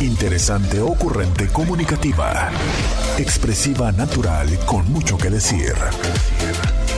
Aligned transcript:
Interesante, 0.00 0.78
ocurrente, 0.78 1.48
comunicativa. 1.50 2.50
Expresiva, 3.18 3.90
natural, 3.92 4.46
con 4.66 4.84
mucho 4.92 5.16
que 5.16 5.30
decir. 5.30 5.72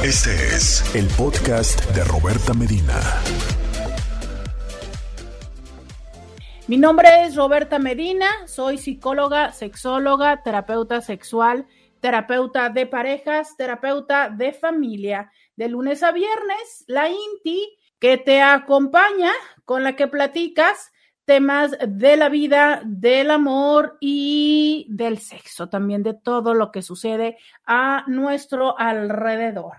Este 0.03 0.35
es 0.35 0.83
el 0.97 1.07
podcast 1.17 1.81
de 1.95 2.03
Roberta 2.03 2.55
Medina. 2.55 2.99
Mi 6.67 6.77
nombre 6.77 7.09
es 7.23 7.37
Roberta 7.37 7.79
Medina, 7.79 8.27
soy 8.49 8.79
psicóloga, 8.79 9.53
sexóloga, 9.53 10.43
terapeuta 10.43 11.01
sexual, 11.01 11.69
terapeuta 12.01 12.69
de 12.69 12.87
parejas, 12.87 13.57
terapeuta 13.57 14.29
de 14.29 14.53
familia. 14.53 15.31
De 15.55 15.69
lunes 15.69 16.03
a 16.03 16.11
viernes, 16.11 16.85
la 16.89 17.09
INTI 17.09 17.79
que 18.01 18.19
te 18.19 18.43
acompaña, 18.43 19.31
con 19.65 19.85
la 19.85 19.95
que 19.95 20.09
platicas 20.09 20.91
temas 21.29 21.77
de 21.87 22.17
la 22.17 22.31
vida, 22.31 22.81
del 22.87 23.31
amor 23.31 23.99
y 24.01 24.87
del 24.89 25.19
sexo, 25.19 25.69
también 25.69 26.03
de 26.03 26.15
todo 26.15 26.55
lo 26.55 26.73
que 26.73 26.81
sucede 26.81 27.37
a 27.67 28.05
nuestro 28.07 28.79
alrededor. 28.79 29.75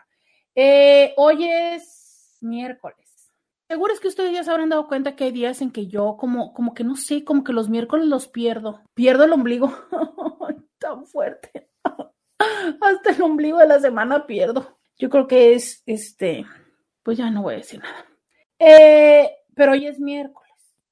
Eh, 0.54 1.16
hoy 1.18 1.50
es 1.50 2.38
miércoles. 2.42 3.32
Seguro 3.68 3.92
es 3.92 4.00
que 4.00 4.10
ustedes 4.10 4.32
ya 4.32 4.44
se 4.44 4.52
habrán 4.52 4.70
dado 4.70 4.88
cuenta 4.88 5.16
que 5.16 5.24
hay 5.24 5.32
días 5.32 5.64
en 5.64 5.72
que 5.72 5.88
yo 5.88 6.18
como, 6.20 6.54
como 6.54 6.76
que 6.76 6.84
no 6.84 6.96
sé, 6.96 7.24
como 7.24 7.44
que 7.44 7.52
los 7.52 7.68
miércoles 7.68 8.06
los 8.06 8.28
pierdo. 8.28 8.84
Pierdo 8.94 9.24
el 9.24 9.34
ombligo 9.34 9.74
tan 10.78 11.08
fuerte. 11.08 11.72
Hasta 12.38 13.10
el 13.10 13.24
ombligo 13.24 13.58
de 13.58 13.68
la 13.68 13.80
semana 13.80 14.28
pierdo. 14.28 14.78
Yo 15.00 15.10
creo 15.10 15.26
que 15.26 15.54
es, 15.54 15.82
este, 15.88 16.46
pues 17.02 17.18
ya 17.18 17.32
no 17.32 17.42
voy 17.42 17.56
a 17.56 17.58
decir 17.58 17.80
nada. 17.80 18.06
Eh, 18.60 19.32
pero 19.56 19.72
hoy 19.72 19.88
es 19.88 20.00
miércoles 20.00 20.49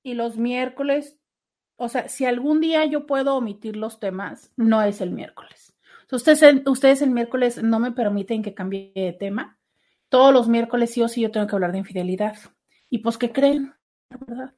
y 0.07 0.13
los 0.13 0.37
miércoles, 0.37 1.19
o 1.75 1.89
sea, 1.89 2.07
si 2.07 2.25
algún 2.25 2.61
día 2.61 2.85
yo 2.85 3.05
puedo 3.05 3.35
omitir 3.35 3.75
los 3.75 3.99
temas, 3.99 4.53
no 4.55 4.81
es 4.81 5.01
el 5.01 5.11
miércoles. 5.11 5.75
Ustedes, 6.09 6.65
ustedes 6.65 7.01
el 7.01 7.09
miércoles 7.09 7.61
no 7.61 7.79
me 7.79 7.91
permiten 7.91 8.41
que 8.41 8.53
cambie 8.53 8.93
de 8.95 9.11
tema. 9.11 9.59
Todos 10.07 10.33
los 10.33 10.47
miércoles 10.47 10.93
sí 10.93 11.01
o 11.01 11.09
sí 11.09 11.19
yo 11.19 11.29
tengo 11.29 11.45
que 11.45 11.55
hablar 11.57 11.73
de 11.73 11.79
infidelidad. 11.79 12.37
Y 12.89 12.99
pues, 12.99 13.17
¿qué 13.17 13.33
creen? 13.33 13.75
¿Verdad? 14.09 14.53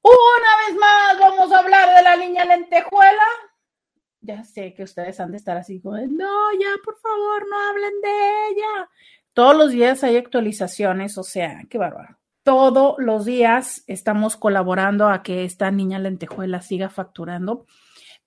Una 0.00 0.50
vez 0.66 0.80
más 0.80 1.18
vamos 1.20 1.52
a 1.52 1.58
hablar 1.58 1.94
de 1.94 2.02
la 2.02 2.16
niña 2.16 2.46
lentejuela. 2.46 3.26
Ya 4.22 4.44
sé 4.44 4.72
que 4.72 4.84
ustedes 4.84 5.20
han 5.20 5.32
de 5.32 5.36
estar 5.36 5.58
así 5.58 5.82
no, 5.84 6.52
ya, 6.58 6.70
por 6.82 6.98
favor, 6.98 7.46
no 7.50 7.60
hablen 7.68 8.00
de 8.00 8.48
ella. 8.48 8.90
Todos 9.34 9.54
los 9.54 9.72
días 9.72 10.02
hay 10.04 10.16
actualizaciones, 10.16 11.18
o 11.18 11.22
sea, 11.22 11.64
qué 11.68 11.76
bárbaro 11.76 12.18
todos 12.44 12.96
los 12.98 13.24
días 13.24 13.82
estamos 13.86 14.36
colaborando 14.36 15.08
a 15.08 15.22
que 15.22 15.44
esta 15.44 15.70
niña 15.70 15.98
lentejuela 15.98 16.60
siga 16.60 16.90
facturando. 16.90 17.66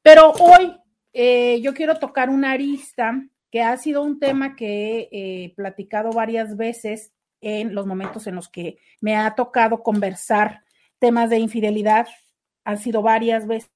Pero 0.02 0.32
hoy 0.32 0.76
eh, 1.14 1.62
yo 1.62 1.74
quiero 1.74 1.98
tocar 2.00 2.30
una 2.30 2.52
arista 2.52 3.24
que 3.52 3.62
ha 3.62 3.78
sido 3.78 4.02
un 4.02 4.20
tema 4.20 4.56
que 4.56 5.08
he 5.12 5.54
platicado 5.56 6.12
varias 6.12 6.58
veces 6.58 7.14
en 7.42 7.76
los 7.76 7.86
momentos 7.86 8.26
en 8.28 8.36
los 8.36 8.50
que 8.50 8.80
me 9.00 9.16
ha 9.16 9.36
tocado 9.36 9.84
conversar 9.84 10.64
temas 11.00 11.30
de 11.30 11.38
infidelidad. 11.38 12.08
Han 12.66 12.80
sido 12.80 13.04
varias 13.04 13.46
veces, 13.46 13.70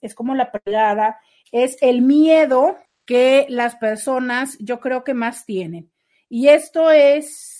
es 0.00 0.14
como 0.14 0.36
la 0.36 0.52
pegada, 0.52 1.18
es 1.50 1.76
el 1.82 2.00
miedo 2.00 2.76
que 3.04 3.46
las 3.48 3.74
personas 3.74 4.56
yo 4.60 4.78
creo 4.78 5.02
que 5.02 5.14
más 5.14 5.44
tienen. 5.44 5.90
Y 6.28 6.46
esto 6.46 6.92
es 6.92 7.59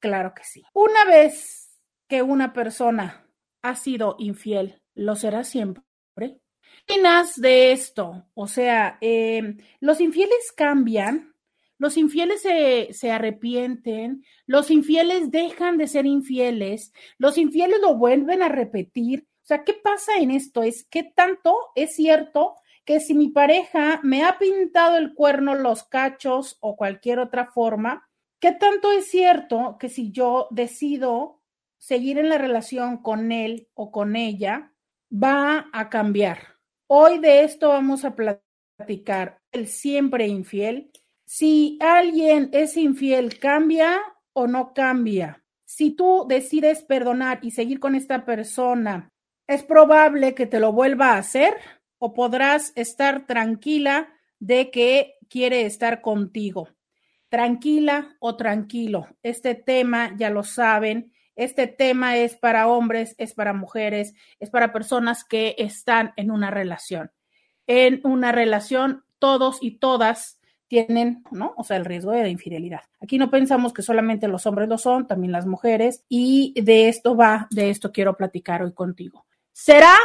Claro 0.00 0.32
que 0.34 0.44
sí. 0.44 0.64
Una 0.72 1.04
vez 1.04 1.78
que 2.08 2.22
una 2.22 2.52
persona 2.52 3.26
ha 3.62 3.76
sido 3.76 4.16
infiel, 4.18 4.82
lo 4.94 5.14
será 5.14 5.44
siempre. 5.44 5.84
opinas 6.84 7.40
de 7.40 7.72
esto? 7.72 8.26
O 8.34 8.46
sea, 8.46 8.98
em, 9.00 9.58
los 9.80 10.00
infieles 10.00 10.52
cambian, 10.56 11.34
los 11.78 11.96
infieles 11.96 12.42
se, 12.42 12.88
se, 12.92 13.10
arrepienten, 13.10 14.24
los 14.46 14.70
infieles 14.70 15.30
dejan 15.30 15.78
de 15.78 15.86
ser 15.86 16.06
infieles, 16.06 16.92
los 17.18 17.38
infieles 17.38 17.80
lo 17.80 17.96
vuelven 17.96 18.42
a 18.42 18.48
repetir. 18.48 19.26
O 19.42 19.46
sea, 19.46 19.64
¿qué 19.64 19.74
pasa 19.74 20.16
en 20.18 20.30
esto? 20.30 20.62
Es 20.62 20.84
que 20.84 21.04
tanto 21.04 21.56
es 21.74 21.94
cierto 21.94 22.56
que 22.84 23.00
si 23.00 23.14
mi 23.14 23.28
pareja 23.28 24.00
me 24.02 24.24
ha 24.24 24.38
pintado 24.38 24.96
el 24.96 25.14
cuerno, 25.14 25.54
los 25.54 25.84
cachos 25.84 26.56
o 26.60 26.76
cualquier 26.76 27.18
otra 27.20 27.46
forma, 27.46 28.09
¿Qué 28.40 28.52
tanto 28.52 28.90
es 28.90 29.10
cierto 29.10 29.76
que 29.78 29.90
si 29.90 30.12
yo 30.12 30.48
decido 30.50 31.42
seguir 31.76 32.16
en 32.16 32.30
la 32.30 32.38
relación 32.38 33.02
con 33.02 33.32
él 33.32 33.68
o 33.74 33.92
con 33.92 34.16
ella, 34.16 34.72
va 35.12 35.68
a 35.74 35.90
cambiar? 35.90 36.56
Hoy 36.86 37.18
de 37.18 37.44
esto 37.44 37.68
vamos 37.68 38.06
a 38.06 38.16
platicar. 38.16 39.42
El 39.52 39.66
siempre 39.66 40.26
infiel. 40.26 40.90
Si 41.26 41.78
alguien 41.82 42.48
es 42.52 42.78
infiel, 42.78 43.38
¿cambia 43.38 44.00
o 44.32 44.46
no 44.46 44.72
cambia? 44.72 45.44
Si 45.66 45.90
tú 45.90 46.24
decides 46.26 46.82
perdonar 46.82 47.40
y 47.42 47.50
seguir 47.50 47.78
con 47.78 47.94
esta 47.94 48.24
persona, 48.24 49.10
¿es 49.46 49.64
probable 49.64 50.34
que 50.34 50.46
te 50.46 50.60
lo 50.60 50.72
vuelva 50.72 51.12
a 51.12 51.18
hacer 51.18 51.58
o 51.98 52.14
podrás 52.14 52.72
estar 52.74 53.26
tranquila 53.26 54.08
de 54.38 54.70
que 54.70 55.18
quiere 55.28 55.66
estar 55.66 56.00
contigo? 56.00 56.68
Tranquila 57.30 58.16
o 58.18 58.36
tranquilo. 58.36 59.06
Este 59.22 59.54
tema, 59.54 60.14
ya 60.18 60.28
lo 60.28 60.42
saben, 60.42 61.12
este 61.36 61.66
tema 61.66 62.18
es 62.18 62.36
para 62.36 62.68
hombres, 62.68 63.14
es 63.16 63.32
para 63.32 63.54
mujeres, 63.54 64.14
es 64.40 64.50
para 64.50 64.74
personas 64.74 65.24
que 65.24 65.54
están 65.56 66.12
en 66.16 66.30
una 66.30 66.50
relación. 66.50 67.12
En 67.66 68.00
una 68.04 68.32
relación, 68.32 69.04
todos 69.18 69.58
y 69.62 69.78
todas 69.78 70.38
tienen, 70.68 71.24
¿no? 71.30 71.54
O 71.56 71.64
sea, 71.64 71.78
el 71.78 71.84
riesgo 71.84 72.12
de 72.12 72.28
infidelidad. 72.28 72.82
Aquí 73.00 73.16
no 73.16 73.30
pensamos 73.30 73.72
que 73.72 73.82
solamente 73.82 74.28
los 74.28 74.44
hombres 74.46 74.68
lo 74.68 74.76
son, 74.76 75.06
también 75.06 75.32
las 75.32 75.46
mujeres, 75.46 76.04
y 76.08 76.52
de 76.60 76.88
esto 76.88 77.16
va, 77.16 77.48
de 77.50 77.70
esto 77.70 77.90
quiero 77.90 78.16
platicar 78.16 78.62
hoy 78.62 78.72
contigo. 78.72 79.24
¿Será, 79.52 79.96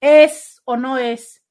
es 0.00 0.60
o 0.64 0.76
no 0.76 0.98
es 0.98 1.42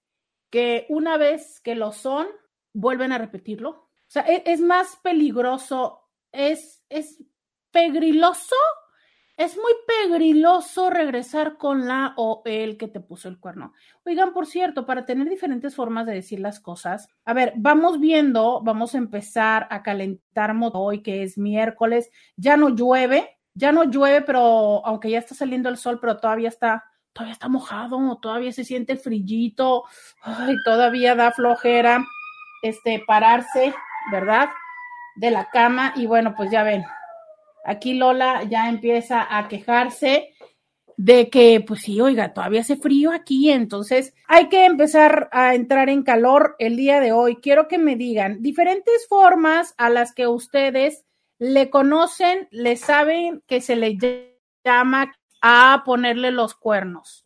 que 0.50 0.86
una 0.90 1.18
vez 1.18 1.60
que 1.62 1.76
lo 1.76 1.92
son, 1.94 2.28
vuelven 2.74 3.12
a 3.12 3.18
repetirlo? 3.18 3.87
O 4.08 4.10
sea, 4.10 4.24
e, 4.24 4.44
es, 4.46 4.62
más 4.62 4.98
peligroso, 5.04 6.08
es, 6.32 6.84
es 6.90 7.22
pegriloso, 7.72 8.56
es 9.36 9.56
muy 9.58 9.74
pegriloso 9.86 10.90
regresar 10.90 11.58
con 11.58 11.88
la 11.88 12.14
o 12.16 12.42
el 12.46 12.78
que 12.78 12.88
te 12.88 13.02
puso 13.02 13.28
el 13.28 13.38
cuerno. 13.38 13.74
Oigan, 14.06 14.34
por 14.34 14.48
cierto, 14.48 14.86
para 14.86 15.06
tener 15.06 15.30
diferentes 15.30 15.76
formas 15.76 16.06
de 16.06 16.14
decir 16.14 16.40
las 16.40 16.60
cosas, 16.62 17.10
a 17.26 17.34
ver, 17.34 17.54
vamos 17.58 18.00
viendo, 18.00 18.62
vamos 18.64 18.96
a 18.96 18.98
empezar 18.98 19.68
a 19.70 19.84
calentar 19.84 20.56
hoy, 20.74 21.04
que 21.04 21.22
es 21.24 21.38
miércoles, 21.38 22.10
ya 22.38 22.56
no 22.56 22.70
llueve, 22.70 23.38
ya 23.54 23.74
no 23.74 23.84
llueve, 23.84 24.22
pero 24.22 24.86
aunque 24.86 25.10
ya 25.10 25.20
está 25.20 25.36
saliendo 25.36 25.68
el 25.68 25.78
sol, 25.78 26.00
pero 26.00 26.18
todavía 26.18 26.50
está, 26.50 26.86
todavía 27.12 27.34
está 27.34 27.50
mojado, 27.50 28.18
todavía 28.22 28.54
se 28.54 28.64
siente 28.64 28.96
frillito, 28.96 29.84
todavía 30.64 31.14
da 31.14 31.32
flojera, 31.32 32.06
este, 32.64 33.04
pararse 33.06 33.74
¿verdad? 34.12 34.50
De 35.16 35.32
la 35.32 35.50
cama 35.50 35.94
y 35.96 36.06
bueno, 36.06 36.36
pues 36.36 36.52
ya 36.52 36.64
ven, 36.64 36.86
aquí 37.66 37.94
Lola 37.94 38.44
ya 38.44 38.70
empieza 38.70 39.38
a 39.38 39.48
quejarse 39.48 40.34
de 40.98 41.30
que, 41.30 41.64
pues 41.66 41.82
sí, 41.82 42.02
oiga, 42.02 42.34
todavía 42.34 42.62
hace 42.62 42.76
frío 42.76 43.12
aquí, 43.12 43.52
entonces 43.52 44.16
hay 44.28 44.50
que 44.50 44.66
empezar 44.66 45.30
a 45.32 45.54
entrar 45.54 45.90
en 45.90 46.02
calor 46.02 46.56
el 46.58 46.76
día 46.76 47.00
de 47.00 47.12
hoy. 47.12 47.36
Quiero 47.36 47.68
que 47.68 47.78
me 47.78 47.96
digan 47.96 48.42
diferentes 48.42 49.08
formas 49.08 49.76
a 49.78 49.90
las 49.90 50.12
que 50.14 50.28
ustedes 50.28 51.06
le 51.38 51.70
conocen, 51.70 52.48
le 52.50 52.76
saben 52.78 53.44
que 53.46 53.62
se 53.62 53.76
le 53.76 53.98
llama 54.66 55.14
a 55.42 55.84
ponerle 55.86 56.32
los 56.32 56.56
cuernos. 56.56 57.26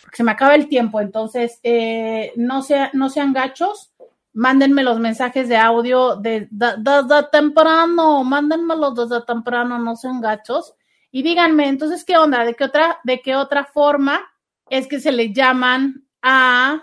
porque 0.00 0.16
se 0.16 0.24
me 0.24 0.32
acaba 0.32 0.54
el 0.54 0.68
tiempo. 0.68 1.00
Entonces, 1.00 1.60
eh, 1.62 2.32
no, 2.36 2.62
sea, 2.62 2.90
no 2.92 3.08
sean 3.08 3.32
gachos, 3.32 3.92
mándenme 4.32 4.82
los 4.82 4.98
mensajes 4.98 5.48
de 5.48 5.56
audio 5.56 6.16
de, 6.16 6.48
desde 6.50 7.22
temprano, 7.30 8.24
mándenmelos 8.24 8.94
desde 8.96 9.24
temprano, 9.24 9.78
no 9.78 9.94
sean 9.94 10.20
gachos. 10.20 10.74
Y 11.10 11.22
díganme, 11.22 11.68
entonces, 11.68 12.04
¿qué 12.04 12.16
onda? 12.16 12.44
¿De 12.44 12.54
qué 12.54 12.64
otra, 12.64 12.98
de 13.04 13.20
qué 13.20 13.34
otra 13.36 13.64
forma 13.64 14.20
es 14.68 14.86
que 14.86 15.00
se 15.00 15.12
le 15.12 15.32
llaman 15.32 16.06
a... 16.22 16.82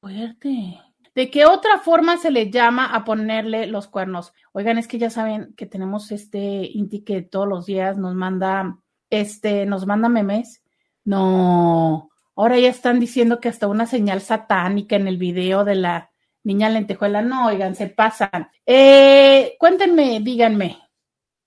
Fuerte. 0.00 0.80
¿De 1.14 1.30
qué 1.30 1.44
otra 1.44 1.78
forma 1.78 2.16
se 2.16 2.30
le 2.30 2.50
llama 2.50 2.86
a 2.86 3.04
ponerle 3.04 3.66
los 3.66 3.86
cuernos? 3.86 4.32
Oigan, 4.52 4.78
es 4.78 4.88
que 4.88 4.98
ya 4.98 5.10
saben 5.10 5.54
que 5.56 5.66
tenemos 5.66 6.10
este 6.10 6.68
Inti 6.72 7.04
que 7.04 7.22
todos 7.22 7.46
los 7.46 7.66
días 7.66 7.98
nos 7.98 8.14
manda, 8.14 8.78
este, 9.10 9.66
nos 9.66 9.86
manda 9.86 10.08
memes. 10.08 10.62
No, 11.04 12.10
ahora 12.34 12.58
ya 12.58 12.68
están 12.68 12.98
diciendo 12.98 13.40
que 13.40 13.48
hasta 13.48 13.68
una 13.68 13.86
señal 13.86 14.22
satánica 14.22 14.96
en 14.96 15.06
el 15.06 15.18
video 15.18 15.64
de 15.64 15.74
la 15.74 16.10
niña 16.44 16.70
lentejuela. 16.70 17.20
No, 17.20 17.46
oigan, 17.46 17.74
se 17.74 17.88
pasan. 17.88 18.50
Eh, 18.64 19.54
cuéntenme, 19.58 20.20
díganme, 20.20 20.78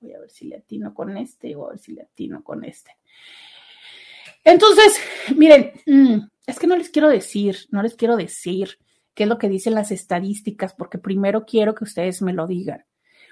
voy 0.00 0.12
a 0.12 0.20
ver 0.20 0.30
si 0.30 0.46
le 0.46 0.56
atino 0.56 0.92
con 0.92 1.16
este 1.16 1.56
o 1.56 1.66
a 1.66 1.70
ver 1.70 1.78
si 1.78 1.92
le 1.92 2.02
atino 2.02 2.44
con 2.44 2.64
este. 2.64 2.90
Entonces, 4.44 4.98
miren, 5.36 5.72
mm, 5.86 6.18
es 6.46 6.58
que 6.58 6.66
no 6.66 6.76
les 6.76 6.90
quiero 6.90 7.08
decir, 7.08 7.56
no 7.70 7.82
les 7.82 7.94
quiero 7.94 8.16
decir 8.16 8.78
qué 9.14 9.24
es 9.24 9.28
lo 9.28 9.38
que 9.38 9.48
dicen 9.48 9.74
las 9.74 9.90
estadísticas, 9.90 10.74
porque 10.74 10.98
primero 10.98 11.46
quiero 11.46 11.74
que 11.74 11.84
ustedes 11.84 12.20
me 12.20 12.32
lo 12.32 12.46
digan. 12.46 12.84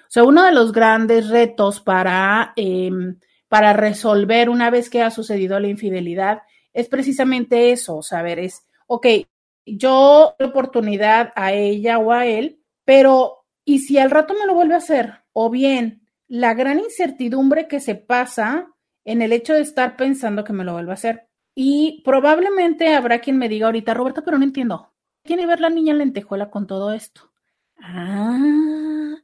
O 0.03 0.11
sea, 0.13 0.23
uno 0.23 0.43
de 0.43 0.51
los 0.51 0.71
grandes 0.71 1.29
retos 1.29 1.81
para, 1.81 2.53
em, 2.55 3.19
para 3.47 3.73
resolver 3.73 4.49
una 4.49 4.69
vez 4.69 4.89
que 4.89 5.01
ha 5.01 5.11
sucedido 5.11 5.59
la 5.59 5.67
infidelidad 5.67 6.41
es 6.73 6.87
precisamente 6.87 7.71
eso, 7.71 8.01
saber, 8.01 8.39
es, 8.39 8.65
ok, 8.87 9.07
yo 9.65 10.35
doy 10.39 10.49
oportunidad 10.49 11.31
a 11.35 11.53
ella 11.53 11.99
o 11.99 12.11
a 12.11 12.25
él, 12.25 12.59
pero 12.83 13.45
¿y 13.63 13.79
si 13.79 13.97
al 13.97 14.11
rato 14.11 14.33
me 14.33 14.45
lo 14.45 14.55
vuelve 14.55 14.73
a 14.73 14.77
hacer? 14.77 15.13
O 15.33 15.49
bien, 15.49 16.01
la 16.27 16.53
gran 16.53 16.79
incertidumbre 16.79 17.67
que 17.67 17.79
se 17.79 17.95
pasa 17.95 18.72
en 19.05 19.21
el 19.21 19.33
hecho 19.33 19.53
de 19.53 19.61
estar 19.61 19.95
pensando 19.95 20.43
que 20.43 20.53
me 20.53 20.63
lo 20.63 20.73
vuelva 20.73 20.91
a 20.91 20.95
hacer. 20.95 21.27
Y 21.55 22.01
probablemente 22.03 22.93
habrá 22.93 23.19
quien 23.19 23.37
me 23.37 23.49
diga 23.49 23.67
ahorita, 23.67 23.93
Roberta, 23.93 24.23
pero 24.23 24.37
no 24.37 24.43
entiendo. 24.43 24.93
¿Quiere 25.23 25.45
ver 25.45 25.59
la 25.59 25.69
niña 25.69 25.91
en 25.91 25.99
lentejuela 25.99 26.49
con 26.49 26.67
todo 26.67 26.93
esto? 26.93 27.31
Ah, 27.77 29.15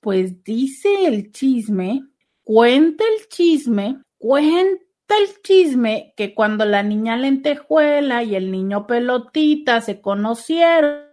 pues 0.00 0.42
dice 0.44 1.06
el 1.06 1.32
chisme, 1.32 2.04
cuenta 2.42 3.04
el 3.04 3.28
chisme, 3.28 4.02
cuenta 4.18 4.82
el 5.08 5.42
chisme 5.42 6.14
que 6.16 6.34
cuando 6.34 6.64
la 6.64 6.82
niña 6.82 7.16
lentejuela 7.16 8.22
y 8.22 8.34
el 8.34 8.50
niño 8.50 8.86
pelotita 8.86 9.80
se 9.80 10.00
conocieron, 10.00 11.08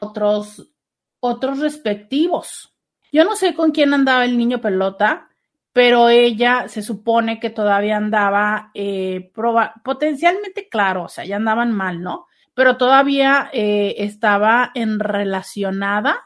otros, 0.00 0.70
otros 1.20 1.58
respectivos. 1.58 2.74
Yo 3.12 3.24
no 3.24 3.36
sé 3.36 3.54
con 3.54 3.70
quién 3.70 3.94
andaba 3.94 4.24
el 4.24 4.36
niño 4.36 4.60
pelota, 4.60 5.27
pero 5.78 6.08
ella 6.08 6.66
se 6.66 6.82
supone 6.82 7.38
que 7.38 7.50
todavía 7.50 7.96
andaba 7.96 8.72
eh, 8.74 9.30
potencialmente 9.84 10.68
claro, 10.68 11.04
o 11.04 11.08
sea, 11.08 11.24
ya 11.24 11.36
andaban 11.36 11.70
mal, 11.70 12.02
¿no? 12.02 12.26
Pero 12.52 12.76
todavía 12.76 13.48
eh, 13.52 13.94
estaba 13.98 14.72
en 14.74 14.98
relacionada, 14.98 16.18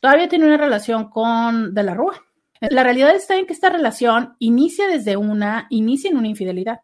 todavía 0.00 0.28
tiene 0.28 0.46
una 0.46 0.56
relación 0.56 1.08
con 1.08 1.72
De 1.72 1.84
la 1.84 1.94
Rúa. 1.94 2.20
La 2.62 2.82
realidad 2.82 3.14
está 3.14 3.36
en 3.36 3.46
que 3.46 3.52
esta 3.52 3.70
relación 3.70 4.34
inicia 4.40 4.88
desde 4.88 5.16
una, 5.16 5.68
inicia 5.70 6.10
en 6.10 6.16
una 6.16 6.26
infidelidad. 6.26 6.80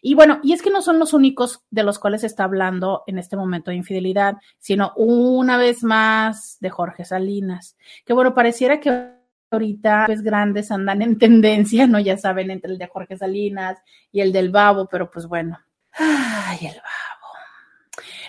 Y 0.00 0.14
bueno, 0.14 0.38
y 0.44 0.52
es 0.52 0.62
que 0.62 0.70
no 0.70 0.80
son 0.80 1.00
los 1.00 1.12
únicos 1.12 1.64
de 1.70 1.82
los 1.82 1.98
cuales 1.98 2.20
se 2.20 2.28
está 2.28 2.44
hablando 2.44 3.02
en 3.08 3.18
este 3.18 3.36
momento 3.36 3.72
de 3.72 3.78
infidelidad, 3.78 4.36
sino 4.60 4.92
una 4.94 5.56
vez 5.56 5.82
más 5.82 6.56
de 6.60 6.70
Jorge 6.70 7.04
Salinas, 7.04 7.76
que 8.06 8.12
bueno, 8.12 8.32
pareciera 8.32 8.78
que 8.78 9.17
ahorita 9.50 10.04
pues 10.06 10.22
grandes 10.22 10.70
andan 10.70 11.02
en 11.02 11.18
tendencia, 11.18 11.86
¿no? 11.86 11.98
Ya 11.98 12.16
saben, 12.16 12.50
entre 12.50 12.72
el 12.72 12.78
de 12.78 12.86
Jorge 12.86 13.16
Salinas 13.16 13.78
y 14.12 14.20
el 14.20 14.32
del 14.32 14.50
babo, 14.50 14.88
pero 14.90 15.10
pues 15.10 15.26
bueno. 15.26 15.58
Ay, 15.92 16.58
el 16.62 16.74
babo. 16.76 17.18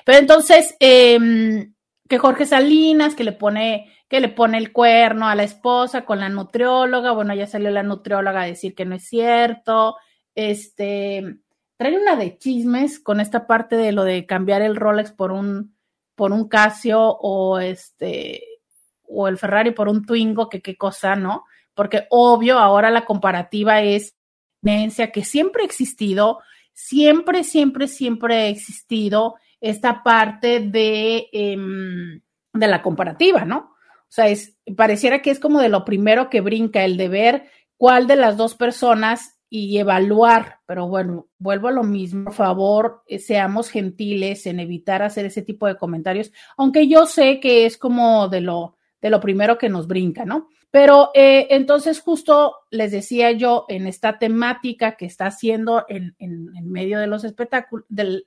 Pero 0.06 0.18
entonces, 0.18 0.76
em, 0.80 1.74
que 2.08 2.18
Jorge 2.18 2.46
Salinas, 2.46 3.16
que 3.16 3.24
le 3.24 3.32
pone, 3.32 3.94
que 4.08 4.20
le 4.20 4.30
pone 4.30 4.58
el 4.58 4.72
cuerno 4.72 5.28
a 5.28 5.36
la 5.36 5.44
esposa 5.44 6.06
con 6.06 6.20
la 6.20 6.30
nutrióloga, 6.30 7.12
bueno, 7.12 7.34
ya 7.36 7.48
salió 7.48 7.70
la 7.70 7.84
nutrióloga 7.84 8.42
a 8.42 8.46
decir 8.46 8.74
que 8.74 8.86
no 8.86 8.96
es 8.96 9.08
cierto. 9.08 9.98
Este, 10.34 11.38
trae 11.78 11.98
una 11.98 12.16
de 12.16 12.38
chismes 12.38 13.00
con 13.00 13.20
esta 13.20 13.46
parte 13.46 13.76
de 13.76 13.92
lo 13.92 14.04
de 14.04 14.26
cambiar 14.26 14.62
el 14.62 14.76
Rolex 14.76 15.12
por 15.12 15.32
un, 15.32 15.76
por 16.16 16.32
un 16.32 16.48
Casio 16.50 17.02
o 17.02 17.60
este, 17.60 18.42
o 19.10 19.28
el 19.28 19.38
Ferrari 19.38 19.72
por 19.72 19.90
un 19.90 20.06
Twingo, 20.06 20.50
que 20.50 20.62
qué 20.62 20.78
cosa, 20.78 21.16
¿no? 21.16 21.46
Porque 21.74 22.06
obvio, 22.10 22.60
ahora 22.60 22.90
la 22.90 23.06
comparativa 23.06 23.82
es 23.82 24.16
que 25.14 25.24
siempre 25.24 25.64
ha 25.64 25.66
existido, 25.66 26.40
siempre, 26.74 27.44
siempre, 27.44 27.88
siempre 27.88 28.36
ha 28.36 28.48
existido 28.48 29.36
esta 29.62 30.04
parte 30.04 30.60
de, 30.60 31.30
em, 31.32 32.22
de 32.54 32.68
la 32.68 32.82
comparativa, 32.82 33.46
¿no? 33.46 33.58
O 33.58 34.12
sea, 34.12 34.28
es, 34.28 34.58
pareciera 34.76 35.22
que 35.22 35.32
es 35.32 35.40
como 35.40 35.60
de 35.60 35.70
lo 35.70 35.86
primero 35.86 36.30
que 36.30 36.42
brinca, 36.42 36.84
el 36.84 36.98
de 36.98 37.10
ver 37.10 37.44
cuál 37.78 38.08
de 38.08 38.16
las 38.16 38.38
dos 38.38 38.56
personas 38.56 39.40
y 39.50 39.78
evaluar, 39.78 40.60
pero 40.66 40.88
bueno, 40.88 41.28
vuelvo 41.40 41.70
a 41.70 41.72
lo 41.72 41.84
mismo, 41.84 42.26
por 42.26 42.34
favor, 42.34 43.04
eh, 43.08 43.20
seamos 43.20 43.70
gentiles 43.70 44.46
en 44.46 44.60
evitar 44.60 45.02
hacer 45.02 45.26
ese 45.26 45.42
tipo 45.42 45.68
de 45.68 45.78
comentarios, 45.78 46.32
aunque 46.56 46.88
yo 46.88 47.06
sé 47.06 47.40
que 47.40 47.66
es 47.66 47.78
como 47.78 48.28
de 48.30 48.42
lo, 48.42 48.78
de 49.02 49.10
lo 49.10 49.20
primero 49.20 49.58
que 49.58 49.70
nos 49.70 49.88
brinca, 49.88 50.26
¿no? 50.26 50.50
Pero 50.72 51.10
eh, 51.16 51.48
entonces 51.50 52.00
justo 52.00 52.56
les 52.70 52.92
decía 52.92 53.32
yo 53.32 53.66
en 53.70 53.88
esta 53.88 54.20
temática 54.20 54.96
que 54.98 55.06
está 55.06 55.28
haciendo 55.28 55.86
en, 55.88 56.16
medio 56.66 57.00
de 57.00 57.08
los 57.08 57.24
espectáculos, 57.24 57.86
del, 57.90 58.24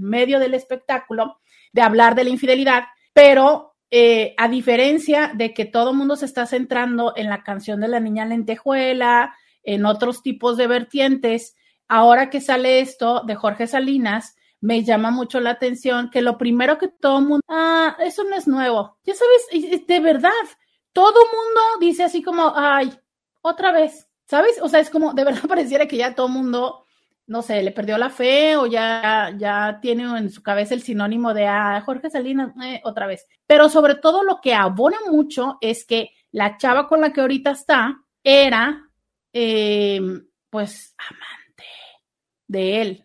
medio 0.00 0.38
del 0.38 0.54
espectáculo, 0.54 1.38
de 1.72 1.82
hablar 1.82 2.14
de 2.14 2.24
la 2.24 2.30
infidelidad, 2.30 2.84
pero 3.14 3.76
eh, 3.90 4.34
a 4.36 4.48
diferencia 4.48 5.32
de 5.34 5.54
que 5.54 5.64
todo 5.64 5.90
el 5.90 5.96
mundo 5.96 6.16
se 6.16 6.26
está 6.26 6.44
centrando 6.44 7.14
en 7.16 7.30
la 7.30 7.42
canción 7.42 7.80
de 7.80 7.88
la 7.88 8.00
niña 8.00 8.26
lentejuela, 8.26 9.34
en 9.62 9.86
otros 9.86 10.22
tipos 10.22 10.56
de 10.56 10.66
vertientes, 10.66 11.56
ahora 11.88 12.30
que 12.30 12.40
sale 12.40 12.80
esto 12.80 13.22
de 13.26 13.36
Jorge 13.36 13.66
Salinas, 13.66 14.35
me 14.60 14.82
llama 14.82 15.10
mucho 15.10 15.40
la 15.40 15.50
atención 15.50 16.10
que 16.10 16.22
lo 16.22 16.38
primero 16.38 16.78
que 16.78 16.88
todo 16.88 17.20
mundo, 17.20 17.42
ah, 17.48 17.96
eso 18.00 18.24
no 18.24 18.36
es 18.36 18.46
nuevo. 18.48 18.98
Ya 19.04 19.14
sabes, 19.14 19.86
de 19.86 20.00
verdad, 20.00 20.30
todo 20.92 21.20
mundo 21.26 21.60
dice 21.80 22.04
así 22.04 22.22
como, 22.22 22.52
ay, 22.56 22.92
otra 23.42 23.72
vez, 23.72 24.08
¿sabes? 24.24 24.58
O 24.62 24.68
sea, 24.68 24.80
es 24.80 24.90
como, 24.90 25.12
de 25.12 25.24
verdad 25.24 25.42
pareciera 25.48 25.86
que 25.86 25.96
ya 25.96 26.14
todo 26.14 26.28
mundo, 26.28 26.86
no 27.26 27.42
sé, 27.42 27.62
le 27.62 27.72
perdió 27.72 27.98
la 27.98 28.10
fe 28.10 28.56
o 28.56 28.66
ya, 28.66 29.34
ya 29.36 29.78
tiene 29.80 30.04
en 30.18 30.30
su 30.30 30.42
cabeza 30.42 30.74
el 30.74 30.82
sinónimo 30.82 31.34
de, 31.34 31.46
ah, 31.46 31.82
Jorge 31.84 32.10
Salinas, 32.10 32.52
eh, 32.62 32.80
otra 32.84 33.06
vez. 33.06 33.26
Pero 33.46 33.68
sobre 33.68 33.96
todo 33.96 34.22
lo 34.22 34.40
que 34.40 34.54
abona 34.54 34.98
mucho 35.10 35.58
es 35.60 35.84
que 35.84 36.10
la 36.32 36.56
chava 36.56 36.88
con 36.88 37.00
la 37.00 37.12
que 37.12 37.20
ahorita 37.20 37.50
está 37.50 38.02
era, 38.22 38.90
eh, 39.32 40.00
pues, 40.50 40.94
amante 40.98 41.64
de 42.48 42.80
él. 42.80 43.04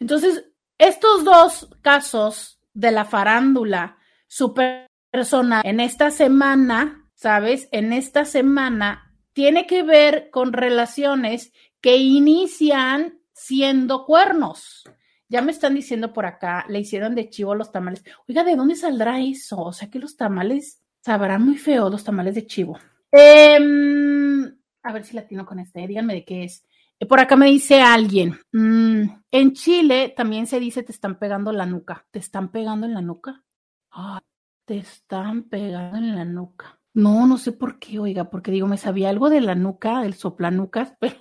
Entonces, 0.00 0.44
estos 0.78 1.24
dos 1.24 1.68
casos 1.82 2.60
de 2.72 2.92
la 2.92 3.04
farándula 3.04 3.98
super 4.26 4.86
personal 5.10 5.62
en 5.64 5.80
esta 5.80 6.10
semana, 6.10 7.08
¿sabes? 7.14 7.68
En 7.72 7.92
esta 7.92 8.24
semana 8.24 9.14
tiene 9.32 9.66
que 9.66 9.82
ver 9.82 10.30
con 10.30 10.52
relaciones 10.52 11.52
que 11.80 11.96
inician 11.96 13.20
siendo 13.32 14.04
cuernos. 14.04 14.84
Ya 15.28 15.42
me 15.42 15.52
están 15.52 15.74
diciendo 15.74 16.12
por 16.12 16.26
acá, 16.26 16.64
le 16.68 16.80
hicieron 16.80 17.14
de 17.14 17.28
chivo 17.28 17.54
los 17.54 17.70
tamales. 17.70 18.02
Oiga, 18.26 18.44
¿de 18.44 18.56
dónde 18.56 18.76
saldrá 18.76 19.20
eso? 19.20 19.60
O 19.60 19.72
sea 19.72 19.90
que 19.90 19.98
los 19.98 20.16
tamales 20.16 20.82
sabrán 21.00 21.44
muy 21.44 21.56
feo, 21.56 21.90
los 21.90 22.04
tamales 22.04 22.34
de 22.34 22.46
chivo. 22.46 22.78
Em, 23.10 24.56
a 24.82 24.92
ver 24.92 25.04
si 25.04 25.14
latino 25.14 25.44
con 25.44 25.58
este, 25.58 25.86
díganme 25.86 26.14
de 26.14 26.24
qué 26.24 26.44
es. 26.44 26.64
Por 27.06 27.20
acá 27.20 27.36
me 27.36 27.46
dice 27.46 27.80
alguien, 27.80 28.38
mm, 28.52 29.02
en 29.30 29.52
Chile 29.52 30.12
también 30.16 30.46
se 30.46 30.58
dice 30.58 30.82
te 30.82 30.92
están 30.92 31.18
pegando 31.18 31.52
la 31.52 31.66
nuca. 31.66 32.06
¿Te 32.10 32.18
están 32.18 32.50
pegando 32.50 32.86
en 32.86 32.94
la 32.94 33.02
nuca? 33.02 33.44
Ah, 33.92 34.20
te 34.64 34.78
están 34.78 35.44
pegando 35.44 35.98
en 35.98 36.16
la 36.16 36.24
nuca. 36.24 36.80
No, 36.94 37.26
no 37.26 37.38
sé 37.38 37.52
por 37.52 37.78
qué, 37.78 37.98
oiga, 38.00 38.28
porque 38.30 38.50
digo, 38.50 38.66
me 38.66 38.76
sabía 38.76 39.10
algo 39.10 39.30
de 39.30 39.40
la 39.40 39.54
nuca, 39.54 40.02
del 40.02 40.14
soplanucas, 40.14 40.94
pero 41.00 41.14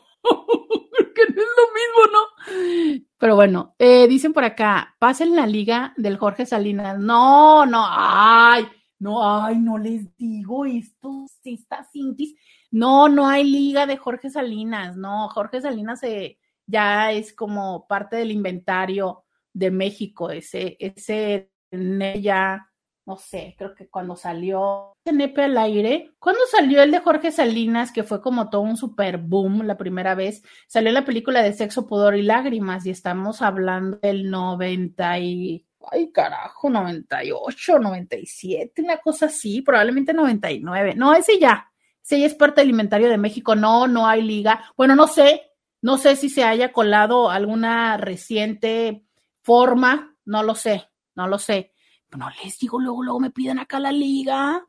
que 1.13 1.34
no 1.34 1.41
es 1.41 1.50
lo 1.57 1.67
mismo, 1.74 2.12
¿no? 2.12 3.07
Pero 3.17 3.36
bueno, 3.36 3.75
eh, 3.77 4.07
dicen 4.07 4.34
por 4.34 4.43
acá, 4.43 4.96
pasen 5.00 5.36
la 5.36 5.46
liga 5.46 5.93
del 5.98 6.17
Jorge 6.17 6.46
Salinas. 6.46 6.98
No, 6.98 7.65
no, 7.65 7.86
ay, 7.88 8.67
no, 9.00 9.43
ay, 9.43 9.60
no 9.60 9.77
les 9.77 10.15
digo 10.17 10.65
esto, 10.65 11.27
si 11.41 11.53
está 11.53 11.84
Cintis. 11.84 12.36
No, 12.71 13.09
no 13.09 13.27
hay 13.27 13.43
liga 13.43 13.86
de 13.86 13.97
Jorge 13.97 14.29
Salinas, 14.29 14.97
no, 14.97 15.29
Jorge 15.29 15.62
Salinas 15.62 16.01
se, 16.01 16.39
ya 16.65 17.12
es 17.12 17.33
como 17.33 17.88
parte 17.88 18.17
del 18.17 18.31
inventario 18.31 19.24
de 19.53 19.71
México, 19.71 20.29
ese, 20.29 20.75
ese 20.79 21.50
ya 21.71 22.67
no 23.07 23.15
sé, 23.15 23.55
creo 23.57 23.74
que 23.74 23.88
cuando 23.88 24.17
salió 24.17 24.93
Nepe 25.05 25.43
al 25.43 25.57
aire, 25.57 26.12
cuando 26.19 26.41
salió 26.51 26.83
el 26.83 26.91
de 26.91 27.00
Jorge 27.00 27.31
Salinas, 27.31 27.93
que 27.93 28.03
fue 28.03 28.21
como 28.21 28.50
todo 28.50 28.62
un 28.62 28.75
super 28.75 29.17
boom 29.17 29.65
la 29.65 29.77
primera 29.77 30.13
vez, 30.13 30.43
salió 30.67 30.91
la 30.91 31.05
película 31.05 31.41
de 31.41 31.53
Sexo, 31.53 31.88
Pudor 31.88 32.17
y 32.17 32.21
Lágrimas, 32.21 32.86
y 32.86 32.89
estamos 32.89 33.41
hablando 33.41 33.97
del 34.01 34.29
90 34.29 35.19
y, 35.19 35.65
ay 35.89 36.12
carajo, 36.12 36.69
98, 36.69 37.79
97, 37.79 38.81
una 38.81 38.97
cosa 38.97 39.27
así, 39.27 39.62
probablemente 39.62 40.13
99, 40.13 40.95
no, 40.95 41.15
ese 41.15 41.39
ya, 41.39 41.71
ese 42.07 42.19
ya 42.19 42.25
es 42.25 42.35
parte 42.35 42.61
del 42.61 42.71
inventario 42.71 43.09
de 43.09 43.17
México, 43.17 43.55
no, 43.55 43.87
no 43.87 44.07
hay 44.07 44.21
liga, 44.21 44.71
bueno, 44.75 44.95
no 44.95 45.07
sé, 45.07 45.51
no 45.81 45.97
sé 45.97 46.15
si 46.15 46.29
se 46.29 46.43
haya 46.43 46.71
colado 46.71 47.29
alguna 47.29 47.97
reciente 47.97 49.05
forma, 49.41 50.15
no 50.25 50.41
lo 50.43 50.55
sé, 50.55 50.89
no 51.15 51.27
lo 51.27 51.37
sé 51.37 51.73
no 52.15 52.29
les 52.43 52.57
digo, 52.59 52.79
luego, 52.79 53.03
luego 53.03 53.19
me 53.19 53.31
piden 53.31 53.59
acá 53.59 53.79
la 53.79 53.91
liga. 53.91 54.65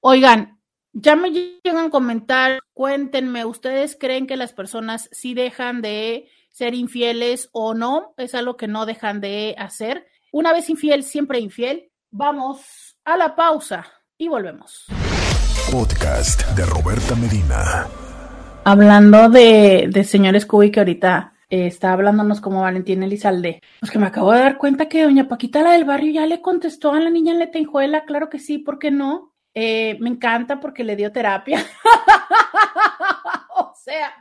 Oigan, 0.00 0.60
ya 0.92 1.16
me 1.16 1.30
llegan 1.30 1.86
a 1.86 1.90
comentar, 1.90 2.60
cuéntenme, 2.72 3.44
¿ustedes 3.44 3.96
creen 3.98 4.26
que 4.26 4.36
las 4.36 4.52
personas 4.52 5.08
sí 5.12 5.34
dejan 5.34 5.82
de 5.82 6.30
ser 6.50 6.74
infieles 6.74 7.50
o 7.52 7.74
no? 7.74 8.14
Es 8.16 8.34
algo 8.34 8.56
que 8.56 8.68
no 8.68 8.86
dejan 8.86 9.20
de 9.20 9.54
hacer. 9.58 10.06
Una 10.32 10.52
vez 10.52 10.70
infiel, 10.70 11.02
siempre 11.02 11.40
infiel. 11.40 11.90
Vamos 12.10 12.96
a 13.04 13.16
la 13.16 13.36
pausa 13.36 13.86
y 14.16 14.28
volvemos. 14.28 14.86
Podcast 15.72 16.46
de 16.56 16.64
Roberta 16.64 17.14
Medina. 17.16 17.86
Hablando 18.64 19.28
de, 19.28 19.88
de 19.90 20.04
señor 20.04 20.38
Scooby 20.38 20.70
que 20.70 20.80
ahorita 20.80 21.34
eh, 21.50 21.66
está 21.66 21.92
hablándonos 21.92 22.40
como 22.40 22.62
Valentín 22.62 23.02
Elizalde. 23.02 23.60
Pues 23.80 23.90
que 23.90 23.98
me 23.98 24.06
acabo 24.06 24.32
de 24.32 24.40
dar 24.40 24.58
cuenta 24.58 24.88
que 24.88 25.02
doña 25.02 25.28
Paquita, 25.28 25.62
la 25.62 25.72
del 25.72 25.84
barrio, 25.84 26.12
ya 26.12 26.26
le 26.26 26.40
contestó 26.40 26.92
a 26.92 27.00
la 27.00 27.10
niña 27.10 27.32
en 27.32 27.40
Letenjuela, 27.40 28.04
claro 28.04 28.28
que 28.28 28.38
sí, 28.38 28.58
¿por 28.58 28.78
qué 28.78 28.90
no? 28.90 29.34
Eh, 29.54 29.96
me 30.00 30.10
encanta 30.10 30.60
porque 30.60 30.84
le 30.84 30.96
dio 30.96 31.10
terapia. 31.10 31.58
o 33.56 33.72
sea, 33.74 34.12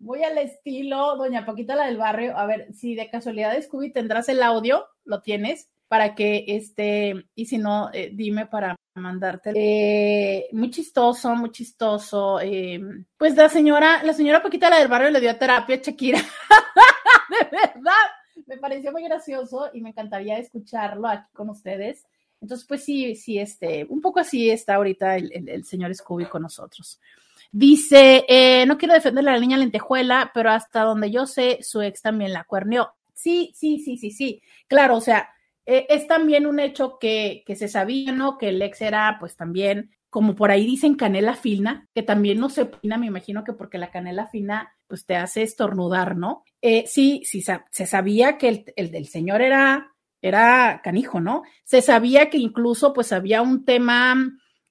muy 0.00 0.24
al 0.24 0.38
estilo, 0.38 1.16
doña 1.16 1.46
Paquita, 1.46 1.76
la 1.76 1.86
del 1.86 1.96
barrio. 1.96 2.36
A 2.36 2.46
ver, 2.46 2.72
si 2.74 2.94
de 2.94 3.08
casualidad, 3.08 3.60
Scooby, 3.60 3.92
tendrás 3.92 4.28
el 4.28 4.42
audio, 4.42 4.86
lo 5.04 5.20
tienes, 5.20 5.68
para 5.86 6.14
que, 6.14 6.44
este, 6.48 7.26
y 7.34 7.46
si 7.46 7.58
no, 7.58 7.90
eh, 7.92 8.10
dime 8.12 8.46
para 8.46 8.76
mandarte. 8.98 9.52
Eh, 9.54 10.48
muy 10.52 10.70
chistoso, 10.70 11.34
muy 11.34 11.50
chistoso. 11.50 12.40
Eh, 12.40 12.80
pues 13.16 13.34
la 13.36 13.48
señora, 13.48 14.02
la 14.02 14.12
señora 14.12 14.42
Paquita 14.42 14.70
la 14.70 14.78
del 14.78 14.88
barrio 14.88 15.10
le 15.10 15.20
dio 15.20 15.36
terapia 15.36 15.76
a 15.76 15.78
Shakira. 15.78 16.18
de 17.30 17.48
verdad, 17.50 17.92
me 18.46 18.58
pareció 18.58 18.92
muy 18.92 19.02
gracioso 19.04 19.70
y 19.72 19.80
me 19.80 19.90
encantaría 19.90 20.38
escucharlo 20.38 21.08
aquí 21.08 21.28
con 21.32 21.50
ustedes. 21.50 22.06
Entonces, 22.40 22.66
pues 22.66 22.84
sí, 22.84 23.14
sí, 23.16 23.38
este, 23.38 23.84
un 23.88 24.00
poco 24.00 24.20
así 24.20 24.50
está 24.50 24.76
ahorita 24.76 25.16
el, 25.16 25.64
señor 25.64 25.94
Scooby 25.94 26.26
con 26.26 26.42
nosotros. 26.42 27.00
Dice, 27.50 28.24
eh, 28.28 28.64
no 28.66 28.78
quiero 28.78 28.94
defenderle 28.94 29.30
a 29.30 29.34
la 29.34 29.40
niña 29.40 29.56
lentejuela, 29.56 30.30
pero 30.34 30.50
hasta 30.50 30.82
donde 30.82 31.10
yo 31.10 31.26
sé, 31.26 31.58
su 31.62 31.82
ex 31.82 32.02
también 32.02 32.32
la 32.32 32.44
cuerneó. 32.44 32.94
Sí, 33.12 33.52
sí, 33.54 33.80
sí, 33.80 33.96
sí, 33.96 34.10
sí. 34.10 34.42
Claro, 34.68 34.96
o 34.96 35.00
sea, 35.00 35.30
eh, 35.70 35.86
es 35.90 36.06
también 36.06 36.46
un 36.46 36.60
hecho 36.60 36.98
que, 36.98 37.42
que, 37.46 37.54
se 37.54 37.68
sabía, 37.68 38.10
¿no? 38.10 38.38
Que 38.38 38.48
el 38.48 38.62
ex 38.62 38.80
era, 38.80 39.18
pues 39.20 39.36
también, 39.36 39.90
como 40.08 40.34
por 40.34 40.50
ahí 40.50 40.64
dicen, 40.64 40.94
canela 40.94 41.34
fina, 41.34 41.86
que 41.94 42.02
también 42.02 42.40
no 42.40 42.48
se 42.48 42.62
opina, 42.62 42.96
me 42.96 43.04
imagino 43.04 43.44
que 43.44 43.52
porque 43.52 43.76
la 43.76 43.90
canela 43.90 44.28
fina, 44.28 44.72
pues 44.86 45.04
te 45.04 45.14
hace 45.14 45.42
estornudar, 45.42 46.16
¿no? 46.16 46.42
Eh, 46.62 46.84
sí, 46.86 47.20
sí, 47.26 47.44
se 47.70 47.86
sabía 47.86 48.38
que 48.38 48.48
el, 48.76 48.94
el 48.94 49.06
señor 49.08 49.42
era, 49.42 49.92
era 50.22 50.80
canijo, 50.82 51.20
¿no? 51.20 51.42
Se 51.64 51.82
sabía 51.82 52.30
que 52.30 52.38
incluso, 52.38 52.94
pues 52.94 53.12
había 53.12 53.42
un 53.42 53.66
tema 53.66 54.16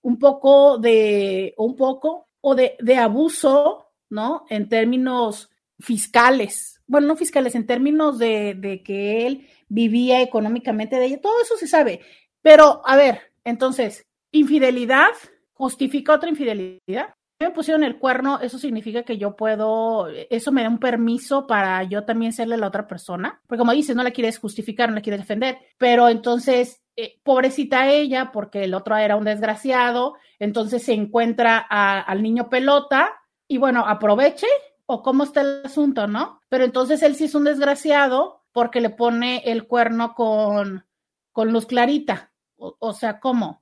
un 0.02 0.18
poco 0.18 0.80
de, 0.80 1.54
un 1.58 1.76
poco, 1.76 2.28
o 2.42 2.56
de, 2.56 2.76
de 2.80 2.96
abuso, 2.98 3.92
¿no? 4.10 4.46
En 4.50 4.68
términos 4.68 5.52
fiscales, 5.80 6.78
bueno, 6.88 7.08
no 7.08 7.16
fiscales, 7.18 7.54
en 7.54 7.68
términos 7.68 8.18
de, 8.18 8.56
de 8.56 8.82
que 8.82 9.28
él 9.28 9.48
vivía 9.68 10.22
económicamente 10.22 10.98
de 10.98 11.06
ella, 11.06 11.22
todo 11.22 11.42
eso 11.42 11.58
se 11.58 11.68
sabe. 11.68 12.02
Pero, 12.42 12.82
a 12.86 12.96
ver, 12.96 13.34
entonces, 13.44 14.06
infidelidad 14.32 15.10
justifica 15.54 16.14
otra 16.14 16.30
infidelidad. 16.30 17.14
Me 17.40 17.52
pusieron 17.52 17.84
el 17.84 18.00
cuerno, 18.00 18.40
eso 18.42 18.58
significa 18.58 19.04
que 19.04 19.18
yo 19.18 19.36
puedo, 19.36 20.08
eso 20.10 20.52
me 20.52 20.64
da 20.64 20.70
un 20.70 20.80
permiso 20.80 21.46
para 21.46 21.84
yo 21.84 22.04
también 22.04 22.34
serle 22.34 22.58
la 22.58 22.68
otra 22.68 22.88
persona, 22.88 23.42
porque 23.46 23.60
como 23.60 23.74
dices, 23.74 23.96
no 23.96 24.02
la 24.02 24.12
quieres 24.12 24.40
justificar, 24.40 24.90
no 24.90 24.96
la 24.96 25.02
quieres 25.02 25.22
defender, 25.22 25.60
pero 25.78 26.10
entonces, 26.10 26.82
eh, 26.96 27.20
pobrecita 27.24 27.92
ella, 27.92 28.32
porque 28.32 28.64
el 28.64 28.74
otro 28.74 28.98
era 28.98 29.16
un 29.16 29.26
desgraciado, 29.26 30.16
entonces 30.40 30.82
se 30.82 30.94
encuentra 30.94 31.60
al 31.60 32.24
niño 32.24 32.50
pelota 32.50 33.14
y 33.48 33.60
bueno, 33.60 33.86
aproveche 33.88 34.48
o 34.88 35.04
cómo 35.04 35.24
está 35.24 35.42
el 35.42 35.62
asunto, 35.64 36.08
¿no? 36.08 36.42
Pero 36.50 36.64
entonces 36.64 37.04
él 37.04 37.16
sí 37.16 37.26
es 37.26 37.36
un 37.36 37.44
desgraciado 37.44 38.37
porque 38.58 38.82
le 38.82 38.90
pone 38.90 39.44
el 39.46 39.68
cuerno 39.68 40.16
con, 40.16 40.84
con 41.32 41.54
luz 41.54 41.68
clarita. 41.68 42.32
O, 42.56 42.92
sea, 42.92 43.20
¿cómo? 43.20 43.62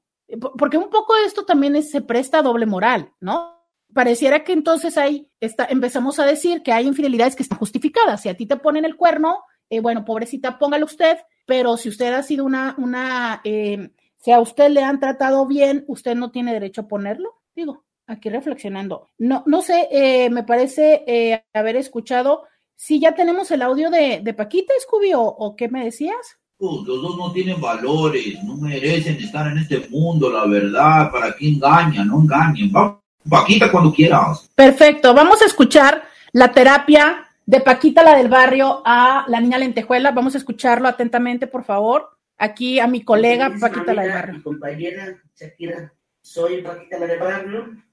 Porque 0.58 0.78
un 0.78 0.90
poco 0.90 1.18
esto 1.18 1.44
también 1.44 1.84
se 1.84 2.00
presta 2.00 2.40
a 2.40 2.42
doble 2.42 2.66
moral, 2.66 3.12
¿no? 3.20 3.62
Pareciera 3.94 4.46
que 4.46 4.54
entonces 4.54 4.98
ahí 4.98 5.30
está, 5.42 5.66
empezamos 5.66 6.18
a 6.20 6.26
decir 6.26 6.64
que 6.64 6.72
hay 6.72 6.88
infidelidades 6.88 7.36
que 7.36 7.44
están 7.44 7.60
justificadas. 7.60 8.22
Si 8.22 8.30
a 8.30 8.38
ti 8.38 8.46
te 8.46 8.56
ponen 8.56 8.86
el 8.86 8.96
cuerno, 8.96 9.44
eh, 9.70 9.82
bueno, 9.82 10.06
pobrecita, 10.06 10.58
póngalo 10.58 10.86
usted, 10.86 11.18
pero 11.46 11.76
si 11.76 11.90
usted 11.90 12.14
ha 12.14 12.24
sido 12.24 12.46
una, 12.46 12.74
una, 12.78 13.42
eh, 13.44 13.90
si 14.16 14.32
a 14.32 14.40
usted 14.40 14.70
le 14.70 14.82
han 14.82 15.02
tratado 15.02 15.46
bien, 15.46 15.84
usted 15.90 16.16
no 16.16 16.32
tiene 16.32 16.54
derecho 16.54 16.84
a 16.84 16.88
ponerlo. 16.88 17.42
Digo, 17.54 17.84
aquí 18.08 18.30
reflexionando. 18.30 19.10
No, 19.18 19.44
no 19.46 19.62
sé, 19.62 19.90
eh, 19.92 20.30
me 20.30 20.44
parece 20.44 21.44
haber 21.54 21.76
escuchado 21.76 22.46
si 22.76 23.00
ya 23.00 23.16
tenemos 23.16 23.50
el 23.52 23.62
audio 23.62 23.90
de, 23.90 24.22
de 24.24 24.34
Paquita, 24.34 24.74
Scooby, 24.82 25.12
o, 25.16 25.56
qué 25.58 25.70
me 25.70 25.86
decías. 25.86 26.38
Los 26.60 26.86
dos 26.86 27.18
no 27.18 27.32
tienen 27.32 27.60
valores, 27.60 28.42
no 28.44 28.56
merecen 28.58 29.16
estar 29.16 29.52
en 29.52 29.58
este 29.58 29.88
mundo, 29.90 30.32
la 30.32 30.46
verdad, 30.46 31.12
para 31.12 31.36
que 31.36 31.50
engañan, 31.50 32.08
no 32.08 32.22
engañen. 32.22 32.72
Va, 32.74 33.02
Paquita 33.30 33.72
cuando 33.72 33.92
quieras. 33.92 34.50
Perfecto, 34.56 35.14
vamos 35.14 35.42
a 35.42 35.46
escuchar 35.46 36.04
la 36.32 36.52
terapia 36.52 37.28
de 37.46 37.60
Paquita, 37.60 38.04
la 38.04 38.16
del 38.16 38.30
barrio, 38.30 38.82
a 38.86 39.26
la 39.28 39.42
niña 39.42 39.58
lentejuela. 39.58 40.12
Vamos 40.12 40.36
a 40.36 40.38
escucharlo 40.38 40.88
atentamente, 40.88 41.48
por 41.48 41.64
favor. 41.64 42.10
Aquí 42.38 42.80
a 42.80 42.88
mi 42.88 43.04
colega 43.04 43.52
Paquita, 43.60 43.94
la 43.94 44.04
del 44.04 44.12
barrio. 44.12 44.44
compañera 44.44 45.22
Shakira, 45.36 45.94
soy 46.22 46.62
Paquita, 46.62 47.00
la 47.00 47.08
del 47.08 47.20
barrio. 47.20 47.84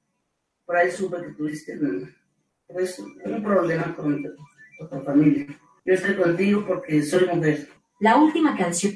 Por 0.64 0.76
ahí 0.76 0.90
supe 0.90 1.16
que 1.22 1.32
tuviste 1.32 1.78
pues, 2.66 2.98
un 2.98 3.42
problema 3.42 3.94
con 3.94 4.22
familia. 4.88 5.46
Yo 5.84 5.94
estoy 5.94 6.16
contigo 6.16 6.64
porque 6.66 7.02
soy 7.02 7.26
mujer. 7.26 7.68
La 8.00 8.16
última 8.16 8.56
canción. 8.56 8.94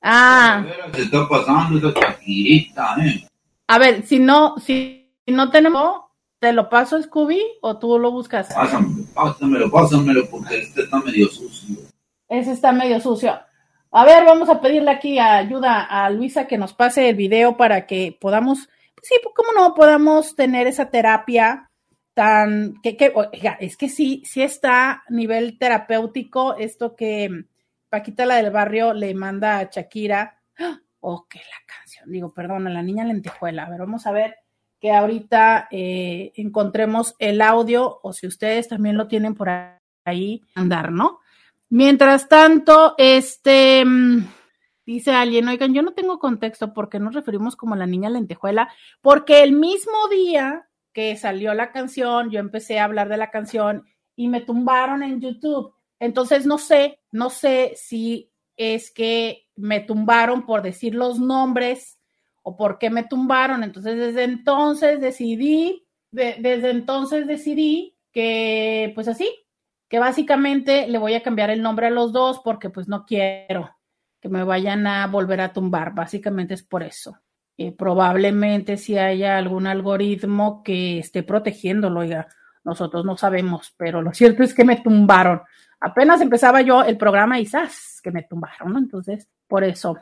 Ah. 0.00 0.64
Se 0.94 1.02
está 1.02 1.28
pasando 1.28 1.78
esa 1.78 2.00
chaquirita, 2.00 2.96
¿eh? 3.04 3.28
A 3.66 3.78
ver, 3.78 4.06
si 4.06 4.18
no, 4.18 4.56
si 4.58 5.12
no 5.26 5.50
tenemos, 5.50 6.02
¿te 6.38 6.52
lo 6.52 6.68
paso, 6.68 7.02
Scooby, 7.02 7.42
o 7.60 7.78
tú 7.78 7.98
lo 7.98 8.10
buscas? 8.10 8.48
Pásamelo, 8.54 9.04
pásamelo, 9.14 9.70
pásamelo, 9.70 10.30
porque 10.30 10.60
este 10.60 10.82
está 10.82 11.00
medio 11.00 11.28
sucio. 11.28 11.76
Ese 12.28 12.52
está 12.52 12.72
medio 12.72 13.00
sucio. 13.00 13.38
A 13.90 14.04
ver, 14.04 14.24
vamos 14.24 14.48
a 14.48 14.60
pedirle 14.60 14.90
aquí 14.90 15.18
ayuda 15.18 15.82
a 15.82 16.10
Luisa 16.10 16.46
que 16.46 16.58
nos 16.58 16.74
pase 16.74 17.08
el 17.08 17.16
video 17.16 17.56
para 17.56 17.86
que 17.86 18.16
podamos, 18.20 18.68
sí, 19.02 19.14
¿cómo 19.34 19.52
no 19.52 19.74
podamos 19.74 20.34
tener 20.36 20.66
esa 20.66 20.90
terapia 20.90 21.67
tan, 22.18 22.74
que, 22.82 23.12
oiga, 23.14 23.56
es 23.60 23.76
que 23.76 23.88
sí, 23.88 24.24
sí 24.26 24.42
está 24.42 24.90
a 24.90 25.04
nivel 25.08 25.56
terapéutico 25.56 26.56
esto 26.56 26.96
que 26.96 27.44
Paquita 27.88 28.26
la 28.26 28.34
del 28.34 28.50
barrio 28.50 28.92
le 28.92 29.14
manda 29.14 29.60
a 29.60 29.70
Shakira. 29.70 30.40
¡Ah! 30.58 30.80
Oh, 30.98 31.28
que 31.28 31.38
la 31.38 31.64
canción, 31.64 32.10
digo, 32.10 32.34
perdón, 32.34 32.66
a 32.66 32.70
la 32.70 32.82
niña 32.82 33.04
lentejuela. 33.04 33.66
A 33.66 33.70
ver, 33.70 33.78
vamos 33.78 34.04
a 34.08 34.10
ver 34.10 34.34
que 34.80 34.90
ahorita 34.90 35.68
eh, 35.70 36.32
encontremos 36.34 37.14
el 37.20 37.40
audio 37.40 38.00
o 38.02 38.12
si 38.12 38.26
ustedes 38.26 38.66
también 38.66 38.96
lo 38.96 39.06
tienen 39.06 39.36
por 39.36 39.48
ahí, 40.04 40.42
andar, 40.56 40.90
¿no? 40.90 41.20
Mientras 41.68 42.28
tanto, 42.28 42.96
este, 42.98 43.84
mm, 43.84 44.26
dice 44.84 45.12
alguien, 45.12 45.46
oigan, 45.46 45.72
yo 45.72 45.82
no 45.82 45.92
tengo 45.92 46.18
contexto 46.18 46.74
porque 46.74 46.98
nos 46.98 47.14
referimos 47.14 47.54
como 47.54 47.76
la 47.76 47.86
niña 47.86 48.10
lentejuela, 48.10 48.70
porque 49.02 49.44
el 49.44 49.52
mismo 49.52 50.08
día 50.10 50.67
salió 51.16 51.54
la 51.54 51.72
canción, 51.72 52.30
yo 52.30 52.40
empecé 52.40 52.78
a 52.78 52.84
hablar 52.84 53.08
de 53.08 53.16
la 53.16 53.30
canción 53.30 53.84
y 54.16 54.28
me 54.28 54.40
tumbaron 54.40 55.02
en 55.02 55.20
YouTube. 55.20 55.72
Entonces, 56.00 56.46
no 56.46 56.58
sé, 56.58 57.00
no 57.10 57.30
sé 57.30 57.72
si 57.76 58.30
es 58.56 58.90
que 58.90 59.48
me 59.56 59.80
tumbaron 59.80 60.44
por 60.44 60.62
decir 60.62 60.94
los 60.94 61.18
nombres 61.18 61.98
o 62.42 62.56
por 62.56 62.78
qué 62.78 62.90
me 62.90 63.04
tumbaron. 63.04 63.62
Entonces, 63.62 63.96
desde 63.96 64.24
entonces 64.24 65.00
decidí, 65.00 65.86
desde 66.10 66.70
entonces 66.70 67.26
decidí 67.26 67.96
que, 68.12 68.92
pues 68.94 69.08
así, 69.08 69.28
que 69.88 69.98
básicamente 69.98 70.86
le 70.88 70.98
voy 70.98 71.14
a 71.14 71.22
cambiar 71.22 71.50
el 71.50 71.62
nombre 71.62 71.86
a 71.86 71.90
los 71.90 72.12
dos 72.12 72.40
porque 72.44 72.70
pues 72.70 72.88
no 72.88 73.06
quiero 73.06 73.74
que 74.20 74.28
me 74.28 74.44
vayan 74.44 74.86
a 74.86 75.06
volver 75.06 75.40
a 75.40 75.52
tumbar. 75.52 75.94
Básicamente 75.94 76.54
es 76.54 76.62
por 76.62 76.82
eso. 76.82 77.18
Eh, 77.60 77.72
probablemente 77.72 78.76
si 78.76 78.96
haya 78.96 79.36
algún 79.36 79.66
algoritmo 79.66 80.62
que 80.62 81.00
esté 81.00 81.24
protegiéndolo, 81.24 82.00
oiga, 82.00 82.28
nosotros 82.62 83.04
no 83.04 83.16
sabemos, 83.16 83.74
pero 83.76 84.00
lo 84.00 84.12
cierto 84.14 84.44
es 84.44 84.54
que 84.54 84.64
me 84.64 84.76
tumbaron. 84.76 85.42
Apenas 85.80 86.20
empezaba 86.20 86.60
yo 86.60 86.84
el 86.84 86.96
programa 86.96 87.40
y 87.40 87.46
¡zas! 87.46 88.00
que 88.00 88.12
me 88.12 88.22
tumbaron, 88.22 88.72
¿no? 88.72 88.78
Entonces, 88.78 89.28
por 89.48 89.64
eso, 89.64 89.98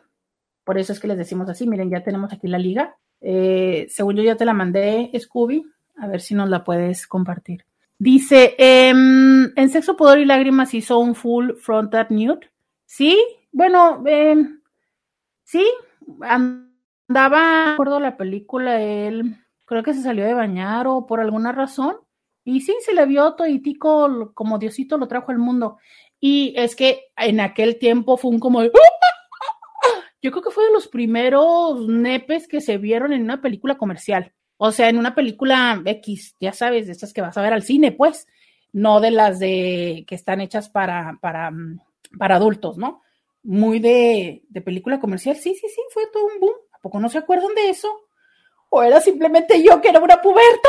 por 0.64 0.76
eso 0.76 0.92
es 0.92 1.00
que 1.00 1.08
les 1.08 1.16
decimos 1.16 1.48
así, 1.48 1.66
miren, 1.66 1.90
ya 1.90 2.02
tenemos 2.02 2.30
aquí 2.30 2.46
la 2.46 2.58
liga. 2.58 2.94
Eh, 3.22 3.86
según 3.88 4.16
yo 4.16 4.22
ya 4.22 4.36
te 4.36 4.44
la 4.44 4.52
mandé, 4.52 5.10
Scooby, 5.18 5.64
a 5.96 6.08
ver 6.08 6.20
si 6.20 6.34
nos 6.34 6.50
la 6.50 6.62
puedes 6.62 7.06
compartir. 7.06 7.64
Dice, 7.98 8.54
em, 8.58 9.50
en 9.56 9.68
Sexo, 9.70 9.96
Poder 9.96 10.18
y 10.18 10.26
Lágrimas 10.26 10.74
hizo 10.74 10.98
un 10.98 11.14
full 11.14 11.52
frontal 11.54 12.08
nude. 12.10 12.50
Sí, 12.84 13.18
bueno, 13.50 14.02
em, 14.06 14.60
sí, 15.42 15.64
andaba, 17.08 17.72
recuerdo 17.72 18.00
la 18.00 18.16
película, 18.16 18.80
él 18.80 19.36
creo 19.66 19.82
que 19.82 19.94
se 19.94 20.02
salió 20.02 20.24
de 20.24 20.34
bañar 20.34 20.86
o 20.86 21.06
por 21.06 21.20
alguna 21.20 21.52
razón. 21.52 21.96
Y 22.44 22.60
sí, 22.60 22.74
se 22.80 22.94
le 22.94 23.04
vio 23.06 23.34
toitico 23.34 24.32
como 24.32 24.58
Diosito 24.58 24.96
lo 24.96 25.08
trajo 25.08 25.32
al 25.32 25.38
mundo. 25.38 25.78
Y 26.20 26.54
es 26.56 26.76
que 26.76 27.06
en 27.16 27.40
aquel 27.40 27.78
tiempo 27.78 28.16
fue 28.16 28.30
un 28.30 28.38
como. 28.38 28.62
Yo 30.22 30.30
creo 30.30 30.42
que 30.42 30.50
fue 30.50 30.64
de 30.64 30.72
los 30.72 30.88
primeros 30.88 31.86
nepes 31.88 32.48
que 32.48 32.60
se 32.60 32.78
vieron 32.78 33.12
en 33.12 33.22
una 33.22 33.42
película 33.42 33.76
comercial. 33.76 34.32
O 34.56 34.72
sea, 34.72 34.88
en 34.88 34.98
una 34.98 35.14
película 35.14 35.82
X, 35.84 36.34
ya 36.40 36.52
sabes, 36.52 36.86
de 36.86 36.92
estas 36.92 37.12
que 37.12 37.20
vas 37.20 37.36
a 37.36 37.42
ver 37.42 37.52
al 37.52 37.62
cine, 37.62 37.92
pues, 37.92 38.26
no 38.72 39.00
de 39.00 39.10
las 39.10 39.38
de 39.38 40.04
que 40.06 40.14
están 40.14 40.40
hechas 40.40 40.70
para, 40.70 41.18
para, 41.20 41.50
mm, 41.50 41.80
para 42.18 42.36
adultos, 42.36 42.78
¿no? 42.78 43.02
Muy 43.42 43.78
de, 43.80 44.42
de 44.48 44.60
película 44.62 44.98
comercial. 44.98 45.36
Sí, 45.36 45.54
sí, 45.54 45.68
sí, 45.68 45.80
fue 45.92 46.04
todo 46.12 46.26
un 46.26 46.40
boom. 46.40 46.54
¿A 46.86 46.88
poco 46.88 47.00
no 47.00 47.08
se 47.08 47.18
acuerdan 47.18 47.52
de 47.56 47.70
eso? 47.70 47.88
¿O 48.68 48.80
era 48.80 49.00
simplemente 49.00 49.60
yo 49.60 49.80
que 49.80 49.88
era 49.88 49.98
una 49.98 50.22
puberta? 50.22 50.68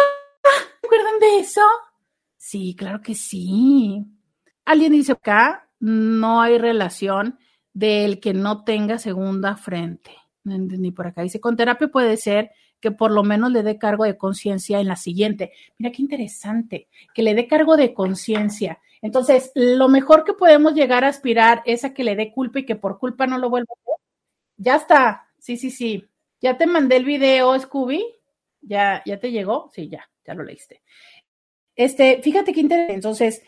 ¿Se 0.81 0.88
acuerdan 0.88 1.19
de 1.19 1.39
eso? 1.41 1.62
Sí, 2.36 2.75
claro 2.75 3.03
que 3.03 3.13
sí. 3.13 4.03
Alguien 4.65 4.93
dice 4.93 5.12
acá, 5.12 5.69
no 5.79 6.41
hay 6.41 6.57
relación 6.57 7.38
del 7.71 8.19
que 8.19 8.33
no 8.33 8.63
tenga 8.63 8.97
segunda 8.97 9.57
frente. 9.57 10.09
Ni 10.43 10.89
por 10.89 11.05
acá. 11.05 11.21
Dice, 11.21 11.39
con 11.39 11.55
terapia 11.55 11.88
puede 11.89 12.17
ser 12.17 12.50
que 12.79 12.89
por 12.89 13.12
lo 13.12 13.21
menos 13.21 13.51
le 13.51 13.62
dé 13.62 13.77
cargo 13.77 14.03
de 14.03 14.17
conciencia 14.17 14.79
en 14.79 14.88
la 14.88 14.95
siguiente. 14.95 15.51
Mira 15.77 15.91
qué 15.91 16.01
interesante, 16.01 16.88
que 17.13 17.21
le 17.21 17.36
dé 17.36 17.47
cargo 17.47 17.77
de 17.77 17.93
conciencia. 17.93 18.79
Entonces, 19.03 19.51
lo 19.53 19.88
mejor 19.88 20.24
que 20.24 20.33
podemos 20.33 20.74
llegar 20.74 21.03
a 21.03 21.09
aspirar 21.09 21.62
es 21.65 21.86
a 21.86 21.93
que 21.93 22.03
le 22.03 22.15
dé 22.15 22.31
culpa 22.31 22.57
y 22.57 22.65
que 22.65 22.75
por 22.75 22.97
culpa 22.97 23.27
no 23.27 23.38
lo 23.38 23.51
vuelva 23.51 23.67
a 23.69 23.77
hacer. 23.79 24.03
Ya 24.57 24.75
está. 24.77 25.26
Sí, 25.47 25.55
sí, 25.55 25.71
sí. 25.71 26.05
Ya 26.41 26.57
te 26.57 26.67
mandé 26.67 26.97
el 26.97 27.05
video, 27.05 27.57
Scooby. 27.57 28.05
Ya, 28.59 29.01
ya 29.05 29.17
te 29.17 29.31
llegó. 29.31 29.71
Sí, 29.73 29.87
ya, 29.87 30.09
ya 30.25 30.33
lo 30.33 30.43
leíste. 30.43 30.81
Este, 31.73 32.21
fíjate 32.21 32.51
qué 32.51 32.60
interesante. 32.60 32.95
Entonces, 32.95 33.43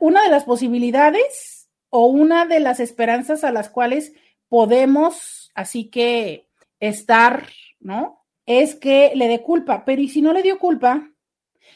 una 0.00 0.24
de 0.24 0.30
las 0.30 0.42
posibilidades 0.42 1.70
o 1.90 2.06
una 2.06 2.44
de 2.46 2.58
las 2.58 2.80
esperanzas 2.80 3.44
a 3.44 3.52
las 3.52 3.70
cuales 3.70 4.14
podemos, 4.48 5.52
así 5.54 5.90
que, 5.90 6.48
estar 6.80 7.46
¿no? 7.78 8.26
Es 8.44 8.74
que 8.74 9.12
le 9.14 9.28
dé 9.28 9.42
culpa, 9.42 9.84
pero 9.84 10.02
¿y 10.02 10.08
si 10.08 10.22
no 10.22 10.32
le 10.32 10.42
dio 10.42 10.58
culpa? 10.58 11.08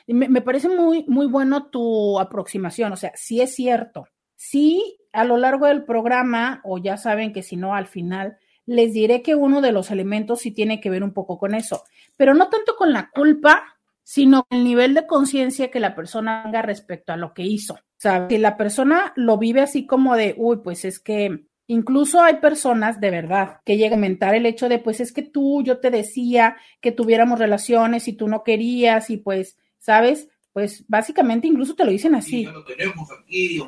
Me, 0.09 0.43
parece 0.43 0.69
muy, 0.69 1.05
muy 1.07 1.29
bueno 1.29 1.71
tu 1.71 2.19
aproximación, 2.19 2.93
o 2.93 2.97
sea, 2.97 3.13
si 3.15 3.41
es 3.41 3.55
cierto, 3.55 4.09
sí 4.35 4.99
a 5.13 5.23
lo 5.23 5.37
largo 5.37 5.67
del 5.67 5.85
programa, 5.85 6.61
o 6.65 6.79
ya 6.79 6.97
saben 6.97 7.33
que 7.33 7.45
si 7.45 7.57
no 7.57 7.77
al 7.77 7.87
final, 7.87 8.39
les 8.69 8.93
diré 8.93 9.23
que 9.23 9.35
uno 9.35 9.61
de 9.63 9.73
los 9.73 9.91
elementos 9.91 10.41
sí 10.41 10.51
tiene 10.51 10.79
que 10.81 10.91
ver 10.91 11.03
un 11.03 11.15
poco 11.15 11.39
con 11.39 11.55
eso, 11.55 11.85
pero 12.17 12.35
no 12.35 12.49
tanto 12.49 12.77
con 12.77 12.93
la 12.93 13.11
culpa, 13.11 13.65
sino 14.03 14.45
con 14.45 14.59
el 14.59 14.65
nivel 14.65 14.95
de 14.95 15.07
conciencia 15.07 15.71
que 15.71 15.81
la 15.81 15.95
persona 15.95 16.43
tenga 16.45 16.63
respecto 16.63 17.13
a 17.13 17.17
lo 17.17 17.33
que 17.33 17.43
hizo. 17.43 17.75
O 17.75 18.01
sea, 18.01 18.29
si 18.29 18.39
la 18.39 18.57
persona 18.57 19.13
lo 19.17 19.39
vive 19.39 19.63
así 19.63 19.87
como 19.87 20.17
de, 20.17 20.35
uy, 20.37 20.59
pues 20.63 20.85
es 20.85 21.01
que 21.01 21.49
Incluso 21.71 22.23
hay 22.23 22.37
personas 22.37 22.99
de 22.99 23.11
verdad 23.11 23.61
que 23.63 23.77
llegan 23.77 23.93
a 23.93 23.97
comentar 23.97 24.35
el 24.35 24.47
hecho 24.47 24.71
de, 24.71 24.79
pues 24.79 25.01
es 25.01 25.13
que 25.13 25.21
tú, 25.21 25.63
yo 25.63 25.81
te 25.81 25.91
decía 25.91 26.57
que 26.81 26.93
tuviéramos 26.93 27.39
relaciones 27.39 28.09
y 28.09 28.15
tú 28.15 28.27
no 28.27 28.43
querías 28.43 29.11
y 29.11 29.19
pues, 29.19 29.59
¿sabes? 29.79 30.29
Pues 30.55 30.87
básicamente 30.89 31.47
incluso 31.47 31.75
te 31.75 31.85
lo 31.85 31.91
dicen 31.91 32.15
así. 32.15 32.45
ya 32.45 32.53
lo 32.53 32.65
tenemos 32.65 33.11
aquí, 33.13 33.63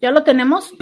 ¿Ya 0.00 0.10
lo 0.10 0.24
tenemos? 0.24 0.74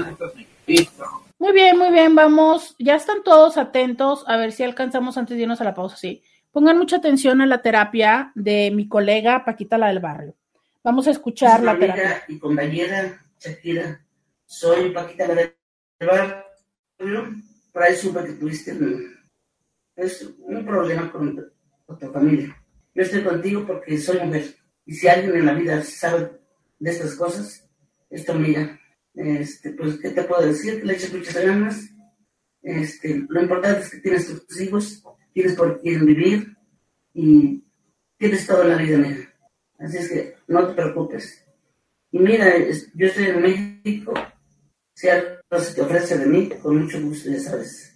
Muy 1.44 1.52
bien, 1.52 1.76
muy 1.76 1.90
bien, 1.90 2.14
vamos. 2.14 2.74
Ya 2.78 2.94
están 2.94 3.22
todos 3.22 3.59
atentos 3.59 4.24
a 4.26 4.38
ver 4.38 4.50
si 4.50 4.62
alcanzamos 4.62 5.18
antes 5.18 5.37
de 5.37 5.42
irnos 5.42 5.61
a 5.61 5.64
la 5.64 5.74
pausa, 5.74 5.94
sí. 5.94 6.22
Pongan 6.50 6.78
mucha 6.78 6.96
atención 6.96 7.42
a 7.42 7.46
la 7.46 7.61
terapia 7.61 8.33
de 8.35 8.70
mi 8.70 8.88
colega 8.88 9.44
Paquita, 9.44 9.76
la 9.76 9.88
del 9.88 10.00
barrio. 10.00 10.35
Vamos 10.83 11.07
a 11.07 11.11
escuchar 11.11 11.62
la 11.62 11.78
terapia. 11.78 12.24
Y 12.28 12.38
compañera 12.38 13.22
Shakira, 13.38 14.02
soy 14.46 14.88
Paquita 14.88 15.28
la 15.28 15.35
del 15.35 15.54
por 17.70 17.83
ahí 17.83 17.94
supe 17.94 18.24
que 18.24 18.33
tuviste 18.33 18.72
un, 18.72 20.64
problema 20.64 21.12
con, 21.12 21.37
tu 22.00 22.11
familia. 22.11 22.57
Yo 22.94 23.02
estoy 23.02 23.22
contigo 23.22 23.66
porque 23.66 23.98
soy 23.98 24.18
mujer. 24.20 24.46
Y 24.87 24.94
si 24.94 25.09
alguien 25.09 25.37
en 25.37 25.44
la 25.44 25.52
vida 25.52 25.83
sabe 25.83 26.40
de 26.78 26.90
estas 26.90 27.14
cosas, 27.16 27.68
esto 28.09 28.33
mira, 28.33 28.80
este, 29.14 29.70
pues, 29.70 29.98
¿qué 29.98 30.11
te 30.11 30.24
puedo 30.24 30.46
decir? 30.46 30.81
Que 30.81 30.87
le 30.87 30.94
eches 30.94 31.12
muchas 31.12 31.44
ganas. 31.44 31.90
Este, 32.62 33.24
lo 33.29 33.42
importante 33.42 33.81
es 33.81 33.90
que 33.90 34.00
tienes 34.00 34.27
tus 34.27 34.61
hijos, 34.61 35.05
tienes 35.33 35.55
por 35.55 35.81
quién 35.81 36.07
vivir 36.07 36.57
y 37.12 37.62
tienes 38.16 38.46
todo 38.46 38.62
en 38.62 38.68
la 38.70 38.77
vida, 38.77 38.98
mira. 38.98 39.35
Así 39.79 39.98
es 39.98 40.09
que 40.09 40.35
no 40.48 40.66
te 40.68 40.74
preocupes. 40.74 41.44
Y 42.11 42.18
mira, 42.18 42.55
yo 42.94 43.07
estoy 43.07 43.24
en 43.27 43.42
México 43.42 44.14
si 44.94 45.09
algo 45.09 45.59
se 45.59 45.74
te 45.74 45.83
ofrece 45.83 46.18
de 46.18 46.27
mí, 46.27 46.48
con 46.48 46.79
mucho 46.79 47.00
gusto, 47.03 47.29
ya 47.29 47.40
sabes. 47.40 47.92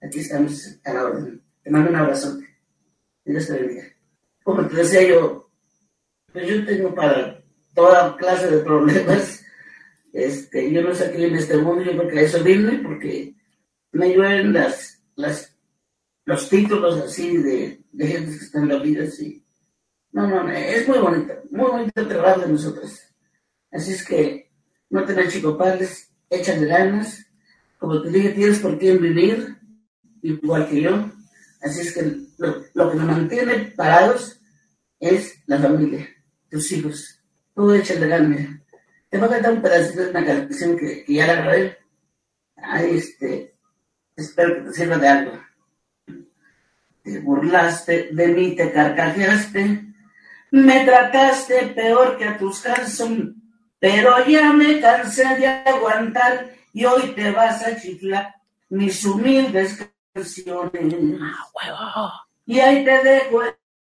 Aquí 0.00 0.20
estamos 0.20 0.78
a 0.84 0.92
la 0.92 1.04
orden. 1.06 1.42
Te 1.62 1.70
mando 1.70 1.90
un 1.90 1.96
abrazote. 1.96 2.46
Dios 3.24 3.46
te 3.46 3.54
bendiga. 3.54 3.84
Como 4.42 4.66
te 4.68 4.76
decía 4.76 5.02
yo, 5.08 5.50
pues 6.32 6.46
yo 6.46 6.66
tengo 6.66 6.94
para 6.94 7.42
toda 7.74 8.16
clase 8.16 8.50
de 8.50 8.62
problemas. 8.62 9.43
Este, 10.14 10.70
yo 10.70 10.80
no 10.80 10.94
sé 10.94 11.10
qué 11.10 11.26
en 11.26 11.34
este 11.34 11.56
mundo, 11.56 11.82
yo 11.82 11.90
creo 11.98 12.08
que 12.08 12.22
eso 12.22 12.42
vine 12.44 12.78
porque 12.78 13.34
me 13.90 14.14
llueven 14.14 14.52
las, 14.52 15.02
las, 15.16 15.56
los 16.24 16.48
títulos 16.48 17.00
así 17.00 17.36
de, 17.36 17.82
de 17.90 18.06
gente 18.06 18.38
que 18.38 18.44
está 18.44 18.60
en 18.60 18.68
la 18.68 18.78
vida 18.78 19.02
así. 19.02 19.44
No, 20.12 20.28
no, 20.28 20.48
es 20.48 20.86
muy 20.86 20.98
bonito, 20.98 21.34
muy 21.50 21.68
bonito 21.68 22.00
el 22.00 22.06
trabajo 22.06 22.42
de 22.42 22.52
nosotros. 22.52 22.96
Así 23.72 23.90
es 23.90 24.06
que 24.06 24.52
no 24.88 25.04
tener 25.04 25.28
chico 25.28 25.58
padres, 25.58 26.08
échale 26.30 26.66
ganas. 26.66 27.26
Como 27.76 28.00
te 28.00 28.10
dije, 28.10 28.28
tienes 28.30 28.60
por 28.60 28.78
quién 28.78 29.02
vivir, 29.02 29.58
igual 30.22 30.68
que 30.68 30.80
yo. 30.80 31.10
Así 31.60 31.80
es 31.80 31.92
que 31.92 32.02
lo, 32.38 32.62
que 32.92 32.96
nos 32.96 33.04
mantiene 33.04 33.72
parados 33.76 34.40
es 35.00 35.42
la 35.46 35.58
familia, 35.58 36.08
tus 36.48 36.70
hijos. 36.70 37.18
Tú 37.52 37.72
échale 37.72 38.06
ganas. 38.06 38.63
Te 39.14 39.20
voy 39.20 39.28
a 39.28 39.30
cantar 39.30 39.52
un 39.52 39.62
pedacito 39.62 40.02
de 40.02 40.10
una 40.10 40.26
canción 40.26 40.76
que, 40.76 41.04
ya 41.06 41.28
la 41.28 41.34
grabé. 41.36 41.78
Ahí, 42.56 42.96
este, 42.96 43.54
espero 44.16 44.56
que 44.56 44.60
te 44.62 44.72
sirva 44.72 44.98
de 44.98 45.08
algo. 45.08 45.40
Te 47.00 47.20
burlaste 47.20 48.08
de 48.10 48.26
mí, 48.26 48.56
te 48.56 48.72
carcajeaste, 48.72 49.84
me 50.50 50.84
trataste 50.84 51.66
peor 51.76 52.18
que 52.18 52.24
a 52.24 52.36
tus 52.36 52.62
calzones 52.62 53.34
pero 53.78 54.26
ya 54.26 54.52
me 54.52 54.80
cansé 54.80 55.36
de 55.36 55.46
aguantar 55.46 56.50
y 56.72 56.84
hoy 56.84 57.12
te 57.14 57.30
vas 57.30 57.62
a 57.62 57.80
chiflar 57.80 58.34
mis 58.68 59.04
humildes 59.04 59.92
canciones. 60.12 61.20
Ah, 61.20 61.38
huevo. 61.54 62.12
Y 62.46 62.58
ahí 62.58 62.84
te 62.84 63.00
dejo 63.04 63.42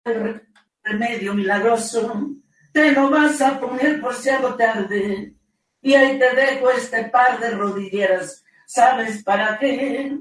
el 0.06 0.42
remedio 0.82 1.34
milagroso. 1.34 2.40
Te 2.72 2.92
lo 2.92 3.10
vas 3.10 3.42
a 3.42 3.60
poner 3.60 4.00
por 4.00 4.14
si 4.14 4.30
algo 4.30 4.56
tarde. 4.56 5.34
Y 5.82 5.94
ahí 5.94 6.20
te 6.20 6.36
dejo 6.36 6.70
este 6.72 7.06
par 7.06 7.40
de 7.40 7.52
rodilleras. 7.52 8.44
¿Sabes 8.66 9.24
para 9.24 9.58
qué? 9.58 10.16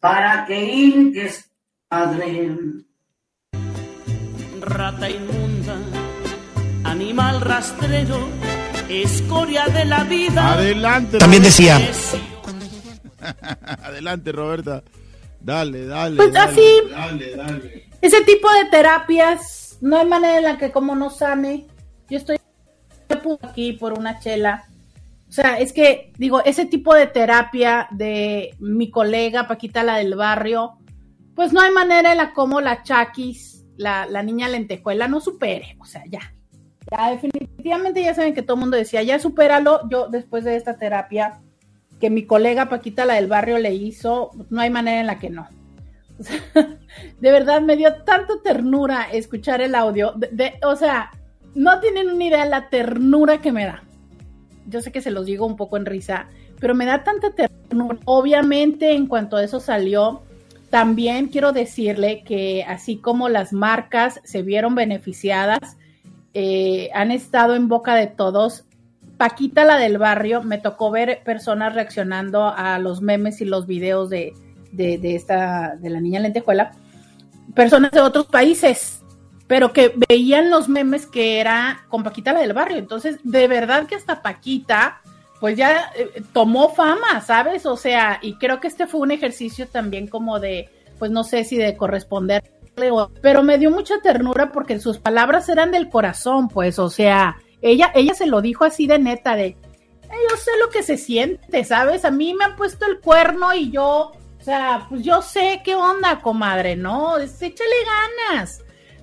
Para 0.00 0.44
que 0.44 0.62
hinques, 0.62 1.50
padre. 1.88 2.50
Rata 4.60 5.08
inmunda, 5.08 5.76
animal 6.84 7.40
rastrero, 7.40 8.28
escoria 8.88 9.66
de 9.66 9.84
la 9.84 10.04
vida. 10.04 10.52
Adelante. 10.52 11.18
También 11.18 11.42
decía. 11.42 11.80
Adelante, 13.82 14.32
Roberta. 14.32 14.82
Dale, 15.40 15.86
dale. 15.86 16.16
Pues 16.16 16.32
dale, 16.32 16.52
así. 16.52 16.90
Dale, 16.90 17.36
dale. 17.36 17.88
Ese 18.00 18.22
tipo 18.24 18.50
de 18.52 18.64
terapias, 18.66 19.61
no 19.82 19.98
hay 19.98 20.06
manera 20.06 20.38
en 20.38 20.44
la 20.44 20.58
que 20.58 20.70
como 20.70 20.94
no 20.94 21.10
sane. 21.10 21.66
Yo 22.08 22.16
estoy 22.16 22.36
aquí 23.42 23.72
por 23.72 23.92
una 23.92 24.20
chela. 24.20 24.64
O 25.28 25.32
sea, 25.32 25.58
es 25.58 25.72
que, 25.72 26.12
digo, 26.18 26.42
ese 26.44 26.66
tipo 26.66 26.94
de 26.94 27.08
terapia 27.08 27.88
de 27.90 28.54
mi 28.60 28.90
colega 28.90 29.48
Paquita, 29.48 29.82
la 29.82 29.96
del 29.96 30.14
barrio, 30.14 30.78
pues 31.34 31.52
no 31.52 31.60
hay 31.60 31.72
manera 31.72 32.12
en 32.12 32.18
la 32.18 32.32
como 32.32 32.60
la 32.60 32.82
Chaquis, 32.82 33.64
la, 33.76 34.06
la 34.06 34.22
niña 34.22 34.48
lentejuela, 34.48 35.08
no 35.08 35.20
supere. 35.20 35.76
O 35.80 35.84
sea, 35.84 36.04
ya. 36.08 36.20
Ya, 36.90 37.10
definitivamente 37.10 38.02
ya 38.02 38.14
saben 38.14 38.34
que 38.34 38.42
todo 38.42 38.54
el 38.54 38.60
mundo 38.60 38.76
decía, 38.76 39.02
ya 39.02 39.18
supéralo. 39.18 39.88
Yo, 39.88 40.08
después 40.08 40.44
de 40.44 40.56
esta 40.56 40.76
terapia 40.76 41.40
que 41.98 42.08
mi 42.08 42.24
colega 42.24 42.68
Paquita, 42.68 43.04
la 43.04 43.14
del 43.14 43.26
barrio, 43.26 43.58
le 43.58 43.74
hizo, 43.74 44.30
no 44.50 44.60
hay 44.60 44.70
manera 44.70 45.00
en 45.00 45.06
la 45.08 45.18
que 45.18 45.30
no. 45.30 45.48
De 47.20 47.32
verdad 47.32 47.62
me 47.62 47.76
dio 47.76 47.94
tanta 48.04 48.34
ternura 48.42 49.08
escuchar 49.12 49.60
el 49.60 49.74
audio. 49.74 50.12
De, 50.16 50.54
o 50.64 50.76
sea, 50.76 51.10
no 51.54 51.80
tienen 51.80 52.10
una 52.10 52.24
idea 52.24 52.44
la 52.44 52.68
ternura 52.68 53.38
que 53.38 53.52
me 53.52 53.64
da. 53.64 53.82
Yo 54.66 54.80
sé 54.80 54.92
que 54.92 55.00
se 55.00 55.10
los 55.10 55.26
digo 55.26 55.46
un 55.46 55.56
poco 55.56 55.76
en 55.76 55.86
risa, 55.86 56.28
pero 56.60 56.74
me 56.74 56.86
da 56.86 57.04
tanta 57.04 57.30
ternura. 57.30 57.98
Obviamente, 58.04 58.92
en 58.92 59.06
cuanto 59.06 59.36
a 59.36 59.44
eso 59.44 59.60
salió, 59.60 60.22
también 60.70 61.28
quiero 61.28 61.52
decirle 61.52 62.22
que 62.24 62.64
así 62.66 62.96
como 62.96 63.28
las 63.28 63.52
marcas 63.52 64.20
se 64.24 64.42
vieron 64.42 64.74
beneficiadas, 64.74 65.76
eh, 66.34 66.90
han 66.94 67.10
estado 67.10 67.54
en 67.54 67.68
boca 67.68 67.94
de 67.94 68.06
todos. 68.06 68.64
Paquita, 69.18 69.64
la 69.64 69.76
del 69.76 69.98
barrio, 69.98 70.42
me 70.42 70.58
tocó 70.58 70.90
ver 70.90 71.22
personas 71.24 71.74
reaccionando 71.74 72.48
a 72.48 72.78
los 72.78 73.02
memes 73.02 73.40
y 73.40 73.44
los 73.44 73.66
videos 73.66 74.08
de, 74.10 74.32
de, 74.72 74.98
de 74.98 75.14
esta, 75.14 75.76
de 75.76 75.90
la 75.90 76.00
niña 76.00 76.20
lentejuela, 76.20 76.72
personas 77.54 77.92
de 77.92 78.00
otros 78.00 78.26
países, 78.26 79.02
pero 79.46 79.72
que 79.72 79.92
veían 80.08 80.50
los 80.50 80.68
memes 80.68 81.06
que 81.06 81.40
era 81.40 81.84
con 81.88 82.02
Paquita 82.02 82.32
la 82.32 82.40
del 82.40 82.52
barrio. 82.52 82.78
Entonces, 82.78 83.18
de 83.22 83.48
verdad 83.48 83.86
que 83.86 83.94
hasta 83.94 84.22
Paquita, 84.22 85.00
pues 85.40 85.56
ya 85.56 85.92
eh, 85.96 86.22
tomó 86.32 86.70
fama, 86.74 87.20
¿sabes? 87.20 87.66
O 87.66 87.76
sea, 87.76 88.18
y 88.22 88.34
creo 88.38 88.60
que 88.60 88.68
este 88.68 88.86
fue 88.86 89.00
un 89.00 89.10
ejercicio 89.10 89.68
también 89.68 90.06
como 90.08 90.40
de, 90.40 90.68
pues 90.98 91.10
no 91.10 91.24
sé 91.24 91.44
si 91.44 91.56
de 91.56 91.76
corresponderle, 91.76 92.50
pero 93.20 93.42
me 93.42 93.58
dio 93.58 93.70
mucha 93.70 94.00
ternura 94.00 94.50
porque 94.52 94.78
sus 94.80 94.98
palabras 94.98 95.48
eran 95.48 95.70
del 95.70 95.90
corazón, 95.90 96.48
pues, 96.48 96.78
o 96.78 96.88
sea, 96.88 97.36
ella, 97.60 97.92
ella 97.94 98.14
se 98.14 98.26
lo 98.26 98.40
dijo 98.40 98.64
así 98.64 98.86
de 98.86 98.98
neta, 98.98 99.36
de, 99.36 99.56
yo 100.30 100.36
sé 100.36 100.50
lo 100.60 100.70
que 100.70 100.82
se 100.82 100.96
siente, 100.96 101.64
¿sabes? 101.64 102.04
A 102.04 102.10
mí 102.10 102.34
me 102.34 102.44
han 102.44 102.56
puesto 102.56 102.86
el 102.86 103.00
cuerno 103.00 103.54
y 103.54 103.70
yo, 103.70 104.12
o 104.42 104.44
sea, 104.44 104.86
pues 104.88 105.02
yo 105.02 105.22
sé 105.22 105.62
qué 105.64 105.74
onda, 105.74 106.20
comadre, 106.20 106.76
¿no? 106.76 107.16
Es, 107.16 107.40
échale 107.40 107.70
ganas 108.28 108.62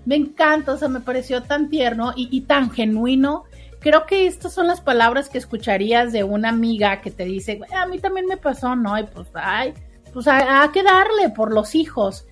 me 0.09 0.15
encanta, 0.15 0.73
o 0.73 0.77
sea, 0.77 0.87
me 0.87 1.01
pareció 1.01 1.43
tan 1.43 1.69
tierno 1.69 2.13
y, 2.15 2.41
tan 2.41 2.71
genuino. 2.71 3.43
Creo 3.79 4.07
que 4.07 4.25
estas 4.25 4.53
son 4.53 4.65
las 4.65 4.81
palabras 4.81 5.29
que 5.29 5.37
escucharías 5.37 6.11
de 6.11 6.23
una 6.23 6.49
amiga 6.49 6.99
que 7.01 7.11
te 7.11 7.25
dice, 7.25 7.59
a 7.71 7.85
mí 7.85 7.99
también 7.99 8.25
me 8.25 8.37
pasó, 8.37 8.75
¿no? 8.75 8.97
Y 8.97 9.03
pues, 9.03 9.27
ay, 9.35 9.73
pues 10.11 10.27
a, 10.27 10.63
a 10.63 10.71
que 10.71 10.81
darle 10.81 11.29
por 11.29 11.53
los 11.53 11.75
hijos. 11.75 12.25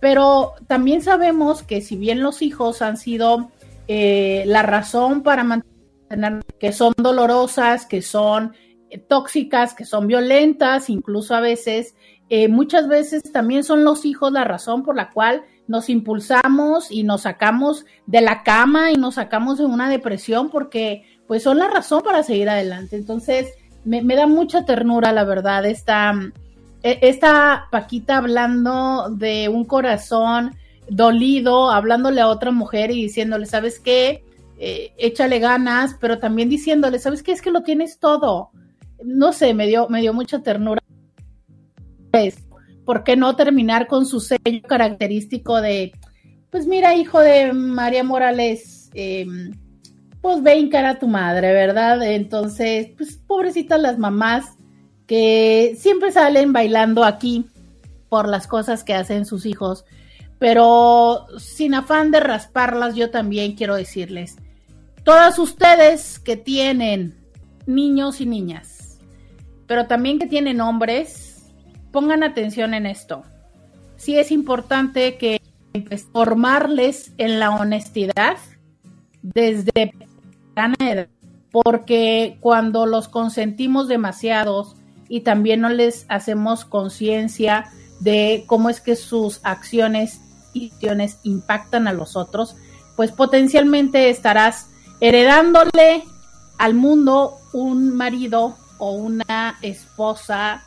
Pero 0.00 0.54
también 0.66 1.02
sabemos 1.02 1.62
que 1.62 1.82
si 1.82 1.96
bien 1.96 2.22
los 2.22 2.40
hijos 2.40 2.80
han 2.80 2.96
sido 2.96 3.50
eh, 3.86 4.44
la 4.46 4.62
razón 4.62 5.22
para 5.22 5.44
mantener, 5.44 6.42
que 6.58 6.72
son 6.72 6.94
dolorosas, 6.96 7.84
que 7.84 8.00
son 8.00 8.54
eh, 8.88 8.96
tóxicas, 8.98 9.74
que 9.74 9.84
son 9.84 10.06
violentas, 10.06 10.88
incluso 10.88 11.34
a 11.34 11.40
veces, 11.40 11.94
eh, 12.30 12.48
muchas 12.48 12.88
veces 12.88 13.24
también 13.32 13.64
son 13.64 13.84
los 13.84 14.04
hijos 14.06 14.32
la 14.32 14.44
razón 14.44 14.82
por 14.82 14.96
la 14.96 15.10
cual 15.10 15.42
nos 15.66 15.90
impulsamos 15.90 16.90
y 16.90 17.02
nos 17.02 17.22
sacamos 17.22 17.84
de 18.06 18.20
la 18.20 18.42
cama 18.42 18.90
y 18.90 18.94
nos 18.94 19.16
sacamos 19.16 19.58
de 19.58 19.66
una 19.66 19.90
depresión 19.90 20.48
porque 20.48 21.04
pues 21.26 21.42
son 21.42 21.58
la 21.58 21.68
razón 21.68 22.02
para 22.02 22.22
seguir 22.22 22.48
adelante. 22.48 22.96
Entonces 22.96 23.48
me, 23.84 24.02
me 24.02 24.16
da 24.16 24.26
mucha 24.26 24.64
ternura, 24.64 25.12
la 25.12 25.24
verdad, 25.24 25.66
esta, 25.66 26.14
esta 26.82 27.66
Paquita 27.70 28.16
hablando 28.16 29.10
de 29.10 29.48
un 29.48 29.64
corazón 29.64 30.56
dolido, 30.88 31.70
hablándole 31.70 32.20
a 32.20 32.28
otra 32.28 32.50
mujer 32.50 32.90
y 32.90 33.02
diciéndole, 33.02 33.46
¿sabes 33.46 33.80
qué? 33.80 34.24
Eh, 34.58 34.92
échale 34.98 35.38
ganas, 35.38 35.96
pero 36.00 36.18
también 36.18 36.48
diciéndole, 36.48 36.98
¿sabes 36.98 37.22
qué? 37.22 37.32
Es 37.32 37.42
que 37.42 37.50
lo 37.50 37.62
tienes 37.62 37.98
todo. 37.98 38.50
No 39.02 39.32
sé, 39.32 39.54
me 39.54 39.66
dio, 39.66 39.88
me 39.88 40.00
dio 40.00 40.12
mucha 40.12 40.42
ternura. 40.42 40.80
Pues, 42.10 42.38
¿por 42.84 43.04
qué 43.04 43.16
no 43.16 43.36
terminar 43.36 43.86
con 43.86 44.06
su 44.06 44.20
sello 44.20 44.62
característico 44.66 45.60
de, 45.60 45.92
pues 46.50 46.66
mira, 46.66 46.94
hijo 46.94 47.20
de 47.20 47.52
María 47.52 48.04
Morales, 48.04 48.90
eh, 48.94 49.26
pues 50.20 50.42
ve 50.42 50.54
encara 50.54 50.90
a 50.90 50.98
tu 50.98 51.08
madre, 51.08 51.52
¿verdad? 51.52 52.02
Entonces, 52.02 52.88
pues 52.96 53.16
pobrecitas 53.16 53.80
las 53.80 53.98
mamás 53.98 54.56
que 55.06 55.76
siempre 55.78 56.12
salen 56.12 56.52
bailando 56.52 57.04
aquí 57.04 57.46
por 58.08 58.28
las 58.28 58.46
cosas 58.46 58.84
que 58.84 58.94
hacen 58.94 59.24
sus 59.24 59.46
hijos, 59.46 59.84
pero 60.38 61.26
sin 61.38 61.74
afán 61.74 62.10
de 62.10 62.20
rasparlas, 62.20 62.94
yo 62.94 63.10
también 63.10 63.54
quiero 63.54 63.76
decirles, 63.76 64.36
todas 65.04 65.38
ustedes 65.38 66.18
que 66.18 66.36
tienen 66.36 67.18
niños 67.66 68.20
y 68.20 68.26
niñas, 68.26 68.98
pero 69.66 69.86
también 69.86 70.18
que 70.18 70.26
tienen 70.26 70.60
hombres, 70.60 71.29
pongan 71.90 72.22
atención 72.22 72.74
en 72.74 72.86
esto. 72.86 73.22
Sí 73.96 74.18
es 74.18 74.30
importante 74.30 75.18
que 75.18 75.40
formarles 76.12 77.12
en 77.18 77.38
la 77.38 77.50
honestidad 77.50 78.36
desde 79.22 79.92
porque 81.50 82.36
cuando 82.40 82.86
los 82.86 83.08
consentimos 83.08 83.88
demasiados 83.88 84.76
y 85.08 85.20
también 85.20 85.60
no 85.60 85.68
les 85.68 86.06
hacemos 86.08 86.64
conciencia 86.64 87.70
de 88.00 88.44
cómo 88.46 88.70
es 88.70 88.80
que 88.80 88.96
sus 88.96 89.40
acciones 89.42 90.20
y 90.52 90.70
acciones 90.70 91.18
impactan 91.22 91.88
a 91.88 91.92
los 91.92 92.16
otros, 92.16 92.56
pues 92.96 93.12
potencialmente 93.12 94.10
estarás 94.10 94.68
heredándole 95.00 96.04
al 96.58 96.74
mundo 96.74 97.38
un 97.52 97.96
marido 97.96 98.56
o 98.78 98.92
una 98.92 99.58
esposa 99.62 100.64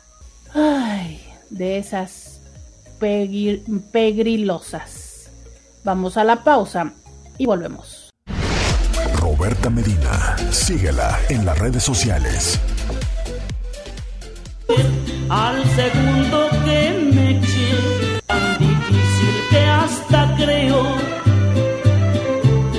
Ay, 0.54 1.20
de 1.50 1.78
esas 1.78 2.40
pegri 3.00 3.64
pegrilosas. 3.90 5.28
Vamos 5.82 6.16
a 6.16 6.22
la 6.22 6.44
pausa 6.44 6.92
y 7.38 7.46
volvemos. 7.46 8.10
Roberta 9.14 9.68
Medina, 9.68 10.36
síguela 10.50 11.18
en 11.28 11.44
las 11.44 11.58
redes 11.58 11.82
sociales. 11.82 12.60
Al 15.28 15.64
segundo 15.74 16.48
que 16.64 17.10
me 17.12 17.30
eché, 17.38 18.20
tan 18.26 18.58
difícil 18.58 19.34
que 19.50 19.60
hasta 19.60 20.36
creo, 20.36 20.84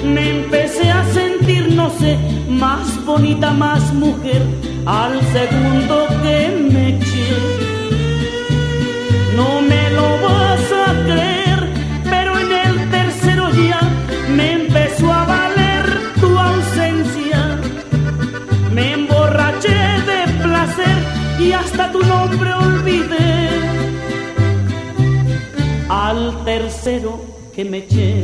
me 0.06 0.44
empecé 0.44 0.90
a 0.90 1.04
sentir, 1.14 1.74
no 1.76 1.90
sé, 2.00 2.18
más 2.48 3.04
bonita, 3.06 3.52
más 3.52 3.94
mujer, 3.94 4.42
al 4.86 5.20
segundo 5.34 6.08
que 6.24 6.70
me 6.72 6.98
eché 6.98 7.65
tercero 26.58 27.20
que 27.54 27.66
me 27.66 27.80
eché. 27.80 28.24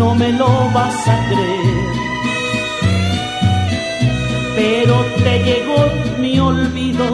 No 0.00 0.08
me 0.20 0.32
lo 0.32 0.48
vas 0.76 0.98
a 1.14 1.16
creer, 1.28 1.84
pero 4.56 4.94
te 5.24 5.34
llegó 5.46 5.80
mi 6.18 6.40
olvido. 6.40 7.06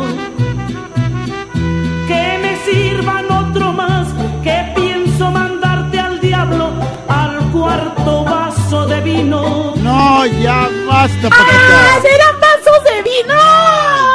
Que 2.09 2.25
me 2.43 2.53
sirvan 2.67 3.27
otro 3.43 3.67
más, 3.75 4.07
que 4.43 4.57
pienso 4.75 5.31
mandarte 5.31 5.99
al 5.99 6.19
diablo, 6.21 6.67
al 7.09 7.35
cuarto 7.53 8.25
vaso 8.25 8.87
de 8.87 9.01
vino. 9.03 9.75
No, 9.77 10.25
ya 10.45 10.61
basta, 10.89 11.29
papita. 11.29 11.77
¡Ah, 11.83 11.99
serán 12.07 12.37
vasos 12.41 12.81
de 12.89 12.97
vino! 13.11 14.10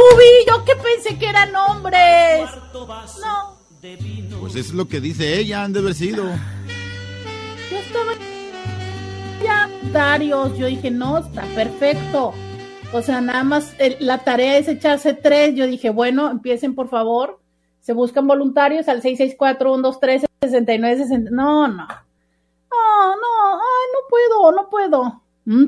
¡Scooby! 0.00 0.46
Yo 0.46 0.64
que 0.64 0.74
pensé 0.76 1.18
que 1.18 1.28
eran 1.28 1.54
hombres. 1.54 2.48
No, 2.72 3.56
Pues 4.40 4.56
es 4.56 4.72
lo 4.72 4.88
que 4.88 5.00
dice 5.00 5.38
ella, 5.38 5.64
han 5.64 5.72
de 5.72 5.80
haber 5.80 5.94
sido. 5.94 6.24
yo 6.24 6.30
estaba 7.78 8.12
ya 9.42 9.68
Darius. 9.92 10.56
Yo 10.56 10.66
dije, 10.66 10.90
no, 10.90 11.18
está 11.18 11.42
perfecto. 11.54 12.32
O 12.92 13.02
sea, 13.02 13.20
nada 13.20 13.44
más 13.44 13.74
la 14.00 14.18
tarea 14.18 14.56
es 14.58 14.66
echarse 14.68 15.14
tres. 15.14 15.54
Yo 15.54 15.66
dije, 15.66 15.90
bueno, 15.90 16.30
empiecen 16.30 16.74
por 16.74 16.88
favor. 16.88 17.38
Se 17.80 17.92
buscan 17.92 18.26
voluntarios 18.26 18.88
al 18.88 19.02
664-123-6960. 19.02 21.30
No, 21.30 21.68
no. 21.68 21.86
No, 22.72 23.16
no, 23.16 23.54
ay, 23.54 23.86
no 23.92 23.98
puedo, 24.08 24.52
no 24.52 24.68
puedo. 24.70 25.22
Mm, 25.46 25.64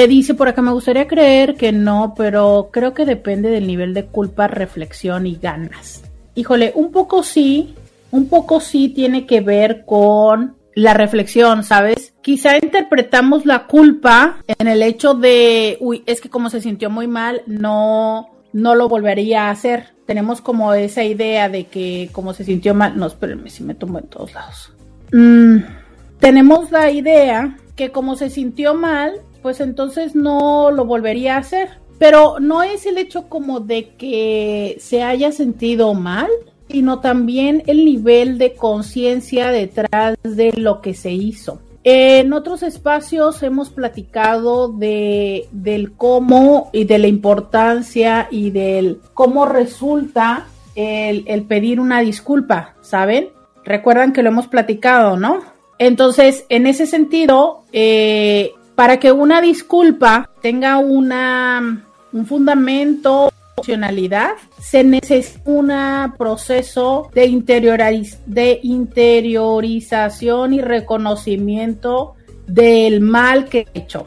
dice 0.08 0.34
por 0.34 0.48
acá, 0.48 0.62
me 0.62 0.72
gustaría 0.72 1.06
creer 1.06 1.54
que 1.54 1.72
no, 1.72 2.14
pero 2.16 2.70
creo 2.72 2.94
que 2.94 3.04
depende 3.04 3.50
del 3.50 3.66
nivel 3.66 3.94
de 3.94 4.06
culpa, 4.06 4.46
reflexión 4.46 5.26
y 5.26 5.36
ganas. 5.36 6.02
Híjole, 6.34 6.72
un 6.74 6.92
poco 6.92 7.22
sí, 7.22 7.74
un 8.10 8.28
poco 8.28 8.60
sí 8.60 8.88
tiene 8.88 9.26
que 9.26 9.40
ver 9.40 9.84
con 9.84 10.56
la 10.74 10.94
reflexión, 10.94 11.64
¿sabes? 11.64 12.14
Quizá 12.22 12.56
interpretamos 12.56 13.44
la 13.44 13.66
culpa 13.66 14.38
en 14.46 14.68
el 14.68 14.82
hecho 14.82 15.14
de, 15.14 15.76
uy, 15.80 16.04
es 16.06 16.20
que 16.20 16.30
como 16.30 16.50
se 16.50 16.60
sintió 16.60 16.88
muy 16.88 17.08
mal, 17.08 17.42
no, 17.46 18.30
no 18.52 18.74
lo 18.76 18.88
volvería 18.88 19.46
a 19.46 19.50
hacer. 19.50 19.88
Tenemos 20.06 20.40
como 20.40 20.72
esa 20.74 21.02
idea 21.02 21.48
de 21.48 21.64
que 21.64 22.08
como 22.12 22.32
se 22.32 22.44
sintió 22.44 22.74
mal, 22.74 22.96
no, 22.96 23.06
espérenme 23.06 23.50
si 23.50 23.64
me 23.64 23.74
tomo 23.74 23.98
en 23.98 24.06
todos 24.06 24.32
lados. 24.32 24.72
Mm, 25.12 25.58
tenemos 26.20 26.70
la 26.70 26.90
idea 26.90 27.56
que 27.78 27.92
como 27.92 28.16
se 28.16 28.28
sintió 28.28 28.74
mal, 28.74 29.22
pues 29.40 29.60
entonces 29.60 30.16
no 30.16 30.72
lo 30.72 30.84
volvería 30.84 31.36
a 31.36 31.38
hacer. 31.38 31.70
Pero 31.98 32.38
no 32.40 32.62
es 32.62 32.84
el 32.86 32.98
hecho 32.98 33.28
como 33.28 33.60
de 33.60 33.94
que 33.96 34.76
se 34.80 35.02
haya 35.02 35.32
sentido 35.32 35.94
mal, 35.94 36.28
sino 36.68 37.00
también 37.00 37.62
el 37.66 37.84
nivel 37.84 38.36
de 38.36 38.54
conciencia 38.54 39.50
detrás 39.50 40.16
de 40.24 40.52
lo 40.56 40.82
que 40.82 40.92
se 40.92 41.12
hizo. 41.12 41.60
En 41.84 42.32
otros 42.32 42.64
espacios 42.64 43.42
hemos 43.44 43.70
platicado 43.70 44.68
de, 44.68 45.48
del 45.52 45.92
cómo 45.92 46.70
y 46.72 46.84
de 46.84 46.98
la 46.98 47.06
importancia 47.06 48.26
y 48.30 48.50
del 48.50 49.00
cómo 49.14 49.46
resulta 49.46 50.46
el, 50.74 51.24
el 51.28 51.44
pedir 51.44 51.78
una 51.78 52.00
disculpa, 52.00 52.74
¿saben? 52.80 53.28
Recuerdan 53.64 54.12
que 54.12 54.22
lo 54.22 54.30
hemos 54.30 54.48
platicado, 54.48 55.16
¿no? 55.16 55.57
Entonces, 55.78 56.44
en 56.48 56.66
ese 56.66 56.86
sentido, 56.86 57.62
eh, 57.72 58.52
para 58.74 58.98
que 58.98 59.12
una 59.12 59.40
disculpa 59.40 60.30
tenga 60.40 60.78
una, 60.78 61.84
un 62.12 62.26
fundamento, 62.26 63.32
funcionalidad, 63.56 64.32
se 64.60 64.84
necesita 64.84 65.40
un 65.50 65.72
proceso 66.16 67.10
de, 67.14 67.22
de 68.26 68.60
interiorización 68.62 70.52
y 70.52 70.60
reconocimiento 70.60 72.14
del 72.46 73.00
mal 73.00 73.46
que 73.46 73.66
ha 73.66 73.78
hecho, 73.78 74.06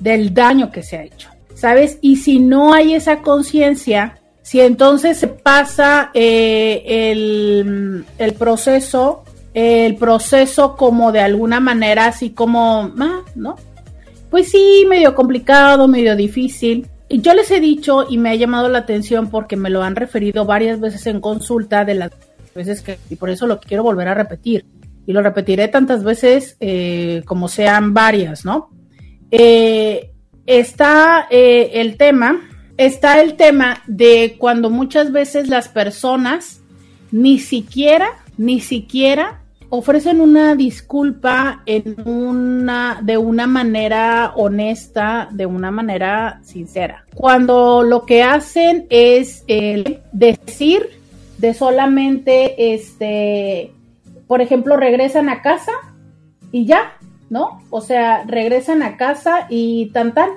del 0.00 0.32
daño 0.34 0.70
que 0.70 0.82
se 0.82 0.96
ha 0.96 1.04
hecho, 1.04 1.28
¿sabes? 1.54 1.98
Y 2.00 2.16
si 2.16 2.38
no 2.38 2.72
hay 2.72 2.94
esa 2.94 3.20
conciencia, 3.20 4.18
si 4.42 4.60
entonces 4.60 5.18
se 5.18 5.28
pasa 5.28 6.10
eh, 6.14 7.10
el, 7.12 8.06
el 8.16 8.32
proceso 8.34 9.24
el 9.58 9.96
proceso 9.96 10.76
como 10.76 11.10
de 11.10 11.18
alguna 11.18 11.58
manera 11.58 12.06
así 12.06 12.30
como, 12.30 12.92
ah, 13.00 13.22
¿no? 13.34 13.56
Pues 14.30 14.50
sí, 14.50 14.86
medio 14.88 15.16
complicado, 15.16 15.88
medio 15.88 16.14
difícil. 16.14 16.86
Y 17.08 17.22
yo 17.22 17.34
les 17.34 17.50
he 17.50 17.58
dicho 17.58 18.06
y 18.08 18.18
me 18.18 18.30
ha 18.30 18.34
llamado 18.36 18.68
la 18.68 18.78
atención 18.78 19.30
porque 19.30 19.56
me 19.56 19.68
lo 19.68 19.82
han 19.82 19.96
referido 19.96 20.44
varias 20.44 20.78
veces 20.78 21.06
en 21.06 21.20
consulta 21.20 21.84
de 21.84 21.94
las 21.94 22.12
veces 22.54 22.82
que, 22.82 22.98
y 23.10 23.16
por 23.16 23.30
eso 23.30 23.48
lo 23.48 23.58
quiero 23.58 23.82
volver 23.82 24.06
a 24.06 24.14
repetir. 24.14 24.64
Y 25.06 25.12
lo 25.12 25.22
repetiré 25.22 25.66
tantas 25.66 26.04
veces 26.04 26.56
eh, 26.60 27.22
como 27.24 27.48
sean 27.48 27.94
varias, 27.94 28.44
¿no? 28.44 28.70
Eh, 29.32 30.12
está 30.46 31.26
eh, 31.30 31.72
el 31.74 31.96
tema, 31.96 32.48
está 32.76 33.20
el 33.20 33.34
tema 33.34 33.82
de 33.88 34.36
cuando 34.38 34.70
muchas 34.70 35.10
veces 35.10 35.48
las 35.48 35.68
personas 35.68 36.60
ni 37.10 37.40
siquiera, 37.40 38.18
ni 38.36 38.60
siquiera 38.60 39.42
ofrecen 39.70 40.20
una 40.20 40.54
disculpa 40.54 41.62
en 41.66 41.96
una 42.08 43.00
de 43.02 43.18
una 43.18 43.46
manera 43.46 44.32
honesta, 44.36 45.28
de 45.30 45.46
una 45.46 45.70
manera 45.70 46.40
sincera. 46.42 47.04
Cuando 47.14 47.82
lo 47.82 48.06
que 48.06 48.22
hacen 48.22 48.86
es 48.88 49.44
el 49.46 50.00
decir 50.12 50.88
de 51.38 51.54
solamente 51.54 52.74
este, 52.74 53.72
por 54.26 54.40
ejemplo, 54.40 54.76
regresan 54.76 55.28
a 55.28 55.42
casa 55.42 55.72
y 56.50 56.66
ya, 56.66 56.92
¿no? 57.30 57.62
O 57.70 57.80
sea, 57.80 58.24
regresan 58.26 58.82
a 58.82 58.96
casa 58.96 59.46
y 59.48 59.90
tan 59.92 60.14
tan. 60.14 60.30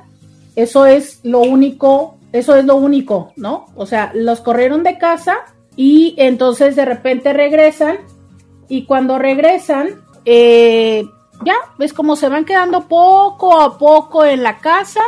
Eso 0.56 0.86
es 0.86 1.22
lo 1.24 1.40
único, 1.40 2.18
eso 2.34 2.56
es 2.56 2.66
lo 2.66 2.76
único, 2.76 3.32
¿no? 3.38 3.68
O 3.76 3.86
sea, 3.86 4.12
los 4.14 4.42
corrieron 4.42 4.84
de 4.84 4.98
casa 4.98 5.38
y 5.78 6.16
entonces 6.18 6.76
de 6.76 6.84
repente 6.84 7.32
regresan 7.32 7.98
y 8.72 8.86
cuando 8.86 9.20
regresan, 9.20 10.02
eh, 10.24 11.04
ya, 11.44 11.56
ves 11.78 11.92
como 11.92 12.16
se 12.16 12.30
van 12.30 12.46
quedando 12.46 12.88
poco 12.88 13.60
a 13.60 13.78
poco 13.78 14.24
en 14.24 14.44
la 14.44 14.60
casa, 14.60 15.02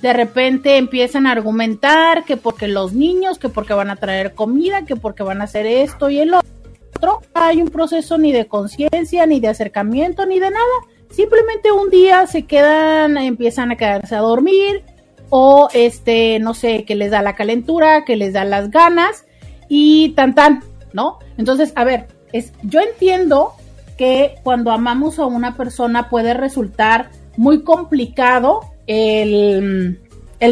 de 0.00 0.12
repente 0.12 0.76
empiezan 0.76 1.26
a 1.26 1.32
argumentar 1.32 2.24
que 2.24 2.36
porque 2.36 2.68
los 2.68 2.92
niños, 2.92 3.40
que 3.40 3.48
porque 3.48 3.74
van 3.74 3.90
a 3.90 3.96
traer 3.96 4.36
comida, 4.36 4.84
que 4.84 4.94
porque 4.94 5.24
van 5.24 5.40
a 5.40 5.46
hacer 5.46 5.66
esto 5.66 6.10
y 6.10 6.20
el 6.20 6.32
otro, 6.32 7.20
hay 7.34 7.60
un 7.60 7.70
proceso 7.70 8.18
ni 8.18 8.30
de 8.30 8.46
conciencia, 8.46 9.26
ni 9.26 9.40
de 9.40 9.48
acercamiento, 9.48 10.24
ni 10.24 10.38
de 10.38 10.52
nada, 10.52 10.76
simplemente 11.10 11.72
un 11.72 11.90
día 11.90 12.24
se 12.28 12.46
quedan, 12.46 13.18
empiezan 13.18 13.72
a 13.72 13.76
quedarse 13.76 14.14
a 14.14 14.20
dormir, 14.20 14.84
o 15.28 15.68
este, 15.72 16.38
no 16.38 16.54
sé, 16.54 16.84
que 16.84 16.94
les 16.94 17.10
da 17.10 17.20
la 17.20 17.34
calentura, 17.34 18.04
que 18.04 18.14
les 18.14 18.32
da 18.32 18.44
las 18.44 18.70
ganas, 18.70 19.24
y 19.68 20.10
tan 20.10 20.36
tan, 20.36 20.62
¿no? 20.92 21.18
Entonces, 21.36 21.72
a 21.74 21.82
ver, 21.82 22.06
es, 22.32 22.52
yo 22.62 22.80
entiendo 22.80 23.52
que 23.96 24.36
cuando 24.42 24.70
amamos 24.70 25.18
a 25.18 25.26
una 25.26 25.56
persona 25.56 26.08
puede 26.08 26.34
resultar 26.34 27.10
muy 27.36 27.62
complicado 27.62 28.60
el, 28.86 29.98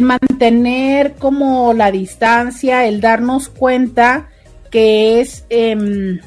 mantener 0.02 1.14
como 1.14 1.72
la 1.72 1.90
distancia, 1.90 2.86
el 2.86 3.00
darnos 3.00 3.48
cuenta 3.48 4.28
que 4.70 5.20
es 5.20 5.46
eh, 5.48 6.18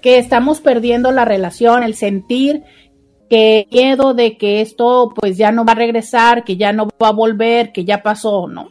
que 0.00 0.18
estamos 0.18 0.60
perdiendo 0.60 1.10
la 1.10 1.24
relación, 1.24 1.82
el 1.82 1.94
sentir 1.94 2.62
que 3.28 3.66
miedo 3.70 4.14
de 4.14 4.38
que 4.38 4.60
esto 4.60 5.12
pues 5.14 5.36
ya 5.36 5.52
no 5.52 5.64
va 5.64 5.72
a 5.72 5.76
regresar, 5.76 6.44
que 6.44 6.56
ya 6.56 6.72
no 6.72 6.88
va 7.02 7.08
a 7.08 7.12
volver, 7.12 7.72
que 7.72 7.84
ya 7.84 8.02
pasó, 8.02 8.48
¿no? 8.48 8.70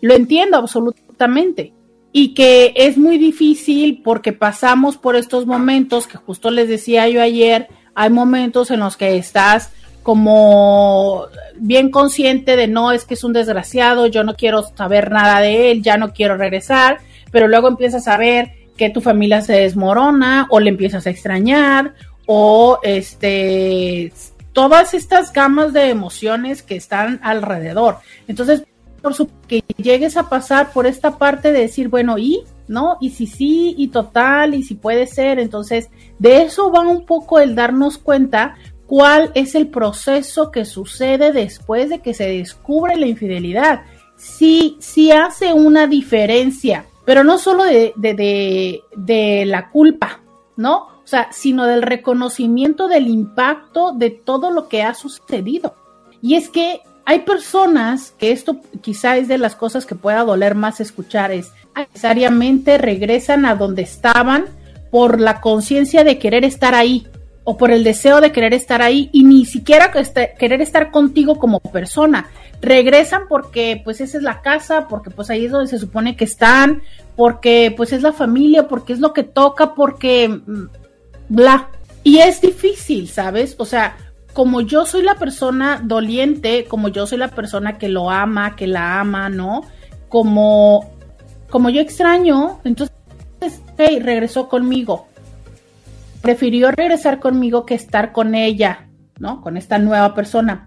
Lo 0.00 0.14
entiendo 0.14 0.58
absolutamente 0.58 1.72
y 2.18 2.32
que 2.32 2.72
es 2.76 2.96
muy 2.96 3.18
difícil 3.18 4.00
porque 4.02 4.32
pasamos 4.32 4.96
por 4.96 5.16
estos 5.16 5.44
momentos 5.44 6.06
que 6.06 6.16
justo 6.16 6.50
les 6.50 6.66
decía 6.66 7.06
yo 7.10 7.20
ayer, 7.20 7.68
hay 7.94 8.08
momentos 8.08 8.70
en 8.70 8.80
los 8.80 8.96
que 8.96 9.18
estás 9.18 9.70
como 10.02 11.26
bien 11.56 11.90
consciente 11.90 12.56
de 12.56 12.68
no, 12.68 12.90
es 12.90 13.04
que 13.04 13.12
es 13.12 13.22
un 13.22 13.34
desgraciado, 13.34 14.06
yo 14.06 14.24
no 14.24 14.34
quiero 14.34 14.62
saber 14.62 15.10
nada 15.10 15.40
de 15.40 15.70
él, 15.70 15.82
ya 15.82 15.98
no 15.98 16.14
quiero 16.14 16.38
regresar, 16.38 17.00
pero 17.30 17.48
luego 17.48 17.68
empiezas 17.68 18.08
a 18.08 18.16
ver 18.16 18.52
que 18.78 18.88
tu 18.88 19.02
familia 19.02 19.42
se 19.42 19.52
desmorona 19.52 20.46
o 20.48 20.58
le 20.58 20.70
empiezas 20.70 21.06
a 21.06 21.10
extrañar 21.10 21.92
o 22.24 22.78
este 22.82 24.10
todas 24.54 24.94
estas 24.94 25.34
gamas 25.34 25.74
de 25.74 25.90
emociones 25.90 26.62
que 26.62 26.76
están 26.76 27.20
alrededor. 27.22 27.98
Entonces, 28.26 28.62
que 29.46 29.62
llegues 29.76 30.16
a 30.16 30.28
pasar 30.28 30.72
por 30.72 30.86
esta 30.86 31.18
parte 31.18 31.52
de 31.52 31.60
decir, 31.60 31.88
bueno, 31.88 32.18
¿y? 32.18 32.42
¿No? 32.68 32.96
Y 33.00 33.10
si 33.10 33.26
sí, 33.26 33.74
y 33.78 33.88
total, 33.88 34.54
y 34.54 34.62
si 34.62 34.74
puede 34.74 35.06
ser. 35.06 35.38
Entonces, 35.38 35.88
de 36.18 36.42
eso 36.42 36.72
va 36.72 36.80
un 36.80 37.06
poco 37.06 37.38
el 37.38 37.54
darnos 37.54 37.98
cuenta 37.98 38.56
cuál 38.86 39.30
es 39.34 39.54
el 39.54 39.68
proceso 39.68 40.50
que 40.50 40.64
sucede 40.64 41.32
después 41.32 41.90
de 41.90 42.00
que 42.00 42.14
se 42.14 42.28
descubre 42.28 42.96
la 42.96 43.06
infidelidad. 43.06 43.82
Sí, 44.16 44.76
sí 44.80 45.12
hace 45.12 45.52
una 45.52 45.86
diferencia, 45.86 46.86
pero 47.04 47.22
no 47.22 47.38
solo 47.38 47.64
de, 47.64 47.92
de, 47.96 48.14
de, 48.14 48.80
de 48.96 49.44
la 49.46 49.70
culpa, 49.70 50.20
¿no? 50.56 50.88
O 51.04 51.08
sea, 51.08 51.28
sino 51.30 51.66
del 51.66 51.82
reconocimiento 51.82 52.88
del 52.88 53.06
impacto 53.06 53.92
de 53.92 54.10
todo 54.10 54.50
lo 54.50 54.68
que 54.68 54.82
ha 54.82 54.94
sucedido. 54.94 55.74
Y 56.20 56.34
es 56.34 56.48
que 56.48 56.80
hay 57.06 57.20
personas 57.20 58.12
que 58.18 58.32
esto 58.32 58.60
quizá 58.82 59.16
es 59.16 59.28
de 59.28 59.38
las 59.38 59.56
cosas 59.56 59.86
que 59.86 59.94
pueda 59.94 60.24
doler 60.24 60.54
más 60.54 60.80
escuchar, 60.80 61.30
es 61.30 61.52
necesariamente 61.74 62.78
regresan 62.78 63.46
a 63.46 63.54
donde 63.54 63.82
estaban 63.82 64.46
por 64.90 65.20
la 65.20 65.40
conciencia 65.40 66.04
de 66.04 66.18
querer 66.18 66.44
estar 66.44 66.74
ahí, 66.74 67.06
o 67.48 67.56
por 67.56 67.70
el 67.70 67.84
deseo 67.84 68.20
de 68.20 68.32
querer 68.32 68.54
estar 68.54 68.82
ahí 68.82 69.08
y 69.12 69.22
ni 69.22 69.44
siquiera 69.44 69.92
querer 70.36 70.60
estar 70.60 70.90
contigo 70.90 71.38
como 71.38 71.60
persona. 71.60 72.26
Regresan 72.60 73.28
porque 73.28 73.80
pues 73.84 74.00
esa 74.00 74.16
es 74.18 74.24
la 74.24 74.42
casa, 74.42 74.88
porque 74.88 75.10
pues 75.10 75.30
ahí 75.30 75.44
es 75.44 75.52
donde 75.52 75.70
se 75.70 75.78
supone 75.78 76.16
que 76.16 76.24
están, 76.24 76.82
porque 77.14 77.72
pues 77.76 77.92
es 77.92 78.02
la 78.02 78.12
familia, 78.12 78.66
porque 78.66 78.94
es 78.94 78.98
lo 78.98 79.12
que 79.12 79.22
toca, 79.22 79.76
porque 79.76 80.28
mm, 80.28 80.64
bla. 81.28 81.68
Y 82.02 82.18
es 82.18 82.40
difícil, 82.40 83.08
¿sabes? 83.08 83.54
O 83.58 83.64
sea, 83.64 83.96
como 84.36 84.60
yo 84.60 84.84
soy 84.84 85.02
la 85.02 85.14
persona 85.14 85.80
doliente, 85.82 86.66
como 86.66 86.88
yo 86.88 87.08
soy 87.08 87.16
la 87.18 87.28
persona 87.28 87.78
que 87.78 87.88
lo 87.88 88.10
ama, 88.10 88.54
que 88.54 88.68
la 88.68 89.00
ama, 89.00 89.30
¿no? 89.30 89.62
Como, 90.08 90.92
como 91.50 91.70
yo 91.70 91.80
extraño, 91.80 92.60
entonces, 92.62 92.94
hey, 93.78 93.98
regresó 93.98 94.48
conmigo 94.48 95.08
prefirió 96.26 96.72
regresar 96.72 97.20
conmigo 97.20 97.64
que 97.64 97.76
estar 97.76 98.10
con 98.10 98.34
ella, 98.34 98.88
¿no? 99.20 99.40
Con 99.40 99.56
esta 99.56 99.78
nueva 99.78 100.12
persona. 100.12 100.66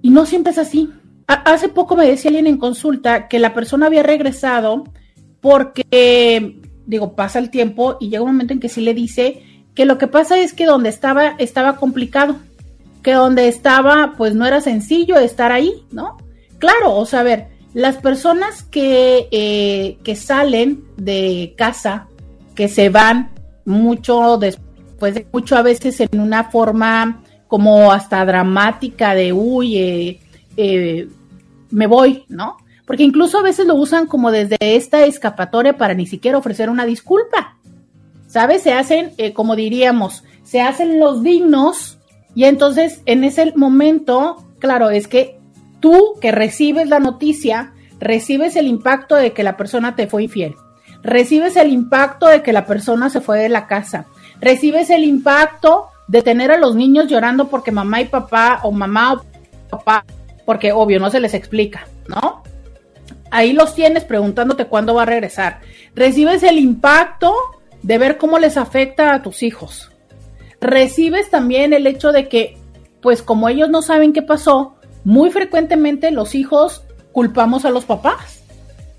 Y 0.00 0.10
no 0.10 0.26
siempre 0.26 0.52
es 0.52 0.58
así. 0.58 0.92
hace 1.26 1.68
poco 1.68 1.96
me 1.96 2.06
decía 2.06 2.28
alguien 2.28 2.46
en 2.46 2.56
consulta 2.56 3.26
que 3.26 3.40
la 3.40 3.52
persona 3.52 3.86
había 3.86 4.04
regresado 4.04 4.84
porque, 5.40 6.60
digo, 6.86 7.16
pasa 7.16 7.40
el 7.40 7.50
tiempo 7.50 7.96
y 7.98 8.10
llega 8.10 8.22
un 8.22 8.30
momento 8.30 8.52
en 8.52 8.60
que 8.60 8.68
sí 8.68 8.80
le 8.80 8.94
dice 8.94 9.42
que 9.74 9.86
lo 9.86 9.98
que 9.98 10.06
pasa 10.06 10.38
es 10.38 10.52
que 10.52 10.66
donde 10.66 10.88
estaba 10.88 11.34
estaba 11.38 11.78
complicado, 11.78 12.36
que 13.06 13.12
donde 13.12 13.46
estaba 13.46 14.14
pues 14.16 14.34
no 14.34 14.46
era 14.46 14.60
sencillo 14.60 15.16
estar 15.16 15.52
ahí, 15.52 15.72
¿no? 15.92 16.16
Claro, 16.58 16.96
o 16.96 17.06
sea, 17.06 17.20
a 17.20 17.22
ver, 17.22 17.46
las 17.72 17.98
personas 17.98 18.64
que, 18.64 19.28
eh, 19.30 19.98
que 20.02 20.16
salen 20.16 20.82
de 20.96 21.54
casa, 21.56 22.08
que 22.56 22.66
se 22.66 22.88
van 22.88 23.30
mucho 23.64 24.38
después, 24.38 24.66
pues 24.98 25.24
mucho 25.32 25.56
a 25.56 25.62
veces 25.62 26.00
en 26.00 26.18
una 26.18 26.50
forma 26.50 27.22
como 27.46 27.92
hasta 27.92 28.24
dramática 28.24 29.14
de, 29.14 29.32
uy, 29.32 29.78
eh, 29.78 30.20
eh, 30.56 31.08
me 31.70 31.86
voy, 31.86 32.24
¿no? 32.26 32.56
Porque 32.86 33.04
incluso 33.04 33.38
a 33.38 33.42
veces 33.42 33.68
lo 33.68 33.76
usan 33.76 34.08
como 34.08 34.32
desde 34.32 34.56
esta 34.58 35.04
escapatoria 35.04 35.78
para 35.78 35.94
ni 35.94 36.06
siquiera 36.06 36.38
ofrecer 36.38 36.70
una 36.70 36.84
disculpa. 36.84 37.56
¿Sabes? 38.26 38.62
Se 38.62 38.72
hacen, 38.72 39.12
como 39.32 39.54
diríamos, 39.54 40.24
se 40.42 40.60
hacen 40.60 40.98
los 40.98 41.22
dignos 41.22 41.95
y 42.36 42.44
entonces 42.44 43.00
en 43.06 43.24
ese 43.24 43.54
momento, 43.56 44.44
claro, 44.58 44.90
es 44.90 45.08
que 45.08 45.40
tú 45.80 46.14
que 46.20 46.30
recibes 46.30 46.86
la 46.86 47.00
noticia, 47.00 47.72
recibes 47.98 48.56
el 48.56 48.68
impacto 48.68 49.16
de 49.16 49.32
que 49.32 49.42
la 49.42 49.56
persona 49.56 49.96
te 49.96 50.06
fue 50.06 50.24
infiel, 50.24 50.54
recibes 51.02 51.56
el 51.56 51.72
impacto 51.72 52.26
de 52.26 52.42
que 52.42 52.52
la 52.52 52.66
persona 52.66 53.08
se 53.08 53.22
fue 53.22 53.38
de 53.38 53.48
la 53.48 53.66
casa, 53.66 54.04
recibes 54.38 54.90
el 54.90 55.04
impacto 55.04 55.86
de 56.08 56.20
tener 56.20 56.50
a 56.52 56.58
los 56.58 56.76
niños 56.76 57.08
llorando 57.08 57.48
porque 57.48 57.72
mamá 57.72 58.02
y 58.02 58.04
papá 58.04 58.60
o 58.64 58.70
mamá 58.70 59.14
o 59.14 59.22
papá, 59.70 60.04
porque 60.44 60.72
obvio 60.72 61.00
no 61.00 61.10
se 61.10 61.20
les 61.20 61.32
explica, 61.32 61.88
¿no? 62.06 62.42
Ahí 63.30 63.54
los 63.54 63.74
tienes 63.74 64.04
preguntándote 64.04 64.66
cuándo 64.66 64.94
va 64.94 65.04
a 65.04 65.06
regresar. 65.06 65.60
Recibes 65.94 66.42
el 66.42 66.58
impacto 66.58 67.34
de 67.82 67.96
ver 67.96 68.18
cómo 68.18 68.38
les 68.38 68.58
afecta 68.58 69.14
a 69.14 69.22
tus 69.22 69.42
hijos. 69.42 69.90
Recibes 70.66 71.30
también 71.30 71.72
el 71.72 71.86
hecho 71.86 72.12
de 72.12 72.28
que, 72.28 72.58
pues 73.00 73.22
como 73.22 73.48
ellos 73.48 73.70
no 73.70 73.82
saben 73.82 74.12
qué 74.12 74.22
pasó, 74.22 74.76
muy 75.04 75.30
frecuentemente 75.30 76.10
los 76.10 76.34
hijos 76.34 76.84
culpamos 77.12 77.64
a 77.64 77.70
los 77.70 77.84
papás. 77.84 78.42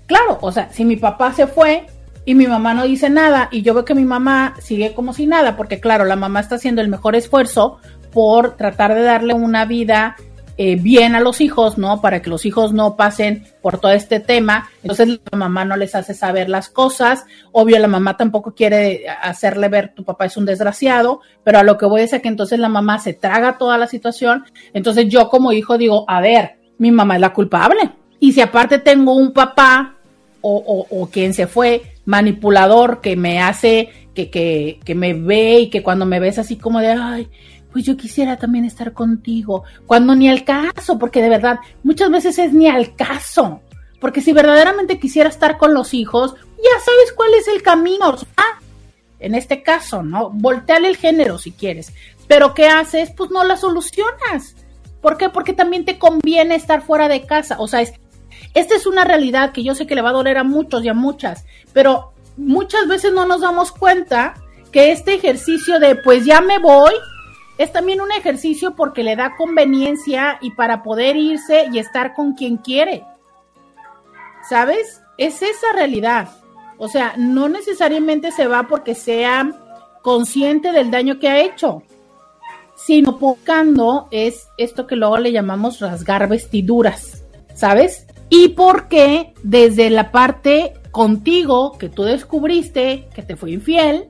Claro, 0.06 0.38
o 0.40 0.50
sea, 0.50 0.70
si 0.72 0.84
mi 0.84 0.96
papá 0.96 1.32
se 1.32 1.46
fue, 1.46 1.86
y 2.28 2.34
mi 2.34 2.46
mamá 2.46 2.74
no 2.74 2.84
dice 2.84 3.08
nada 3.08 3.48
y 3.50 3.62
yo 3.62 3.72
veo 3.72 3.86
que 3.86 3.94
mi 3.94 4.04
mamá 4.04 4.54
sigue 4.60 4.92
como 4.92 5.14
si 5.14 5.26
nada, 5.26 5.56
porque 5.56 5.80
claro, 5.80 6.04
la 6.04 6.14
mamá 6.14 6.40
está 6.40 6.56
haciendo 6.56 6.82
el 6.82 6.88
mejor 6.88 7.16
esfuerzo 7.16 7.78
por 8.12 8.54
tratar 8.54 8.94
de 8.94 9.00
darle 9.00 9.32
una 9.32 9.64
vida 9.64 10.14
eh, 10.60 10.74
bien 10.74 11.14
a 11.14 11.20
los 11.20 11.40
hijos, 11.40 11.78
¿no? 11.78 12.00
Para 12.00 12.20
que 12.20 12.30
los 12.30 12.44
hijos 12.44 12.72
no 12.72 12.96
pasen 12.96 13.44
por 13.62 13.78
todo 13.78 13.92
este 13.92 14.18
tema. 14.18 14.68
Entonces 14.82 15.20
la 15.30 15.38
mamá 15.38 15.64
no 15.64 15.76
les 15.76 15.94
hace 15.94 16.14
saber 16.14 16.48
las 16.48 16.68
cosas. 16.68 17.24
Obvio, 17.52 17.78
la 17.78 17.86
mamá 17.86 18.16
tampoco 18.16 18.56
quiere 18.56 19.04
hacerle 19.22 19.68
ver 19.68 19.94
tu 19.94 20.04
papá 20.04 20.24
es 20.24 20.36
un 20.36 20.46
desgraciado, 20.46 21.20
pero 21.44 21.60
a 21.60 21.62
lo 21.62 21.78
que 21.78 21.86
voy 21.86 22.02
es 22.02 22.12
a 22.12 22.18
que 22.18 22.26
entonces 22.26 22.58
la 22.58 22.68
mamá 22.68 22.98
se 22.98 23.14
traga 23.14 23.56
toda 23.56 23.78
la 23.78 23.86
situación. 23.86 24.46
Entonces 24.74 25.08
yo 25.08 25.28
como 25.28 25.52
hijo 25.52 25.78
digo, 25.78 26.04
a 26.08 26.20
ver, 26.20 26.56
mi 26.78 26.90
mamá 26.90 27.14
es 27.14 27.20
la 27.20 27.32
culpable. 27.32 27.92
Y 28.18 28.32
si 28.32 28.40
aparte 28.40 28.80
tengo 28.80 29.14
un 29.14 29.32
papá 29.32 29.94
o, 30.40 30.56
o, 30.56 31.02
o 31.02 31.06
quien 31.06 31.34
se 31.34 31.46
fue 31.46 31.82
manipulador 32.04 33.00
que 33.00 33.14
me 33.14 33.40
hace, 33.40 33.90
que, 34.12 34.28
que, 34.28 34.80
que 34.84 34.96
me 34.96 35.14
ve 35.14 35.60
y 35.60 35.70
que 35.70 35.84
cuando 35.84 36.04
me 36.04 36.18
ves 36.18 36.40
así 36.40 36.56
como 36.56 36.80
de, 36.80 36.88
ay, 36.88 37.28
pues 37.72 37.84
yo 37.84 37.96
quisiera 37.96 38.36
también 38.36 38.64
estar 38.64 38.92
contigo, 38.92 39.64
cuando 39.86 40.14
ni 40.14 40.28
al 40.28 40.44
caso, 40.44 40.98
porque 40.98 41.22
de 41.22 41.28
verdad, 41.28 41.58
muchas 41.82 42.10
veces 42.10 42.38
es 42.38 42.52
ni 42.52 42.68
al 42.68 42.94
caso, 42.94 43.60
porque 44.00 44.20
si 44.20 44.32
verdaderamente 44.32 44.98
quisiera 44.98 45.28
estar 45.28 45.58
con 45.58 45.74
los 45.74 45.94
hijos, 45.94 46.34
ya 46.34 46.84
sabes 46.84 47.12
cuál 47.14 47.34
es 47.34 47.48
el 47.48 47.62
camino, 47.62 48.16
ah, 48.36 48.60
en 49.20 49.34
este 49.34 49.62
caso, 49.62 50.02
¿no? 50.02 50.30
Volteale 50.30 50.88
el 50.88 50.96
género 50.96 51.38
si 51.38 51.52
quieres, 51.52 51.92
pero 52.26 52.54
¿qué 52.54 52.68
haces? 52.68 53.10
Pues 53.16 53.30
no 53.30 53.44
la 53.44 53.56
solucionas. 53.56 54.54
¿Por 55.00 55.16
qué? 55.16 55.28
Porque 55.28 55.52
también 55.52 55.84
te 55.84 55.98
conviene 55.98 56.54
estar 56.54 56.82
fuera 56.82 57.08
de 57.08 57.24
casa, 57.24 57.56
o 57.58 57.68
sea, 57.68 57.82
es, 57.82 57.94
esta 58.54 58.74
es 58.74 58.86
una 58.86 59.04
realidad 59.04 59.52
que 59.52 59.62
yo 59.62 59.74
sé 59.74 59.86
que 59.86 59.94
le 59.94 60.02
va 60.02 60.10
a 60.10 60.14
doler 60.14 60.38
a 60.38 60.44
muchos 60.44 60.84
y 60.84 60.88
a 60.88 60.94
muchas, 60.94 61.44
pero 61.72 62.12
muchas 62.36 62.88
veces 62.88 63.12
no 63.12 63.26
nos 63.26 63.40
damos 63.40 63.72
cuenta 63.72 64.34
que 64.72 64.92
este 64.92 65.14
ejercicio 65.14 65.78
de 65.78 65.96
pues 65.96 66.24
ya 66.24 66.40
me 66.40 66.58
voy 66.58 66.92
es 67.58 67.72
también 67.72 68.00
un 68.00 68.12
ejercicio 68.12 68.74
porque 68.74 69.02
le 69.02 69.16
da 69.16 69.36
conveniencia 69.36 70.38
y 70.40 70.52
para 70.52 70.82
poder 70.82 71.16
irse 71.16 71.68
y 71.72 71.78
estar 71.78 72.14
con 72.14 72.34
quien 72.34 72.56
quiere. 72.56 73.04
¿Sabes? 74.48 75.02
Es 75.18 75.42
esa 75.42 75.72
realidad. 75.74 76.28
O 76.78 76.88
sea, 76.88 77.14
no 77.16 77.48
necesariamente 77.48 78.30
se 78.30 78.46
va 78.46 78.68
porque 78.68 78.94
sea 78.94 79.50
consciente 80.02 80.72
del 80.72 80.90
daño 80.90 81.18
que 81.18 81.28
ha 81.28 81.40
hecho, 81.40 81.82
sino 82.76 83.12
buscando 83.12 84.08
es 84.12 84.48
esto 84.56 84.86
que 84.86 84.96
luego 84.96 85.18
le 85.18 85.32
llamamos 85.32 85.80
rasgar 85.80 86.28
vestiduras, 86.28 87.24
¿sabes? 87.54 88.06
y 88.30 88.48
porque 88.48 89.32
desde 89.42 89.90
la 89.90 90.10
parte 90.10 90.74
contigo 90.90 91.76
que 91.78 91.88
tú 91.88 92.02
descubriste 92.02 93.08
que 93.14 93.22
te 93.22 93.36
fue 93.36 93.52
infiel, 93.52 94.06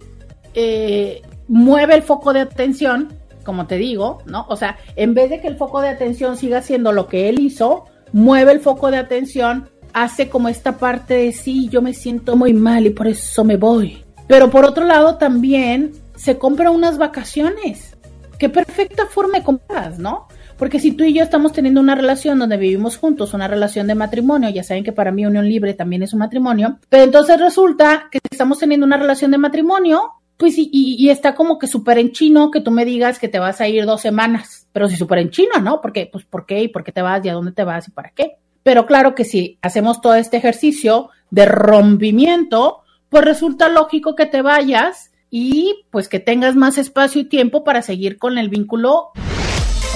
eh, 0.55 1.23
mueve 1.47 1.95
el 1.95 2.03
foco 2.03 2.33
de 2.33 2.41
atención, 2.41 3.13
como 3.49 3.67
te 3.67 3.79
digo, 3.79 4.19
¿no? 4.27 4.45
O 4.51 4.57
sea, 4.57 4.77
en 4.95 5.15
vez 5.15 5.31
de 5.31 5.41
que 5.41 5.49
el 5.49 5.57
foco 5.57 5.81
de 5.81 5.89
atención 5.89 6.37
siga 6.37 6.61
siendo 6.61 6.93
lo 6.93 7.07
que 7.07 7.31
él 7.31 7.41
hizo, 7.41 7.87
mueve 8.13 8.53
el 8.53 8.61
foco 8.61 8.91
de 8.91 8.99
atención, 8.99 9.71
hace 9.95 10.29
como 10.29 10.51
esta 10.51 10.77
parte 10.77 11.15
de 11.15 11.33
sí, 11.33 11.67
yo 11.71 11.81
me 11.81 11.95
siento 11.95 12.37
muy 12.37 12.53
mal 12.53 12.85
y 12.85 12.91
por 12.91 13.07
eso 13.07 13.45
me 13.45 13.57
voy. 13.57 14.05
Pero 14.27 14.51
por 14.51 14.67
otro 14.67 14.85
lado 14.85 15.17
también 15.17 15.93
se 16.15 16.37
compra 16.37 16.71
unas 16.71 16.99
vacaciones. 16.99 17.97
Qué 18.39 18.51
perfecta 18.51 19.07
forma 19.07 19.39
de 19.39 19.45
compras, 19.45 19.99
¿no? 19.99 20.29
Porque 20.59 20.79
si 20.79 20.93
tú 20.93 21.05
y 21.05 21.15
yo 21.15 21.23
estamos 21.23 21.53
teniendo 21.53 21.81
una 21.81 21.95
relación 21.95 22.39
donde 22.39 22.59
vivimos 22.59 22.99
juntos, 22.99 23.33
una 23.33 23.49
relación 23.49 23.87
de 23.87 23.95
matrimonio, 23.95 24.51
ya 24.51 24.63
saben 24.63 24.85
que 24.85 24.93
para 24.93 25.11
mí 25.11 25.25
unión 25.25 25.49
libre 25.49 25.73
también 25.73 26.03
es 26.03 26.13
un 26.13 26.19
matrimonio, 26.19 26.81
pero 26.91 27.05
entonces 27.05 27.41
resulta 27.41 28.09
que 28.11 28.19
estamos 28.31 28.59
teniendo 28.59 28.85
una 28.85 28.99
relación 28.99 29.31
de 29.31 29.39
matrimonio, 29.39 30.18
pues 30.39 30.55
y, 30.57 31.11
está 31.11 31.35
como 31.35 31.59
que 31.59 31.67
súper 31.67 31.99
en 31.99 32.13
chino 32.13 32.53
que 32.53 32.61
tú 32.61 32.71
me 32.71 32.85
digas 32.85 33.19
que 33.19 33.29
te 33.29 33.41
vas 33.41 33.61
a 33.61 33.67
ir 33.67 33.85
dos 33.85 34.01
semanas, 34.01 34.69
pero 34.73 34.89
si 34.89 34.97
súper 34.97 35.19
en 35.19 35.31
chino, 35.31 35.59
¿no? 35.61 35.81
Porque, 35.81 36.09
pues, 36.11 36.25
¿por 36.25 36.47
qué? 36.47 36.63
¿Y 36.63 36.69
por 36.69 36.85
qué 36.85 36.93
te 36.93 37.03
vas? 37.03 37.25
¿Y 37.25 37.29
a 37.29 37.35
dónde 37.35 37.51
te 37.51 37.65
vas? 37.65 37.89
¿Y 37.89 37.91
para 37.91 38.11
qué? 38.11 38.37
Pero 38.63 38.87
claro 38.87 39.17
que 39.17 39.25
si 39.25 39.59
hacemos 39.63 40.01
todo 40.01 40.15
este 40.15 40.37
ejercicio 40.37 41.11
de 41.31 41.45
rompimiento, 41.45 42.83
pues 43.09 43.25
resulta 43.25 43.69
lógico 43.69 44.15
que 44.15 44.27
te 44.27 44.43
vayas 44.43 45.11
y 45.29 45.85
pues 45.91 46.09
que 46.09 46.21
tengas 46.21 46.55
más 46.55 46.79
espacio 46.79 47.21
y 47.21 47.25
tiempo 47.25 47.65
para 47.65 47.83
seguir 47.83 48.17
con 48.17 48.39
el 48.39 48.49
vínculo 48.49 49.11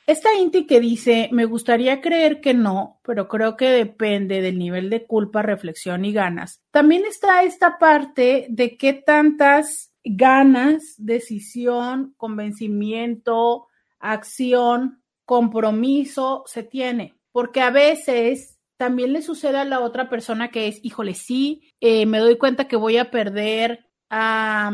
esta 0.07 0.33
Inti 0.35 0.65
que 0.65 0.79
dice, 0.79 1.27
me 1.33 1.43
gustaría 1.43 1.99
creer 1.99 2.39
que 2.39 2.53
no, 2.53 3.01
pero 3.03 3.27
creo 3.27 3.57
que 3.57 3.69
depende 3.69 4.41
del 4.41 4.57
nivel 4.57 4.89
de 4.89 5.05
culpa, 5.05 5.41
reflexión 5.41 6.05
y 6.05 6.13
ganas. 6.13 6.61
También 6.71 7.03
está 7.05 7.43
esta 7.43 7.77
parte 7.77 8.47
de 8.49 8.77
qué 8.77 8.93
tantas 8.93 9.93
ganas, 10.05 10.95
decisión, 10.97 12.13
convencimiento, 12.15 13.67
acción, 13.99 15.03
compromiso 15.25 16.43
se 16.45 16.63
tiene, 16.63 17.19
porque 17.33 17.59
a 17.59 17.69
veces 17.69 18.59
también 18.77 19.11
le 19.11 19.21
sucede 19.21 19.57
a 19.57 19.65
la 19.65 19.81
otra 19.81 20.09
persona 20.09 20.51
que 20.51 20.69
es, 20.69 20.79
híjole, 20.85 21.15
sí, 21.15 21.73
eh, 21.81 22.05
me 22.05 22.19
doy 22.19 22.38
cuenta 22.38 22.69
que 22.69 22.77
voy 22.77 22.95
a 22.95 23.11
perder 23.11 23.89
a, 24.09 24.71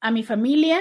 a 0.00 0.10
mi 0.10 0.22
familia, 0.22 0.80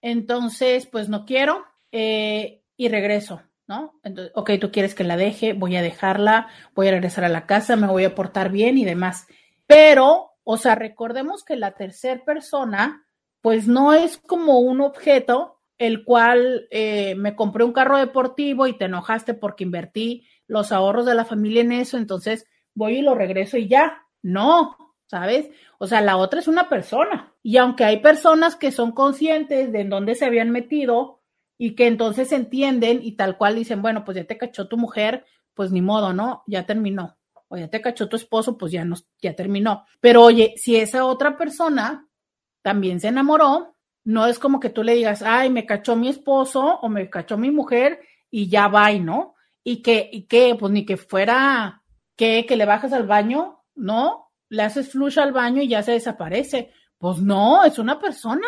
entonces 0.00 0.86
pues 0.86 1.08
no 1.08 1.24
quiero 1.24 1.64
eh, 1.92 2.62
y 2.76 2.88
regreso, 2.88 3.42
¿no? 3.66 3.98
Entonces, 4.02 4.32
ok, 4.34 4.52
tú 4.60 4.70
quieres 4.70 4.94
que 4.94 5.04
la 5.04 5.16
deje, 5.16 5.52
voy 5.52 5.76
a 5.76 5.82
dejarla, 5.82 6.48
voy 6.74 6.88
a 6.88 6.92
regresar 6.92 7.24
a 7.24 7.28
la 7.28 7.46
casa, 7.46 7.76
me 7.76 7.86
voy 7.86 8.04
a 8.04 8.14
portar 8.14 8.50
bien 8.50 8.78
y 8.78 8.84
demás. 8.84 9.26
Pero, 9.66 10.32
o 10.44 10.56
sea, 10.56 10.74
recordemos 10.74 11.44
que 11.44 11.56
la 11.56 11.72
tercera 11.72 12.24
persona, 12.24 13.06
pues 13.40 13.66
no 13.68 13.92
es 13.92 14.18
como 14.18 14.60
un 14.60 14.80
objeto 14.80 15.60
el 15.78 16.04
cual 16.04 16.66
eh, 16.70 17.14
me 17.14 17.36
compré 17.36 17.64
un 17.64 17.72
carro 17.72 17.98
deportivo 17.98 18.66
y 18.66 18.76
te 18.76 18.86
enojaste 18.86 19.34
porque 19.34 19.64
invertí 19.64 20.26
los 20.46 20.72
ahorros 20.72 21.06
de 21.06 21.14
la 21.14 21.24
familia 21.24 21.62
en 21.62 21.72
eso, 21.72 21.98
entonces 21.98 22.46
voy 22.74 22.98
y 22.98 23.02
lo 23.02 23.14
regreso 23.14 23.56
y 23.56 23.68
ya. 23.68 24.02
No, 24.22 24.76
¿sabes? 25.06 25.48
O 25.78 25.86
sea, 25.86 26.00
la 26.00 26.16
otra 26.16 26.40
es 26.40 26.48
una 26.48 26.68
persona. 26.68 27.32
Y 27.42 27.56
aunque 27.56 27.84
hay 27.84 27.98
personas 27.98 28.56
que 28.56 28.72
son 28.72 28.92
conscientes 28.92 29.72
de 29.72 29.80
en 29.80 29.90
dónde 29.90 30.14
se 30.14 30.24
habían 30.24 30.50
metido 30.50 31.17
y 31.58 31.74
que 31.74 31.88
entonces 31.88 32.30
entienden 32.32 33.00
y 33.02 33.16
tal 33.16 33.36
cual 33.36 33.56
dicen, 33.56 33.82
bueno, 33.82 34.04
pues 34.04 34.16
ya 34.16 34.24
te 34.24 34.38
cachó 34.38 34.68
tu 34.68 34.78
mujer, 34.78 35.26
pues 35.54 35.72
ni 35.72 35.82
modo, 35.82 36.12
¿no? 36.12 36.44
Ya 36.46 36.64
terminó. 36.64 37.18
O 37.48 37.56
ya 37.56 37.68
te 37.68 37.80
cachó 37.80 38.08
tu 38.08 38.16
esposo, 38.16 38.56
pues 38.56 38.70
ya 38.70 38.84
no, 38.84 38.94
ya 39.20 39.34
terminó. 39.34 39.84
Pero 40.00 40.22
oye, 40.22 40.54
si 40.56 40.76
esa 40.76 41.04
otra 41.04 41.36
persona 41.36 42.08
también 42.62 43.00
se 43.00 43.08
enamoró, 43.08 43.74
no 44.04 44.26
es 44.26 44.38
como 44.38 44.60
que 44.60 44.70
tú 44.70 44.84
le 44.84 44.94
digas, 44.94 45.22
ay, 45.22 45.50
me 45.50 45.66
cachó 45.66 45.96
mi 45.96 46.08
esposo 46.08 46.78
o 46.80 46.88
me 46.88 47.10
cachó 47.10 47.36
mi 47.36 47.50
mujer 47.50 48.00
y 48.30 48.48
ya 48.48 48.68
va, 48.68 48.92
¿no? 48.92 49.34
Y 49.64 49.82
que, 49.82 50.08
y 50.12 50.26
que, 50.26 50.56
pues 50.58 50.72
ni 50.72 50.86
que 50.86 50.96
fuera, 50.96 51.82
que, 52.16 52.46
que 52.46 52.56
le 52.56 52.64
bajas 52.64 52.92
al 52.92 53.06
baño, 53.06 53.64
¿no? 53.74 54.30
Le 54.48 54.62
haces 54.62 54.92
flush 54.92 55.18
al 55.18 55.32
baño 55.32 55.60
y 55.62 55.68
ya 55.68 55.82
se 55.82 55.92
desaparece. 55.92 56.70
Pues 56.98 57.18
no, 57.18 57.64
es 57.64 57.78
una 57.78 57.98
persona, 57.98 58.46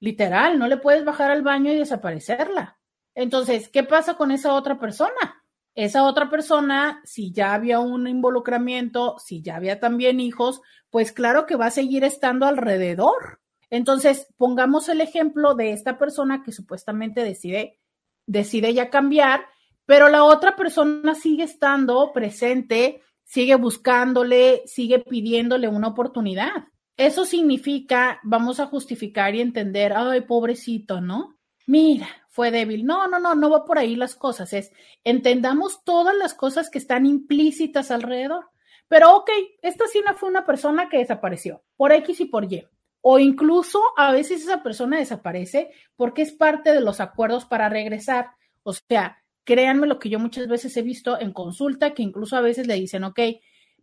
literal, 0.00 0.58
no 0.58 0.68
le 0.68 0.76
puedes 0.76 1.04
bajar 1.04 1.30
al 1.30 1.42
baño 1.42 1.72
y 1.72 1.76
desaparecerla. 1.76 2.78
Entonces, 3.14 3.68
¿qué 3.68 3.82
pasa 3.82 4.14
con 4.14 4.30
esa 4.30 4.54
otra 4.54 4.78
persona? 4.78 5.42
Esa 5.74 6.04
otra 6.04 6.30
persona, 6.30 7.00
si 7.04 7.32
ya 7.32 7.54
había 7.54 7.80
un 7.80 8.08
involucramiento, 8.08 9.16
si 9.18 9.42
ya 9.42 9.56
había 9.56 9.80
también 9.80 10.20
hijos, 10.20 10.62
pues 10.90 11.12
claro 11.12 11.46
que 11.46 11.56
va 11.56 11.66
a 11.66 11.70
seguir 11.70 12.04
estando 12.04 12.46
alrededor 12.46 13.40
entonces, 13.70 14.28
pongamos 14.36 14.88
el 14.88 15.00
ejemplo 15.00 15.54
de 15.54 15.72
esta 15.72 15.98
persona 15.98 16.42
que 16.44 16.52
supuestamente 16.52 17.22
decide, 17.22 17.78
decide 18.26 18.72
ya 18.74 18.90
cambiar, 18.90 19.46
pero 19.86 20.08
la 20.08 20.24
otra 20.24 20.56
persona 20.56 21.14
sigue 21.14 21.44
estando 21.44 22.12
presente, 22.12 23.02
sigue 23.24 23.56
buscándole, 23.56 24.62
sigue 24.66 25.00
pidiéndole 25.00 25.68
una 25.68 25.88
oportunidad. 25.88 26.68
Eso 26.96 27.24
significa, 27.24 28.20
vamos 28.22 28.60
a 28.60 28.66
justificar 28.66 29.34
y 29.34 29.40
entender, 29.40 29.92
ay, 29.94 30.22
pobrecito, 30.22 31.00
¿no? 31.00 31.36
Mira, 31.66 32.08
fue 32.28 32.50
débil. 32.50 32.86
No, 32.86 33.06
no, 33.08 33.18
no, 33.18 33.34
no 33.34 33.50
va 33.50 33.64
por 33.64 33.78
ahí 33.78 33.96
las 33.96 34.14
cosas. 34.14 34.52
Es, 34.52 34.72
entendamos 35.04 35.84
todas 35.84 36.14
las 36.16 36.34
cosas 36.34 36.70
que 36.70 36.78
están 36.78 37.04
implícitas 37.04 37.90
alrededor. 37.90 38.46
Pero 38.88 39.16
ok, 39.16 39.30
esta 39.62 39.86
sí 39.88 40.00
fue 40.16 40.28
una 40.28 40.46
persona 40.46 40.88
que 40.88 40.98
desapareció 40.98 41.64
por 41.76 41.92
X 41.92 42.20
y 42.20 42.24
por 42.26 42.50
Y 42.50 42.64
o 43.08 43.20
incluso 43.20 43.80
a 43.96 44.10
veces 44.10 44.42
esa 44.42 44.64
persona 44.64 44.98
desaparece 44.98 45.70
porque 45.94 46.22
es 46.22 46.32
parte 46.32 46.72
de 46.72 46.80
los 46.80 46.98
acuerdos 46.98 47.44
para 47.44 47.68
regresar. 47.68 48.30
O 48.64 48.72
sea, 48.72 49.22
créanme 49.44 49.86
lo 49.86 50.00
que 50.00 50.08
yo 50.08 50.18
muchas 50.18 50.48
veces 50.48 50.76
he 50.76 50.82
visto 50.82 51.16
en 51.20 51.32
consulta, 51.32 51.94
que 51.94 52.02
incluso 52.02 52.36
a 52.36 52.40
veces 52.40 52.66
le 52.66 52.74
dicen, 52.74 53.04
ok, 53.04 53.20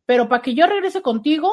pero 0.06 0.28
para 0.28 0.42
que 0.42 0.54
yo 0.54 0.68
regrese 0.68 1.02
contigo, 1.02 1.50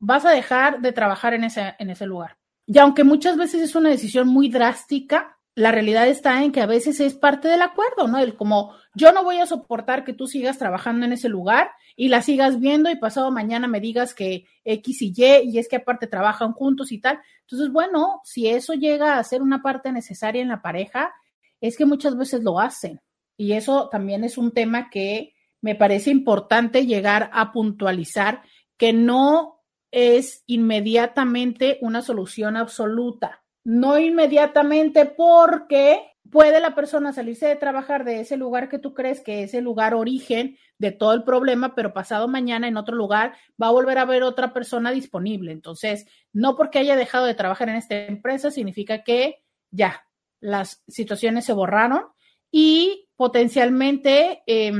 vas 0.00 0.24
a 0.24 0.30
dejar 0.30 0.80
de 0.80 0.92
trabajar 0.92 1.34
en 1.34 1.44
ese, 1.44 1.74
en 1.78 1.90
ese 1.90 2.06
lugar. 2.06 2.38
Y 2.66 2.78
aunque 2.78 3.04
muchas 3.04 3.36
veces 3.36 3.62
es 3.62 3.74
una 3.74 3.90
decisión 3.90 4.28
muy 4.28 4.48
drástica, 4.48 5.38
la 5.54 5.72
realidad 5.72 6.08
está 6.08 6.42
en 6.42 6.52
que 6.52 6.60
a 6.60 6.66
veces 6.66 7.00
es 7.00 7.14
parte 7.14 7.48
del 7.48 7.62
acuerdo, 7.62 8.08
¿no? 8.08 8.18
El 8.18 8.36
como 8.36 8.74
yo 8.94 9.12
no 9.12 9.24
voy 9.24 9.38
a 9.38 9.46
soportar 9.46 10.04
que 10.04 10.12
tú 10.12 10.26
sigas 10.26 10.58
trabajando 10.58 11.04
en 11.04 11.12
ese 11.12 11.28
lugar 11.28 11.70
y 11.96 12.08
la 12.08 12.22
sigas 12.22 12.60
viendo 12.60 12.90
y 12.90 12.96
pasado 12.96 13.30
mañana 13.30 13.66
me 13.66 13.80
digas 13.80 14.14
que 14.14 14.46
X 14.64 15.02
y 15.02 15.12
Y 15.14 15.50
y 15.50 15.58
es 15.58 15.68
que 15.68 15.76
aparte 15.76 16.06
trabajan 16.06 16.52
juntos 16.52 16.92
y 16.92 17.00
tal. 17.00 17.20
Entonces, 17.42 17.70
bueno, 17.70 18.20
si 18.24 18.48
eso 18.48 18.74
llega 18.74 19.18
a 19.18 19.24
ser 19.24 19.42
una 19.42 19.60
parte 19.60 19.92
necesaria 19.92 20.40
en 20.40 20.48
la 20.48 20.62
pareja, 20.62 21.12
es 21.60 21.76
que 21.76 21.84
muchas 21.84 22.16
veces 22.16 22.42
lo 22.42 22.58
hacen. 22.58 23.00
Y 23.36 23.52
eso 23.52 23.88
también 23.90 24.24
es 24.24 24.38
un 24.38 24.52
tema 24.52 24.88
que 24.90 25.34
me 25.60 25.74
parece 25.74 26.10
importante 26.10 26.86
llegar 26.86 27.30
a 27.34 27.52
puntualizar, 27.52 28.42
que 28.76 28.92
no 28.92 29.59
es 29.90 30.44
inmediatamente 30.46 31.78
una 31.80 32.02
solución 32.02 32.56
absoluta 32.56 33.40
no 33.64 33.98
inmediatamente 33.98 35.06
porque 35.06 36.02
puede 36.30 36.60
la 36.60 36.74
persona 36.74 37.12
salirse 37.12 37.46
de 37.46 37.56
trabajar 37.56 38.04
de 38.04 38.20
ese 38.20 38.36
lugar 38.36 38.68
que 38.68 38.78
tú 38.78 38.94
crees 38.94 39.20
que 39.20 39.42
es 39.42 39.54
el 39.54 39.64
lugar 39.64 39.94
origen 39.94 40.56
de 40.78 40.92
todo 40.92 41.12
el 41.12 41.24
problema, 41.24 41.74
pero 41.74 41.92
pasado 41.92 42.28
mañana 42.28 42.68
en 42.68 42.76
otro 42.76 42.96
lugar 42.96 43.34
va 43.60 43.68
a 43.68 43.72
volver 43.72 43.98
a 43.98 44.02
haber 44.02 44.22
otra 44.22 44.52
persona 44.52 44.92
disponible. 44.92 45.52
Entonces, 45.52 46.06
no 46.32 46.56
porque 46.56 46.78
haya 46.78 46.96
dejado 46.96 47.26
de 47.26 47.34
trabajar 47.34 47.68
en 47.68 47.76
esta 47.76 48.06
empresa 48.06 48.50
significa 48.50 49.02
que 49.02 49.42
ya 49.70 50.06
las 50.40 50.82
situaciones 50.88 51.44
se 51.44 51.52
borraron 51.52 52.04
y 52.50 53.08
potencialmente... 53.16 54.42
Eh, 54.46 54.72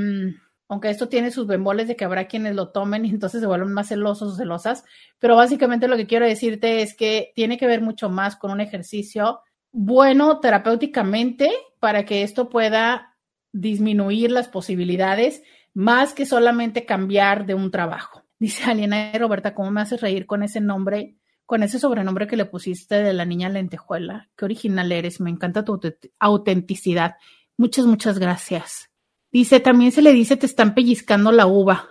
aunque 0.70 0.88
esto 0.88 1.08
tiene 1.08 1.32
sus 1.32 1.48
bemoles 1.48 1.88
de 1.88 1.96
que 1.96 2.04
habrá 2.04 2.28
quienes 2.28 2.54
lo 2.54 2.68
tomen 2.68 3.04
y 3.04 3.10
entonces 3.10 3.40
se 3.40 3.46
vuelven 3.48 3.72
más 3.72 3.88
celosos 3.88 4.34
o 4.34 4.36
celosas, 4.36 4.84
pero 5.18 5.34
básicamente 5.34 5.88
lo 5.88 5.96
que 5.96 6.06
quiero 6.06 6.26
decirte 6.26 6.80
es 6.80 6.94
que 6.94 7.32
tiene 7.34 7.58
que 7.58 7.66
ver 7.66 7.80
mucho 7.80 8.08
más 8.08 8.36
con 8.36 8.52
un 8.52 8.60
ejercicio 8.60 9.40
bueno 9.72 10.38
terapéuticamente 10.38 11.50
para 11.80 12.04
que 12.04 12.22
esto 12.22 12.48
pueda 12.48 13.16
disminuir 13.50 14.30
las 14.30 14.46
posibilidades 14.46 15.42
más 15.74 16.14
que 16.14 16.24
solamente 16.24 16.86
cambiar 16.86 17.46
de 17.46 17.54
un 17.54 17.72
trabajo. 17.72 18.22
Dice 18.38 18.70
Aliena 18.70 19.10
Roberta, 19.18 19.54
¿cómo 19.54 19.72
me 19.72 19.80
haces 19.80 20.00
reír 20.00 20.24
con 20.24 20.44
ese 20.44 20.60
nombre, 20.60 21.16
con 21.46 21.64
ese 21.64 21.80
sobrenombre 21.80 22.28
que 22.28 22.36
le 22.36 22.44
pusiste 22.44 23.02
de 23.02 23.12
la 23.12 23.24
niña 23.24 23.48
lentejuela? 23.48 24.30
Qué 24.36 24.44
original 24.44 24.92
eres, 24.92 25.20
me 25.20 25.30
encanta 25.30 25.64
tu 25.64 25.80
autenticidad. 26.20 27.16
Muchas, 27.56 27.86
muchas 27.86 28.20
gracias. 28.20 28.89
Dice, 29.32 29.60
también 29.60 29.92
se 29.92 30.02
le 30.02 30.12
dice 30.12 30.36
te 30.36 30.46
están 30.46 30.74
pellizcando 30.74 31.30
la 31.30 31.46
uva. 31.46 31.90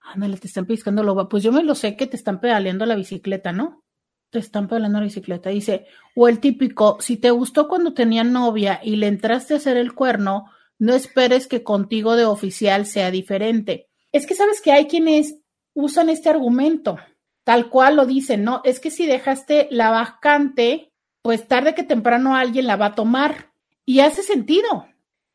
Ándale, 0.00 0.36
te 0.36 0.46
están 0.46 0.66
pellizcando 0.66 1.02
la 1.02 1.12
uva. 1.12 1.28
Pues 1.28 1.42
yo 1.42 1.52
me 1.52 1.62
lo 1.62 1.74
sé 1.74 1.96
que 1.96 2.06
te 2.06 2.16
están 2.16 2.40
pedaleando 2.40 2.86
la 2.86 2.94
bicicleta, 2.94 3.52
¿no? 3.52 3.84
Te 4.30 4.38
están 4.38 4.68
pedaleando 4.68 4.98
la 4.98 5.04
bicicleta. 5.04 5.50
Dice, 5.50 5.86
o 6.14 6.28
el 6.28 6.38
típico, 6.38 6.98
si 7.00 7.16
te 7.16 7.30
gustó 7.30 7.68
cuando 7.68 7.94
tenía 7.94 8.24
novia 8.24 8.80
y 8.82 8.96
le 8.96 9.08
entraste 9.08 9.54
a 9.54 9.56
hacer 9.56 9.76
el 9.76 9.94
cuerno, 9.94 10.46
no 10.78 10.94
esperes 10.94 11.46
que 11.46 11.62
contigo 11.62 12.16
de 12.16 12.24
oficial 12.24 12.86
sea 12.86 13.10
diferente. 13.10 13.88
Es 14.12 14.26
que 14.26 14.34
sabes 14.34 14.60
que 14.60 14.72
hay 14.72 14.86
quienes 14.86 15.38
usan 15.74 16.08
este 16.08 16.28
argumento, 16.28 16.98
tal 17.44 17.70
cual 17.70 17.96
lo 17.96 18.06
dicen, 18.06 18.44
¿no? 18.44 18.60
Es 18.64 18.80
que 18.80 18.90
si 18.90 19.06
dejaste 19.06 19.68
la 19.70 19.90
vacante, 19.90 20.92
pues 21.22 21.48
tarde 21.48 21.74
que 21.74 21.82
temprano 21.82 22.36
alguien 22.36 22.66
la 22.66 22.76
va 22.76 22.86
a 22.86 22.94
tomar. 22.94 23.52
Y 23.84 24.00
hace 24.00 24.22
sentido, 24.22 24.86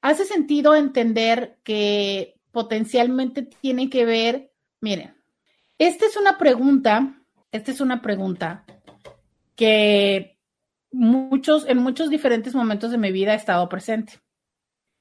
hace 0.01 0.25
sentido 0.25 0.75
entender 0.75 1.57
que 1.63 2.39
potencialmente 2.51 3.43
tiene 3.43 3.89
que 3.89 4.05
ver, 4.05 4.51
miren, 4.81 5.15
esta 5.77 6.05
es 6.05 6.17
una 6.17 6.37
pregunta, 6.37 7.21
esta 7.51 7.71
es 7.71 7.81
una 7.81 8.01
pregunta 8.01 8.65
que 9.55 10.37
muchos, 10.91 11.67
en 11.67 11.79
muchos 11.79 12.09
diferentes 12.09 12.55
momentos 12.55 12.91
de 12.91 12.97
mi 12.97 13.11
vida 13.11 13.33
ha 13.33 13.35
estado 13.35 13.67
presente. 13.69 14.13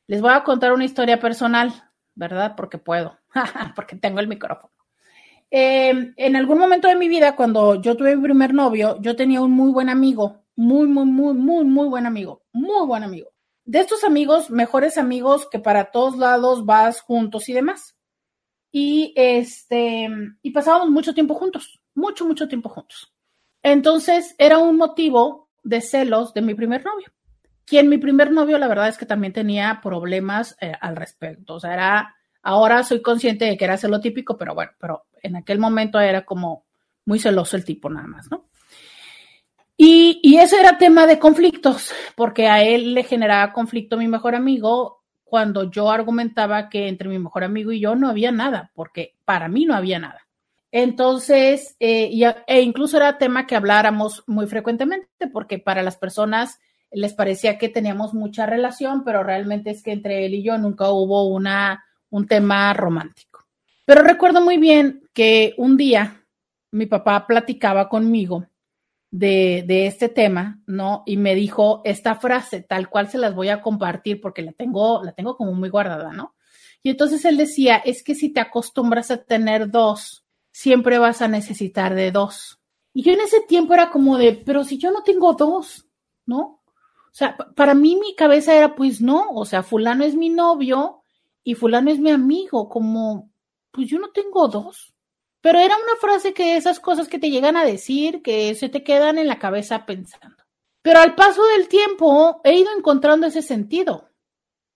Les 0.07 0.20
voy 0.20 0.32
a 0.32 0.44
contar 0.44 0.72
una 0.72 0.84
historia 0.84 1.18
personal, 1.18 1.72
¿verdad? 2.14 2.55
Porque 2.57 2.78
puedo, 2.78 3.18
porque 3.74 3.97
tengo 3.97 4.20
el 4.20 4.28
micrófono. 4.28 4.72
Eh, 5.51 6.12
en 6.16 6.36
algún 6.36 6.59
momento 6.59 6.88
de 6.88 6.97
mi 6.97 7.09
vida, 7.09 7.36
cuando 7.36 7.80
yo 7.80 7.97
tuve 7.97 8.16
mi 8.16 8.22
primer 8.22 8.53
novio, 8.53 9.01
yo 9.01 9.14
tenía 9.14 9.40
un 9.40 9.53
muy 9.53 9.70
buen 9.70 9.88
amigo, 9.88 10.44
muy, 10.57 10.88
muy, 10.88 11.07
muy, 11.07 11.34
muy, 11.34 11.64
muy 11.64 11.88
buen 11.88 12.07
amigo, 12.07 12.42
muy 12.53 12.86
buen 12.86 13.05
amigo 13.05 13.36
de 13.66 13.80
estos 13.80 14.04
amigos, 14.04 14.50
mejores 14.50 14.96
amigos 14.96 15.48
que 15.50 15.58
para 15.58 15.90
todos 15.90 16.16
lados 16.16 16.64
vas 16.64 17.00
juntos 17.00 17.48
y 17.48 17.52
demás. 17.52 17.94
y 18.72 19.12
este, 19.16 20.08
y 20.42 20.50
pasábamos 20.50 20.90
mucho 20.90 21.14
tiempo 21.14 21.34
juntos, 21.34 21.80
mucho, 21.94 22.26
mucho 22.26 22.48
tiempo 22.48 22.68
juntos. 22.68 23.12
Entonces 23.62 24.34
era 24.38 24.58
un 24.58 24.76
motivo 24.76 25.48
de 25.64 25.80
celos 25.80 26.32
de 26.34 26.42
mi 26.42 26.54
primer 26.54 26.84
novio, 26.84 27.08
quien 27.64 27.88
mi 27.88 27.98
primer 27.98 28.30
novio, 28.30 28.58
la 28.58 28.68
verdad 28.68 28.88
es 28.88 28.98
que 28.98 29.06
también 29.06 29.32
tenía 29.32 29.80
problemas 29.82 30.56
eh, 30.60 30.72
al 30.80 30.96
respecto. 30.96 31.54
O 31.54 31.60
sea, 31.60 31.74
era, 31.74 32.16
ahora 32.42 32.84
soy 32.84 33.02
consciente 33.02 33.44
de 33.46 33.56
que 33.56 33.64
era 33.64 33.76
celo 33.76 34.00
típico, 34.00 34.36
pero 34.36 34.54
bueno, 34.54 34.72
pero 34.78 35.06
en 35.22 35.36
aquel 35.36 35.58
momento 35.58 35.98
era 35.98 36.24
como 36.24 36.66
muy 37.04 37.18
celoso 37.18 37.56
el 37.56 37.64
tipo 37.64 37.90
nada 37.90 38.06
más, 38.06 38.30
¿no? 38.30 38.48
Y, 39.77 40.37
ese 40.39 40.59
era 40.59 40.79
tema 40.79 41.07
de 41.07 41.18
conflictos, 41.18 41.93
porque 42.14 42.49
a 42.49 42.62
él 42.62 42.95
le 42.95 43.05
generaba 43.05 43.53
conflicto 43.53 43.97
mi 43.97 44.09
mejor 44.09 44.35
amigo 44.35 45.03
cuando 45.24 45.70
yo 45.70 45.91
argumentaba 45.91 46.68
que 46.68 46.89
entre 46.89 47.09
mi 47.09 47.18
mejor 47.18 47.45
amigo 47.45 47.72
y 47.72 47.81
yo 47.81 47.95
no 47.95 48.09
había 48.09 48.33
nada, 48.33 48.70
porque 48.74 49.16
para 49.24 49.49
mí 49.49 49.66
no 49.66 49.74
había 49.74 49.99
nada. 49.99 50.27
Entonces, 50.72 51.77
eh, 51.81 52.11
e 52.47 52.61
incluso 52.61 52.97
era 52.97 53.18
tema 53.18 53.47
que 53.47 53.57
habláramos 53.57 54.24
muy 54.27 54.47
frecuentemente, 54.47 55.27
porque 55.33 55.59
para 55.59 55.83
las 55.83 55.97
personas 55.97 56.59
les 56.91 57.12
parecía 57.12 57.59
que 57.59 57.68
teníamos 57.68 58.14
mucha 58.14 58.47
relación, 58.47 59.05
pero 59.05 59.22
realmente 59.22 59.70
es 59.70 59.83
que 59.83 59.93
entre 59.93 60.24
él 60.24 60.35
y 60.35 60.43
yo 60.43 60.57
nunca 60.59 60.91
hubo 60.91 61.27
una, 61.27 61.85
un 62.11 62.27
tema 62.27 62.72
romántico. 62.72 63.47
Pero 63.85 64.03
recuerdo 64.03 64.41
muy 64.41 64.57
bien 64.59 65.03
que 65.12 65.55
un 65.59 65.77
día 65.77 66.24
mi 66.70 66.87
papá 66.87 67.27
platicaba 67.27 67.89
conmigo 67.89 68.47
de, 69.18 69.64
de, 69.66 69.86
este 69.86 70.08
tema, 70.08 70.60
¿no? 70.66 71.02
Y 71.06 71.16
me 71.16 71.34
dijo 71.34 71.80
esta 71.84 72.16
frase, 72.16 72.60
tal 72.60 72.88
cual 72.90 73.08
se 73.08 73.18
las 73.18 73.34
voy 73.34 73.48
a 73.48 73.62
compartir 73.62 74.20
porque 74.20 74.42
la 74.42 74.52
tengo, 74.52 75.02
la 75.02 75.12
tengo 75.12 75.36
como 75.36 75.52
muy 75.52 75.70
guardada, 75.70 76.12
¿no? 76.12 76.34
Y 76.82 76.90
entonces 76.90 77.24
él 77.24 77.36
decía, 77.36 77.76
es 77.76 78.02
que 78.02 78.14
si 78.14 78.28
te 78.28 78.40
acostumbras 78.40 79.10
a 79.10 79.24
tener 79.24 79.70
dos, 79.70 80.24
siempre 80.52 80.98
vas 80.98 81.22
a 81.22 81.28
necesitar 81.28 81.94
de 81.94 82.12
dos. 82.12 82.60
Y 82.92 83.02
yo 83.02 83.12
en 83.12 83.20
ese 83.20 83.40
tiempo 83.40 83.74
era 83.74 83.90
como 83.90 84.18
de, 84.18 84.32
pero 84.32 84.64
si 84.64 84.78
yo 84.78 84.90
no 84.90 85.02
tengo 85.02 85.32
dos, 85.32 85.86
¿no? 86.26 86.40
O 86.40 87.12
sea, 87.12 87.36
para 87.36 87.74
mí 87.74 87.96
mi 87.96 88.14
cabeza 88.14 88.54
era, 88.54 88.74
pues 88.74 89.00
no, 89.00 89.30
o 89.30 89.46
sea, 89.46 89.62
fulano 89.62 90.04
es 90.04 90.14
mi 90.14 90.28
novio 90.28 91.02
y 91.42 91.54
fulano 91.54 91.90
es 91.90 91.98
mi 91.98 92.10
amigo, 92.10 92.68
como, 92.68 93.30
pues 93.70 93.88
yo 93.88 93.98
no 93.98 94.10
tengo 94.10 94.48
dos. 94.48 94.95
Pero 95.47 95.61
era 95.61 95.76
una 95.76 95.94
frase 96.01 96.34
que 96.34 96.57
esas 96.57 96.80
cosas 96.80 97.07
que 97.07 97.20
te 97.20 97.30
llegan 97.30 97.57
a 97.57 97.64
decir, 97.64 98.20
que 98.20 98.53
se 98.57 98.68
te 98.68 98.82
quedan 98.82 99.16
en 99.16 99.28
la 99.28 99.38
cabeza 99.38 99.86
pensando. 99.86 100.42
Pero 100.82 100.99
al 100.99 101.14
paso 101.14 101.40
del 101.44 101.68
tiempo 101.68 102.40
he 102.42 102.59
ido 102.59 102.70
encontrando 102.76 103.28
ese 103.28 103.42
sentido. 103.42 104.11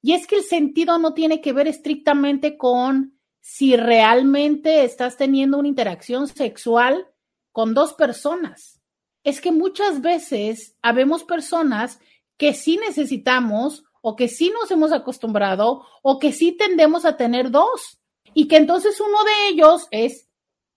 Y 0.01 0.13
es 0.13 0.29
que 0.29 0.37
el 0.37 0.45
sentido 0.45 0.97
no 0.99 1.13
tiene 1.13 1.41
que 1.41 1.53
ver 1.53 1.67
estrictamente 1.67 2.57
con 2.57 3.19
si 3.41 3.77
realmente 3.77 4.85
estás 4.85 5.17
teniendo 5.17 5.59
una 5.59 5.67
interacción 5.67 6.29
sexual 6.29 7.09
con 7.51 7.75
dos 7.75 7.95
personas. 7.95 8.81
Es 9.25 9.41
que 9.41 9.51
muchas 9.51 10.01
veces 10.03 10.77
habemos 10.83 11.25
personas 11.25 11.99
que 12.37 12.55
sí 12.55 12.77
necesitamos 12.77 13.83
o 14.03 14.15
que 14.15 14.29
sí 14.29 14.53
nos 14.55 14.71
hemos 14.71 14.93
acostumbrado 14.93 15.85
o 16.03 16.21
que 16.21 16.33
sí 16.33 16.53
tendemos 16.53 17.05
a 17.05 17.17
tener 17.17 17.51
dos. 17.51 17.99
Y 18.35 18.47
que 18.47 18.57
entonces 18.57 19.01
uno 19.01 19.25
de 19.25 19.49
ellos 19.49 19.89
es 19.91 20.30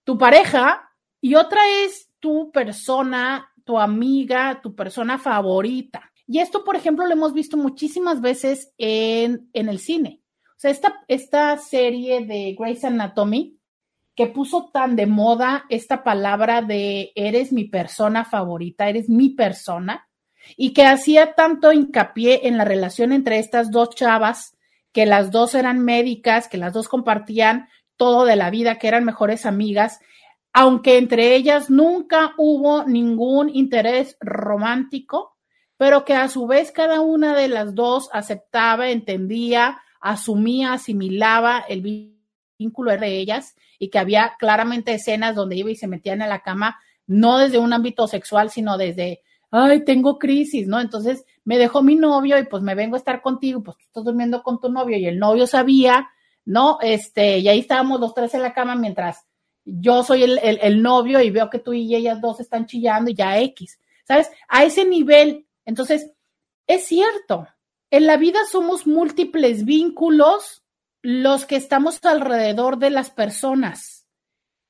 tu 0.03 0.17
pareja 0.17 0.89
y 1.21 1.35
otra 1.35 1.61
es 1.83 2.09
tu 2.19 2.51
persona, 2.51 3.49
tu 3.63 3.79
amiga, 3.79 4.59
tu 4.61 4.75
persona 4.75 5.17
favorita. 5.17 6.11
Y 6.27 6.39
esto, 6.39 6.63
por 6.63 6.75
ejemplo, 6.75 7.05
lo 7.05 7.13
hemos 7.13 7.33
visto 7.33 7.57
muchísimas 7.57 8.21
veces 8.21 8.73
en, 8.77 9.49
en 9.53 9.69
el 9.69 9.79
cine. 9.79 10.21
O 10.49 10.59
sea, 10.63 10.71
esta, 10.71 11.03
esta 11.07 11.57
serie 11.57 12.25
de 12.25 12.55
Grey's 12.57 12.83
Anatomy 12.83 13.59
que 14.15 14.27
puso 14.27 14.69
tan 14.71 14.95
de 14.95 15.07
moda 15.07 15.65
esta 15.69 16.03
palabra 16.03 16.61
de 16.61 17.11
eres 17.15 17.51
mi 17.51 17.65
persona 17.65 18.25
favorita, 18.25 18.87
eres 18.87 19.09
mi 19.09 19.29
persona, 19.29 20.07
y 20.55 20.73
que 20.73 20.85
hacía 20.85 21.33
tanto 21.33 21.71
hincapié 21.71 22.47
en 22.47 22.57
la 22.57 22.65
relación 22.65 23.11
entre 23.11 23.39
estas 23.39 23.71
dos 23.71 23.89
chavas, 23.91 24.55
que 24.91 25.05
las 25.05 25.31
dos 25.31 25.55
eran 25.55 25.79
médicas, 25.79 26.47
que 26.47 26.57
las 26.57 26.73
dos 26.73 26.89
compartían 26.89 27.69
todo 28.03 28.25
de 28.25 28.35
la 28.35 28.49
vida, 28.49 28.79
que 28.79 28.89
eran 28.89 29.05
mejores 29.05 29.45
amigas, 29.45 30.01
aunque 30.51 30.97
entre 30.97 31.37
ellas 31.37 31.69
nunca 31.69 32.33
hubo 32.37 32.83
ningún 32.83 33.47
interés 33.47 34.17
romántico, 34.19 35.37
pero 35.77 36.03
que 36.03 36.13
a 36.13 36.27
su 36.27 36.45
vez 36.45 36.73
cada 36.73 36.99
una 36.99 37.33
de 37.33 37.47
las 37.47 37.75
dos 37.75 38.09
aceptaba, 38.11 38.89
entendía, 38.89 39.79
asumía, 40.01 40.73
asimilaba 40.73 41.59
el 41.69 42.17
vínculo 42.59 42.91
de 42.91 43.19
ellas 43.19 43.55
y 43.79 43.89
que 43.89 43.99
había 43.99 44.33
claramente 44.37 44.93
escenas 44.93 45.33
donde 45.33 45.55
iba 45.55 45.71
y 45.71 45.77
se 45.77 45.87
metían 45.87 46.21
en 46.21 46.27
la 46.27 46.41
cama, 46.41 46.77
no 47.07 47.37
desde 47.37 47.57
un 47.57 47.71
ámbito 47.71 48.05
sexual, 48.07 48.49
sino 48.49 48.77
desde, 48.77 49.21
ay, 49.49 49.85
tengo 49.85 50.19
crisis, 50.19 50.67
¿no? 50.67 50.81
Entonces 50.81 51.23
me 51.45 51.57
dejó 51.57 51.81
mi 51.81 51.95
novio 51.95 52.37
y 52.37 52.43
pues 52.47 52.63
me 52.63 52.75
vengo 52.75 52.97
a 52.97 52.99
estar 52.99 53.21
contigo, 53.21 53.63
pues 53.63 53.77
tú 53.77 53.83
estás 53.85 54.03
durmiendo 54.03 54.43
con 54.43 54.59
tu 54.59 54.69
novio 54.69 54.97
y 54.97 55.05
el 55.05 55.19
novio 55.19 55.47
sabía 55.47 56.09
¿no? 56.45 56.77
Este, 56.81 57.39
y 57.39 57.47
ahí 57.47 57.59
estábamos 57.59 57.99
los 57.99 58.13
tres 58.13 58.33
en 58.33 58.41
la 58.41 58.53
cama 58.53 58.75
mientras 58.75 59.25
yo 59.65 60.03
soy 60.03 60.23
el, 60.23 60.81
novio 60.81 61.21
y 61.21 61.29
veo 61.29 61.49
que 61.49 61.59
tú 61.59 61.73
y 61.73 61.95
ellas 61.95 62.19
dos 62.19 62.39
están 62.39 62.65
chillando 62.65 63.11
y 63.11 63.15
ya 63.15 63.39
X, 63.39 63.79
¿sabes? 64.05 64.29
A 64.49 64.65
ese 64.65 64.83
nivel, 64.83 65.47
entonces, 65.65 66.11
es 66.67 66.85
cierto, 66.85 67.47
en 67.89 68.05
la 68.05 68.17
vida 68.17 68.39
somos 68.51 68.85
múltiples 68.85 69.63
vínculos 69.63 70.63
los 71.01 71.45
que 71.45 71.55
estamos 71.55 72.03
alrededor 72.03 72.77
de 72.77 72.89
las 72.89 73.09
personas 73.09 74.03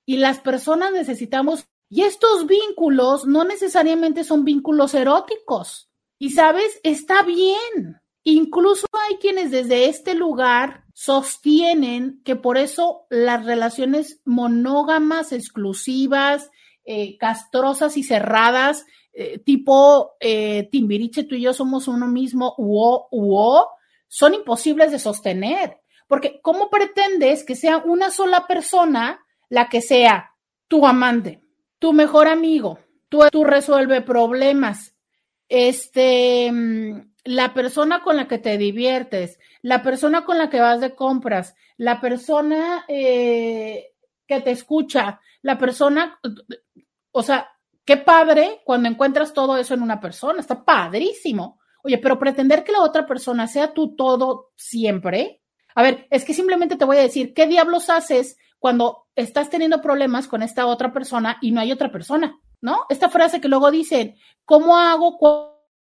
y 0.05 0.17
las 0.17 0.39
personas 0.39 0.91
necesitamos, 0.91 1.67
y 1.89 2.03
estos 2.03 2.45
vínculos 2.47 3.25
no 3.25 3.43
necesariamente 3.43 4.23
son 4.23 4.43
vínculos 4.43 4.93
eróticos. 4.93 5.89
Y 6.19 6.31
sabes, 6.31 6.79
está 6.83 7.23
bien. 7.23 8.01
Incluso 8.23 8.87
hay 9.07 9.17
quienes 9.17 9.51
desde 9.51 9.87
este 9.87 10.15
lugar 10.15 10.83
sostienen 10.93 12.21
que 12.23 12.35
por 12.35 12.57
eso 12.57 13.05
las 13.09 13.45
relaciones 13.45 14.21
monógamas, 14.23 15.33
exclusivas, 15.33 16.49
eh, 16.85 17.17
castrosas 17.17 17.97
y 17.97 18.03
cerradas, 18.03 18.85
eh, 19.13 19.39
tipo 19.39 20.13
eh, 20.19 20.69
Timbiriche, 20.71 21.23
tú 21.23 21.35
y 21.35 21.41
yo 21.41 21.53
somos 21.53 21.87
uno 21.87 22.07
mismo, 22.07 22.55
uo, 22.57 23.07
uo, 23.11 23.67
son 24.07 24.33
imposibles 24.33 24.91
de 24.91 24.99
sostener. 24.99 25.79
Porque 26.07 26.39
¿cómo 26.41 26.69
pretendes 26.69 27.43
que 27.43 27.55
sea 27.55 27.77
una 27.77 28.09
sola 28.09 28.47
persona 28.47 29.19
la 29.49 29.69
que 29.69 29.81
sea 29.81 30.31
tu 30.67 30.85
amante, 30.85 31.41
tu 31.79 31.93
mejor 31.93 32.27
amigo, 32.27 32.79
tú, 33.09 33.19
tú 33.31 33.43
resuelve 33.43 34.01
problemas, 34.01 34.95
este, 35.47 36.51
mm, 36.51 37.12
la 37.23 37.53
persona 37.53 38.01
con 38.03 38.17
la 38.17 38.27
que 38.27 38.37
te 38.37 38.57
diviertes, 38.57 39.39
la 39.61 39.81
persona 39.81 40.25
con 40.25 40.37
la 40.37 40.49
que 40.49 40.59
vas 40.59 40.81
de 40.81 40.95
compras, 40.95 41.55
la 41.77 42.01
persona 42.01 42.85
eh, 42.87 43.93
que 44.27 44.41
te 44.41 44.51
escucha, 44.51 45.21
la 45.41 45.57
persona, 45.57 46.19
o 47.11 47.23
sea, 47.23 47.49
qué 47.85 47.97
padre 47.97 48.61
cuando 48.65 48.89
encuentras 48.89 49.33
todo 49.33 49.57
eso 49.57 49.73
en 49.73 49.81
una 49.81 49.99
persona, 49.99 50.39
está 50.39 50.63
padrísimo. 50.63 51.59
Oye, 51.83 51.97
pero 51.97 52.17
pretender 52.17 52.63
que 52.63 52.71
la 52.71 52.81
otra 52.81 53.05
persona 53.05 53.45
sea 53.47 53.73
tú 53.73 53.95
todo 53.95 54.51
siempre. 54.55 55.41
A 55.75 55.81
ver, 55.81 56.07
es 56.09 56.23
que 56.23 56.33
simplemente 56.33 56.77
te 56.77 56.85
voy 56.85 56.97
a 56.97 57.01
decir, 57.01 57.33
¿qué 57.33 57.45
diablos 57.45 57.89
haces 57.89 58.37
cuando 58.57 59.07
estás 59.15 59.49
teniendo 59.49 59.81
problemas 59.81 60.27
con 60.27 60.43
esta 60.43 60.65
otra 60.65 60.93
persona 60.93 61.37
y 61.41 61.51
no 61.51 61.59
hay 61.59 61.71
otra 61.71 61.91
persona? 61.91 62.39
¿No? 62.61 62.85
Esta 62.87 63.09
frase 63.09 63.41
que 63.41 63.49
luego 63.49 63.69
dicen, 63.69 64.15
¿cómo 64.45 64.77
hago 64.77 65.17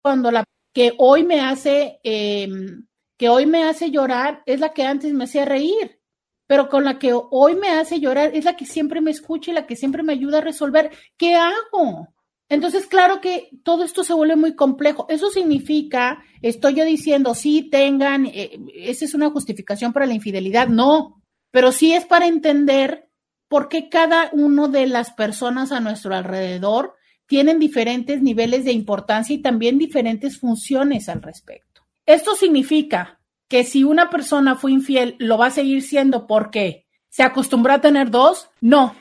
cuando 0.00 0.30
la 0.30 0.44
que 0.74 0.92
hoy 0.98 1.24
me 1.24 1.40
hace, 1.40 2.00
em, 2.02 2.86
que 3.16 3.28
hoy 3.30 3.46
me 3.46 3.62
hace 3.62 3.90
llorar 3.90 4.42
es 4.44 4.60
la 4.60 4.74
que 4.74 4.82
antes 4.82 5.14
me 5.14 5.24
hacía 5.24 5.44
reír, 5.44 6.00
pero 6.46 6.68
con 6.68 6.84
la 6.84 6.98
que 6.98 7.12
hoy 7.14 7.54
me 7.54 7.70
hace 7.70 8.00
llorar 8.00 8.32
es 8.34 8.44
la 8.44 8.56
que 8.56 8.66
siempre 8.66 9.00
me 9.00 9.12
escucha 9.12 9.50
y 9.50 9.54
la 9.54 9.66
que 9.66 9.76
siempre 9.76 10.02
me 10.02 10.12
ayuda 10.12 10.38
a 10.38 10.42
resolver. 10.42 10.90
¿Qué 11.16 11.36
hago? 11.36 12.08
Entonces, 12.48 12.86
claro 12.86 13.20
que 13.20 13.50
todo 13.62 13.84
esto 13.84 14.04
se 14.04 14.12
vuelve 14.12 14.36
muy 14.36 14.54
complejo. 14.54 15.06
Eso 15.08 15.30
significa, 15.30 16.22
estoy 16.42 16.74
yo 16.74 16.84
diciendo, 16.84 17.34
sí, 17.34 17.70
tengan, 17.70 18.26
eh, 18.26 18.58
esa 18.74 19.04
es 19.06 19.14
una 19.14 19.30
justificación 19.30 19.92
para 19.92 20.06
la 20.06 20.14
infidelidad. 20.14 20.68
No, 20.68 21.22
pero 21.50 21.72
sí 21.72 21.92
es 21.92 22.04
para 22.04 22.26
entender 22.26 23.08
por 23.48 23.68
qué 23.68 23.88
cada 23.88 24.28
uno 24.32 24.68
de 24.68 24.86
las 24.86 25.12
personas 25.12 25.72
a 25.72 25.80
nuestro 25.80 26.14
alrededor 26.14 26.96
tienen 27.34 27.58
diferentes 27.58 28.22
niveles 28.22 28.64
de 28.64 28.70
importancia 28.70 29.34
y 29.34 29.42
también 29.42 29.76
diferentes 29.76 30.38
funciones 30.38 31.08
al 31.08 31.20
respecto. 31.20 31.82
Esto 32.06 32.36
significa 32.36 33.18
que 33.48 33.64
si 33.64 33.82
una 33.82 34.08
persona 34.08 34.54
fue 34.54 34.70
infiel, 34.70 35.16
lo 35.18 35.36
va 35.36 35.46
a 35.46 35.50
seguir 35.50 35.82
siendo 35.82 36.28
porque 36.28 36.86
se 37.08 37.24
acostumbró 37.24 37.72
a 37.72 37.80
tener 37.80 38.12
dos, 38.12 38.50
no. 38.60 38.94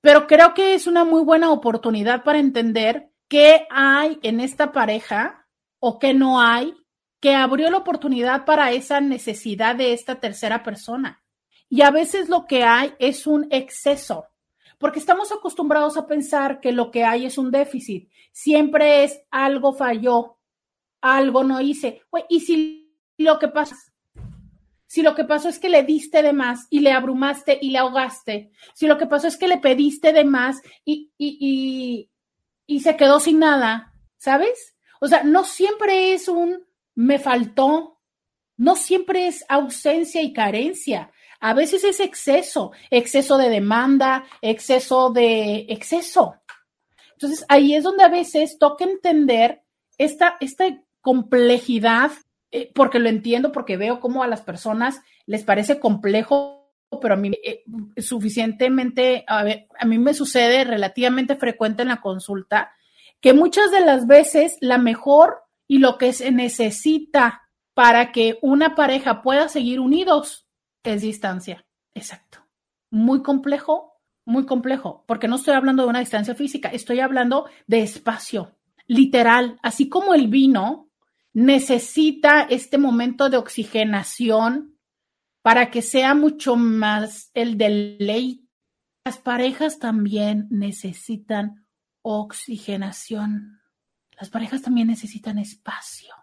Pero 0.00 0.26
creo 0.26 0.54
que 0.54 0.72
es 0.72 0.86
una 0.86 1.04
muy 1.04 1.22
buena 1.24 1.50
oportunidad 1.50 2.24
para 2.24 2.38
entender 2.38 3.10
qué 3.28 3.66
hay 3.68 4.18
en 4.22 4.40
esta 4.40 4.72
pareja 4.72 5.46
o 5.78 5.98
qué 5.98 6.14
no 6.14 6.40
hay 6.40 6.72
que 7.20 7.34
abrió 7.34 7.70
la 7.70 7.76
oportunidad 7.76 8.46
para 8.46 8.72
esa 8.72 9.02
necesidad 9.02 9.76
de 9.76 9.92
esta 9.92 10.20
tercera 10.20 10.62
persona. 10.62 11.22
Y 11.68 11.82
a 11.82 11.90
veces 11.90 12.30
lo 12.30 12.46
que 12.46 12.64
hay 12.64 12.94
es 12.98 13.26
un 13.26 13.46
exceso, 13.50 14.24
porque 14.84 14.98
estamos 14.98 15.32
acostumbrados 15.32 15.96
a 15.96 16.06
pensar 16.06 16.60
que 16.60 16.70
lo 16.70 16.90
que 16.90 17.04
hay 17.04 17.24
es 17.24 17.38
un 17.38 17.50
déficit. 17.50 18.10
Siempre 18.32 19.02
es 19.02 19.18
algo 19.30 19.72
falló, 19.72 20.36
algo 21.00 21.42
no 21.42 21.58
hice. 21.62 22.02
y 22.28 22.40
si 22.40 22.94
lo 23.16 23.38
que 23.38 23.48
pasa, 23.48 23.74
si 24.86 25.00
lo 25.00 25.14
que 25.14 25.24
pasó 25.24 25.48
es 25.48 25.58
que 25.58 25.70
le 25.70 25.84
diste 25.84 26.22
de 26.22 26.34
más 26.34 26.66
y 26.68 26.80
le 26.80 26.92
abrumaste 26.92 27.58
y 27.62 27.70
le 27.70 27.78
ahogaste, 27.78 28.50
si 28.74 28.86
lo 28.86 28.98
que 28.98 29.06
pasó 29.06 29.26
es 29.26 29.38
que 29.38 29.48
le 29.48 29.56
pediste 29.56 30.12
de 30.12 30.24
más 30.24 30.60
y, 30.84 31.10
y, 31.16 32.10
y, 32.66 32.80
se 32.80 32.94
quedó 32.98 33.20
sin 33.20 33.38
nada, 33.38 33.94
¿sabes? 34.18 34.76
O 35.00 35.08
sea, 35.08 35.22
no 35.22 35.44
siempre 35.44 36.12
es 36.12 36.28
un 36.28 36.62
me 36.94 37.18
faltó, 37.18 38.02
no 38.58 38.76
siempre 38.76 39.28
es 39.28 39.46
ausencia 39.48 40.20
y 40.20 40.34
carencia. 40.34 41.10
A 41.44 41.52
veces 41.52 41.84
es 41.84 42.00
exceso, 42.00 42.72
exceso 42.90 43.36
de 43.36 43.50
demanda, 43.50 44.24
exceso 44.40 45.10
de 45.10 45.66
exceso. 45.68 46.36
Entonces, 47.12 47.44
ahí 47.50 47.74
es 47.74 47.84
donde 47.84 48.02
a 48.02 48.08
veces 48.08 48.56
toca 48.58 48.84
entender 48.84 49.60
esta, 49.98 50.38
esta 50.40 50.64
complejidad 51.02 52.12
eh, 52.50 52.72
porque 52.74 52.98
lo 52.98 53.10
entiendo, 53.10 53.52
porque 53.52 53.76
veo 53.76 54.00
cómo 54.00 54.22
a 54.22 54.26
las 54.26 54.40
personas 54.40 55.02
les 55.26 55.44
parece 55.44 55.78
complejo, 55.78 56.72
pero 57.02 57.12
a 57.12 57.18
mí 57.18 57.32
eh, 57.44 57.62
suficientemente, 57.98 59.26
a, 59.28 59.44
a 59.78 59.84
mí 59.84 59.98
me 59.98 60.14
sucede 60.14 60.64
relativamente 60.64 61.36
frecuente 61.36 61.82
en 61.82 61.88
la 61.88 62.00
consulta, 62.00 62.72
que 63.20 63.34
muchas 63.34 63.70
de 63.70 63.80
las 63.80 64.06
veces 64.06 64.56
la 64.62 64.78
mejor 64.78 65.42
y 65.68 65.76
lo 65.76 65.98
que 65.98 66.14
se 66.14 66.30
necesita 66.30 67.42
para 67.74 68.12
que 68.12 68.38
una 68.40 68.74
pareja 68.74 69.20
pueda 69.20 69.50
seguir 69.50 69.78
unidos 69.78 70.43
es 70.84 71.02
distancia. 71.02 71.66
Exacto. 71.94 72.38
Muy 72.90 73.22
complejo, 73.22 74.00
muy 74.24 74.46
complejo, 74.46 75.04
porque 75.06 75.28
no 75.28 75.36
estoy 75.36 75.54
hablando 75.54 75.82
de 75.82 75.88
una 75.88 76.00
distancia 76.00 76.34
física, 76.34 76.68
estoy 76.68 77.00
hablando 77.00 77.48
de 77.66 77.82
espacio, 77.82 78.56
literal, 78.86 79.58
así 79.62 79.88
como 79.88 80.14
el 80.14 80.28
vino 80.28 80.90
necesita 81.32 82.42
este 82.42 82.78
momento 82.78 83.28
de 83.28 83.36
oxigenación 83.36 84.78
para 85.42 85.70
que 85.70 85.82
sea 85.82 86.14
mucho 86.14 86.56
más 86.56 87.30
el 87.34 87.58
deleite. 87.58 88.48
Las 89.04 89.18
parejas 89.18 89.78
también 89.78 90.46
necesitan 90.50 91.66
oxigenación. 92.02 93.60
Las 94.18 94.30
parejas 94.30 94.62
también 94.62 94.88
necesitan 94.88 95.38
espacio. 95.38 96.14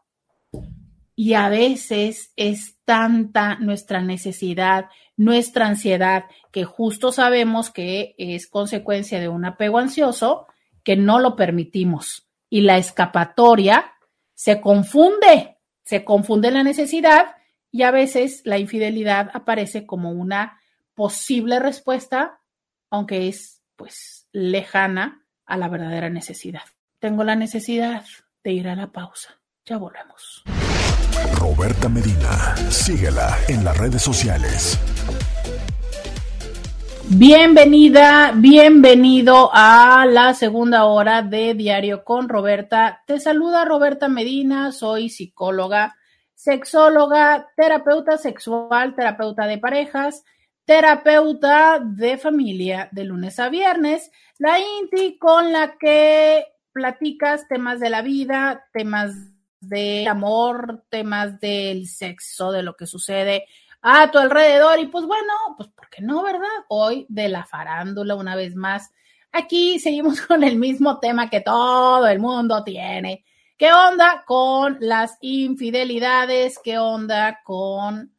Y 1.22 1.36
a 1.36 1.50
veces 1.50 2.34
es 2.36 2.80
tanta 2.84 3.54
nuestra 3.60 4.02
necesidad, 4.02 4.90
nuestra 5.18 5.68
ansiedad, 5.68 6.26
que 6.52 6.64
justo 6.64 7.12
sabemos 7.12 7.70
que 7.70 8.16
es 8.18 8.48
consecuencia 8.48 9.20
de 9.20 9.28
un 9.28 9.46
apego 9.46 9.78
ansioso, 9.78 10.48
que 10.84 10.96
no 10.96 11.20
lo 11.20 11.36
permitimos. 11.36 12.28
Y 12.50 12.62
la 12.62 12.80
escapatoria 12.80 13.94
se 14.34 14.62
confunde, 14.62 15.60
se 15.84 16.04
confunde 16.04 16.50
la 16.50 16.64
necesidad 16.64 17.36
y 17.72 17.84
a 17.84 17.92
veces 17.92 18.42
la 18.44 18.58
infidelidad 18.58 19.30
aparece 19.36 19.86
como 19.86 20.10
una 20.10 20.60
posible 20.96 21.60
respuesta, 21.60 22.42
aunque 22.90 23.28
es 23.28 23.62
pues 23.76 24.28
lejana 24.32 25.24
a 25.46 25.56
la 25.56 25.70
verdadera 25.70 26.10
necesidad. 26.10 26.64
Tengo 26.98 27.24
la 27.24 27.36
necesidad 27.36 28.06
de 28.44 28.54
ir 28.54 28.68
a 28.68 28.76
la 28.76 28.92
pausa. 28.92 29.40
Ya 29.66 29.78
volvemos. 29.78 30.44
Roberta 31.34 31.90
Medina, 31.90 32.56
síguela 32.70 33.38
en 33.48 33.64
las 33.64 33.78
redes 33.78 34.02
sociales. 34.02 34.80
Bienvenida, 37.10 38.32
bienvenido 38.36 39.50
a 39.54 40.06
la 40.08 40.34
segunda 40.34 40.86
hora 40.86 41.22
de 41.22 41.54
Diario 41.54 42.04
con 42.04 42.30
Roberta. 42.30 43.04
Te 43.06 43.20
saluda 43.20 43.66
Roberta 43.66 44.08
Medina, 44.08 44.72
soy 44.72 45.10
psicóloga, 45.10 45.96
sexóloga, 46.36 47.50
terapeuta 47.56 48.18
sexual, 48.18 48.96
terapeuta 48.96 49.46
de 49.46 49.58
parejas, 49.58 50.24
terapeuta 50.66 51.82
de 51.84 52.18
familia 52.18 52.90
de 52.92 53.04
lunes 53.04 53.40
a 53.40 53.50
viernes, 53.50 54.10
la 54.38 54.60
INTI 54.60 55.18
con 55.18 55.52
la 55.52 55.78
que 55.78 56.46
platicas 56.72 57.48
temas 57.48 57.80
de 57.80 57.90
la 57.90 58.02
vida, 58.02 58.68
temas 58.72 59.14
de 59.62 60.08
amor, 60.08 60.84
temas 60.90 61.40
del 61.40 61.88
sexo, 61.88 62.52
de 62.52 62.64
lo 62.64 62.76
que 62.76 62.88
sucede 62.88 63.46
a 63.82 64.12
tu 64.12 64.18
alrededor. 64.18 64.80
Y 64.80 64.88
pues 64.88 65.06
bueno, 65.06 65.34
pues 65.56 65.70
¿por 65.70 65.90
qué 65.90 66.02
no, 66.02 66.24
verdad? 66.24 66.50
Hoy 66.68 67.06
de 67.08 67.30
la 67.30 67.46
farándula 67.46 68.16
una 68.16 68.36
vez 68.36 68.56
más. 68.56 68.92
Aquí 69.32 69.80
seguimos 69.80 70.22
con 70.28 70.44
el 70.44 70.58
mismo 70.58 71.00
tema 71.00 71.30
que 71.30 71.42
todo 71.42 72.08
el 72.08 72.20
mundo 72.20 72.64
tiene. 72.64 73.24
¿Qué 73.58 73.72
onda 73.72 74.24
con 74.26 74.78
las 74.80 75.18
infidelidades? 75.22 76.60
¿Qué 76.64 76.80
onda 76.80 77.42
con, 77.44 78.12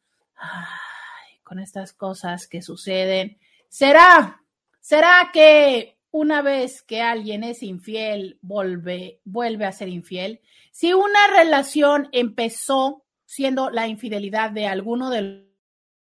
con 1.43 1.59
estas 1.59 1.91
cosas 1.91 2.47
que 2.47 2.61
suceden? 2.61 3.37
¿Será, 3.67 4.41
será 4.79 5.31
que 5.33 5.97
una 6.13 6.41
vez 6.41 6.81
que 6.81 7.01
alguien 7.01 7.43
es 7.43 7.61
infiel, 7.61 8.39
vuelve, 8.41 9.19
vuelve 9.25 9.65
a 9.65 9.73
ser 9.73 9.89
infiel? 9.89 10.39
Si 10.71 10.93
una 10.93 11.27
relación 11.35 12.07
empezó 12.13 13.03
siendo 13.25 13.69
la 13.71 13.87
infidelidad 13.87 14.51
de 14.51 14.67
alguno 14.67 15.09
de 15.09 15.49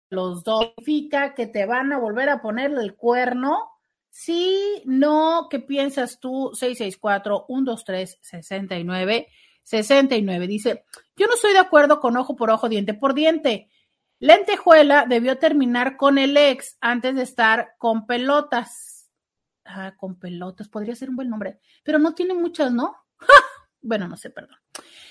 los 0.08 0.44
dos. 0.44 0.72
Significa 0.78 1.34
que 1.34 1.48
te 1.48 1.66
van 1.66 1.92
a 1.92 1.98
volver 1.98 2.30
a 2.30 2.40
poner 2.40 2.70
el 2.72 2.94
cuerno. 2.94 3.72
Sí, 4.10 4.80
no, 4.84 5.48
¿qué 5.50 5.58
piensas 5.58 6.20
tú? 6.20 6.52
664-123-69. 6.54 9.26
69. 9.62 10.46
Dice, 10.46 10.84
yo 11.16 11.26
no 11.26 11.34
estoy 11.34 11.52
de 11.52 11.58
acuerdo 11.58 11.98
con 12.00 12.16
ojo 12.16 12.36
por 12.36 12.50
ojo, 12.50 12.68
diente 12.68 12.94
por 12.94 13.14
diente. 13.14 13.68
Lentejuela 14.20 15.06
debió 15.06 15.38
terminar 15.38 15.96
con 15.96 16.18
el 16.18 16.36
ex 16.36 16.76
antes 16.80 17.16
de 17.16 17.22
estar 17.22 17.74
con 17.78 18.06
pelotas. 18.06 18.95
Ah, 19.66 19.94
con 19.96 20.18
pelotas, 20.18 20.68
podría 20.68 20.94
ser 20.94 21.10
un 21.10 21.16
buen 21.16 21.28
nombre, 21.28 21.58
pero 21.82 21.98
no 21.98 22.14
tiene 22.14 22.34
muchas, 22.34 22.72
¿no? 22.72 22.96
bueno, 23.82 24.08
no 24.08 24.16
sé, 24.16 24.30
perdón. 24.30 24.56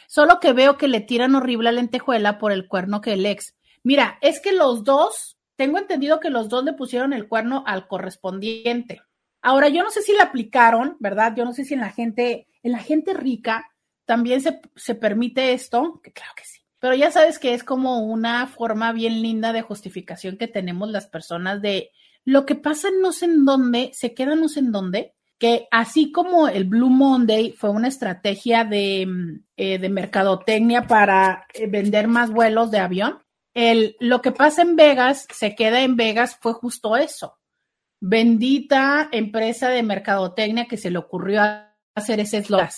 Solo 0.07 0.39
que 0.39 0.53
veo 0.53 0.77
que 0.77 0.87
le 0.87 1.01
tiran 1.01 1.35
horrible 1.35 1.69
a 1.69 1.71
lentejuela 1.71 2.37
por 2.37 2.51
el 2.51 2.67
cuerno 2.67 3.01
que 3.01 3.13
el 3.13 3.25
ex. 3.25 3.55
Mira, 3.83 4.17
es 4.21 4.39
que 4.39 4.53
los 4.53 4.83
dos, 4.83 5.37
tengo 5.55 5.77
entendido 5.77 6.19
que 6.19 6.29
los 6.29 6.49
dos 6.49 6.63
le 6.63 6.73
pusieron 6.73 7.13
el 7.13 7.27
cuerno 7.27 7.63
al 7.67 7.87
correspondiente. 7.87 9.01
Ahora, 9.41 9.69
yo 9.69 9.83
no 9.83 9.91
sé 9.91 10.01
si 10.01 10.13
le 10.13 10.21
aplicaron, 10.21 10.97
¿verdad? 10.99 11.35
Yo 11.35 11.45
no 11.45 11.53
sé 11.53 11.65
si 11.65 11.73
en 11.73 11.81
la 11.81 11.91
gente, 11.91 12.47
en 12.63 12.71
la 12.71 12.79
gente 12.79 13.13
rica 13.13 13.69
también 14.05 14.41
se, 14.41 14.61
se 14.75 14.95
permite 14.95 15.53
esto, 15.53 15.99
que 16.03 16.11
claro 16.11 16.31
que 16.35 16.45
sí. 16.45 16.61
Pero 16.79 16.95
ya 16.95 17.11
sabes 17.11 17.39
que 17.39 17.53
es 17.53 17.63
como 17.63 17.99
una 17.99 18.47
forma 18.47 18.91
bien 18.91 19.21
linda 19.21 19.53
de 19.53 19.61
justificación 19.61 20.37
que 20.37 20.47
tenemos 20.47 20.89
las 20.89 21.07
personas 21.07 21.61
de 21.61 21.91
lo 22.25 22.45
que 22.45 22.55
pasa 22.55 22.89
no 23.01 23.11
sé 23.11 23.25
en 23.25 23.45
dónde, 23.45 23.91
se 23.93 24.13
queda 24.13 24.35
no 24.35 24.49
sé 24.49 24.59
en 24.59 24.71
dónde, 24.71 25.13
que 25.37 25.67
así 25.71 26.11
como 26.11 26.47
el 26.47 26.65
Blue 26.65 26.89
Monday 26.89 27.51
fue 27.51 27.69
una 27.69 27.87
estrategia 27.87 28.63
de, 28.63 29.05
mm, 29.07 29.43
eh, 29.57 29.77
de 29.77 29.89
mercadotecnia 29.89 30.87
para 30.87 31.45
eh, 31.53 31.67
vender 31.67 32.07
más 32.07 32.31
vuelos 32.31 32.71
de 32.71 32.79
avión, 32.79 33.19
el, 33.53 33.95
lo 33.99 34.21
que 34.21 34.31
pasa 34.31 34.63
en 34.63 34.75
Vegas 34.75 35.27
se 35.33 35.55
queda 35.55 35.81
en 35.81 35.95
Vegas 35.95 36.37
fue 36.41 36.53
justo 36.53 36.97
eso. 36.97 37.37
Bendita 38.01 39.07
empresa 39.11 39.69
de 39.69 39.83
mercadotecnia 39.83 40.67
que 40.67 40.77
se 40.77 40.91
le 40.91 40.97
ocurrió 40.97 41.41
hacer 41.95 42.19
ese 42.19 42.39
eslogan 42.39 42.69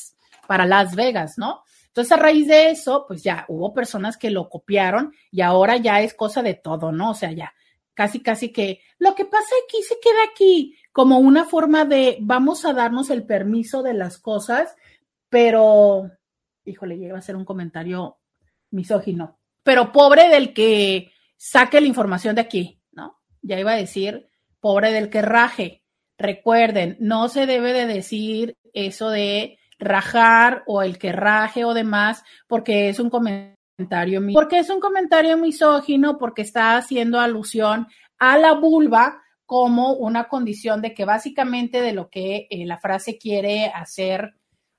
para 0.47 0.65
Las 0.65 0.95
Vegas, 0.95 1.37
¿no? 1.37 1.63
Entonces, 1.87 2.11
a 2.11 2.17
raíz 2.17 2.47
de 2.47 2.69
eso, 2.69 3.05
pues 3.07 3.23
ya 3.23 3.43
hubo 3.47 3.73
personas 3.73 4.17
que 4.17 4.29
lo 4.29 4.49
copiaron 4.49 5.13
y 5.31 5.41
ahora 5.41 5.77
ya 5.77 6.01
es 6.01 6.13
cosa 6.13 6.43
de 6.43 6.53
todo, 6.53 6.91
¿no? 6.91 7.11
O 7.11 7.15
sea, 7.15 7.31
ya 7.31 7.53
casi, 7.97 8.21
casi 8.21 8.53
que 8.53 8.79
lo 8.99 9.15
que 9.15 9.25
pasa 9.25 9.49
aquí 9.65 9.81
se 9.81 9.95
queda 9.99 10.23
aquí, 10.31 10.77
como 10.93 11.17
una 11.17 11.43
forma 11.43 11.83
de 11.83 12.17
vamos 12.21 12.63
a 12.63 12.71
darnos 12.71 13.09
el 13.09 13.25
permiso 13.25 13.81
de 13.83 13.95
las 13.95 14.19
cosas, 14.19 14.75
pero, 15.27 16.11
híjole, 16.63 16.97
llega 16.97 17.17
a 17.17 17.21
ser 17.21 17.35
un 17.35 17.43
comentario 17.43 18.19
misógino 18.71 19.37
pero 19.67 19.91
pobre 19.91 20.29
del 20.29 20.53
que 20.53 21.11
saque 21.35 21.81
la 21.81 21.87
información 21.87 22.35
de 22.35 22.41
aquí, 22.41 22.79
¿no? 22.93 23.19
Ya 23.41 23.59
iba 23.59 23.73
a 23.73 23.75
decir, 23.75 24.29
pobre 24.61 24.93
del 24.93 25.09
que 25.09 25.21
raje. 25.21 25.83
Recuerden, 26.17 26.95
no 27.01 27.27
se 27.27 27.45
debe 27.45 27.73
de 27.73 27.85
decir 27.85 28.55
eso 28.71 29.09
de 29.09 29.59
rajar 29.77 30.63
o 30.67 30.83
el 30.83 30.97
que 30.97 31.11
raje 31.11 31.65
o 31.65 31.73
demás, 31.73 32.23
porque 32.47 32.87
es 32.87 33.01
un 33.01 33.09
comentario, 33.09 33.56
porque 34.33 34.59
es 34.59 34.69
un 34.69 34.79
comentario 34.79 35.37
misógino, 35.37 36.17
porque 36.17 36.41
está 36.41 36.77
haciendo 36.77 37.19
alusión 37.19 37.87
a 38.17 38.37
la 38.37 38.53
vulva 38.53 39.21
como 39.45 39.93
una 39.93 40.27
condición 40.27 40.81
de 40.81 40.93
que 40.93 41.05
básicamente 41.05 41.81
de 41.81 41.93
lo 41.93 42.09
que 42.09 42.47
eh, 42.49 42.65
la 42.65 42.77
frase 42.77 43.17
quiere 43.17 43.67
hacer 43.67 44.33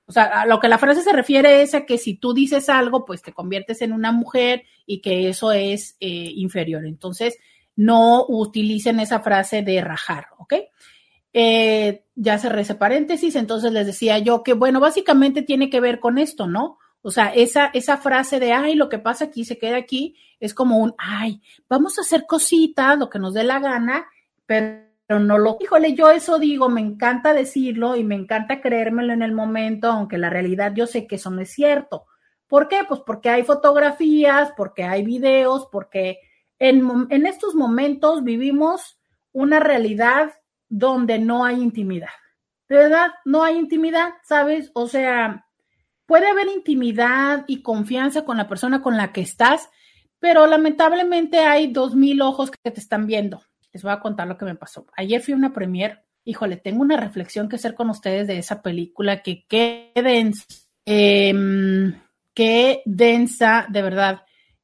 o 0.09 0.11
sea, 0.11 0.23
a 0.41 0.45
lo 0.47 0.59
que 0.59 0.67
la 0.67 0.79
frase 0.79 1.03
se 1.03 1.13
refiere 1.13 1.61
es 1.61 1.75
a 1.75 1.85
que 1.85 1.99
si 1.99 2.15
tú 2.15 2.33
dices 2.33 2.67
algo, 2.67 3.05
pues 3.05 3.21
te 3.21 3.31
conviertes 3.31 3.83
en 3.83 3.93
una 3.93 4.11
mujer 4.11 4.63
y 4.87 5.01
que 5.01 5.29
eso 5.29 5.51
es 5.51 5.97
eh, 5.99 6.31
inferior. 6.33 6.83
Entonces, 6.87 7.37
no 7.75 8.25
utilicen 8.27 8.99
esa 8.99 9.19
frase 9.19 9.61
de 9.61 9.81
rajar, 9.81 10.25
¿ok? 10.39 10.55
Eh, 11.31 12.05
ya 12.15 12.39
cerré 12.39 12.61
ese 12.61 12.73
paréntesis, 12.73 13.35
entonces 13.35 13.71
les 13.71 13.85
decía 13.85 14.17
yo 14.17 14.41
que, 14.41 14.53
bueno, 14.53 14.79
básicamente 14.79 15.43
tiene 15.43 15.69
que 15.69 15.79
ver 15.79 15.99
con 15.99 16.17
esto, 16.17 16.47
¿no? 16.47 16.79
O 17.01 17.11
sea, 17.11 17.27
esa, 17.33 17.67
esa 17.73 17.97
frase 17.97 18.39
de, 18.39 18.51
ay, 18.51 18.75
lo 18.75 18.89
que 18.89 18.99
pasa 18.99 19.25
aquí 19.25 19.45
se 19.45 19.57
queda 19.57 19.77
aquí, 19.77 20.15
es 20.39 20.53
como 20.53 20.77
un, 20.77 20.93
ay, 20.97 21.41
vamos 21.69 21.97
a 21.97 22.01
hacer 22.01 22.25
cositas, 22.25 22.97
lo 22.97 23.09
que 23.09 23.19
nos 23.19 23.33
dé 23.33 23.43
la 23.43 23.59
gana, 23.59 24.07
pero 24.45 24.83
no 25.19 25.37
lo, 25.37 25.57
híjole, 25.59 25.93
yo 25.93 26.11
eso 26.11 26.39
digo, 26.39 26.69
me 26.69 26.81
encanta 26.81 27.33
decirlo 27.33 27.95
y 27.95 28.03
me 28.03 28.15
encanta 28.15 28.61
creérmelo 28.61 29.13
en 29.13 29.21
el 29.21 29.31
momento, 29.31 29.89
aunque 29.89 30.17
la 30.17 30.29
realidad 30.29 30.73
yo 30.75 30.87
sé 30.87 31.07
que 31.07 31.15
eso 31.15 31.31
no 31.31 31.41
es 31.41 31.51
cierto. 31.51 32.05
¿Por 32.47 32.67
qué? 32.67 32.81
Pues 32.87 33.01
porque 33.05 33.29
hay 33.29 33.43
fotografías, 33.43 34.51
porque 34.57 34.83
hay 34.83 35.03
videos, 35.03 35.67
porque 35.71 36.19
en, 36.57 36.87
en 37.09 37.25
estos 37.25 37.55
momentos 37.55 38.23
vivimos 38.23 38.99
una 39.31 39.59
realidad 39.59 40.33
donde 40.67 41.19
no 41.19 41.45
hay 41.45 41.61
intimidad. 41.61 42.09
De 42.67 42.75
verdad, 42.75 43.11
no 43.25 43.43
hay 43.43 43.57
intimidad, 43.57 44.13
¿sabes? 44.23 44.69
O 44.73 44.87
sea, 44.87 45.45
puede 46.09 46.27
haber 46.27 46.47
intimidad 46.47 47.45
y 47.47 47.61
confianza 47.61 48.25
con 48.25 48.35
la 48.35 48.47
persona 48.47 48.81
con 48.81 48.97
la 48.97 49.13
que 49.13 49.21
estás, 49.21 49.69
pero 50.17 50.47
lamentablemente 50.47 51.37
hay 51.37 51.71
dos 51.71 51.95
mil 51.95 52.23
ojos 52.23 52.49
que 52.49 52.71
te 52.71 52.79
están 52.79 53.05
viendo. 53.05 53.43
Les 53.71 53.83
voy 53.83 53.91
a 53.91 53.99
contar 53.99 54.27
lo 54.27 54.35
que 54.35 54.45
me 54.45 54.55
pasó. 54.55 54.87
Ayer 54.97 55.21
fui 55.21 55.35
a 55.35 55.37
una 55.37 55.53
premier. 55.53 56.03
Híjole, 56.25 56.57
tengo 56.57 56.81
una 56.81 56.97
reflexión 56.97 57.47
que 57.47 57.57
hacer 57.57 57.75
con 57.75 57.91
ustedes 57.91 58.25
de 58.25 58.39
esa 58.39 58.63
película 58.63 59.21
que 59.21 59.45
qué 59.47 59.91
densa, 59.93 60.45
em, 60.83 61.93
qué 62.33 62.81
densa, 62.85 63.67
de 63.69 63.81
verdad, 63.83 64.23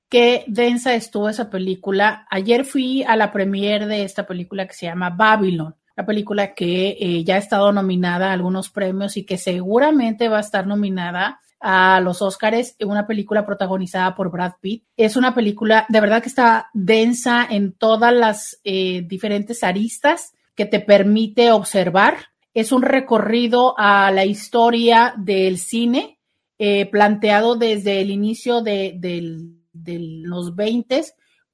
qué 0.09 0.45
densa 0.47 0.95
estuvo 0.95 1.29
esa 1.29 1.51
película. 1.51 2.25
Ayer 2.31 2.65
fui 2.65 3.03
a 3.03 3.15
la 3.15 3.31
premier 3.31 3.85
de 3.85 4.03
esta 4.03 4.25
película 4.25 4.65
que 4.65 4.73
se 4.73 4.87
llama 4.87 5.11
Babylon 5.11 5.75
la 5.95 6.05
película 6.05 6.53
que 6.53 6.97
eh, 6.99 7.23
ya 7.23 7.35
ha 7.35 7.39
estado 7.39 7.71
nominada 7.71 8.29
a 8.29 8.33
algunos 8.33 8.69
premios 8.69 9.17
y 9.17 9.25
que 9.25 9.37
seguramente 9.37 10.27
va 10.27 10.37
a 10.37 10.41
estar 10.41 10.67
nominada 10.67 11.39
a 11.59 11.99
los 12.01 12.21
Oscars, 12.21 12.75
una 12.81 13.07
película 13.07 13.45
protagonizada 13.45 14.13
por 14.13 14.29
Brad 14.29 14.53
Pitt. 14.61 14.83
Es 14.97 15.15
una 15.15 15.33
película 15.33 15.85
de 15.89 16.01
verdad 16.01 16.21
que 16.21 16.29
está 16.29 16.69
densa 16.73 17.47
en 17.49 17.71
todas 17.71 18.13
las 18.13 18.59
eh, 18.63 19.03
diferentes 19.07 19.63
aristas 19.63 20.33
que 20.53 20.65
te 20.65 20.79
permite 20.79 21.51
observar. 21.51 22.17
Es 22.53 22.71
un 22.71 22.81
recorrido 22.81 23.73
a 23.77 24.11
la 24.11 24.25
historia 24.25 25.13
del 25.17 25.57
cine, 25.57 26.19
eh, 26.59 26.85
planteado 26.85 27.55
desde 27.55 28.01
el 28.01 28.11
inicio 28.11 28.61
de, 28.61 28.93
de 28.97 29.99
los 29.99 30.55
20 30.55 31.03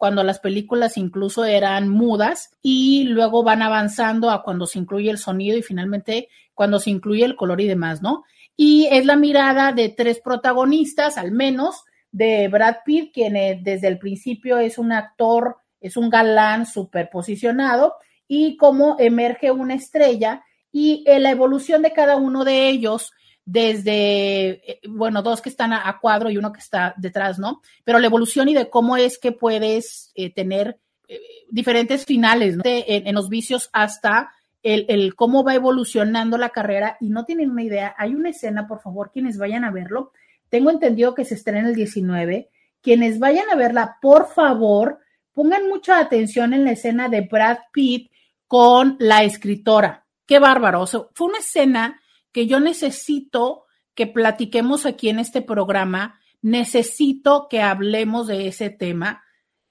cuando 0.01 0.23
las 0.23 0.39
películas 0.39 0.97
incluso 0.97 1.45
eran 1.45 1.87
mudas 1.87 2.57
y 2.63 3.03
luego 3.03 3.43
van 3.43 3.61
avanzando 3.61 4.31
a 4.31 4.41
cuando 4.41 4.65
se 4.65 4.79
incluye 4.79 5.11
el 5.11 5.19
sonido 5.19 5.59
y 5.59 5.61
finalmente 5.61 6.27
cuando 6.55 6.79
se 6.79 6.89
incluye 6.89 7.23
el 7.23 7.35
color 7.35 7.61
y 7.61 7.67
demás, 7.67 8.01
¿no? 8.01 8.23
Y 8.57 8.87
es 8.89 9.05
la 9.05 9.15
mirada 9.15 9.73
de 9.73 9.89
tres 9.89 10.19
protagonistas, 10.19 11.19
al 11.19 11.31
menos, 11.31 11.83
de 12.11 12.47
Brad 12.47 12.77
Pitt, 12.83 13.13
quien 13.13 13.35
eh, 13.35 13.59
desde 13.61 13.89
el 13.89 13.99
principio 13.99 14.57
es 14.57 14.79
un 14.79 14.91
actor, 14.91 15.57
es 15.79 15.95
un 15.95 16.09
galán 16.09 16.65
superposicionado, 16.65 17.93
y 18.27 18.57
cómo 18.57 18.95
emerge 18.97 19.51
una 19.51 19.75
estrella 19.75 20.43
y 20.71 21.03
la 21.05 21.29
evolución 21.29 21.83
de 21.83 21.93
cada 21.93 22.15
uno 22.15 22.43
de 22.43 22.69
ellos 22.69 23.11
desde, 23.51 24.71
eh, 24.71 24.79
bueno, 24.87 25.21
dos 25.21 25.41
que 25.41 25.49
están 25.49 25.73
a, 25.73 25.99
cuadro 25.99 26.29
y 26.29 26.37
uno 26.37 26.53
que 26.53 26.61
está 26.61 26.93
detrás, 26.95 27.37
¿no? 27.37 27.61
Pero 27.83 27.99
la 27.99 28.07
evolución 28.07 28.47
y 28.47 28.53
de 28.53 28.69
cómo 28.69 28.95
es 28.95 29.19
que 29.19 29.33
puedes 29.33 30.09
eh, 30.15 30.33
tener 30.33 30.79
eh, 31.09 31.19
diferentes 31.49 32.05
finales 32.05 32.55
¿no? 32.55 32.63
en, 32.65 33.13
los 33.13 33.27
vicios 33.27 33.69
hasta 33.73 34.31
el, 34.63 34.85
el, 34.87 35.15
cómo 35.15 35.43
va 35.43 35.53
evolucionando 35.53 36.37
la 36.37 36.51
carrera 36.51 36.95
y 37.01 37.09
no 37.09 37.25
tienen 37.25 37.51
una 37.51 37.63
idea. 37.63 37.93
Hay 37.97 38.15
una 38.15 38.29
escena, 38.29 38.69
por 38.69 38.79
favor, 38.79 39.11
quienes 39.11 39.37
vayan 39.37 39.65
a 39.65 39.71
verlo. 39.71 40.13
Tengo 40.47 40.71
entendido 40.71 41.13
que 41.13 41.25
se 41.25 41.35
estrena 41.35 41.67
el 41.67 41.75
19. 41.75 42.49
Quienes 42.81 43.19
vayan 43.19 43.49
a 43.51 43.57
verla, 43.57 43.97
por 44.01 44.29
favor, 44.29 44.99
pongan 45.33 45.67
mucha 45.67 45.99
atención 45.99 46.53
en 46.53 46.63
la 46.63 46.71
escena 46.71 47.09
de 47.09 47.27
Brad 47.29 47.57
Pitt 47.73 48.11
con 48.47 48.95
la 48.99 49.23
escritora. 49.23 50.05
Qué 50.25 50.39
bárbaro. 50.39 50.87
fue 50.87 51.27
una 51.27 51.39
escena 51.39 52.00
que 52.31 52.47
yo 52.47 52.59
necesito 52.59 53.65
que 53.93 54.07
platiquemos 54.07 54.85
aquí 54.85 55.09
en 55.09 55.19
este 55.19 55.41
programa, 55.41 56.19
necesito 56.41 57.47
que 57.49 57.61
hablemos 57.61 58.27
de 58.27 58.47
ese 58.47 58.69
tema. 58.69 59.23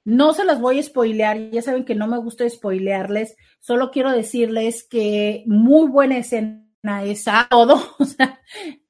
No 0.05 0.33
se 0.33 0.45
las 0.45 0.61
voy 0.61 0.79
a 0.79 0.83
spoilear, 0.83 1.51
ya 1.51 1.63
saben 1.63 1.85
que 1.85 1.95
no 1.95 2.07
me 2.07 2.19
gusta 2.19 2.49
spoilearles, 2.49 3.37
solo 3.61 3.91
quiero 3.91 4.11
decirles 4.11 4.87
que 4.89 5.43
muy 5.47 5.89
buena 5.89 6.19
escena 6.19 6.65
esa, 7.05 7.47
todo, 7.51 7.81
o 7.99 8.05
sea, 8.05 8.41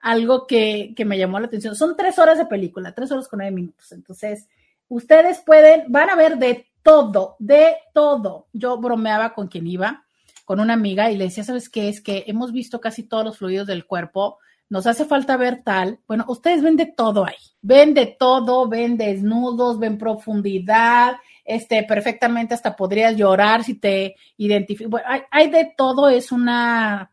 algo 0.01 0.47
que, 0.47 0.95
que 0.97 1.05
me 1.05 1.18
llamó 1.18 1.41
la 1.41 1.47
atención. 1.47 1.75
Son 1.75 1.97
tres 1.97 2.18
horas 2.18 2.39
de 2.39 2.47
película, 2.47 2.95
tres 2.95 3.11
horas 3.11 3.29
con 3.29 3.39
nueve 3.39 3.55
minutos, 3.55 3.93
entonces 3.93 4.47
ustedes 4.89 5.41
pueden, 5.41 5.85
van 5.89 6.11
a 6.11 6.16
ver 6.16 6.39
de 6.39 6.66
todo, 6.83 7.37
de 7.39 7.77
todo. 7.93 8.49
Yo 8.53 8.79
bromeaba 8.79 9.35
con 9.35 9.49
quien 9.49 9.66
iba 9.66 10.05
con 10.51 10.59
una 10.59 10.74
amiga 10.74 11.12
y 11.12 11.16
le 11.16 11.26
decía, 11.26 11.44
¿sabes 11.44 11.68
qué? 11.68 11.88
Es 11.88 12.01
que 12.01 12.24
hemos 12.26 12.51
visto 12.51 12.80
casi 12.80 13.05
todos 13.05 13.24
los 13.24 13.38
fluidos 13.38 13.68
del 13.68 13.86
cuerpo, 13.86 14.38
nos 14.68 14.84
hace 14.88 15.05
falta 15.05 15.36
ver 15.36 15.62
tal. 15.62 16.01
Bueno, 16.09 16.24
ustedes 16.26 16.61
ven 16.61 16.76
de 16.76 16.86
todo 16.86 17.24
ahí, 17.24 17.36
ven 17.62 17.94
de 17.94 18.07
todo, 18.18 18.68
ven 18.68 18.96
desnudos, 18.96 19.78
ven 19.78 19.96
profundidad, 19.96 21.18
este, 21.44 21.84
perfectamente 21.84 22.53
hasta 22.53 22.74
podrías 22.74 23.14
llorar 23.14 23.62
si 23.62 23.74
te 23.74 24.16
identificas. 24.38 24.90
Bueno, 24.90 25.07
hay, 25.30 25.51
de 25.51 25.72
todo, 25.76 26.09
es 26.09 26.32
una, 26.32 27.12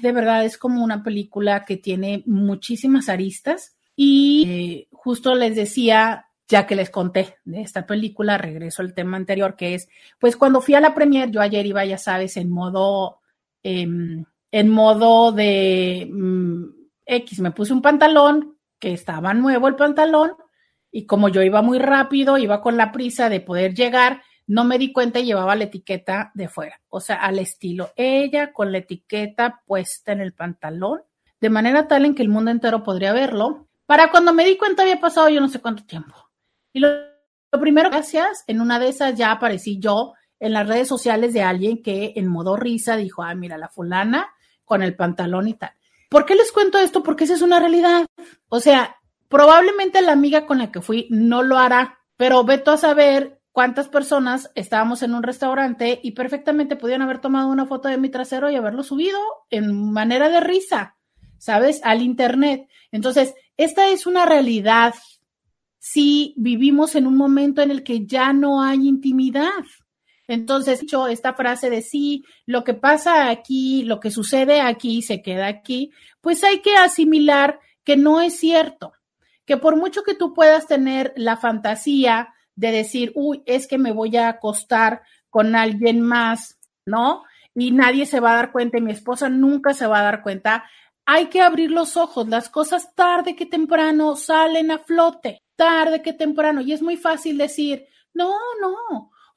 de 0.00 0.12
verdad, 0.12 0.46
es 0.46 0.56
como 0.56 0.82
una 0.82 1.02
película 1.02 1.66
que 1.66 1.76
tiene 1.76 2.22
muchísimas 2.24 3.10
aristas 3.10 3.76
y 3.94 4.46
eh, 4.48 4.88
justo 4.90 5.34
les 5.34 5.54
decía, 5.54 6.29
ya 6.50 6.66
que 6.66 6.74
les 6.74 6.90
conté 6.90 7.38
de 7.44 7.62
esta 7.62 7.86
película, 7.86 8.36
regreso 8.36 8.82
al 8.82 8.92
tema 8.92 9.16
anterior, 9.16 9.54
que 9.54 9.74
es, 9.74 9.88
pues 10.18 10.36
cuando 10.36 10.60
fui 10.60 10.74
a 10.74 10.80
la 10.80 10.94
premier, 10.94 11.30
yo 11.30 11.40
ayer 11.40 11.64
iba, 11.64 11.84
ya 11.84 11.96
sabes, 11.96 12.36
en 12.36 12.50
modo, 12.50 13.20
em, 13.62 14.24
en 14.50 14.68
modo 14.68 15.30
de 15.30 16.08
mm, 16.12 16.64
X, 17.06 17.40
me 17.40 17.52
puse 17.52 17.72
un 17.72 17.80
pantalón, 17.80 18.56
que 18.80 18.92
estaba 18.92 19.32
nuevo 19.32 19.68
el 19.68 19.76
pantalón, 19.76 20.32
y 20.90 21.06
como 21.06 21.28
yo 21.28 21.42
iba 21.42 21.62
muy 21.62 21.78
rápido, 21.78 22.36
iba 22.36 22.60
con 22.60 22.76
la 22.76 22.90
prisa 22.90 23.28
de 23.28 23.40
poder 23.40 23.74
llegar, 23.74 24.22
no 24.48 24.64
me 24.64 24.78
di 24.78 24.92
cuenta 24.92 25.20
y 25.20 25.26
llevaba 25.26 25.54
la 25.54 25.64
etiqueta 25.64 26.32
de 26.34 26.48
fuera, 26.48 26.80
o 26.88 27.00
sea, 27.00 27.16
al 27.16 27.38
estilo 27.38 27.92
ella 27.94 28.52
con 28.52 28.72
la 28.72 28.78
etiqueta 28.78 29.62
puesta 29.64 30.10
en 30.10 30.20
el 30.20 30.32
pantalón, 30.32 31.02
de 31.40 31.50
manera 31.50 31.86
tal 31.86 32.04
en 32.06 32.16
que 32.16 32.22
el 32.22 32.28
mundo 32.28 32.50
entero 32.50 32.82
podría 32.82 33.12
verlo. 33.12 33.68
Para 33.86 34.10
cuando 34.10 34.32
me 34.32 34.44
di 34.44 34.56
cuenta 34.56 34.82
había 34.82 35.00
pasado 35.00 35.28
yo 35.28 35.40
no 35.40 35.48
sé 35.48 35.60
cuánto 35.60 35.84
tiempo. 35.84 36.29
Y 36.72 36.80
lo, 36.80 36.88
primero, 37.60 37.90
gracias, 37.90 38.44
en 38.46 38.60
una 38.60 38.78
de 38.78 38.88
esas 38.88 39.14
ya 39.16 39.32
aparecí 39.32 39.78
yo 39.78 40.14
en 40.38 40.52
las 40.52 40.66
redes 40.66 40.88
sociales 40.88 41.32
de 41.32 41.42
alguien 41.42 41.82
que 41.82 42.14
en 42.16 42.28
modo 42.28 42.56
risa 42.56 42.96
dijo, 42.96 43.22
ah, 43.22 43.34
mira, 43.34 43.58
la 43.58 43.68
fulana 43.68 44.30
con 44.64 44.82
el 44.82 44.96
pantalón 44.96 45.48
y 45.48 45.54
tal. 45.54 45.72
¿Por 46.08 46.26
qué 46.26 46.34
les 46.34 46.52
cuento 46.52 46.78
esto? 46.78 47.02
Porque 47.02 47.24
esa 47.24 47.34
es 47.34 47.42
una 47.42 47.60
realidad. 47.60 48.06
O 48.48 48.60
sea, 48.60 48.96
probablemente 49.28 50.02
la 50.02 50.12
amiga 50.12 50.46
con 50.46 50.58
la 50.58 50.72
que 50.72 50.80
fui 50.80 51.06
no 51.10 51.42
lo 51.42 51.58
hará, 51.58 51.98
pero 52.16 52.44
veto 52.44 52.72
a 52.72 52.76
saber 52.76 53.40
cuántas 53.52 53.88
personas 53.88 54.50
estábamos 54.54 55.02
en 55.02 55.14
un 55.14 55.22
restaurante 55.22 56.00
y 56.02 56.12
perfectamente 56.12 56.76
podían 56.76 57.02
haber 57.02 57.20
tomado 57.20 57.48
una 57.48 57.66
foto 57.66 57.88
de 57.88 57.98
mi 57.98 58.08
trasero 58.08 58.50
y 58.50 58.56
haberlo 58.56 58.82
subido 58.82 59.18
en 59.50 59.92
manera 59.92 60.28
de 60.28 60.40
risa, 60.40 60.96
¿sabes? 61.38 61.80
Al 61.84 62.02
internet. 62.02 62.68
Entonces, 62.92 63.34
esta 63.56 63.88
es 63.88 64.06
una 64.06 64.26
realidad 64.26 64.94
si 65.80 66.34
vivimos 66.36 66.94
en 66.94 67.06
un 67.06 67.16
momento 67.16 67.62
en 67.62 67.70
el 67.70 67.82
que 67.82 68.06
ya 68.06 68.32
no 68.34 68.62
hay 68.62 68.86
intimidad. 68.86 69.64
Entonces, 70.28 70.80
dicho 70.80 71.08
esta 71.08 71.32
frase 71.32 71.70
de 71.70 71.80
sí, 71.80 72.22
lo 72.46 72.62
que 72.62 72.74
pasa 72.74 73.30
aquí, 73.30 73.82
lo 73.82 73.98
que 73.98 74.10
sucede 74.10 74.60
aquí, 74.60 75.02
se 75.02 75.22
queda 75.22 75.46
aquí, 75.48 75.90
pues 76.20 76.44
hay 76.44 76.60
que 76.60 76.76
asimilar 76.76 77.58
que 77.82 77.96
no 77.96 78.20
es 78.20 78.38
cierto, 78.38 78.92
que 79.46 79.56
por 79.56 79.76
mucho 79.76 80.02
que 80.02 80.14
tú 80.14 80.34
puedas 80.34 80.66
tener 80.68 81.14
la 81.16 81.38
fantasía 81.38 82.34
de 82.54 82.72
decir, 82.72 83.10
uy, 83.14 83.42
es 83.46 83.66
que 83.66 83.78
me 83.78 83.92
voy 83.92 84.16
a 84.18 84.28
acostar 84.28 85.02
con 85.30 85.56
alguien 85.56 86.02
más, 86.02 86.58
¿no? 86.84 87.24
Y 87.54 87.72
nadie 87.72 88.04
se 88.04 88.20
va 88.20 88.32
a 88.32 88.36
dar 88.36 88.52
cuenta 88.52 88.76
y 88.76 88.82
mi 88.82 88.92
esposa 88.92 89.30
nunca 89.30 89.72
se 89.72 89.86
va 89.86 90.00
a 90.00 90.04
dar 90.04 90.22
cuenta. 90.22 90.64
Hay 91.06 91.26
que 91.26 91.40
abrir 91.40 91.70
los 91.70 91.96
ojos, 91.96 92.28
las 92.28 92.50
cosas 92.50 92.94
tarde 92.94 93.34
que 93.34 93.46
temprano 93.46 94.14
salen 94.14 94.70
a 94.70 94.78
flote 94.78 95.42
tarde 95.60 96.00
que 96.00 96.14
temprano. 96.14 96.62
Y 96.62 96.72
es 96.72 96.80
muy 96.80 96.96
fácil 96.96 97.36
decir, 97.36 97.84
no, 98.14 98.32
no. 98.62 98.72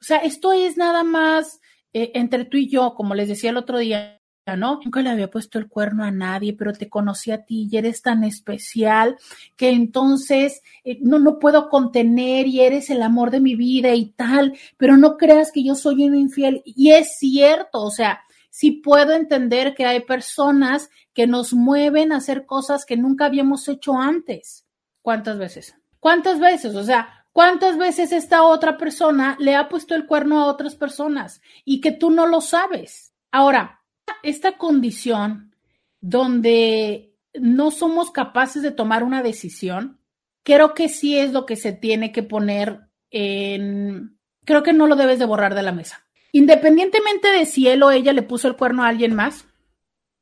sea, 0.00 0.16
esto 0.18 0.54
es 0.54 0.78
nada 0.78 1.04
más 1.04 1.60
eh, 1.92 2.12
entre 2.14 2.46
tú 2.46 2.56
y 2.56 2.66
yo, 2.66 2.94
como 2.94 3.14
les 3.14 3.28
decía 3.28 3.50
el 3.50 3.58
otro 3.58 3.76
día 3.76 4.22
¿no? 4.56 4.80
Nunca 4.84 5.00
le 5.00 5.08
había 5.08 5.30
puesto 5.30 5.58
el 5.58 5.68
cuerno 5.68 6.04
a 6.04 6.10
nadie, 6.10 6.52
pero 6.52 6.74
te 6.74 6.90
conocí 6.90 7.30
a 7.30 7.44
ti 7.44 7.66
y 7.70 7.76
eres 7.78 8.02
tan 8.02 8.24
especial 8.24 9.16
que 9.56 9.70
entonces 9.70 10.60
eh, 10.84 10.98
no, 11.00 11.18
no 11.18 11.38
puedo 11.38 11.70
contener 11.70 12.46
y 12.46 12.60
eres 12.60 12.90
el 12.90 13.02
amor 13.02 13.30
de 13.30 13.40
mi 13.40 13.54
vida 13.54 13.94
y 13.94 14.10
tal, 14.10 14.54
pero 14.76 14.98
no 14.98 15.16
creas 15.16 15.50
que 15.50 15.64
yo 15.64 15.74
soy 15.74 16.04
un 16.04 16.14
infiel. 16.14 16.62
Y 16.64 16.90
es 16.90 17.16
cierto, 17.18 17.82
o 17.82 17.90
sea, 17.90 18.20
sí 18.50 18.70
puedo 18.70 19.12
entender 19.12 19.74
que 19.74 19.86
hay 19.86 20.00
personas 20.00 20.90
que 21.14 21.26
nos 21.26 21.54
mueven 21.54 22.12
a 22.12 22.18
hacer 22.18 22.44
cosas 22.44 22.84
que 22.84 22.98
nunca 22.98 23.24
habíamos 23.24 23.66
hecho 23.68 23.96
antes. 23.96 24.66
¿Cuántas 25.00 25.38
veces? 25.38 25.74
¿Cuántas 26.04 26.38
veces? 26.38 26.74
O 26.74 26.84
sea, 26.84 27.24
¿cuántas 27.32 27.78
veces 27.78 28.12
esta 28.12 28.42
otra 28.42 28.76
persona 28.76 29.38
le 29.40 29.54
ha 29.54 29.70
puesto 29.70 29.94
el 29.94 30.04
cuerno 30.04 30.38
a 30.38 30.48
otras 30.48 30.76
personas 30.76 31.40
y 31.64 31.80
que 31.80 31.92
tú 31.92 32.10
no 32.10 32.26
lo 32.26 32.42
sabes? 32.42 33.14
Ahora, 33.32 33.80
esta 34.22 34.58
condición 34.58 35.56
donde 36.02 37.16
no 37.32 37.70
somos 37.70 38.10
capaces 38.10 38.60
de 38.60 38.70
tomar 38.70 39.02
una 39.02 39.22
decisión, 39.22 39.98
creo 40.42 40.74
que 40.74 40.90
sí 40.90 41.16
es 41.16 41.32
lo 41.32 41.46
que 41.46 41.56
se 41.56 41.72
tiene 41.72 42.12
que 42.12 42.22
poner 42.22 42.80
en, 43.10 44.18
creo 44.44 44.62
que 44.62 44.74
no 44.74 44.86
lo 44.86 44.96
debes 44.96 45.18
de 45.18 45.24
borrar 45.24 45.54
de 45.54 45.62
la 45.62 45.72
mesa. 45.72 46.04
Independientemente 46.32 47.30
de 47.30 47.46
si 47.46 47.66
él 47.66 47.82
o 47.82 47.90
ella 47.90 48.12
le 48.12 48.20
puso 48.20 48.46
el 48.46 48.56
cuerno 48.56 48.84
a 48.84 48.88
alguien 48.88 49.14
más, 49.14 49.46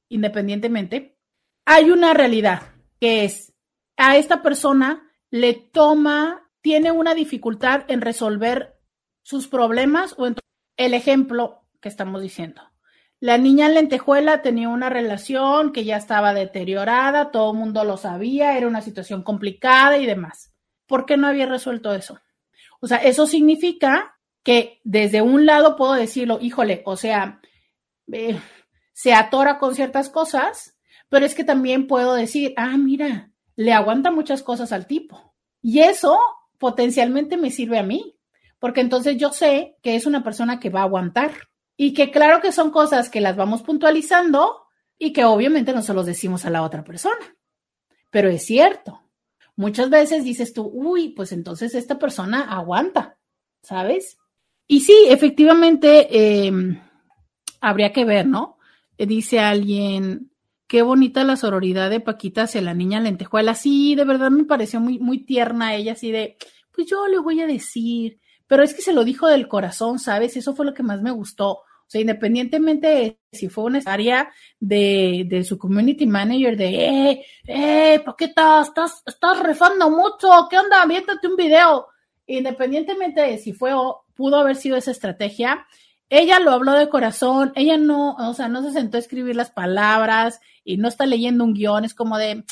independientemente, 0.09 1.19
hay 1.65 1.91
una 1.91 2.15
realidad 2.15 2.63
que 3.01 3.25
es 3.25 3.53
a 3.97 4.17
esta 4.17 4.43
persona 4.43 5.09
le 5.33 5.55
toma, 5.55 6.51
tiene 6.61 6.93
una 6.93 7.15
dificultad 7.15 7.85
en 7.89 8.03
resolver 8.03 8.79
sus 9.23 9.49
problemas 9.49 10.15
o 10.19 10.27
en 10.27 10.37
el 10.77 10.93
ejemplo 10.93 11.65
que 11.81 11.89
estamos 11.89 12.21
diciendo. 12.21 12.61
La 13.19 13.39
niña 13.39 13.67
en 13.67 13.75
lentejuela 13.75 14.43
tenía 14.43 14.69
una 14.69 14.91
relación 14.91 15.73
que 15.73 15.85
ya 15.85 15.97
estaba 15.97 16.35
deteriorada, 16.35 17.31
todo 17.31 17.53
el 17.53 17.59
mundo 17.59 17.83
lo 17.83 17.97
sabía, 17.97 18.59
era 18.59 18.69
una 18.69 18.83
situación 18.83 19.23
complicada 19.23 19.97
y 19.97 20.05
demás. 20.05 20.53
¿Por 20.87 21.07
qué 21.07 21.17
no 21.17 21.29
había 21.29 21.47
resuelto 21.47 21.95
eso? 21.95 22.21
O 22.81 22.87
sea, 22.87 22.99
eso 22.99 23.27
significa 23.27 24.19
que 24.43 24.81
desde 24.85 25.23
un 25.23 25.47
lado 25.47 25.77
puedo 25.77 25.95
decirlo, 25.95 26.41
híjole, 26.43 26.83
o 26.85 26.97
sea, 26.97 27.41
eh, 28.13 28.39
se 28.93 29.15
atora 29.15 29.59
con 29.59 29.75
ciertas 29.75 30.11
cosas, 30.11 30.77
pero 31.09 31.25
es 31.25 31.35
que 31.35 31.45
también 31.45 31.87
puedo 31.87 32.15
decir, 32.15 32.53
ah, 32.59 32.77
mira, 32.77 33.32
le 33.57 33.73
aguanta 33.73 34.11
muchas 34.11 34.43
cosas 34.43 34.73
al 34.73 34.87
tipo. 34.87 35.35
Y 35.61 35.81
eso 35.81 36.19
potencialmente 36.59 37.37
me 37.37 37.51
sirve 37.51 37.79
a 37.79 37.83
mí, 37.83 38.17
porque 38.59 38.81
entonces 38.81 39.17
yo 39.17 39.33
sé 39.33 39.77
que 39.83 39.97
es 39.97 40.07
una 40.07 40.23
persona 40.23 40.61
que 40.61 40.71
va 40.71 40.81
a 40.81 40.85
aguantar. 40.85 41.33
Y 41.77 41.95
que 41.95 42.11
claro 42.11 42.41
que 42.41 42.53
son 42.53 42.71
cosas 42.71 43.09
que 43.09 43.21
las 43.21 43.35
vamos 43.35 43.63
puntualizando 43.63 44.67
y 44.99 45.13
que 45.13 45.25
obviamente 45.25 45.73
no 45.73 45.83
se 45.83 45.95
los 45.95 46.07
decimos 46.07 46.45
a 46.45 46.51
la 46.51 46.63
otra 46.63 46.85
persona. 46.85 47.37
Pero 48.11 48.29
es 48.29 48.45
cierto. 48.45 49.01
Muchas 49.57 49.91
veces 49.91 50.25
dices 50.25 50.53
tú, 50.53 50.71
uy, 50.73 51.11
pues 51.11 51.33
entonces 51.33 51.75
esta 51.75 51.99
persona 51.99 52.53
aguanta, 52.53 53.19
¿sabes? 53.63 54.19
Y 54.67 54.81
sí, 54.81 54.95
efectivamente, 55.09 56.47
em, 56.47 56.81
habría 57.61 57.93
que 57.93 58.05
ver, 58.05 58.27
¿no? 58.27 58.59
Dice 58.97 59.41
alguien, 59.41 60.32
qué 60.73 60.81
bonita 60.81 61.23
la 61.23 61.37
sororidad 61.37 61.91
de 61.91 62.01
Paquita 62.01 62.45
hacia 62.45 62.63
la 62.63 62.73
niña 62.73 62.99
lentejuela. 62.99 63.55
Sí, 63.55 63.95
de 63.95 64.07
verdad 64.07 64.31
me 64.31 64.45
pareció 64.45 64.81
muy, 64.81 64.99
muy 64.99 65.19
tierna 65.19 65.75
ella, 65.75 65.93
así 65.93 66.11
de, 66.11 66.39
pues 66.75 66.87
yo 66.87 67.09
le 67.09 67.19
voy 67.19 67.43
a 67.43 67.47
decir, 67.47 68.21
pero 68.47 68.63
es 68.63 68.73
que 68.73 68.81
se 68.81 68.95
lo 68.95 69.05
dijo 69.05 69.29
del 69.29 69.49
corazón, 69.49 69.99
¿sabes? 69.99 70.35
Eso 70.35 70.55
fue 70.55 70.65
lo 70.65 70.73
que 70.73 70.83
más 70.83 71.03
me 71.03 71.11
gustó. 71.11 71.51
O 71.51 71.89
sea, 71.89 72.01
independientemente 72.01 72.87
de 72.87 73.19
si 73.33 73.51
fue 73.51 73.65
una 73.65 73.83
área 73.85 74.33
de, 74.61 75.27
de, 75.29 75.45
su 75.45 75.59
community 75.59 76.07
manager 76.07 76.57
de, 76.57 77.11
eh, 77.11 77.27
eh, 77.49 78.01
Paquita, 78.03 78.63
estás, 78.63 79.03
estás 79.05 79.41
refando 79.41 79.91
mucho, 79.91 80.31
¿qué 80.49 80.59
onda? 80.59 80.87
Viéntate 80.87 81.29
un 81.29 81.37
video. 81.37 81.89
Independientemente 82.27 83.21
de 83.21 83.37
si 83.37 83.53
fue 83.53 83.75
o 83.75 84.07
pudo 84.15 84.39
haber 84.39 84.57
sido 84.57 84.79
esa 84.79 84.93
estrategia, 84.93 85.67
ella 86.15 86.41
lo 86.41 86.51
habló 86.51 86.73
de 86.73 86.91
corazón, 86.91 87.53
ella 87.55 87.79
no, 87.79 88.15
o 88.17 88.35
sea, 88.35 88.49
no 88.49 88.63
se 88.63 88.71
sentó 88.71 88.99
a 88.99 89.01
escribir 89.01 89.35
las 89.35 89.51
palabras 89.51 90.41
y 90.63 90.77
no 90.77 90.89
está 90.89 91.07
leyendo 91.07 91.43
un 91.43 91.55
guion, 91.55 91.87
es 91.87 91.95
como 91.95 92.19
de, 92.19 92.45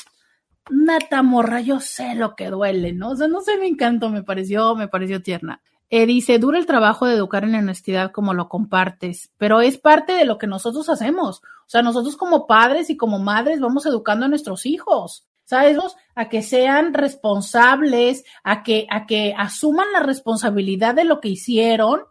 nata 0.71 1.21
morra, 1.21 1.61
yo 1.61 1.79
sé 1.79 2.15
lo 2.15 2.35
que 2.35 2.49
duele, 2.49 2.91
¿no? 2.91 3.11
O 3.11 3.15
sea, 3.15 3.27
no 3.27 3.41
sé, 3.41 3.57
me 3.59 3.67
encantó, 3.67 4.09
me 4.09 4.23
pareció, 4.23 4.75
me 4.75 4.87
pareció 4.87 5.21
tierna. 5.21 5.61
Eh, 5.91 6.07
dice, 6.07 6.39
dura 6.39 6.57
el 6.57 6.65
trabajo 6.65 7.05
de 7.05 7.13
educar 7.13 7.43
en 7.43 7.51
la 7.51 7.59
honestidad 7.59 8.11
como 8.11 8.33
lo 8.33 8.49
compartes, 8.49 9.29
pero 9.37 9.61
es 9.61 9.77
parte 9.77 10.13
de 10.13 10.25
lo 10.25 10.39
que 10.39 10.47
nosotros 10.47 10.89
hacemos. 10.89 11.43
O 11.43 11.69
sea, 11.69 11.83
nosotros 11.83 12.17
como 12.17 12.47
padres 12.47 12.89
y 12.89 12.97
como 12.97 13.19
madres 13.19 13.59
vamos 13.59 13.85
educando 13.85 14.25
a 14.25 14.29
nuestros 14.29 14.65
hijos, 14.65 15.27
¿sabes? 15.45 15.77
A 16.15 16.29
que 16.29 16.41
sean 16.41 16.95
responsables, 16.95 18.23
a 18.43 18.63
que, 18.63 18.87
a 18.89 19.05
que 19.05 19.35
asuman 19.37 19.91
la 19.93 19.99
responsabilidad 19.99 20.95
de 20.95 21.03
lo 21.03 21.19
que 21.19 21.29
hicieron 21.29 22.05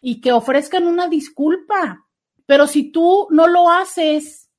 y 0.00 0.20
que 0.20 0.32
ofrezcan 0.32 0.86
una 0.86 1.08
disculpa. 1.08 2.06
Pero 2.46 2.66
si 2.66 2.90
tú 2.90 3.28
no 3.30 3.46
lo 3.46 3.70
haces, 3.70 4.50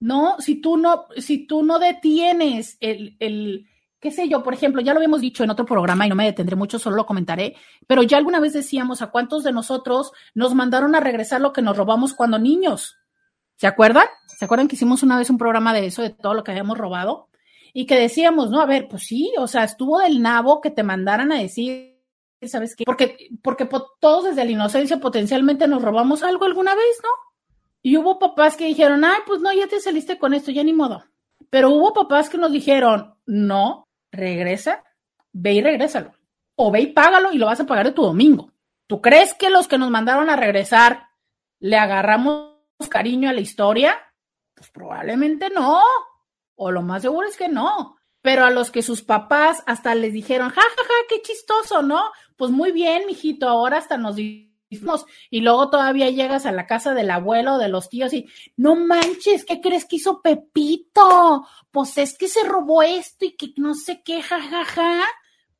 ¿no? 0.00 0.36
Si 0.38 0.60
tú 0.60 0.76
no, 0.76 1.06
si 1.16 1.46
tú 1.46 1.62
no 1.62 1.78
detienes 1.78 2.76
el, 2.80 3.16
el 3.20 3.66
qué 4.00 4.10
sé 4.10 4.28
yo, 4.28 4.42
por 4.42 4.54
ejemplo, 4.54 4.82
ya 4.82 4.92
lo 4.92 4.98
habíamos 4.98 5.20
dicho 5.20 5.42
en 5.42 5.50
otro 5.50 5.64
programa 5.64 6.06
y 6.06 6.08
no 6.08 6.14
me 6.14 6.26
detendré 6.26 6.56
mucho, 6.56 6.78
solo 6.78 6.96
lo 6.96 7.06
comentaré, 7.06 7.56
pero 7.86 8.02
ya 8.02 8.18
alguna 8.18 8.40
vez 8.40 8.52
decíamos 8.52 9.02
a 9.02 9.08
cuántos 9.08 9.44
de 9.44 9.52
nosotros 9.52 10.12
nos 10.34 10.54
mandaron 10.54 10.94
a 10.94 11.00
regresar 11.00 11.40
lo 11.40 11.52
que 11.52 11.62
nos 11.62 11.76
robamos 11.76 12.14
cuando 12.14 12.38
niños. 12.38 12.96
¿Se 13.56 13.66
acuerdan? 13.66 14.06
¿Se 14.26 14.44
acuerdan 14.44 14.68
que 14.68 14.76
hicimos 14.76 15.02
una 15.02 15.16
vez 15.16 15.30
un 15.30 15.38
programa 15.38 15.72
de 15.72 15.86
eso, 15.86 16.02
de 16.02 16.10
todo 16.10 16.34
lo 16.34 16.44
que 16.44 16.50
habíamos 16.50 16.76
robado? 16.76 17.30
Y 17.72 17.86
que 17.86 17.96
decíamos, 17.96 18.50
no, 18.50 18.60
a 18.60 18.66
ver, 18.66 18.86
pues 18.88 19.04
sí, 19.04 19.32
o 19.38 19.46
sea, 19.46 19.64
estuvo 19.64 19.98
del 19.98 20.20
nabo 20.20 20.60
que 20.60 20.70
te 20.70 20.82
mandaran 20.82 21.32
a 21.32 21.38
decir, 21.38 21.95
¿sabes 22.42 22.76
qué? 22.76 22.84
Porque, 22.84 23.30
porque 23.42 23.68
todos 24.00 24.24
desde 24.24 24.44
la 24.44 24.50
inocencia 24.50 24.98
potencialmente 24.98 25.66
nos 25.66 25.82
robamos 25.82 26.22
algo 26.22 26.44
alguna 26.44 26.74
vez, 26.74 27.00
¿no? 27.02 27.08
Y 27.82 27.96
hubo 27.96 28.18
papás 28.18 28.56
que 28.56 28.64
dijeron, 28.64 29.04
ay, 29.04 29.20
pues 29.26 29.40
no, 29.40 29.52
ya 29.52 29.68
te 29.68 29.80
saliste 29.80 30.18
con 30.18 30.34
esto, 30.34 30.50
ya 30.50 30.64
ni 30.64 30.72
modo. 30.72 31.04
Pero 31.50 31.70
hubo 31.70 31.92
papás 31.92 32.28
que 32.28 32.38
nos 32.38 32.52
dijeron, 32.52 33.14
no, 33.26 33.86
regresa, 34.10 34.82
ve 35.32 35.54
y 35.54 35.62
regrésalo. 35.62 36.12
O 36.56 36.70
ve 36.70 36.80
y 36.80 36.86
págalo 36.88 37.32
y 37.32 37.38
lo 37.38 37.46
vas 37.46 37.60
a 37.60 37.66
pagar 37.66 37.86
de 37.86 37.92
tu 37.92 38.02
domingo. 38.02 38.52
¿Tú 38.86 39.00
crees 39.00 39.34
que 39.34 39.50
los 39.50 39.68
que 39.68 39.78
nos 39.78 39.90
mandaron 39.90 40.30
a 40.30 40.36
regresar 40.36 41.08
le 41.58 41.76
agarramos 41.76 42.54
cariño 42.88 43.28
a 43.28 43.32
la 43.32 43.40
historia? 43.40 43.96
Pues 44.54 44.70
probablemente 44.70 45.50
no. 45.50 45.82
O 46.54 46.70
lo 46.70 46.82
más 46.82 47.02
seguro 47.02 47.28
es 47.28 47.36
que 47.36 47.48
no. 47.48 47.96
Pero 48.22 48.44
a 48.44 48.50
los 48.50 48.70
que 48.70 48.82
sus 48.82 49.02
papás 49.02 49.62
hasta 49.66 49.94
les 49.94 50.12
dijeron, 50.12 50.50
ja, 50.50 50.60
ja, 50.60 50.82
ja, 50.82 50.94
qué 51.08 51.22
chistoso, 51.22 51.82
¿no? 51.82 52.02
Pues 52.36 52.50
muy 52.50 52.72
bien, 52.72 53.06
mijito, 53.06 53.48
ahora 53.48 53.78
hasta 53.78 53.96
nos 53.96 54.16
y 55.30 55.40
luego 55.40 55.70
todavía 55.70 56.10
llegas 56.10 56.44
a 56.44 56.52
la 56.52 56.66
casa 56.66 56.92
del 56.92 57.10
abuelo, 57.10 57.58
de 57.58 57.68
los 57.68 57.88
tíos 57.88 58.12
y 58.12 58.26
no 58.56 58.74
manches, 58.74 59.44
¿qué 59.44 59.60
crees 59.60 59.84
que 59.84 59.96
hizo 59.96 60.22
Pepito? 60.22 61.46
Pues 61.70 61.96
es 61.98 62.18
que 62.18 62.28
se 62.28 62.42
robó 62.42 62.82
esto 62.82 63.24
y 63.24 63.36
que 63.36 63.52
no 63.56 63.74
sé 63.74 64.02
qué, 64.02 64.22
jajaja. 64.22 65.04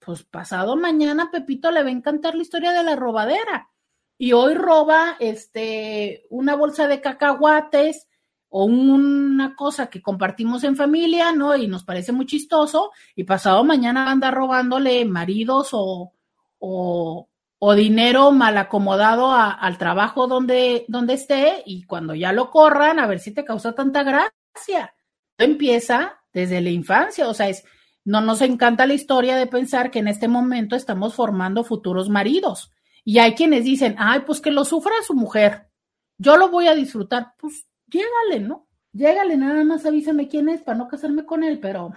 Pues 0.00 0.24
pasado 0.24 0.76
mañana 0.76 1.30
Pepito 1.30 1.70
le 1.70 1.82
va 1.82 1.88
a 1.88 1.92
encantar 1.92 2.34
la 2.34 2.42
historia 2.42 2.72
de 2.72 2.82
la 2.82 2.96
robadera. 2.96 3.70
Y 4.18 4.32
hoy 4.32 4.54
roba 4.54 5.16
este 5.20 6.26
una 6.30 6.56
bolsa 6.56 6.88
de 6.88 7.00
cacahuates 7.00 8.08
o 8.48 8.64
una 8.64 9.54
cosa 9.54 9.88
que 9.88 10.02
compartimos 10.02 10.64
en 10.64 10.76
familia, 10.76 11.32
¿no? 11.32 11.56
Y 11.56 11.68
nos 11.68 11.84
parece 11.84 12.12
muy 12.12 12.26
chistoso, 12.26 12.92
y 13.14 13.24
pasado 13.24 13.64
mañana 13.64 14.10
anda 14.10 14.30
robándole 14.30 15.04
maridos 15.04 15.70
o, 15.72 16.14
o 16.58 17.28
o 17.58 17.74
dinero 17.74 18.32
mal 18.32 18.58
acomodado 18.58 19.32
al 19.32 19.78
trabajo 19.78 20.26
donde, 20.26 20.84
donde 20.88 21.14
esté 21.14 21.62
y 21.64 21.84
cuando 21.84 22.14
ya 22.14 22.32
lo 22.32 22.50
corran, 22.50 22.98
a 22.98 23.06
ver 23.06 23.18
si 23.18 23.32
te 23.32 23.44
causa 23.44 23.74
tanta 23.74 24.02
gracia. 24.02 24.94
Empieza 25.38 26.20
desde 26.32 26.60
la 26.60 26.70
infancia, 26.70 27.28
o 27.28 27.34
sea, 27.34 27.48
es, 27.48 27.64
no 28.04 28.20
nos 28.20 28.42
encanta 28.42 28.86
la 28.86 28.94
historia 28.94 29.36
de 29.36 29.46
pensar 29.46 29.90
que 29.90 30.00
en 30.00 30.08
este 30.08 30.28
momento 30.28 30.76
estamos 30.76 31.14
formando 31.14 31.64
futuros 31.64 32.10
maridos. 32.10 32.72
Y 33.04 33.18
hay 33.20 33.34
quienes 33.34 33.64
dicen, 33.64 33.96
ay, 33.98 34.20
pues 34.26 34.40
que 34.40 34.50
lo 34.50 34.64
sufra 34.64 34.92
su 35.06 35.14
mujer, 35.14 35.70
yo 36.18 36.36
lo 36.36 36.50
voy 36.50 36.66
a 36.66 36.74
disfrutar. 36.74 37.34
Pues 37.38 37.66
llégale, 37.86 38.46
¿no? 38.46 38.68
Llégale, 38.92 39.36
nada 39.36 39.62
más 39.64 39.86
avísame 39.86 40.28
quién 40.28 40.48
es 40.48 40.62
para 40.62 40.78
no 40.78 40.88
casarme 40.88 41.24
con 41.24 41.42
él, 41.42 41.58
pero 41.60 41.92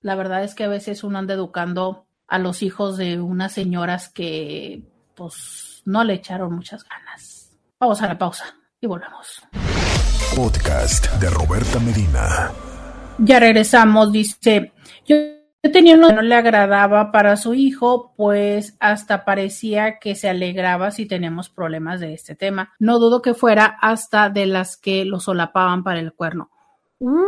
la 0.00 0.14
verdad 0.14 0.44
es 0.44 0.54
que 0.54 0.64
a 0.64 0.68
veces 0.68 1.02
uno 1.04 1.18
anda 1.18 1.34
educando 1.34 2.06
a 2.26 2.38
los 2.38 2.62
hijos 2.62 2.96
de 2.96 3.20
unas 3.20 3.52
señoras 3.52 4.08
que 4.08 4.82
pues 5.14 5.82
no 5.84 6.04
le 6.04 6.14
echaron 6.14 6.54
muchas 6.54 6.84
ganas. 6.84 7.56
Vamos 7.80 8.00
a 8.02 8.06
la 8.06 8.18
pausa 8.18 8.44
y 8.80 8.86
volvemos. 8.86 9.42
Podcast 10.36 11.12
de 11.14 11.30
Roberta 11.30 11.80
Medina. 11.80 12.52
Ya 13.18 13.40
regresamos, 13.40 14.12
dice, 14.12 14.72
yo 15.04 15.16
Yo 15.60 15.72
tenía 15.72 15.96
uno 15.96 16.08
que 16.08 16.14
no 16.14 16.22
le 16.22 16.36
agradaba 16.36 17.10
para 17.10 17.36
su 17.36 17.52
hijo, 17.52 18.14
pues 18.16 18.76
hasta 18.78 19.24
parecía 19.24 19.98
que 19.98 20.14
se 20.14 20.28
alegraba 20.28 20.92
si 20.92 21.06
teníamos 21.06 21.50
problemas 21.50 21.98
de 21.98 22.14
este 22.14 22.36
tema. 22.36 22.74
No 22.78 23.00
dudo 23.00 23.22
que 23.22 23.34
fuera 23.34 23.76
hasta 23.80 24.30
de 24.30 24.46
las 24.46 24.76
que 24.76 25.04
lo 25.04 25.18
solapaban 25.18 25.82
para 25.82 25.98
el 25.98 26.12
cuerno. 26.12 26.52
Uy, 27.00 27.18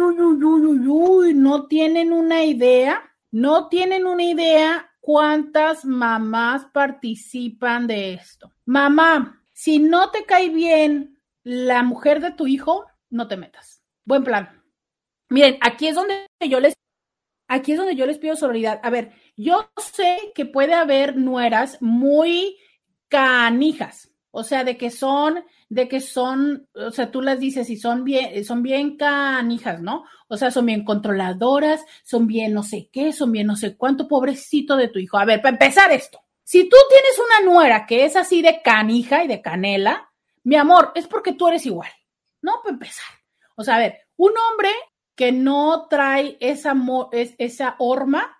uy, 0.00 0.44
uy, 0.44 0.88
uy, 0.88 1.34
no 1.34 1.66
tienen 1.66 2.12
una 2.12 2.44
idea, 2.44 3.02
no 3.30 3.68
tienen 3.68 4.06
una 4.06 4.24
idea 4.24 4.90
cuántas 5.00 5.84
mamás 5.84 6.66
participan 6.66 7.86
de 7.86 8.14
esto. 8.14 8.52
Mamá, 8.66 9.42
si 9.52 9.78
no 9.78 10.10
te 10.10 10.24
cae 10.24 10.50
bien 10.50 11.18
la 11.42 11.82
mujer 11.82 12.20
de 12.20 12.32
tu 12.32 12.46
hijo, 12.46 12.86
no 13.10 13.26
te 13.26 13.36
metas. 13.36 13.82
Buen 14.04 14.24
plan. 14.24 14.62
Miren, 15.30 15.58
aquí 15.60 15.88
es 15.88 15.94
donde 15.94 16.26
yo 16.48 16.60
les, 16.60 16.74
aquí 17.46 17.72
es 17.72 17.78
donde 17.78 17.96
yo 17.96 18.06
les 18.06 18.18
pido 18.18 18.36
solidaridad. 18.36 18.80
A 18.82 18.90
ver, 18.90 19.12
yo 19.36 19.70
sé 19.76 20.32
que 20.34 20.46
puede 20.46 20.74
haber 20.74 21.16
nueras 21.16 21.80
muy 21.80 22.58
canijas, 23.08 24.10
o 24.30 24.44
sea, 24.44 24.64
de 24.64 24.76
que 24.76 24.90
son, 24.90 25.44
de 25.68 25.88
que 25.88 26.00
son, 26.00 26.68
o 26.74 26.90
sea, 26.90 27.10
tú 27.10 27.20
las 27.20 27.40
dices 27.40 27.68
y 27.68 27.76
son 27.76 28.04
bien, 28.04 28.44
son 28.44 28.62
bien 28.62 28.96
canijas, 28.96 29.82
¿no? 29.82 30.04
O 30.28 30.36
sea, 30.36 30.50
son 30.50 30.66
bien 30.66 30.84
controladoras, 30.84 31.84
son 32.04 32.26
bien 32.26 32.54
no 32.54 32.62
sé 32.62 32.88
qué, 32.90 33.12
son 33.12 33.32
bien 33.32 33.46
no 33.46 33.56
sé 33.56 33.76
cuánto, 33.76 34.08
pobrecito 34.08 34.76
de 34.76 34.88
tu 34.88 34.98
hijo. 34.98 35.18
A 35.18 35.24
ver, 35.24 35.42
para 35.42 35.52
empezar 35.52 35.92
esto, 35.92 36.20
si 36.42 36.68
tú 36.68 36.76
tienes 36.88 37.18
una 37.18 37.52
nuera 37.52 37.86
que 37.86 38.06
es 38.06 38.16
así 38.16 38.40
de 38.40 38.62
canija 38.62 39.24
y 39.24 39.28
de 39.28 39.42
canela, 39.42 40.10
mi 40.44 40.56
amor, 40.56 40.92
es 40.94 41.06
porque 41.06 41.34
tú 41.34 41.48
eres 41.48 41.66
igual, 41.66 41.90
¿no? 42.40 42.60
Para 42.62 42.72
empezar. 42.72 43.04
O 43.56 43.62
sea, 43.62 43.76
a 43.76 43.80
ver, 43.80 43.98
un 44.16 44.32
hombre 44.50 44.70
que 45.14 45.32
no 45.32 45.88
trae 45.90 46.38
esa, 46.40 46.74
esa 47.12 47.76
horma, 47.78 48.38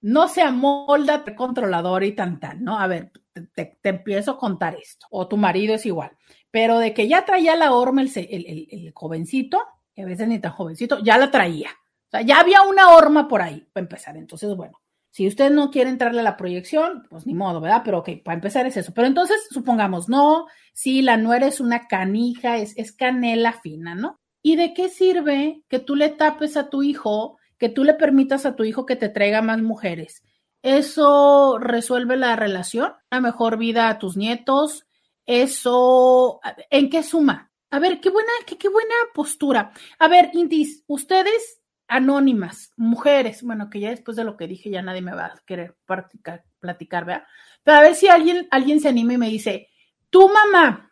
no 0.00 0.28
se 0.28 0.40
amolda 0.40 1.24
controlador 1.36 2.04
y 2.04 2.12
tan 2.12 2.40
tan, 2.40 2.64
¿no? 2.64 2.78
A 2.78 2.86
ver, 2.86 3.12
te, 3.54 3.78
empiezo 3.82 4.32
a 4.32 4.38
contar 4.38 4.76
esto, 4.76 5.06
o 5.10 5.28
tu 5.28 5.36
marido 5.36 5.74
es 5.74 5.84
igual, 5.86 6.16
pero 6.52 6.78
de 6.78 6.94
que 6.94 7.08
ya 7.08 7.24
traía 7.24 7.56
la 7.56 7.72
horma 7.72 8.02
el, 8.02 8.10
el, 8.14 8.92
jovencito, 8.94 9.60
que 9.94 10.02
a 10.02 10.06
veces 10.06 10.28
ni 10.28 10.38
tan 10.38 10.52
jovencito, 10.52 11.02
ya 11.02 11.18
la 11.18 11.30
traía. 11.30 11.70
O 11.70 12.10
sea, 12.10 12.20
ya 12.20 12.38
había 12.38 12.62
una 12.62 12.90
horma 12.90 13.26
por 13.26 13.40
ahí 13.40 13.66
para 13.72 13.82
empezar. 13.82 14.18
Entonces, 14.18 14.54
bueno, 14.54 14.78
si 15.10 15.26
usted 15.26 15.50
no 15.50 15.70
quiere 15.70 15.88
entrarle 15.88 16.20
a 16.20 16.24
la 16.24 16.36
proyección, 16.36 17.06
pues 17.08 17.26
ni 17.26 17.32
modo, 17.32 17.60
¿verdad? 17.60 17.80
Pero 17.84 17.98
ok, 18.00 18.10
para 18.22 18.34
empezar 18.34 18.66
es 18.66 18.76
eso. 18.76 18.92
Pero 18.94 19.06
entonces, 19.06 19.48
supongamos, 19.50 20.10
no, 20.10 20.46
si 20.74 21.00
la 21.00 21.16
nuera 21.16 21.46
es 21.46 21.58
una 21.58 21.88
canija, 21.88 22.58
es, 22.58 22.74
es 22.76 22.92
canela 22.92 23.54
fina, 23.54 23.94
¿no? 23.94 24.20
¿Y 24.42 24.56
de 24.56 24.74
qué 24.74 24.90
sirve 24.90 25.62
que 25.68 25.78
tú 25.78 25.96
le 25.96 26.10
tapes 26.10 26.58
a 26.58 26.68
tu 26.68 26.82
hijo, 26.82 27.38
que 27.56 27.70
tú 27.70 27.82
le 27.82 27.94
permitas 27.94 28.44
a 28.44 28.56
tu 28.56 28.64
hijo 28.64 28.84
que 28.84 28.96
te 28.96 29.08
traiga 29.08 29.40
más 29.40 29.62
mujeres? 29.62 30.22
¿Eso 30.62 31.58
resuelve 31.58 32.18
la 32.18 32.36
relación? 32.36 32.92
¿Una 33.10 33.22
mejor 33.22 33.56
vida 33.56 33.88
a 33.88 33.98
tus 33.98 34.18
nietos? 34.18 34.86
¿Eso 35.26 36.40
en 36.70 36.90
qué 36.90 37.02
suma? 37.02 37.50
A 37.70 37.78
ver, 37.78 38.00
qué 38.00 38.10
buena, 38.10 38.30
qué, 38.46 38.58
qué 38.58 38.68
buena 38.68 38.94
postura. 39.14 39.72
A 39.98 40.08
ver, 40.08 40.30
Intis, 40.34 40.84
ustedes 40.86 41.62
anónimas, 41.92 42.72
mujeres, 42.76 43.42
bueno, 43.42 43.68
que 43.68 43.80
ya 43.80 43.90
después 43.90 44.16
de 44.16 44.24
lo 44.24 44.36
que 44.36 44.48
dije 44.48 44.70
ya 44.70 44.80
nadie 44.80 45.02
me 45.02 45.14
va 45.14 45.26
a 45.26 45.34
querer 45.44 45.76
platicar, 45.84 46.44
platicar 46.58 47.04
¿verdad? 47.04 47.24
Pero 47.62 47.76
a 47.76 47.80
ver 47.82 47.94
si 47.94 48.08
alguien, 48.08 48.48
alguien 48.50 48.80
se 48.80 48.88
anima 48.88 49.12
y 49.12 49.18
me 49.18 49.28
dice, 49.28 49.68
tu 50.08 50.28
mamá, 50.28 50.90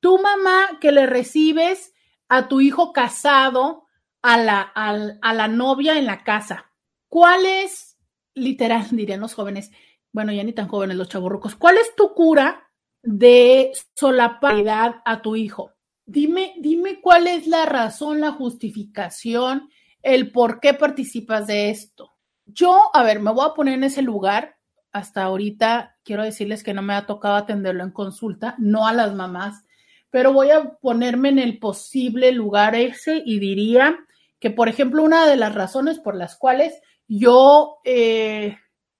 tu 0.00 0.18
mamá 0.18 0.78
que 0.80 0.90
le 0.90 1.06
recibes 1.06 1.94
a 2.28 2.48
tu 2.48 2.60
hijo 2.60 2.92
casado 2.92 3.86
a 4.20 4.36
la, 4.36 4.60
a, 4.60 5.32
la 5.32 5.48
novia 5.48 5.96
en 5.96 6.06
la 6.06 6.24
casa. 6.24 6.72
¿Cuál 7.08 7.46
es, 7.46 7.98
literal, 8.34 8.86
dirían 8.90 9.20
los 9.20 9.34
jóvenes, 9.34 9.70
bueno, 10.10 10.32
ya 10.32 10.42
ni 10.42 10.52
tan 10.52 10.68
jóvenes 10.68 10.96
los 10.96 11.08
chaburrucos, 11.08 11.54
cuál 11.54 11.78
es 11.78 11.94
tu 11.94 12.14
cura 12.14 12.68
de 13.02 13.72
solaparidad 13.94 14.96
a 15.04 15.22
tu 15.22 15.36
hijo? 15.36 15.72
Dime, 16.04 16.54
dime 16.58 17.00
cuál 17.00 17.26
es 17.26 17.46
la 17.46 17.64
razón, 17.66 18.20
la 18.20 18.32
justificación, 18.32 19.70
el 20.02 20.32
por 20.32 20.60
qué 20.60 20.74
participas 20.74 21.46
de 21.46 21.70
esto. 21.70 22.12
Yo, 22.46 22.90
a 22.92 23.02
ver, 23.02 23.20
me 23.20 23.32
voy 23.32 23.46
a 23.46 23.54
poner 23.54 23.74
en 23.74 23.84
ese 23.84 24.02
lugar. 24.02 24.56
Hasta 24.90 25.22
ahorita 25.22 25.96
quiero 26.04 26.22
decirles 26.22 26.62
que 26.62 26.74
no 26.74 26.82
me 26.82 26.94
ha 26.94 27.06
tocado 27.06 27.36
atenderlo 27.36 27.82
en 27.82 27.92
consulta, 27.92 28.56
no 28.58 28.86
a 28.86 28.92
las 28.92 29.14
mamás, 29.14 29.64
pero 30.10 30.32
voy 30.32 30.50
a 30.50 30.74
ponerme 30.74 31.30
en 31.30 31.38
el 31.38 31.58
posible 31.58 32.32
lugar 32.32 32.74
ese 32.74 33.22
y 33.24 33.38
diría 33.38 33.96
que, 34.38 34.50
por 34.50 34.68
ejemplo, 34.68 35.02
una 35.02 35.26
de 35.26 35.36
las 35.36 35.54
razones 35.54 35.98
por 35.98 36.14
las 36.14 36.36
cuales 36.36 36.78
yo 37.08 37.78
eh, 37.84 38.58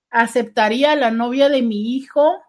aceptaría 0.09 0.93
a 0.93 0.97
la 0.97 1.11
novia 1.11 1.49
de 1.49 1.63
mi 1.63 1.95
hijo 1.97 2.41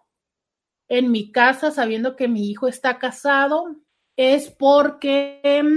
en 0.98 1.10
mi 1.10 1.32
casa 1.32 1.72
sabiendo 1.72 2.14
que 2.14 2.28
mi 2.28 2.48
hijo 2.48 2.68
está 2.68 2.98
casado 2.98 3.76
es 4.16 4.48
porque, 4.48 5.76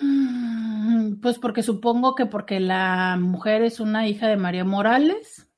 mm, 0.00 1.20
pues 1.22 1.38
porque 1.38 1.62
supongo 1.62 2.14
que 2.14 2.26
porque 2.26 2.60
la 2.60 3.16
mujer 3.18 3.62
es 3.62 3.80
una 3.80 4.06
hija 4.06 4.28
de 4.28 4.36
María 4.36 4.64
Morales 4.64 5.48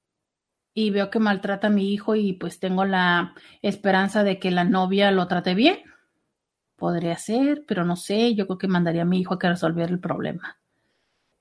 y 0.74 0.90
veo 0.90 1.10
que 1.10 1.18
maltrata 1.18 1.66
a 1.66 1.70
mi 1.70 1.92
hijo 1.92 2.14
y 2.14 2.34
pues 2.34 2.60
tengo 2.60 2.84
la 2.84 3.34
esperanza 3.62 4.22
de 4.22 4.38
que 4.38 4.52
la 4.52 4.64
novia 4.64 5.10
lo 5.10 5.26
trate 5.26 5.54
bien. 5.54 5.78
Podría 6.76 7.18
ser, 7.18 7.64
pero 7.66 7.84
no 7.84 7.96
sé, 7.96 8.34
yo 8.34 8.46
creo 8.46 8.58
que 8.58 8.68
mandaría 8.68 9.02
a 9.02 9.06
mi 9.06 9.20
hijo 9.20 9.34
a 9.34 9.38
que 9.40 9.48
resolviera 9.48 9.90
el 9.90 10.00
problema. 10.00 10.58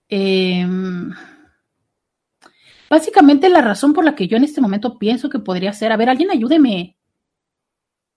Em, 0.09 1.11
básicamente 2.89 3.47
la 3.47 3.61
razón 3.61 3.93
por 3.93 4.03
la 4.03 4.15
que 4.15 4.27
yo 4.27 4.37
en 4.37 4.43
este 4.43 4.59
momento 4.59 4.97
pienso 4.97 5.29
que 5.29 5.37
podría 5.37 5.71
ser, 5.71 5.91
a 5.91 5.97
ver, 5.97 6.09
alguien 6.09 6.31
ayúdeme. 6.31 6.98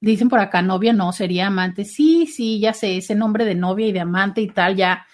Dicen 0.03 0.29
por 0.29 0.41
acá, 0.41 0.63
novia 0.63 0.93
no, 0.93 1.13
sería 1.13 1.47
amante. 1.47 1.85
Sí, 1.85 2.27
sí, 2.27 2.59
ya 2.59 2.75
sé, 2.75 2.97
ese 2.97 3.15
nombre 3.15 3.45
de 3.45 3.55
novia 3.55 3.87
y 3.87 3.93
de 3.93 4.01
amante 4.01 4.41
y 4.41 4.49
tal, 4.49 4.75
ya 4.75 5.07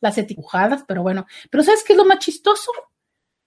las 0.00 0.18
eticujadas, 0.18 0.82
pero 0.88 1.02
bueno. 1.02 1.26
Pero 1.48 1.62
¿sabes 1.62 1.84
qué 1.84 1.92
es 1.92 1.96
lo 1.96 2.04
más 2.04 2.18
chistoso? 2.18 2.72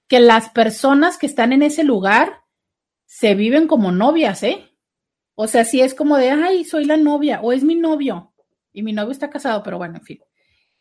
Que 0.07 0.21
las 0.21 0.49
personas 0.51 1.17
que 1.17 1.25
están 1.25 1.51
en 1.51 1.63
ese 1.63 1.84
lugar 1.84 2.43
se 3.05 3.36
viven 3.36 3.67
como 3.67 3.91
novias, 3.91 4.43
¿eh? 4.43 4.73
O 5.36 5.47
sea, 5.47 5.65
si 5.65 5.81
es 5.81 5.93
como 5.93 6.15
de, 6.15 6.29
ay, 6.29 6.63
soy 6.63 6.86
la 6.86 6.95
novia 6.95 7.41
o 7.41 7.51
es 7.51 7.65
mi 7.65 7.75
novio 7.75 8.34
y 8.71 8.84
mi 8.84 8.93
novio 8.93 9.11
está 9.11 9.29
casado, 9.29 9.63
pero 9.63 9.77
bueno, 9.77 9.97
en 9.97 10.05
fin. 10.05 10.19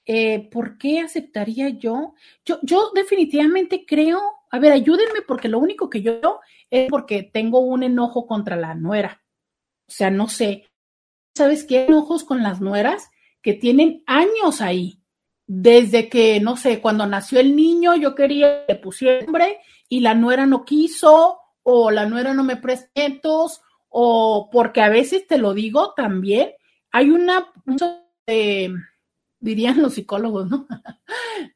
Eh, 0.06 0.48
¿Por 0.48 0.78
qué 0.78 1.00
aceptaría 1.00 1.70
yo? 1.70 2.14
yo? 2.44 2.60
Yo 2.62 2.92
definitivamente 2.94 3.84
creo, 3.84 4.20
a 4.48 4.60
ver, 4.60 4.70
ayúdenme 4.70 5.22
porque 5.26 5.48
lo 5.48 5.58
único 5.58 5.90
que 5.90 6.02
yo 6.02 6.38
es 6.72 6.88
porque 6.88 7.22
tengo 7.22 7.60
un 7.60 7.82
enojo 7.82 8.26
contra 8.26 8.56
la 8.56 8.74
nuera. 8.74 9.22
O 9.86 9.92
sea, 9.92 10.10
no 10.10 10.28
sé. 10.28 10.70
¿Sabes 11.36 11.64
qué? 11.64 11.84
Enojos 11.84 12.24
con 12.24 12.42
las 12.42 12.60
nueras 12.60 13.10
que 13.42 13.52
tienen 13.52 14.02
años 14.06 14.60
ahí. 14.60 14.98
Desde 15.46 16.08
que, 16.08 16.40
no 16.40 16.56
sé, 16.56 16.80
cuando 16.80 17.06
nació 17.06 17.40
el 17.40 17.54
niño, 17.54 17.94
yo 17.94 18.14
quería 18.14 18.64
que 18.66 18.74
pusiera 18.74 19.24
nombre 19.24 19.58
y 19.88 20.00
la 20.00 20.14
nuera 20.14 20.46
no 20.46 20.64
quiso, 20.64 21.38
o 21.62 21.90
la 21.90 22.06
nuera 22.06 22.32
no 22.32 22.42
me 22.42 22.56
prestó 22.56 23.50
o 23.88 24.48
porque 24.50 24.80
a 24.80 24.88
veces 24.88 25.26
te 25.26 25.36
lo 25.36 25.52
digo 25.52 25.92
también, 25.94 26.52
hay 26.90 27.10
una, 27.10 27.52
dirían 29.42 29.82
los 29.82 29.94
psicólogos, 29.94 30.48
¿no? 30.48 30.66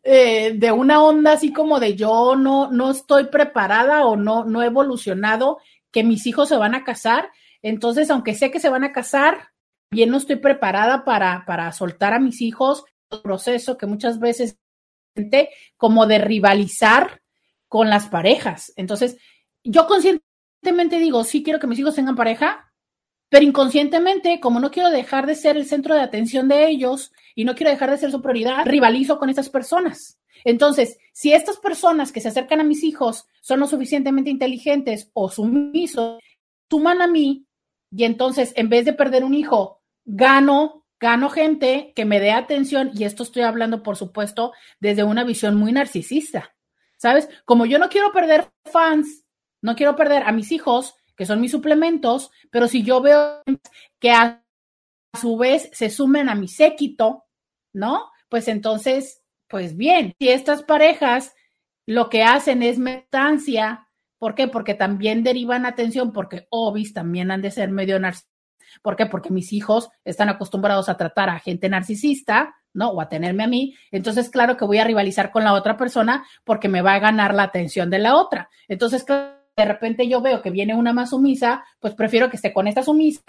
Eh, 0.09 0.55
de 0.55 0.71
una 0.71 1.03
onda 1.03 1.33
así 1.33 1.53
como 1.53 1.81
de 1.81 1.97
yo 1.97 2.37
no, 2.37 2.71
no 2.71 2.91
estoy 2.93 3.25
preparada 3.25 4.07
o 4.07 4.17
no, 4.17 4.45
no 4.45 4.63
he 4.63 4.67
evolucionado, 4.67 5.59
que 5.91 6.05
mis 6.05 6.27
hijos 6.27 6.49
se 6.49 6.57
van 6.57 6.77
a 6.77 6.85
casar, 6.85 7.31
entonces 7.61 8.09
aunque 8.11 8.35
sé 8.35 8.53
que 8.53 8.61
se 8.61 8.69
van 8.69 8.85
a 8.85 8.93
casar, 8.93 9.49
bien 9.91 10.11
no 10.11 10.19
estoy 10.19 10.37
preparada 10.37 11.05
para, 11.05 11.45
para 11.45 11.73
soltar 11.73 12.13
a 12.15 12.21
mis 12.21 12.41
hijos, 12.41 12.85
el 13.11 13.21
proceso 13.21 13.77
que 13.77 13.87
muchas 13.87 14.21
veces 14.21 14.59
como 15.77 16.07
de 16.07 16.19
rivalizar 16.19 17.23
con 17.69 17.89
las 17.89 18.07
parejas. 18.07 18.73
Entonces, 18.77 19.17
yo 19.65 19.87
consciente 19.87 20.23
digo, 20.99 21.25
sí 21.25 21.43
quiero 21.43 21.59
que 21.59 21.67
mis 21.67 21.79
hijos 21.79 21.95
tengan 21.95 22.17
pareja, 22.17 22.66
pero 23.29 23.45
inconscientemente, 23.45 24.41
como 24.41 24.61
no 24.61 24.71
quiero 24.71 24.91
dejar 24.91 25.27
de 25.27 25.35
ser 25.35 25.57
el 25.57 25.67
centro 25.67 25.95
de 25.95 26.01
atención 26.01 26.49
de 26.49 26.69
ellos 26.69 27.13
y 27.35 27.45
no 27.45 27.55
quiero 27.55 27.71
dejar 27.71 27.91
de 27.91 27.99
ser 27.99 28.11
su 28.11 28.23
prioridad, 28.23 28.65
rivalizo 28.65 29.19
con 29.19 29.31
estas 29.31 29.49
personas. 29.49 30.19
Entonces, 30.45 30.99
si 31.13 31.33
estas 31.33 31.57
personas 31.59 32.13
que 32.13 32.21
se 32.21 32.29
acercan 32.29 32.61
a 32.61 32.65
mis 32.65 32.85
hijos 32.85 33.27
son 33.41 33.61
lo 33.61 33.67
suficientemente 33.67 34.31
inteligentes 34.31 35.11
o 35.15 35.31
sumisos, 35.31 36.21
suman 36.71 37.03
a 37.03 37.07
mí 37.07 37.47
y 37.91 38.05
entonces 38.05 38.53
en 38.57 38.69
vez 38.69 38.85
de 38.85 38.93
perder 38.93 39.25
un 39.25 39.35
hijo, 39.35 39.81
gano, 40.05 40.85
gano 41.01 41.31
gente 41.31 41.93
que 41.97 42.05
me 42.05 42.21
dé 42.21 42.31
atención 42.31 42.91
y 42.95 43.05
esto 43.05 43.23
estoy 43.23 43.43
hablando, 43.43 43.83
por 43.83 43.97
supuesto, 43.97 44.53
desde 44.79 45.05
una 45.05 45.25
visión 45.25 45.57
muy 45.57 45.73
narcisista. 45.73 46.55
¿Sabes? 46.99 47.29
Como 47.45 47.67
yo 47.67 47.79
no 47.79 47.91
quiero 47.91 48.11
perder 48.13 48.49
fans 48.65 49.27
no 49.67 49.75
quiero 49.75 49.97
perder 49.97 50.23
a 50.23 50.33
mis 50.33 50.53
hijos, 50.53 50.95
que 51.17 51.27
son 51.27 51.41
mis 51.41 51.51
suplementos, 51.53 52.31
pero 52.51 52.69
si 52.69 52.83
yo 52.83 53.01
veo 53.01 53.43
que 53.99 54.11
a 54.13 54.45
su 55.21 55.37
vez 55.37 55.71
se 55.73 55.91
sumen 55.91 56.29
a 56.29 56.35
mi 56.35 56.49
séquito, 56.49 57.25
¿no? 57.73 58.11
Pues 58.29 58.49
entonces 58.49 59.23
Pues 59.49 59.77
bien, 59.77 60.15
si 60.19 60.29
estas 60.29 60.63
parejas 60.63 61.35
lo 61.87 62.09
que 62.11 62.25
hacen 62.25 62.63
es 62.63 62.79
metancia, 62.79 63.89
¿por 64.19 64.35
qué? 64.35 64.49
Porque 64.49 64.75
también 64.75 65.23
derivan 65.23 65.67
atención, 65.67 66.13
porque 66.13 66.47
obis 66.51 66.93
también 66.93 67.31
han 67.31 67.43
de 67.43 67.51
ser 67.53 67.71
medio 67.71 67.99
narcisistas. 68.01 68.33
¿Por 68.83 68.97
qué? 68.97 69.07
Porque 69.07 69.31
mis 69.31 69.53
hijos 69.53 69.89
están 70.05 70.29
acostumbrados 70.29 70.89
a 70.89 70.97
tratar 70.97 71.31
a 71.31 71.39
gente 71.39 71.69
narcisista, 71.69 72.55
¿no? 72.75 72.91
O 72.91 73.01
a 73.01 73.09
tenerme 73.09 73.45
a 73.45 73.47
mí. 73.49 73.75
Entonces, 73.93 74.29
claro 74.31 74.57
que 74.57 74.65
voy 74.65 74.79
a 74.79 74.85
rivalizar 74.85 75.31
con 75.31 75.45
la 75.45 75.55
otra 75.55 75.77
persona 75.77 76.27
porque 76.45 76.69
me 76.69 76.83
va 76.83 76.95
a 76.95 76.99
ganar 76.99 77.35
la 77.35 77.45
atención 77.45 77.89
de 77.91 78.01
la 78.01 78.17
otra. 78.17 78.51
Entonces, 78.69 79.05
claro, 79.05 79.36
de 79.57 79.65
repente 79.65 80.07
yo 80.09 80.21
veo 80.21 80.43
que 80.43 80.51
viene 80.51 80.75
una 80.75 80.93
más 80.93 81.11
sumisa, 81.11 81.65
pues 81.81 81.95
prefiero 81.95 82.29
que 82.29 82.37
esté 82.37 82.53
con 82.53 82.67
esta 82.67 82.83
sumisa 82.83 83.23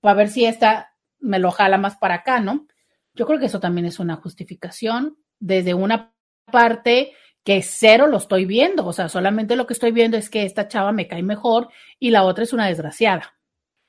para 0.00 0.14
ver 0.14 0.28
si 0.28 0.44
esta 0.44 0.94
me 1.20 1.38
lo 1.38 1.52
jala 1.52 1.78
más 1.78 1.96
para 1.96 2.16
acá, 2.16 2.40
¿no? 2.40 2.66
Yo 3.14 3.26
creo 3.26 3.38
que 3.38 3.46
eso 3.46 3.60
también 3.60 3.86
es 3.86 4.00
una 4.00 4.16
justificación 4.16 5.16
desde 5.38 5.74
una 5.74 6.12
parte 6.50 7.12
que 7.44 7.62
cero 7.62 8.06
lo 8.06 8.18
estoy 8.18 8.44
viendo, 8.44 8.86
o 8.86 8.92
sea, 8.92 9.08
solamente 9.08 9.56
lo 9.56 9.66
que 9.66 9.72
estoy 9.72 9.92
viendo 9.92 10.16
es 10.16 10.30
que 10.30 10.44
esta 10.44 10.68
chava 10.68 10.92
me 10.92 11.08
cae 11.08 11.22
mejor 11.22 11.68
y 11.98 12.10
la 12.10 12.24
otra 12.24 12.44
es 12.44 12.52
una 12.52 12.66
desgraciada. 12.66 13.34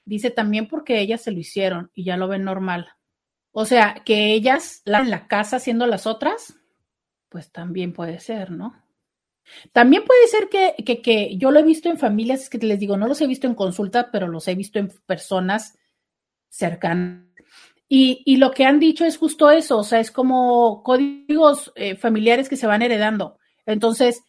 Dice 0.06 0.32
también 0.32 0.68
porque 0.68 1.00
ellas 1.00 1.22
se 1.22 1.32
lo 1.32 1.40
hicieron 1.40 1.92
y 1.94 2.04
ya 2.04 2.18
lo 2.18 2.28
ven 2.28 2.44
normal. 2.44 2.90
O 3.52 3.66
sea, 3.66 4.02
que 4.06 4.34
ellas 4.34 4.82
la 4.86 5.00
en 5.00 5.10
la 5.10 5.28
casa 5.28 5.58
haciendo 5.58 5.88
las 5.88 6.08
otras, 6.08 6.56
pues 7.30 7.52
también 7.52 7.94
puede 7.94 8.20
ser, 8.20 8.52
¿no? 8.52 8.83
También 9.72 10.04
puede 10.06 10.28
ser 10.28 10.50
que, 10.50 10.76
que, 10.84 11.02
que, 11.02 11.38
yo 11.38 11.52
lo 11.52 11.60
he 11.60 11.64
visto 11.64 11.90
en 11.90 11.98
familias, 11.98 12.50
que 12.50 12.58
les 12.60 12.80
digo, 12.80 12.98
no 12.98 13.08
los 13.08 13.22
he 13.22 13.28
visto 13.28 13.48
en 13.48 13.56
consulta, 13.56 14.12
pero 14.12 14.28
los 14.28 14.48
he 14.48 14.56
visto 14.56 14.80
en 14.80 14.90
personas 15.06 15.78
cercanas. 16.50 17.26
Y, 17.90 18.24
y 18.26 18.38
lo 18.38 18.52
que 18.52 18.66
han 18.66 18.80
dicho 18.80 19.06
es 19.06 19.18
justo 19.18 19.52
eso, 19.52 19.78
o 19.78 19.84
sea, 19.84 20.00
es 20.00 20.10
como 20.12 20.82
códigos 20.84 21.72
eh, 21.76 21.96
familiares 21.96 22.50
que 22.50 22.56
se 22.56 22.66
van 22.66 22.82
heredando. 22.82 23.38
Entonces, 23.66 24.24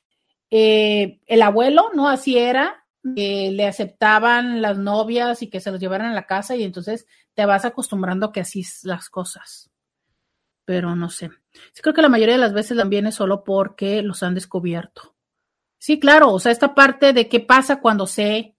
eh, 0.50 1.20
el 1.26 1.42
abuelo, 1.42 1.90
¿no? 1.94 2.08
Así 2.08 2.38
era, 2.38 2.84
eh, 3.16 3.50
le 3.52 3.66
aceptaban 3.66 4.62
las 4.62 4.78
novias 4.78 5.42
y 5.42 5.50
que 5.50 5.60
se 5.60 5.70
los 5.70 5.80
llevaran 5.80 6.12
a 6.12 6.14
la 6.14 6.26
casa 6.26 6.56
y 6.56 6.62
entonces 6.62 7.06
te 7.34 7.44
vas 7.44 7.64
acostumbrando 7.64 8.32
que 8.32 8.40
así 8.40 8.60
es 8.60 8.84
las 8.84 9.08
cosas. 9.08 9.70
Pero 10.64 10.94
no 10.96 11.10
sé. 11.10 11.30
Sí 11.72 11.82
creo 11.82 11.94
que 11.94 12.02
la 12.02 12.08
mayoría 12.08 12.34
de 12.34 12.40
las 12.40 12.52
veces 12.52 12.76
también 12.76 13.06
es 13.06 13.14
solo 13.14 13.44
porque 13.44 14.02
los 14.02 14.22
han 14.22 14.34
descubierto. 14.34 15.14
Sí, 15.78 16.00
claro, 16.00 16.32
o 16.32 16.40
sea, 16.40 16.52
esta 16.52 16.74
parte 16.74 17.12
de 17.12 17.28
qué 17.28 17.40
pasa 17.40 17.80
cuando 17.80 18.06
se, 18.06 18.56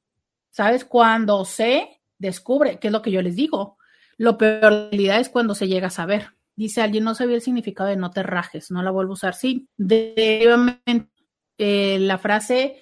¿sabes? 0.49 0.85
Cuando 0.85 1.43
se 1.45 2.01
descubre, 2.17 2.79
que 2.79 2.87
es 2.87 2.93
lo 2.93 3.01
que 3.01 3.11
yo 3.11 3.21
les 3.21 3.35
digo. 3.35 3.77
Lo 4.17 4.37
peor 4.37 4.59
de 4.61 4.69
la 4.69 4.89
realidad 4.89 5.19
es 5.19 5.29
cuando 5.29 5.55
se 5.55 5.67
llega 5.67 5.87
a 5.87 5.91
saber. 5.91 6.35
Dice 6.55 6.81
alguien, 6.81 7.03
no 7.03 7.15
sabía 7.15 7.35
el 7.35 7.41
significado 7.41 7.89
de 7.89 7.97
no 7.97 8.11
te 8.11 8.23
rajes, 8.23 8.71
no 8.71 8.81
la 8.81 8.91
vuelvo 8.91 9.11
a 9.11 9.15
usar. 9.15 9.33
Sí, 9.33 9.67
definitivamente 9.75 11.09
eh, 11.57 11.99
la 11.99 12.17
frase, 12.17 12.81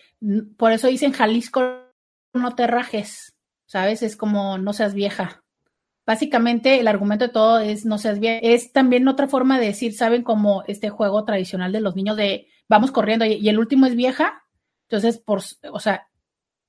por 0.58 0.72
eso 0.72 0.88
dicen 0.88 1.12
Jalisco, 1.12 1.84
no 2.34 2.56
te 2.56 2.68
rajes, 2.68 3.36
¿sabes? 3.66 4.04
Es 4.04 4.16
como 4.16 4.58
no 4.58 4.74
seas 4.74 4.94
vieja. 4.94 5.43
Básicamente 6.06 6.80
el 6.80 6.88
argumento 6.88 7.26
de 7.26 7.34
todo 7.34 7.60
es 7.60 7.86
no 7.86 7.98
seas 7.98 8.20
vieja. 8.20 8.40
Es 8.42 8.74
también 8.74 9.08
otra 9.08 9.28
forma 9.28 9.60
de 9.60 9.68
decir, 9.68 9.94
¿saben? 9.94 10.24
Como 10.24 10.64
este 10.68 10.90
juego 10.90 11.24
tradicional 11.24 11.72
de 11.72 11.82
los 11.82 11.96
niños 11.96 12.18
de 12.18 12.48
vamos 12.68 12.92
corriendo 12.92 13.26
y, 13.26 13.48
el 13.48 13.60
último 13.60 13.86
es 13.86 13.96
vieja. 13.96 14.44
Entonces, 14.90 15.18
por, 15.18 15.42
o 15.72 15.80
sea, 15.80 16.08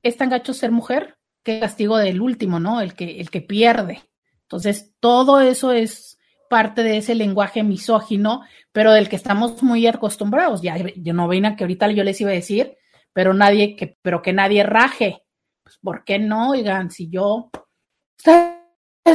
es 0.03 0.17
tan 0.17 0.31
gacho 0.31 0.55
ser 0.55 0.71
mujer 0.71 1.17
que 1.43 1.61
castigo 1.61 1.99
del 1.99 2.21
último, 2.21 2.61
¿no? 2.61 2.81
El 2.81 2.95
que, 2.95 3.21
el 3.21 3.31
que 3.31 3.41
pierde. 3.41 4.03
Entonces, 4.43 4.95
todo 5.01 5.41
eso 5.41 5.73
es 5.73 6.19
parte 6.49 6.83
de 6.83 6.99
ese 6.99 7.15
lenguaje 7.15 7.63
misógino, 7.63 8.43
pero 8.71 8.93
del 8.93 9.09
que 9.09 9.17
estamos 9.17 9.63
muy 9.63 9.87
acostumbrados. 9.87 10.63
Ya, 10.63 10.77
yo 10.97 11.13
no 11.13 11.27
ven 11.27 11.57
que 11.57 11.65
ahorita 11.65 11.91
yo 11.91 12.05
les 12.05 12.21
iba 12.21 12.31
a 12.31 12.35
decir, 12.35 12.77
pero 13.13 13.35
nadie, 13.35 13.77
que, 13.77 13.97
pero 14.01 14.23
que 14.23 14.33
nadie 14.33 14.63
raje. 14.63 15.23
Pues, 15.63 15.79
¿por 15.79 16.05
qué 16.05 16.19
no? 16.19 16.51
Oigan, 16.51 16.91
si 16.91 17.09
yo, 17.09 17.51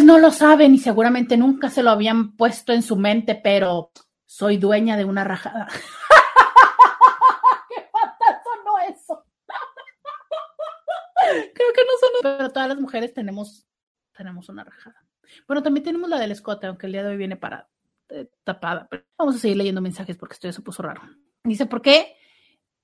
no 0.10 0.20
lo 0.20 0.32
saben 0.32 0.74
y 0.74 0.80
seguramente 0.80 1.38
nunca 1.38 1.70
se 1.70 1.84
lo 1.84 1.90
habían 1.90 2.36
puesto 2.36 2.74
en 2.74 2.84
su 2.84 2.96
mente, 2.96 3.36
pero 3.36 3.92
soy 4.26 4.58
dueña 4.58 4.98
de 4.98 5.06
una 5.06 5.24
rajada. 5.24 5.68
¡Qué 7.70 7.88
fatal 7.92 8.42
sonó 8.44 8.80
eso! 8.88 9.24
Creo 11.54 11.74
que 11.74 11.82
no 11.82 11.92
son, 12.00 12.10
pero 12.22 12.50
todas 12.50 12.70
las 12.70 12.80
mujeres 12.80 13.14
tenemos, 13.14 13.68
tenemos 14.16 14.50
una 14.50 14.64
rajada. 14.64 15.04
Bueno, 15.48 15.64
también 15.64 15.84
tenemos 15.84 16.10
la 16.10 16.20
del 16.20 16.32
escote, 16.32 16.68
aunque 16.68 16.88
el 16.88 16.94
día 16.94 17.04
de 17.04 17.10
hoy 17.10 17.18
viene 17.18 17.36
parada, 17.36 17.70
eh, 18.10 18.30
tapada. 18.44 18.88
Pero 18.90 19.04
vamos 19.18 19.36
a 19.36 19.40
seguir 19.40 19.58
leyendo 19.58 19.82
mensajes 19.82 20.18
porque 20.18 20.34
esto 20.34 20.48
ya 20.48 20.54
se 20.54 20.62
puso 20.62 20.84
raro. 20.84 21.02
Dice, 21.44 21.66
¿por 21.66 21.82
qué 21.82 22.16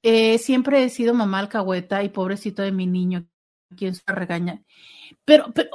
eh, 0.04 0.38
siempre 0.38 0.84
he 0.84 0.90
sido 0.90 1.14
mamá 1.14 1.40
alcahueta 1.40 2.04
y 2.04 2.10
pobrecito 2.10 2.62
de 2.62 2.72
mi 2.72 2.88
niño? 2.88 3.28
¿Quién 3.76 3.96
se 3.96 4.04
regaña? 4.08 4.64
Pero, 5.26 5.52
pero, 5.54 5.72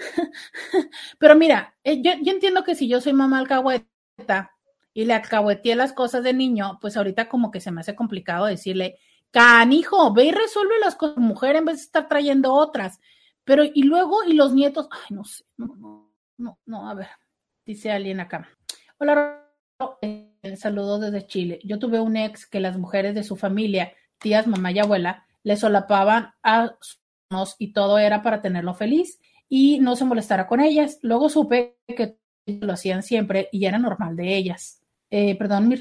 pero 1.18 1.34
mira, 1.36 1.74
eh, 1.84 2.00
yo, 2.02 2.12
entiendo 2.32 2.64
que 2.64 2.74
si 2.74 2.88
yo 2.88 3.00
soy 3.00 3.12
mamá 3.12 3.38
alcahueta 3.38 4.52
y 4.92 5.04
le 5.04 5.14
alcahueteé 5.14 5.76
las 5.76 5.92
cosas 5.92 6.24
de 6.24 6.32
niño, 6.32 6.78
pues 6.80 6.96
ahorita 6.96 7.28
como 7.28 7.50
que 7.50 7.60
se 7.60 7.70
me 7.70 7.80
hace 7.80 7.94
complicado 7.94 8.46
decirle, 8.46 8.98
canijo, 9.30 10.12
ve 10.12 10.24
y 10.26 10.32
resuelve 10.32 10.78
las 10.80 10.96
cosas 10.96 11.18
mujer 11.18 11.56
en 11.56 11.66
vez 11.66 11.76
de 11.76 11.82
estar 11.84 12.08
trayendo 12.08 12.52
otras. 12.52 13.00
Pero, 13.44 13.64
y 13.64 13.82
luego, 13.82 14.24
y 14.24 14.34
los 14.34 14.52
nietos, 14.52 14.88
ay, 14.90 15.16
no 15.16 15.24
sé, 15.24 15.44
no, 15.56 15.74
no, 15.76 16.12
no, 16.38 16.58
no, 16.66 16.90
a 16.90 16.94
ver, 16.94 17.08
dice 17.64 17.90
alguien 17.90 18.20
acá. 18.20 18.48
Hola, 18.98 19.46
eh, 20.02 20.56
saludo 20.56 20.98
desde 20.98 21.26
Chile. 21.26 21.60
Yo 21.64 21.78
tuve 21.78 22.00
un 22.00 22.16
ex 22.16 22.46
que 22.46 22.60
las 22.60 22.76
mujeres 22.76 23.14
de 23.14 23.22
su 23.22 23.36
familia, 23.36 23.92
tías, 24.18 24.46
mamá 24.46 24.72
y 24.72 24.78
abuela, 24.78 25.26
le 25.42 25.56
solapaban 25.56 26.34
a 26.42 26.76
y 27.58 27.72
todo 27.72 27.98
era 27.98 28.22
para 28.22 28.42
tenerlo 28.42 28.74
feliz 28.74 29.20
y 29.50 29.80
no 29.80 29.96
se 29.96 30.06
molestara 30.06 30.46
con 30.46 30.60
ellas. 30.60 30.98
Luego 31.02 31.28
supe 31.28 31.76
que 31.86 32.16
lo 32.46 32.72
hacían 32.72 33.02
siempre 33.02 33.48
y 33.52 33.66
era 33.66 33.78
normal 33.78 34.16
de 34.16 34.36
ellas. 34.36 34.80
Eh, 35.10 35.36
perdón, 35.36 35.68
mis 35.68 35.80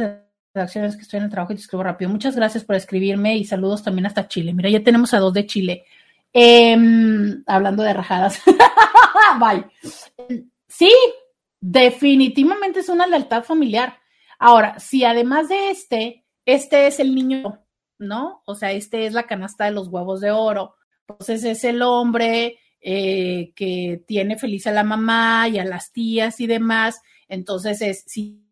redacciones 0.53 0.95
que 0.95 1.03
estoy 1.03 1.19
en 1.19 1.25
el 1.25 1.29
trabajo 1.29 1.53
y 1.53 1.55
te 1.55 1.61
escribo 1.61 1.83
rápido. 1.83 2.09
Muchas 2.09 2.35
gracias 2.35 2.65
por 2.65 2.75
escribirme 2.75 3.37
y 3.37 3.45
saludos 3.45 3.83
también 3.83 4.07
hasta 4.07 4.27
Chile. 4.27 4.53
Mira, 4.53 4.69
ya 4.69 4.83
tenemos 4.83 5.13
a 5.13 5.19
dos 5.19 5.33
de 5.33 5.45
Chile. 5.45 5.85
Eh, 6.33 6.75
hablando 7.45 7.83
de 7.83 7.93
rajadas. 7.93 8.41
Bye. 9.39 9.65
Sí, 10.67 10.91
definitivamente 11.61 12.79
es 12.79 12.89
una 12.89 13.05
lealtad 13.05 13.43
familiar. 13.43 13.99
Ahora, 14.39 14.79
si 14.79 15.05
además 15.05 15.47
de 15.47 15.69
este, 15.69 16.25
este 16.45 16.87
es 16.87 16.99
el 16.99 17.13
niño, 17.13 17.63
¿no? 17.99 18.41
O 18.45 18.55
sea, 18.55 18.71
este 18.71 19.05
es 19.05 19.13
la 19.13 19.27
canasta 19.27 19.65
de 19.65 19.71
los 19.71 19.89
huevos 19.89 20.21
de 20.21 20.31
oro. 20.31 20.75
Entonces 21.07 21.43
es 21.43 21.63
el 21.63 21.83
hombre 21.83 22.57
eh, 22.81 23.51
que 23.55 24.03
tiene 24.07 24.37
feliz 24.37 24.67
a 24.67 24.71
la 24.71 24.83
mamá 24.83 25.47
y 25.47 25.59
a 25.59 25.65
las 25.65 25.91
tías 25.91 26.39
y 26.39 26.47
demás. 26.47 27.01
Entonces 27.27 27.81
es, 27.81 28.03
si 28.07 28.43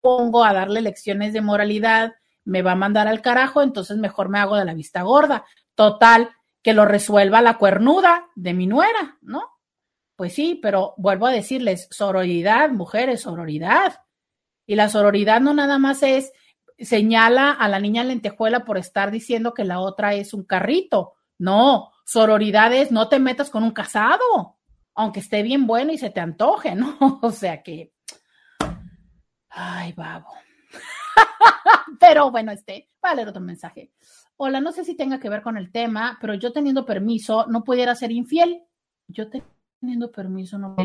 pongo 0.00 0.44
a 0.44 0.52
darle 0.52 0.80
lecciones 0.80 1.32
de 1.32 1.40
moralidad, 1.40 2.14
me 2.44 2.62
va 2.62 2.72
a 2.72 2.76
mandar 2.76 3.08
al 3.08 3.22
carajo, 3.22 3.62
entonces 3.62 3.96
mejor 3.96 4.28
me 4.28 4.38
hago 4.38 4.56
de 4.56 4.64
la 4.64 4.74
vista 4.74 5.02
gorda. 5.02 5.44
Total, 5.74 6.30
que 6.62 6.74
lo 6.74 6.84
resuelva 6.84 7.42
la 7.42 7.58
cuernuda 7.58 8.26
de 8.34 8.54
mi 8.54 8.66
nuera, 8.66 9.18
¿no? 9.20 9.42
Pues 10.16 10.32
sí, 10.32 10.58
pero 10.62 10.94
vuelvo 10.96 11.26
a 11.26 11.32
decirles, 11.32 11.88
sororidad, 11.90 12.70
mujeres, 12.70 13.22
sororidad. 13.22 14.00
Y 14.66 14.74
la 14.74 14.88
sororidad 14.88 15.40
no 15.40 15.54
nada 15.54 15.78
más 15.78 16.02
es 16.02 16.32
señala 16.78 17.52
a 17.52 17.68
la 17.68 17.80
niña 17.80 18.04
lentejuela 18.04 18.64
por 18.64 18.78
estar 18.78 19.10
diciendo 19.10 19.54
que 19.54 19.64
la 19.64 19.80
otra 19.80 20.14
es 20.14 20.34
un 20.34 20.44
carrito. 20.44 21.14
No, 21.38 21.92
sororidad 22.06 22.72
es 22.72 22.92
no 22.92 23.08
te 23.08 23.18
metas 23.18 23.50
con 23.50 23.64
un 23.64 23.72
casado, 23.72 24.56
aunque 24.94 25.20
esté 25.20 25.42
bien 25.42 25.66
bueno 25.66 25.92
y 25.92 25.98
se 25.98 26.10
te 26.10 26.20
antoje, 26.20 26.74
¿no? 26.74 26.96
O 27.22 27.30
sea 27.30 27.62
que, 27.62 27.92
ay, 29.50 29.92
babo. 29.92 30.28
Pero 32.00 32.30
bueno, 32.30 32.52
este, 32.52 32.88
va 33.04 33.10
a 33.10 33.14
leer 33.14 33.28
otro 33.28 33.42
mensaje. 33.42 33.90
Hola, 34.36 34.60
no 34.60 34.70
sé 34.70 34.84
si 34.84 34.94
tenga 34.94 35.18
que 35.18 35.28
ver 35.28 35.42
con 35.42 35.56
el 35.56 35.72
tema, 35.72 36.18
pero 36.20 36.34
yo 36.34 36.52
teniendo 36.52 36.84
permiso 36.84 37.46
no 37.46 37.64
pudiera 37.64 37.94
ser 37.94 38.12
infiel. 38.12 38.62
Yo 39.08 39.30
teniendo 39.80 40.12
permiso 40.12 40.58
no. 40.58 40.76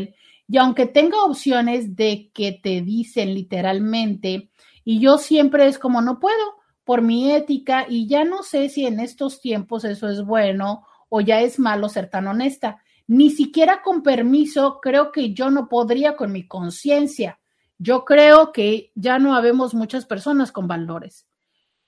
Y 0.48 0.56
aunque 0.56 0.86
tenga 0.86 1.22
opciones 1.22 1.94
de 1.94 2.30
que 2.32 2.52
te 2.52 2.80
dicen 2.80 3.34
literalmente, 3.34 4.50
y 4.84 5.00
yo 5.00 5.18
siempre 5.18 5.66
es 5.66 5.78
como 5.78 6.00
no 6.00 6.18
puedo 6.18 6.62
por 6.84 7.02
mi 7.02 7.30
ética 7.30 7.84
y 7.86 8.08
ya 8.08 8.24
no 8.24 8.42
sé 8.42 8.70
si 8.70 8.86
en 8.86 9.00
estos 9.00 9.42
tiempos 9.42 9.84
eso 9.84 10.08
es 10.08 10.24
bueno 10.24 10.86
o 11.12 11.20
ya 11.20 11.40
es 11.40 11.58
malo 11.58 11.90
ser 11.90 12.08
tan 12.08 12.26
honesta. 12.26 12.82
Ni 13.06 13.30
siquiera 13.30 13.82
con 13.82 14.02
permiso 14.02 14.80
creo 14.80 15.12
que 15.12 15.34
yo 15.34 15.50
no 15.50 15.68
podría 15.68 16.16
con 16.16 16.32
mi 16.32 16.46
conciencia. 16.46 17.38
Yo 17.76 18.04
creo 18.06 18.52
que 18.52 18.92
ya 18.94 19.18
no 19.18 19.34
habemos 19.34 19.74
muchas 19.74 20.06
personas 20.06 20.52
con 20.52 20.66
valores. 20.66 21.26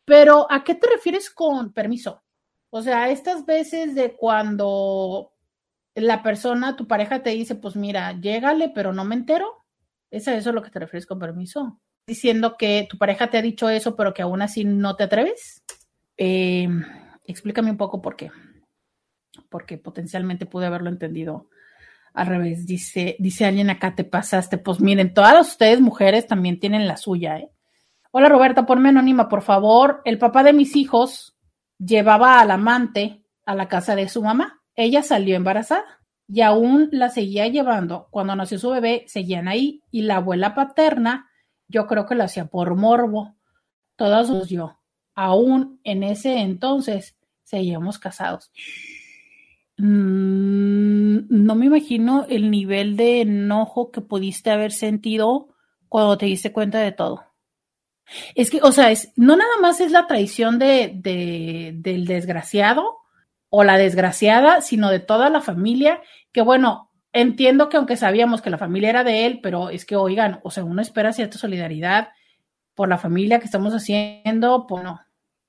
Pero, 0.05 0.47
¿a 0.51 0.63
qué 0.65 0.75
te 0.75 0.91
refieres 0.91 1.31
con 1.31 1.73
permiso? 1.73 2.23
O 2.69 2.83
sea, 2.83 3.09
estas 3.09 3.47
veces 3.47 3.95
de 3.95 4.15
cuando 4.15 5.33
la 5.95 6.23
persona, 6.23 6.77
tu 6.77 6.87
pareja 6.87 7.23
te 7.23 7.31
dice, 7.31 7.55
pues 7.55 7.77
mira, 7.77 8.13
llégale, 8.21 8.69
pero 8.75 8.93
no 8.93 9.05
me 9.05 9.15
entero. 9.15 9.65
¿Es 10.11 10.29
a 10.29 10.37
eso 10.37 10.53
lo 10.53 10.63
que 10.63 10.71
te 10.71 10.81
refieres 10.81 11.07
con 11.07 11.19
permiso? 11.19 11.81
diciendo 12.07 12.57
que 12.59 12.87
tu 12.89 12.99
pareja 12.99 13.31
te 13.31 13.39
ha 13.39 13.43
dicho 13.43 13.69
eso, 13.71 13.97
pero 13.97 14.13
que 14.13 14.21
aún 14.21 14.43
así 14.43 14.65
no 14.65 14.95
te 14.97 15.05
atreves. 15.05 15.63
Eh, 16.17 16.69
explícame 17.25 17.71
un 17.71 17.77
poco 17.77 18.03
por 18.03 18.17
qué. 18.17 18.31
Porque 19.55 19.79
potencialmente 19.79 20.47
pude 20.47 20.67
haberlo 20.67 20.89
entendido 20.89 21.49
al 22.13 22.27
revés. 22.27 22.67
Dice, 22.67 23.15
dice 23.21 23.45
alguien 23.45 23.71
acá, 23.71 23.95
te 23.95 24.03
pasaste. 24.03 24.59
Pues 24.59 24.81
miren, 24.81 25.15
todas 25.15 25.49
ustedes 25.49 25.81
mujeres 25.81 26.27
también 26.27 26.59
tienen 26.59 26.89
la 26.89 26.97
suya, 26.97 27.39
¿eh? 27.39 27.53
Hola 28.11 28.29
Roberta, 28.29 28.67
ponme 28.67 28.89
anónima, 28.89 29.29
por 29.29 29.43
favor. 29.43 30.03
El 30.05 30.19
papá 30.19 30.43
de 30.43 30.53
mis 30.53 30.75
hijos 30.75 31.37
llevaba 31.79 32.41
al 32.41 32.51
amante 32.51 33.23
a 33.47 33.55
la 33.55 33.69
casa 33.69 33.95
de 33.95 34.09
su 34.09 34.25
mamá. 34.25 34.61
Ella 34.75 35.05
salió 35.05 35.37
embarazada 35.37 35.85
y 36.27 36.41
aún 36.41 36.89
la 36.91 37.09
seguía 37.09 37.47
llevando. 37.47 38.09
Cuando 38.11 38.35
nació 38.35 38.59
su 38.59 38.71
bebé, 38.71 39.05
seguían 39.07 39.47
ahí 39.47 39.83
y 39.93 40.03
la 40.03 40.17
abuela 40.17 40.57
paterna, 40.57 41.31
yo 41.69 41.87
creo 41.87 42.07
que 42.07 42.17
lo 42.17 42.25
hacía 42.25 42.47
por 42.47 42.75
morbo. 42.75 43.37
Todos 43.95 44.31
los 44.31 44.49
yo. 44.49 44.81
Aún 45.15 45.79
en 45.85 46.03
ese 46.03 46.41
entonces 46.41 47.15
seguíamos 47.45 48.01
casados. 48.01 48.51
Mm, 49.77 51.27
no 51.29 51.55
me 51.55 51.67
imagino 51.67 52.27
el 52.29 52.51
nivel 52.51 52.97
de 52.97 53.23
enojo 53.23 53.91
que 53.91 54.01
pudiste 54.01 54.51
haber 54.51 54.73
sentido 54.73 55.49
cuando 55.89 56.17
te 56.19 56.27
diste 56.27 56.53
cuenta 56.53 56.79
de 56.81 56.93
todo. 56.93 57.25
Es 58.35 58.51
que, 58.51 58.61
o 58.63 58.73
sea, 58.73 58.91
es, 58.91 59.13
no 59.17 59.37
nada 59.37 59.57
más 59.61 59.81
es 59.81 59.91
la 59.91 60.07
traición 60.07 60.59
de, 60.59 60.93
de, 60.95 61.73
del 61.77 62.07
desgraciado 62.07 62.99
o 63.49 63.65
la 63.65 63.79
desgraciada, 63.79 64.61
sino 64.61 64.91
de 64.91 65.01
toda 65.01 65.31
la 65.31 65.41
familia, 65.41 66.03
que 66.33 66.43
bueno, 66.43 66.91
entiendo 67.13 67.69
que 67.69 67.77
aunque 67.77 67.97
sabíamos 67.97 68.43
que 68.43 68.51
la 68.51 68.59
familia 68.59 68.91
era 68.91 69.05
de 69.05 69.27
él, 69.27 69.41
pero 69.43 69.71
es 69.71 69.85
que, 69.87 69.97
oigan, 69.97 70.41
o 70.43 70.51
sea, 70.51 70.65
uno 70.65 70.83
espera 70.83 71.13
cierta 71.13 71.39
solidaridad 71.39 72.09
por 72.75 72.89
la 72.89 72.99
familia 72.99 73.39
que 73.39 73.47
estamos 73.47 73.73
haciendo, 73.73 74.67
pues 74.67 74.83
no. 74.85 75.01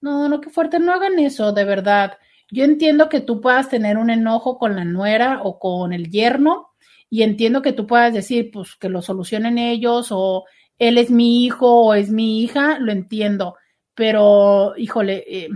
No, 0.02 0.30
no, 0.30 0.40
qué 0.40 0.52
fuerte, 0.52 0.80
no 0.80 0.94
hagan 0.94 1.18
eso, 1.18 1.52
de 1.52 1.66
verdad. 1.66 2.20
Yo 2.52 2.64
entiendo 2.64 3.10
que 3.10 3.22
tú 3.22 3.42
puedas 3.42 3.70
tener 3.70 3.98
un 3.98 4.10
enojo 4.10 4.58
con 4.58 4.76
la 4.76 4.86
nuera 4.86 5.42
o 5.44 5.60
con 5.60 5.94
el 5.94 6.10
yerno, 6.10 6.72
y 7.10 7.24
entiendo 7.24 7.62
que 7.62 7.74
tú 7.74 7.88
puedas 7.88 8.14
decir, 8.14 8.52
pues, 8.52 8.76
que 8.76 8.90
lo 8.90 9.02
solucionen 9.02 9.58
ellos 9.58 10.10
o 10.12 10.46
él 10.78 10.98
es 10.98 11.10
mi 11.10 11.46
hijo 11.46 11.86
o 11.86 11.94
es 11.94 12.10
mi 12.10 12.42
hija, 12.42 12.80
lo 12.80 12.92
entiendo, 12.92 13.56
pero 13.94 14.74
híjole, 14.76 15.24
eh, 15.28 15.50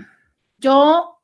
yo 0.57 1.21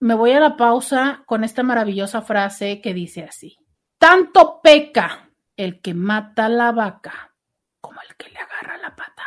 me 0.00 0.14
voy 0.14 0.32
a 0.32 0.40
la 0.40 0.56
pausa 0.56 1.22
con 1.26 1.44
esta 1.44 1.62
maravillosa 1.62 2.22
frase 2.22 2.80
que 2.80 2.94
dice 2.94 3.24
así, 3.24 3.56
tanto 3.98 4.60
peca 4.62 5.30
el 5.56 5.80
que 5.80 5.94
mata 5.94 6.48
la 6.48 6.72
vaca 6.72 7.34
como 7.80 8.00
el 8.08 8.16
que 8.16 8.30
le 8.30 8.38
agarra 8.38 8.78
la 8.78 8.96
pata. 8.96 9.22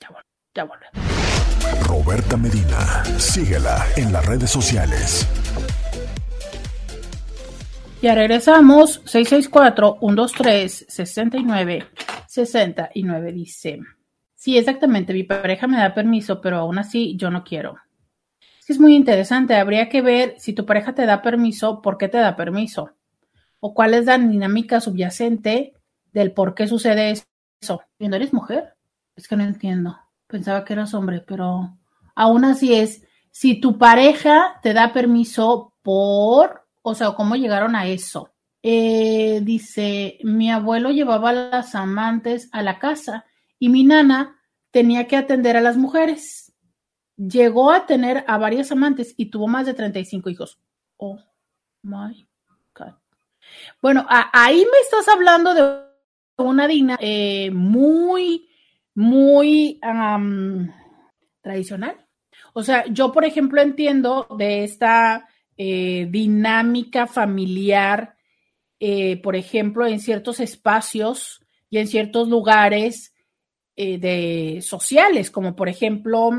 Ya, 0.00 0.08
ya 0.54 0.64
volvemos. 0.64 1.15
Roberta 1.82 2.36
Medina, 2.36 3.02
síguela 3.18 3.84
en 3.96 4.12
las 4.12 4.26
redes 4.26 4.50
sociales. 4.50 5.26
Ya 8.02 8.14
regresamos, 8.14 9.02
664-123-69. 9.04 11.86
69 12.28 13.32
dice, 13.32 13.80
sí, 14.34 14.58
exactamente, 14.58 15.14
mi 15.14 15.22
pareja 15.22 15.66
me 15.66 15.78
da 15.78 15.94
permiso, 15.94 16.40
pero 16.40 16.58
aún 16.58 16.78
así 16.78 17.16
yo 17.16 17.30
no 17.30 17.42
quiero. 17.42 17.78
Es 18.60 18.70
es 18.70 18.80
muy 18.80 18.94
interesante, 18.94 19.54
habría 19.54 19.88
que 19.88 20.02
ver 20.02 20.34
si 20.38 20.52
tu 20.52 20.66
pareja 20.66 20.94
te 20.94 21.06
da 21.06 21.22
permiso, 21.22 21.80
¿por 21.80 21.98
qué 21.98 22.08
te 22.08 22.18
da 22.18 22.36
permiso? 22.36 22.90
O 23.60 23.74
cuál 23.74 23.94
es 23.94 24.04
la 24.04 24.18
dinámica 24.18 24.80
subyacente 24.80 25.74
del 26.12 26.32
por 26.32 26.54
qué 26.54 26.66
sucede 26.66 27.14
eso. 27.60 27.82
¿No 27.98 28.16
eres 28.16 28.32
mujer? 28.32 28.74
Es 29.16 29.28
que 29.28 29.36
no 29.36 29.44
entiendo. 29.44 29.96
Pensaba 30.26 30.64
que 30.64 30.72
eras 30.72 30.94
hombre, 30.94 31.20
pero 31.26 31.78
aún 32.14 32.44
así 32.44 32.74
es, 32.74 33.02
si 33.30 33.60
tu 33.60 33.78
pareja 33.78 34.58
te 34.62 34.72
da 34.72 34.92
permiso 34.92 35.74
por, 35.82 36.66
o 36.82 36.94
sea, 36.94 37.12
¿cómo 37.12 37.36
llegaron 37.36 37.76
a 37.76 37.86
eso? 37.86 38.32
Eh, 38.62 39.40
dice, 39.42 40.18
mi 40.24 40.50
abuelo 40.50 40.90
llevaba 40.90 41.30
a 41.30 41.32
las 41.32 41.74
amantes 41.74 42.48
a 42.52 42.62
la 42.62 42.78
casa 42.78 43.24
y 43.58 43.68
mi 43.68 43.84
nana 43.84 44.40
tenía 44.70 45.06
que 45.06 45.16
atender 45.16 45.56
a 45.56 45.60
las 45.60 45.76
mujeres. 45.76 46.52
Llegó 47.16 47.70
a 47.70 47.86
tener 47.86 48.24
a 48.26 48.38
varias 48.38 48.72
amantes 48.72 49.14
y 49.16 49.26
tuvo 49.26 49.46
más 49.46 49.66
de 49.66 49.74
35 49.74 50.30
hijos. 50.30 50.58
Oh 50.96 51.18
my 51.82 52.26
God. 52.74 52.94
Bueno, 53.80 54.04
ahí 54.08 54.58
me 54.58 54.78
estás 54.82 55.08
hablando 55.08 55.54
de 55.54 55.86
una 56.38 56.66
Dina 56.66 56.98
eh, 57.00 57.50
muy, 57.52 58.48
muy 58.96 59.78
tradicional. 61.42 62.04
O 62.54 62.62
sea, 62.62 62.86
yo, 62.86 63.12
por 63.12 63.24
ejemplo, 63.24 63.60
entiendo 63.60 64.26
de 64.38 64.64
esta 64.64 65.28
eh, 65.56 66.08
dinámica 66.10 67.06
familiar 67.06 68.14
eh, 68.78 69.22
por 69.22 69.36
ejemplo, 69.36 69.86
en 69.86 70.00
ciertos 70.00 70.38
espacios 70.38 71.40
y 71.70 71.78
en 71.78 71.88
ciertos 71.88 72.28
lugares 72.28 73.14
eh, 73.74 73.96
de 73.96 74.60
sociales, 74.60 75.30
como 75.30 75.56
por 75.56 75.70
ejemplo, 75.70 76.30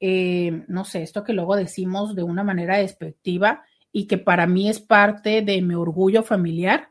no 0.00 0.84
sé, 0.84 1.02
esto 1.02 1.24
que 1.24 1.34
luego 1.34 1.56
decimos 1.56 2.14
de 2.14 2.22
una 2.22 2.42
manera 2.42 2.78
despectiva 2.78 3.64
y 3.92 4.06
que 4.06 4.18
para 4.18 4.46
mí 4.46 4.68
es 4.68 4.80
parte 4.80 5.42
de 5.42 5.60
mi 5.60 5.74
orgullo 5.74 6.22
familiar 6.22 6.90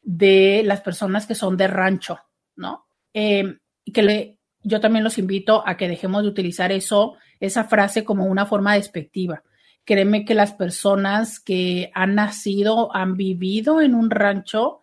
de 0.00 0.62
las 0.64 0.80
personas 0.80 1.26
que 1.26 1.36
son 1.36 1.56
de 1.56 1.66
rancho, 1.66 2.18
¿no? 2.56 2.86
que 3.12 4.02
le, 4.02 4.38
yo 4.62 4.80
también 4.80 5.04
los 5.04 5.18
invito 5.18 5.62
a 5.66 5.76
que 5.76 5.88
dejemos 5.88 6.22
de 6.22 6.28
utilizar 6.28 6.72
eso, 6.72 7.14
esa 7.40 7.64
frase 7.64 8.04
como 8.04 8.26
una 8.26 8.46
forma 8.46 8.74
despectiva 8.74 9.42
Créeme 9.84 10.24
que 10.24 10.34
las 10.34 10.52
personas 10.52 11.40
que 11.40 11.90
han 11.94 12.14
nacido, 12.14 12.94
han 12.94 13.16
vivido 13.16 13.80
en 13.80 13.94
un 13.94 14.10
rancho, 14.10 14.82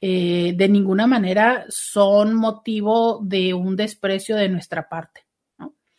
eh, 0.00 0.54
de 0.56 0.68
ninguna 0.68 1.06
manera 1.06 1.66
son 1.68 2.34
motivo 2.34 3.20
de 3.22 3.52
un 3.52 3.76
desprecio 3.76 4.36
de 4.36 4.48
nuestra 4.48 4.88
parte. 4.88 5.26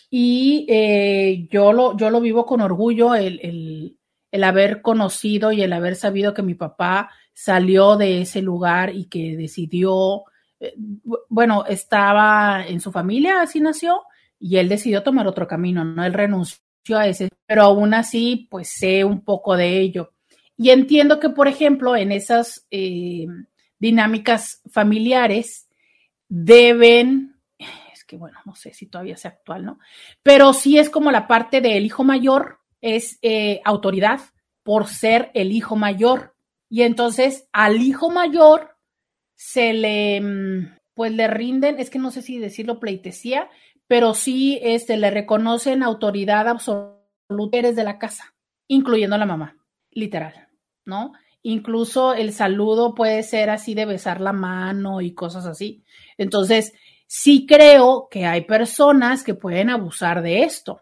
Y 0.09 0.65
eh, 0.67 1.47
yo, 1.51 1.71
lo, 1.73 1.95
yo 1.95 2.09
lo 2.09 2.19
vivo 2.19 2.47
con 2.47 2.61
orgullo, 2.61 3.13
el, 3.13 3.95
el, 4.31 4.43
haber 4.43 4.81
conocido 4.81 5.51
y 5.51 5.61
el 5.61 5.71
haber 5.71 5.95
sabido 5.95 6.33
que 6.33 6.41
mi 6.41 6.55
papá 6.55 7.11
salió 7.33 7.97
de 7.97 8.21
ese 8.21 8.41
lugar 8.41 8.95
y 8.95 9.05
que 9.05 9.37
decidió, 9.37 10.23
bueno, 11.29 11.65
estaba 11.65 12.65
en 12.67 12.79
su 12.79 12.91
familia, 12.91 13.41
así 13.41 13.59
nació, 13.59 14.01
y 14.39 14.57
él 14.57 14.69
decidió 14.69 15.03
tomar 15.03 15.27
otro 15.27 15.47
camino, 15.47 15.83
¿no? 15.83 16.03
Él 16.03 16.13
renunció 16.13 16.97
a 16.97 17.07
ese, 17.07 17.29
pero 17.45 17.63
aún 17.63 17.93
así, 17.93 18.47
pues 18.49 18.69
sé 18.69 19.03
un 19.03 19.21
poco 19.21 19.55
de 19.55 19.79
ello. 19.79 20.13
Y 20.57 20.71
entiendo 20.71 21.19
que, 21.19 21.29
por 21.29 21.47
ejemplo, 21.47 21.95
en 21.95 22.11
esas 22.11 22.67
eh, 22.71 23.25
dinámicas 23.79 24.61
familiares 24.69 25.69
deben, 26.27 27.35
es 27.93 28.03
que 28.03 28.17
bueno, 28.17 28.39
no 28.45 28.55
sé 28.55 28.73
si 28.73 28.87
todavía 28.87 29.17
sea 29.17 29.31
actual, 29.31 29.65
¿no? 29.65 29.79
Pero 30.21 30.53
sí 30.53 30.77
es 30.77 30.89
como 30.89 31.11
la 31.11 31.27
parte 31.27 31.61
del 31.61 31.85
hijo 31.85 32.03
mayor, 32.03 32.59
es 32.81 33.19
eh, 33.21 33.61
autoridad 33.65 34.21
por 34.63 34.87
ser 34.87 35.31
el 35.33 35.51
hijo 35.51 35.75
mayor. 35.75 36.35
Y 36.69 36.83
entonces 36.83 37.47
al 37.51 37.81
hijo 37.81 38.09
mayor 38.09 38.77
se 39.39 39.71
le, 39.71 40.19
mm, 40.19 40.77
pues 40.93 41.13
le 41.13 41.29
rinden, 41.29 41.79
es 41.79 41.89
que 41.89 41.97
no 41.97 42.11
sé 42.11 42.21
si 42.21 42.39
decirlo 42.39 42.77
pleitesía, 42.77 43.49
pero 43.87 44.13
sí 44.13 44.59
este, 44.61 44.97
le 44.97 45.11
reconocen 45.11 45.81
autoridad 45.81 46.49
absoluta 46.49 47.61
de 47.61 47.83
la 47.85 47.97
casa, 47.97 48.35
incluyendo 48.67 49.15
a 49.15 49.19
la 49.19 49.25
mamá, 49.25 49.57
literal, 49.91 50.49
¿no? 50.83 51.13
Incluso 51.41 52.13
el 52.13 52.33
saludo 52.33 52.93
puede 52.93 53.23
ser 53.23 53.49
así 53.49 53.75
de 53.75 53.85
besar 53.85 54.19
la 54.19 54.33
mano 54.33 54.99
y 54.99 55.13
cosas 55.13 55.45
así. 55.45 55.85
Entonces, 56.17 56.73
sí 57.07 57.45
creo 57.47 58.09
que 58.11 58.25
hay 58.25 58.41
personas 58.41 59.23
que 59.23 59.35
pueden 59.35 59.69
abusar 59.69 60.21
de 60.21 60.43
esto, 60.43 60.81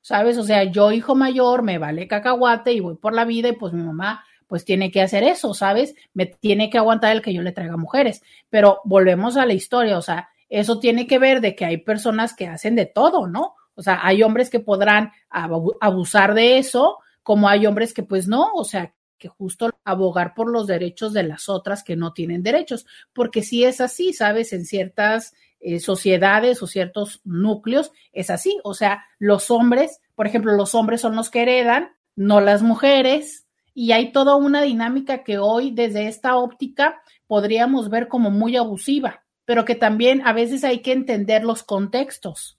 ¿sabes? 0.00 0.38
O 0.38 0.42
sea, 0.42 0.64
yo 0.64 0.90
hijo 0.90 1.14
mayor 1.14 1.62
me 1.62 1.78
vale 1.78 2.08
cacahuate 2.08 2.72
y 2.72 2.80
voy 2.80 2.96
por 2.96 3.14
la 3.14 3.24
vida 3.24 3.50
y 3.50 3.52
pues 3.52 3.72
mi 3.72 3.84
mamá 3.84 4.24
pues 4.52 4.66
tiene 4.66 4.90
que 4.90 5.00
hacer 5.00 5.22
eso, 5.22 5.54
¿sabes? 5.54 5.94
Me 6.12 6.26
tiene 6.26 6.68
que 6.68 6.76
aguantar 6.76 7.12
el 7.12 7.22
que 7.22 7.32
yo 7.32 7.40
le 7.40 7.52
traiga 7.52 7.78
mujeres. 7.78 8.20
Pero 8.50 8.82
volvemos 8.84 9.38
a 9.38 9.46
la 9.46 9.54
historia, 9.54 9.96
o 9.96 10.02
sea, 10.02 10.28
eso 10.50 10.78
tiene 10.78 11.06
que 11.06 11.18
ver 11.18 11.40
de 11.40 11.56
que 11.56 11.64
hay 11.64 11.78
personas 11.78 12.34
que 12.34 12.48
hacen 12.48 12.74
de 12.74 12.84
todo, 12.84 13.26
¿no? 13.26 13.54
O 13.74 13.80
sea, 13.80 14.00
hay 14.02 14.22
hombres 14.22 14.50
que 14.50 14.60
podrán 14.60 15.10
abusar 15.30 16.34
de 16.34 16.58
eso, 16.58 16.98
como 17.22 17.48
hay 17.48 17.64
hombres 17.64 17.94
que 17.94 18.02
pues 18.02 18.28
no, 18.28 18.52
o 18.52 18.64
sea, 18.64 18.92
que 19.16 19.28
justo 19.28 19.70
abogar 19.86 20.34
por 20.34 20.50
los 20.50 20.66
derechos 20.66 21.14
de 21.14 21.22
las 21.22 21.48
otras 21.48 21.82
que 21.82 21.96
no 21.96 22.12
tienen 22.12 22.42
derechos, 22.42 22.84
porque 23.14 23.40
si 23.40 23.64
es 23.64 23.80
así, 23.80 24.12
¿sabes? 24.12 24.52
En 24.52 24.66
ciertas 24.66 25.32
eh, 25.60 25.80
sociedades 25.80 26.62
o 26.62 26.66
ciertos 26.66 27.22
núcleos 27.24 27.90
es 28.12 28.28
así, 28.28 28.58
o 28.64 28.74
sea, 28.74 29.06
los 29.18 29.50
hombres, 29.50 30.02
por 30.14 30.26
ejemplo, 30.26 30.52
los 30.52 30.74
hombres 30.74 31.00
son 31.00 31.16
los 31.16 31.30
que 31.30 31.40
heredan, 31.40 31.92
no 32.16 32.42
las 32.42 32.60
mujeres, 32.60 33.41
y 33.74 33.92
hay 33.92 34.12
toda 34.12 34.36
una 34.36 34.62
dinámica 34.62 35.24
que 35.24 35.38
hoy 35.38 35.70
desde 35.70 36.08
esta 36.08 36.36
óptica 36.36 37.02
podríamos 37.26 37.88
ver 37.88 38.08
como 38.08 38.30
muy 38.30 38.56
abusiva, 38.56 39.24
pero 39.44 39.64
que 39.64 39.74
también 39.74 40.22
a 40.26 40.32
veces 40.32 40.64
hay 40.64 40.80
que 40.80 40.92
entender 40.92 41.44
los 41.44 41.62
contextos, 41.62 42.58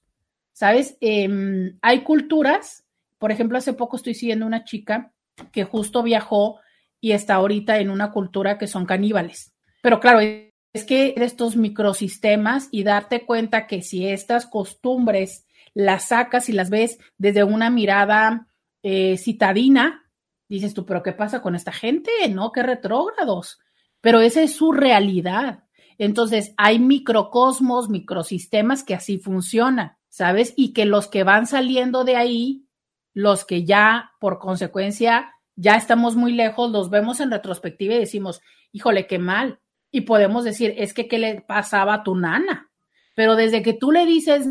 ¿sabes? 0.51 0.97
Em, 1.01 1.77
hay 1.81 2.01
culturas, 2.01 2.85
por 3.19 3.31
ejemplo, 3.31 3.57
hace 3.57 3.73
poco 3.73 3.97
estoy 3.97 4.15
siguiendo 4.15 4.45
una 4.45 4.63
chica 4.63 5.11
que 5.51 5.63
justo 5.63 6.03
viajó 6.03 6.59
y 6.99 7.11
está 7.11 7.35
ahorita 7.35 7.79
en 7.79 7.89
una 7.89 8.11
cultura 8.11 8.57
que 8.57 8.67
son 8.67 8.85
caníbales. 8.85 9.53
Pero 9.81 9.99
claro, 9.99 10.19
es 10.19 10.85
que 10.85 11.13
estos 11.17 11.55
microsistemas 11.55 12.69
y 12.71 12.83
darte 12.83 13.25
cuenta 13.25 13.67
que 13.67 13.81
si 13.81 14.07
estas 14.07 14.47
costumbres 14.47 15.45
las 15.73 16.07
sacas 16.09 16.49
y 16.49 16.53
las 16.53 16.69
ves 16.69 16.97
desde 17.17 17.43
una 17.43 17.69
mirada 17.69 18.47
eh, 18.83 19.17
citadina, 19.17 20.02
dices 20.47 20.73
tú, 20.73 20.85
pero 20.85 21.03
¿qué 21.03 21.13
pasa 21.13 21.41
con 21.41 21.55
esta 21.55 21.71
gente? 21.71 22.11
¿No? 22.29 22.51
Qué 22.51 22.63
retrógrados. 22.63 23.59
Pero 24.01 24.21
esa 24.21 24.41
es 24.41 24.55
su 24.55 24.71
realidad. 24.71 25.63
Entonces, 25.97 26.53
hay 26.57 26.79
microcosmos, 26.79 27.89
microsistemas 27.89 28.83
que 28.83 28.95
así 28.95 29.17
funcionan, 29.17 29.97
¿sabes? 30.09 30.53
Y 30.55 30.73
que 30.73 30.85
los 30.85 31.07
que 31.07 31.23
van 31.23 31.47
saliendo 31.47 32.03
de 32.03 32.15
ahí, 32.15 32.65
los 33.13 33.45
que 33.45 33.63
ya, 33.63 34.11
por 34.19 34.39
consecuencia, 34.39 35.33
ya 35.55 35.75
estamos 35.75 36.15
muy 36.15 36.33
lejos, 36.33 36.71
los 36.71 36.89
vemos 36.89 37.19
en 37.19 37.31
retrospectiva 37.31 37.93
y 37.95 37.99
decimos, 37.99 38.41
híjole, 38.71 39.07
qué 39.07 39.19
mal. 39.19 39.59
Y 39.91 40.01
podemos 40.01 40.43
decir, 40.43 40.73
es 40.77 40.93
que, 40.93 41.07
¿qué 41.07 41.19
le 41.19 41.41
pasaba 41.41 41.93
a 41.93 42.03
tu 42.03 42.15
nana? 42.15 42.71
Pero 43.15 43.35
desde 43.35 43.61
que 43.61 43.73
tú 43.73 43.91
le 43.91 44.05
dices, 44.05 44.47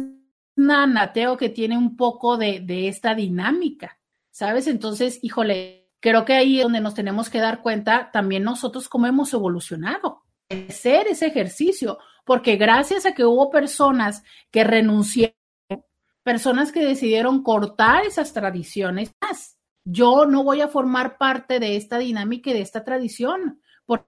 nana, 0.54 1.12
Teo, 1.12 1.36
que 1.36 1.48
tiene 1.48 1.76
un 1.76 1.96
poco 1.96 2.36
de, 2.36 2.60
de 2.60 2.86
esta 2.86 3.14
dinámica, 3.14 3.98
¿sabes? 4.30 4.68
Entonces, 4.68 5.18
híjole, 5.22 5.81
creo 6.02 6.24
que 6.24 6.34
ahí 6.34 6.58
es 6.58 6.64
donde 6.64 6.80
nos 6.80 6.94
tenemos 6.94 7.30
que 7.30 7.38
dar 7.38 7.62
cuenta 7.62 8.10
también 8.12 8.42
nosotros 8.42 8.88
cómo 8.88 9.06
hemos 9.06 9.32
evolucionado. 9.32 10.24
Hacer 10.50 11.06
ese 11.06 11.26
ejercicio, 11.26 11.98
porque 12.26 12.56
gracias 12.56 13.06
a 13.06 13.14
que 13.14 13.24
hubo 13.24 13.50
personas 13.50 14.22
que 14.50 14.64
renunciaron, 14.64 15.36
personas 16.24 16.72
que 16.72 16.84
decidieron 16.84 17.42
cortar 17.42 18.04
esas 18.04 18.32
tradiciones, 18.32 19.14
yo 19.84 20.26
no 20.26 20.44
voy 20.44 20.60
a 20.60 20.68
formar 20.68 21.16
parte 21.18 21.60
de 21.60 21.76
esta 21.76 21.98
dinámica 21.98 22.50
y 22.50 22.54
de 22.54 22.60
esta 22.60 22.84
tradición, 22.84 23.60
porque 23.86 24.06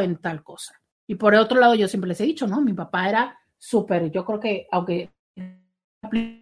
en 0.00 0.16
tal 0.18 0.42
cosa. 0.42 0.74
Y 1.06 1.14
por 1.14 1.34
otro 1.36 1.58
lado, 1.58 1.74
yo 1.76 1.88
siempre 1.88 2.08
les 2.08 2.20
he 2.20 2.24
dicho, 2.24 2.46
¿no? 2.48 2.60
Mi 2.60 2.74
papá 2.74 3.08
era 3.08 3.38
súper, 3.56 4.10
yo 4.10 4.24
creo 4.24 4.40
que, 4.40 4.66
aunque 4.72 5.10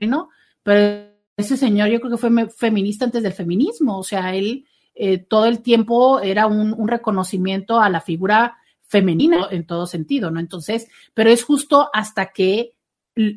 no, 0.00 0.30
pero 0.62 1.12
ese 1.36 1.56
señor 1.56 1.88
yo 1.88 2.00
creo 2.00 2.12
que 2.12 2.28
fue 2.28 2.48
feminista 2.48 3.04
antes 3.04 3.22
del 3.22 3.32
feminismo, 3.34 3.98
o 3.98 4.02
sea, 4.02 4.34
él 4.34 4.66
eh, 4.98 5.18
todo 5.18 5.44
el 5.44 5.60
tiempo 5.60 6.20
era 6.20 6.46
un, 6.46 6.88
reconocimiento 6.88 7.80
a 7.80 7.90
la 7.90 8.00
figura 8.00 8.56
femenina 8.80 9.48
en 9.50 9.66
todo 9.66 9.86
sentido, 9.86 10.30
¿no? 10.30 10.40
Entonces, 10.40 10.88
pero 11.12 11.28
es 11.28 11.44
justo 11.44 11.90
hasta 11.92 12.32
que 12.32 12.72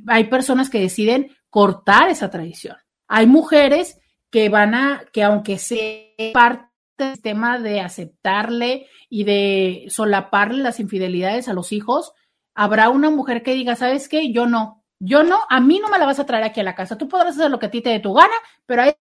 hay 0.07 0.23
personas 0.26 0.69
que 0.69 0.80
deciden 0.80 1.36
cortar 1.49 2.10
esa 2.10 2.30
tradición. 2.30 2.77
Hay 3.10 3.27
mujeres 3.27 3.99
que 4.30 4.48
van 4.48 4.73
a, 4.73 5.03
que 5.11 5.22
aunque 5.23 5.57
sea 5.57 6.31
parte 6.34 6.69
del 6.98 7.14
sistema 7.14 7.60
de 7.60 7.81
aceptarle 7.81 8.88
y 9.10 9.26
de 9.26 9.86
solaparle 9.90 10.64
las 10.64 10.80
infidelidades 10.80 11.49
a 11.49 11.53
los 11.53 11.73
hijos, 11.73 12.14
habrá 12.56 12.88
una 12.88 13.10
mujer 13.10 13.44
que 13.44 13.53
diga, 13.53 13.76
¿sabes 13.76 14.07
qué? 14.07 14.31
Yo 14.31 14.45
no, 14.45 14.86
yo 14.99 15.23
no, 15.23 15.40
a 15.49 15.60
mí 15.60 15.80
no 15.80 15.90
me 15.90 15.99
la 15.99 16.06
vas 16.06 16.19
a 16.19 16.26
traer 16.26 16.45
aquí 16.45 16.61
a 16.61 16.64
la 16.64 16.76
casa. 16.76 16.98
Tú 16.98 17.10
podrás 17.10 17.36
hacer 17.36 17.52
lo 17.52 17.60
que 17.60 17.65
a 17.65 17.72
ti 17.72 17.81
te 17.81 17.90
dé 17.90 17.99
tu 17.99 18.14
gana, 18.14 18.36
pero 18.65 18.84
a 18.84 18.95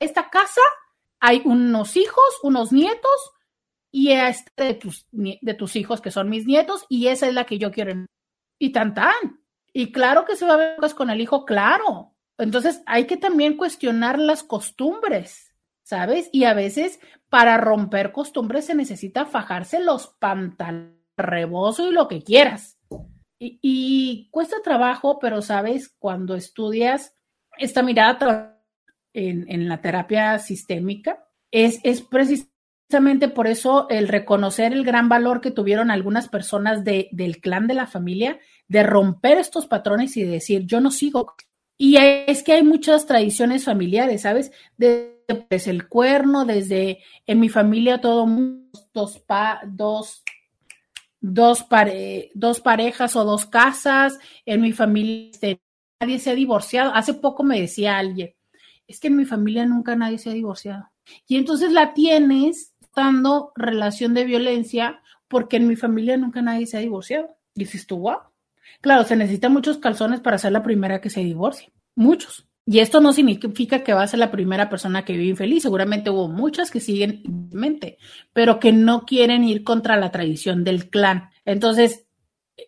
esta 0.00 0.28
casa 0.28 0.60
hay 1.20 1.42
unos 1.44 1.96
hijos, 1.96 2.24
unos 2.42 2.72
nietos, 2.72 3.32
y 3.90 4.12
este 4.12 4.64
de 4.64 4.74
tus, 4.74 5.06
de 5.10 5.54
tus 5.54 5.76
hijos 5.76 6.00
que 6.00 6.10
son 6.10 6.28
mis 6.28 6.46
nietos, 6.46 6.84
y 6.88 7.08
esa 7.08 7.28
es 7.28 7.34
la 7.34 7.44
que 7.44 7.58
yo 7.58 7.70
quiero. 7.70 8.06
Y 8.58 8.70
tan 8.70 8.94
tan. 8.94 9.40
Y 9.72 9.92
claro 9.92 10.24
que 10.24 10.36
se 10.36 10.46
va 10.46 10.54
a 10.54 10.56
ver 10.56 10.94
con 10.94 11.10
el 11.10 11.20
hijo, 11.20 11.44
claro. 11.44 12.14
Entonces 12.38 12.82
hay 12.86 13.06
que 13.06 13.16
también 13.16 13.56
cuestionar 13.56 14.18
las 14.18 14.42
costumbres, 14.42 15.54
¿sabes? 15.82 16.28
Y 16.32 16.44
a 16.44 16.54
veces 16.54 17.00
para 17.28 17.58
romper 17.58 18.12
costumbres 18.12 18.66
se 18.66 18.74
necesita 18.74 19.26
fajarse 19.26 19.80
los 19.80 20.08
pantalones, 20.18 20.96
rebozo 21.16 21.88
y 21.88 21.92
lo 21.92 22.08
que 22.08 22.22
quieras. 22.22 22.78
Y, 23.38 23.58
y, 23.62 24.30
cuesta 24.30 24.56
trabajo, 24.62 25.18
pero 25.18 25.42
sabes, 25.42 25.94
cuando 25.98 26.34
estudias 26.34 27.14
esta 27.58 27.82
mirada 27.82 28.18
en, 29.16 29.68
la 29.68 29.80
terapia 29.80 30.38
sistémica. 30.38 31.26
Es, 31.50 31.80
es, 31.82 32.02
precisamente 32.02 33.28
por 33.28 33.46
eso 33.46 33.88
el 33.88 34.08
reconocer 34.08 34.72
el 34.72 34.84
gran 34.84 35.08
valor 35.08 35.40
que 35.40 35.50
tuvieron 35.50 35.90
algunas 35.90 36.28
personas 36.28 36.84
de, 36.84 37.08
del 37.12 37.40
clan 37.40 37.66
de 37.66 37.74
la 37.74 37.86
familia 37.86 38.38
de 38.68 38.82
romper 38.82 39.38
estos 39.38 39.66
patrones 39.66 40.16
y 40.16 40.24
decir, 40.24 40.66
yo 40.66 40.80
no 40.80 40.90
sigo. 40.90 41.34
Y 41.78 41.96
es 41.96 42.42
que 42.42 42.52
hay 42.52 42.62
muchas 42.62 43.06
tradiciones 43.06 43.64
familiares, 43.64 44.22
¿sabes? 44.22 44.52
Desde 44.76 45.70
el 45.70 45.88
cuerno, 45.88 46.44
desde 46.44 47.00
en 47.26 47.40
mi 47.40 47.48
familia 47.48 48.00
todo 48.00 48.26
dos, 48.92 49.18
pa, 49.18 49.60
dos, 49.66 50.22
dos, 51.20 51.62
pare, 51.64 52.30
dos 52.34 52.60
parejas 52.60 53.16
o 53.16 53.24
dos 53.24 53.46
casas, 53.46 54.18
en 54.46 54.60
mi 54.62 54.72
familia 54.72 55.30
este, 55.32 55.60
nadie 56.00 56.18
se 56.18 56.30
ha 56.30 56.34
divorciado. 56.34 56.94
Hace 56.94 57.14
poco 57.14 57.42
me 57.42 57.60
decía 57.60 57.98
alguien, 57.98 58.34
es 58.88 59.00
que 59.00 59.08
en 59.08 59.16
mi 59.16 59.24
familia 59.24 59.66
nunca 59.66 59.96
nadie 59.96 60.18
se 60.18 60.30
ha 60.30 60.34
divorciado. 60.34 60.90
Y 61.26 61.36
entonces 61.36 61.72
la 61.72 61.94
tienes 61.94 62.74
dando 62.94 63.52
relación 63.54 64.14
de 64.14 64.24
violencia 64.24 65.00
porque 65.28 65.56
en 65.56 65.68
mi 65.68 65.76
familia 65.76 66.16
nunca 66.16 66.42
nadie 66.42 66.66
se 66.66 66.76
ha 66.76 66.80
divorciado. 66.80 67.36
Y 67.54 67.60
dices 67.60 67.86
tú, 67.86 67.98
wow. 67.98 68.18
Claro, 68.80 69.04
se 69.04 69.16
necesitan 69.16 69.52
muchos 69.52 69.78
calzones 69.78 70.20
para 70.20 70.38
ser 70.38 70.52
la 70.52 70.62
primera 70.62 71.00
que 71.00 71.10
se 71.10 71.20
divorcie. 71.20 71.72
Muchos. 71.94 72.46
Y 72.68 72.80
esto 72.80 73.00
no 73.00 73.12
significa 73.12 73.84
que 73.84 73.94
va 73.94 74.02
a 74.02 74.08
ser 74.08 74.18
la 74.18 74.32
primera 74.32 74.68
persona 74.68 75.04
que 75.04 75.12
vive 75.12 75.26
infeliz. 75.26 75.62
Seguramente 75.62 76.10
hubo 76.10 76.28
muchas 76.28 76.72
que 76.72 76.80
siguen 76.80 77.22
mente, 77.52 77.96
pero 78.32 78.58
que 78.58 78.72
no 78.72 79.04
quieren 79.06 79.44
ir 79.44 79.62
contra 79.62 79.96
la 79.96 80.10
tradición 80.10 80.64
del 80.64 80.90
clan. 80.90 81.30
Entonces, 81.44 82.06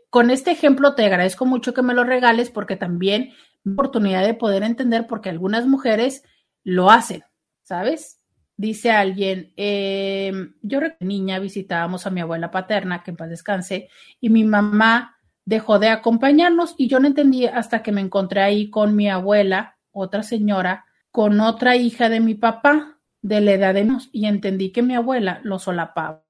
con 0.08 0.30
este 0.30 0.52
ejemplo 0.52 0.94
te 0.94 1.04
agradezco 1.04 1.46
mucho 1.46 1.74
que 1.74 1.82
me 1.82 1.94
lo 1.94 2.04
regales 2.04 2.50
porque 2.50 2.76
también 2.76 3.32
oportunidad 3.72 4.24
de 4.24 4.34
poder 4.34 4.62
entender 4.62 5.06
porque 5.06 5.30
algunas 5.30 5.66
mujeres 5.66 6.22
lo 6.64 6.90
hacen, 6.90 7.24
¿sabes? 7.62 8.20
Dice 8.56 8.90
alguien, 8.90 9.52
eh, 9.56 10.32
yo 10.62 10.80
niña 11.00 11.38
visitábamos 11.38 12.06
a 12.06 12.10
mi 12.10 12.20
abuela 12.20 12.50
paterna, 12.50 13.02
que 13.02 13.12
en 13.12 13.16
paz 13.16 13.30
descanse, 13.30 13.88
y 14.20 14.30
mi 14.30 14.44
mamá 14.44 15.16
dejó 15.44 15.78
de 15.78 15.88
acompañarnos 15.88 16.74
y 16.76 16.88
yo 16.88 17.00
no 17.00 17.06
entendí 17.06 17.46
hasta 17.46 17.82
que 17.82 17.92
me 17.92 18.00
encontré 18.00 18.42
ahí 18.42 18.68
con 18.68 18.94
mi 18.96 19.08
abuela, 19.08 19.78
otra 19.92 20.22
señora, 20.22 20.84
con 21.10 21.40
otra 21.40 21.76
hija 21.76 22.08
de 22.08 22.20
mi 22.20 22.34
papá 22.34 22.98
de 23.22 23.40
la 23.40 23.52
edad 23.52 23.74
de 23.74 23.84
nos 23.84 24.10
y 24.12 24.26
entendí 24.26 24.72
que 24.72 24.82
mi 24.82 24.94
abuela 24.94 25.40
lo 25.44 25.58
solapaba. 25.58 26.24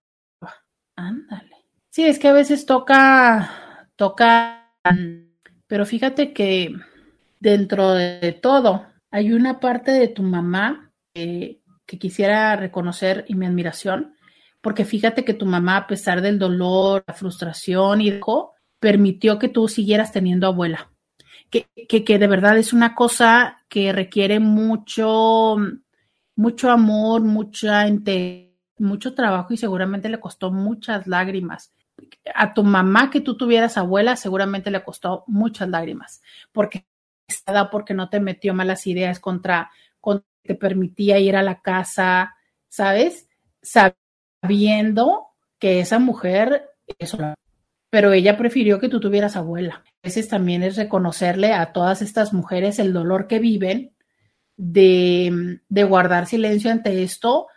Ándale. 0.96 1.56
Sí, 1.90 2.04
es 2.04 2.18
que 2.18 2.28
a 2.28 2.32
veces 2.32 2.66
toca, 2.66 3.88
toca, 3.96 4.72
pero 5.66 5.84
fíjate 5.84 6.32
que 6.32 6.76
dentro 7.40 7.94
de 7.94 8.38
todo, 8.40 8.86
hay 9.10 9.32
una 9.32 9.60
parte 9.60 9.90
de 9.92 10.08
tu 10.08 10.22
mamá 10.22 10.92
que 11.14 11.98
quisiera 11.98 12.54
reconocer 12.56 13.24
y 13.28 13.34
mi 13.34 13.46
admiración, 13.46 14.14
porque 14.60 14.84
fíjate 14.84 15.24
que 15.24 15.34
tu 15.34 15.46
mamá, 15.46 15.76
a 15.76 15.86
pesar 15.86 16.20
del 16.20 16.38
dolor, 16.38 17.04
la 17.06 17.14
frustración 17.14 18.00
y 18.00 18.10
dejó, 18.10 18.52
permitió 18.78 19.38
que 19.38 19.48
tú 19.48 19.68
siguieras 19.68 20.12
teniendo 20.12 20.46
abuela. 20.46 20.90
Que, 21.50 21.66
que, 21.88 22.18
de 22.18 22.26
verdad 22.26 22.58
es 22.58 22.74
una 22.74 22.94
cosa 22.94 23.64
que 23.68 23.92
requiere 23.92 24.38
mucho, 24.38 25.56
mucho 26.36 26.70
amor, 26.70 27.22
mucha 27.22 27.86
mucho 28.78 29.14
trabajo 29.14 29.54
y 29.54 29.56
seguramente 29.56 30.08
le 30.08 30.20
costó 30.20 30.50
muchas 30.52 31.06
lágrimas. 31.06 31.72
A 32.34 32.52
tu 32.52 32.62
mamá 32.64 33.10
que 33.10 33.20
tú 33.20 33.36
tuvieras 33.36 33.78
abuela 33.78 34.14
seguramente 34.14 34.70
le 34.70 34.84
costó 34.84 35.24
muchas 35.26 35.68
lágrimas, 35.68 36.22
porque 36.52 36.84
porque 37.70 37.94
no 37.94 38.08
te 38.08 38.20
metió 38.20 38.54
malas 38.54 38.86
ideas 38.86 39.20
contra, 39.20 39.70
contra 40.00 40.26
te 40.48 40.54
permitía 40.54 41.18
ir 41.18 41.36
a 41.36 41.42
la 41.42 41.60
casa, 41.60 42.34
¿sabes? 42.68 43.28
Sabiendo 43.62 45.26
que 45.58 45.80
esa 45.80 45.98
mujer, 45.98 46.70
eso, 46.98 47.18
pero 47.90 48.12
ella 48.12 48.36
prefirió 48.36 48.80
que 48.80 48.88
tú 48.88 48.98
tuvieras 48.98 49.36
abuela. 49.36 49.84
A 50.02 50.08
veces 50.08 50.28
también 50.28 50.62
es 50.62 50.76
reconocerle 50.76 51.52
a 51.52 51.72
todas 51.72 52.00
estas 52.02 52.32
mujeres 52.32 52.78
el 52.78 52.92
dolor 52.92 53.26
que 53.26 53.38
viven 53.38 53.94
de, 54.56 55.60
de 55.68 55.84
guardar 55.84 56.26
silencio 56.26 56.70
ante 56.70 57.02
esto, 57.02 57.48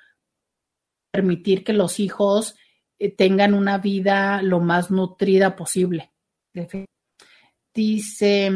permitir 1.12 1.64
que 1.64 1.74
los 1.74 2.00
hijos 2.00 2.56
eh, 3.00 3.10
tengan 3.16 3.54
una 3.54 3.78
vida 3.78 4.42
lo 4.42 4.60
más 4.60 4.92
nutrida 4.92 5.56
posible. 5.56 6.12
Dice, 7.74 8.52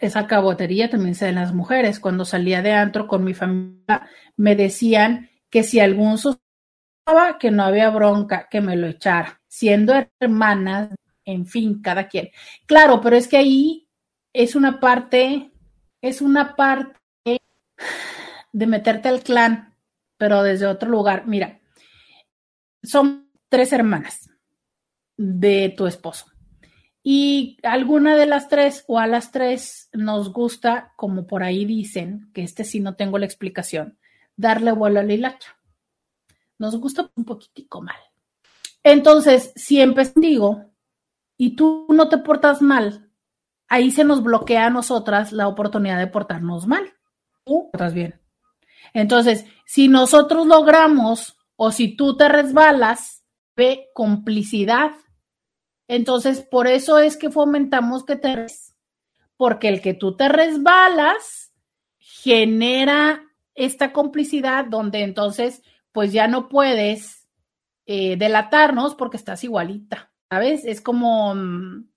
esa 0.00 0.26
cabotería 0.26 0.90
también 0.90 1.14
se 1.14 1.26
da 1.26 1.28
en 1.30 1.34
las 1.36 1.54
mujeres. 1.54 2.00
Cuando 2.00 2.24
salía 2.24 2.62
de 2.62 2.72
antro 2.72 3.06
con 3.06 3.24
mi 3.24 3.34
familia, 3.34 4.08
me 4.36 4.56
decían 4.56 5.30
que 5.50 5.62
si 5.62 5.80
algún 5.80 6.18
sospechaba 6.18 7.38
que 7.38 7.50
no 7.50 7.64
había 7.64 7.90
bronca, 7.90 8.48
que 8.50 8.60
me 8.60 8.76
lo 8.76 8.86
echara. 8.86 9.40
Siendo 9.46 9.94
hermanas, 10.20 10.90
en 11.24 11.46
fin, 11.46 11.80
cada 11.82 12.08
quien. 12.08 12.30
Claro, 12.66 13.00
pero 13.00 13.16
es 13.16 13.28
que 13.28 13.36
ahí 13.36 13.88
es 14.32 14.54
una 14.54 14.80
parte, 14.80 15.50
es 16.00 16.20
una 16.20 16.54
parte 16.54 16.98
de 18.52 18.66
meterte 18.66 19.08
al 19.08 19.22
clan, 19.22 19.74
pero 20.16 20.42
desde 20.42 20.66
otro 20.66 20.88
lugar. 20.88 21.26
Mira, 21.26 21.60
son 22.82 23.30
tres 23.48 23.72
hermanas 23.72 24.28
de 25.16 25.74
tu 25.76 25.86
esposo. 25.86 26.26
Y 27.02 27.58
alguna 27.62 28.16
de 28.16 28.26
las 28.26 28.48
tres 28.48 28.84
o 28.86 28.98
a 28.98 29.06
las 29.06 29.30
tres 29.30 29.88
nos 29.92 30.32
gusta, 30.32 30.92
como 30.96 31.26
por 31.26 31.42
ahí 31.42 31.64
dicen, 31.64 32.30
que 32.34 32.42
este 32.42 32.64
sí 32.64 32.80
no 32.80 32.96
tengo 32.96 33.18
la 33.18 33.26
explicación, 33.26 33.98
darle 34.36 34.72
vuelo 34.72 35.00
a 35.00 35.04
la 35.04 35.14
hilacha. 35.14 35.56
Nos 36.58 36.76
gusta 36.76 37.10
un 37.14 37.24
poquitico 37.24 37.80
mal. 37.80 37.96
Entonces, 38.82 39.52
si 39.54 39.80
empezamos 39.80 40.66
y 41.36 41.56
tú 41.56 41.86
no 41.90 42.08
te 42.08 42.18
portas 42.18 42.62
mal, 42.62 43.10
ahí 43.68 43.90
se 43.90 44.04
nos 44.04 44.22
bloquea 44.22 44.66
a 44.66 44.70
nosotras 44.70 45.32
la 45.32 45.46
oportunidad 45.48 45.98
de 45.98 46.06
portarnos 46.08 46.66
mal. 46.66 46.94
Tú 47.44 47.70
portas 47.70 47.94
bien. 47.94 48.20
Entonces, 48.92 49.44
si 49.66 49.88
nosotros 49.88 50.46
logramos 50.46 51.36
o 51.56 51.70
si 51.70 51.96
tú 51.96 52.16
te 52.16 52.28
resbalas, 52.28 53.24
ve 53.56 53.88
complicidad. 53.94 54.92
Entonces, 55.88 56.42
por 56.42 56.66
eso 56.66 56.98
es 56.98 57.16
que 57.16 57.30
fomentamos 57.30 58.04
que 58.04 58.16
te 58.16 58.46
porque 59.36 59.68
el 59.68 59.80
que 59.80 59.94
tú 59.94 60.16
te 60.16 60.28
resbalas 60.28 61.52
genera 61.98 63.24
esta 63.54 63.92
complicidad 63.92 64.66
donde 64.66 65.02
entonces 65.02 65.62
pues 65.92 66.12
ya 66.12 66.28
no 66.28 66.48
puedes 66.48 67.28
eh, 67.86 68.16
delatarnos 68.16 68.94
porque 68.94 69.16
estás 69.16 69.42
igualita, 69.44 70.12
¿sabes? 70.28 70.64
Es 70.64 70.80
como 70.80 71.34
mm, 71.34 71.88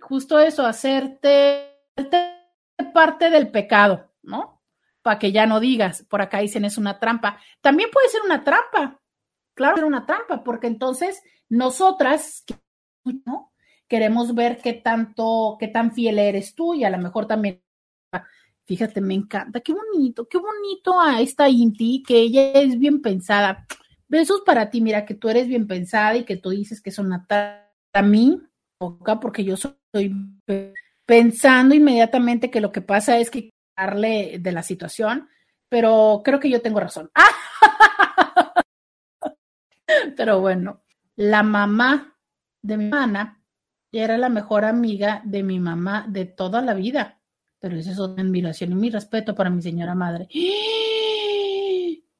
justo 0.00 0.38
eso, 0.38 0.64
hacerte, 0.64 1.78
parte 2.94 3.30
del 3.30 3.50
pecado, 3.50 4.10
¿no? 4.22 4.62
Para 5.02 5.18
que 5.18 5.32
ya 5.32 5.46
no 5.46 5.58
digas, 5.58 6.04
por 6.08 6.22
acá 6.22 6.38
dicen 6.38 6.64
es 6.64 6.78
una 6.78 6.98
trampa. 6.98 7.40
También 7.60 7.90
puede 7.90 8.08
ser 8.08 8.22
una 8.22 8.44
trampa, 8.44 9.00
claro, 9.54 9.76
ser 9.76 9.84
una 9.84 10.06
trampa, 10.06 10.44
porque 10.44 10.66
entonces 10.66 11.22
nosotras, 11.48 12.44
Queremos 13.88 14.34
ver 14.34 14.58
qué 14.58 14.72
tanto, 14.72 15.56
qué 15.60 15.68
tan 15.68 15.92
fiel 15.92 16.18
eres 16.18 16.54
tú 16.54 16.74
y 16.74 16.84
a 16.84 16.90
lo 16.90 16.98
mejor 16.98 17.26
también 17.26 17.62
Fíjate, 18.64 19.00
me 19.00 19.14
encanta, 19.14 19.60
qué 19.60 19.72
bonito, 19.72 20.28
qué 20.28 20.38
bonito 20.38 21.00
a 21.00 21.20
esta 21.20 21.48
Inti, 21.48 22.02
que 22.02 22.20
ella 22.20 22.52
es 22.52 22.78
bien 22.78 23.02
pensada. 23.02 23.66
Besos 24.08 24.42
para 24.46 24.70
ti, 24.70 24.80
mira 24.80 25.04
que 25.04 25.14
tú 25.14 25.28
eres 25.28 25.48
bien 25.48 25.66
pensada 25.66 26.16
y 26.16 26.24
que 26.24 26.36
tú 26.36 26.50
dices 26.50 26.80
que 26.80 26.92
una 26.98 27.26
a 27.92 28.02
mí, 28.02 28.40
porque 29.20 29.44
yo 29.44 29.54
estoy 29.54 30.14
pensando 31.04 31.74
inmediatamente 31.74 32.50
que 32.50 32.60
lo 32.60 32.70
que 32.70 32.82
pasa 32.82 33.18
es 33.18 33.30
que 33.30 33.50
darle 33.76 34.38
de 34.38 34.52
la 34.52 34.62
situación, 34.62 35.28
pero 35.68 36.22
creo 36.24 36.38
que 36.38 36.50
yo 36.50 36.62
tengo 36.62 36.80
razón. 36.80 37.10
Pero 40.16 40.40
bueno, 40.40 40.82
la 41.16 41.42
mamá 41.42 42.11
de 42.62 42.76
mi 42.76 42.84
hermana 42.84 43.42
era 43.90 44.16
la 44.16 44.28
mejor 44.28 44.64
amiga 44.64 45.20
de 45.24 45.42
mi 45.42 45.60
mamá 45.60 46.06
de 46.08 46.24
toda 46.24 46.62
la 46.62 46.74
vida 46.74 47.18
pero 47.62 47.76
esa 47.76 47.92
es 47.92 48.00
otra 48.00 48.24
admiración 48.24 48.72
y 48.72 48.74
mi 48.74 48.90
respeto 48.90 49.36
para 49.36 49.48
mi 49.48 49.62
señora 49.62 49.94
madre. 49.94 50.26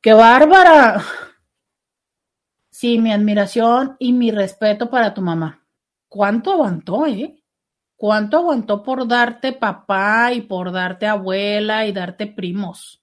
¡Qué 0.01 0.13
bárbara! 0.13 1.03
Sí, 2.71 3.01
mi 3.01 3.13
admiración 3.13 3.97
y 3.99 4.13
mi 4.13 4.31
respeto 4.31 4.89
para 4.89 5.13
tu 5.13 5.21
mamá. 5.21 5.67
¿Cuánto 6.09 6.53
aguantó, 6.53 7.07
eh? 7.07 7.43
¿Cuánto 7.97 8.37
aguantó 8.39 8.85
por 8.85 9.09
darte 9.09 9.53
papá 9.53 10.33
y 10.33 10.43
por 10.43 10.71
darte 10.71 11.07
abuela 11.07 11.87
y 11.87 11.93
darte 11.93 12.29
primos? 12.29 13.03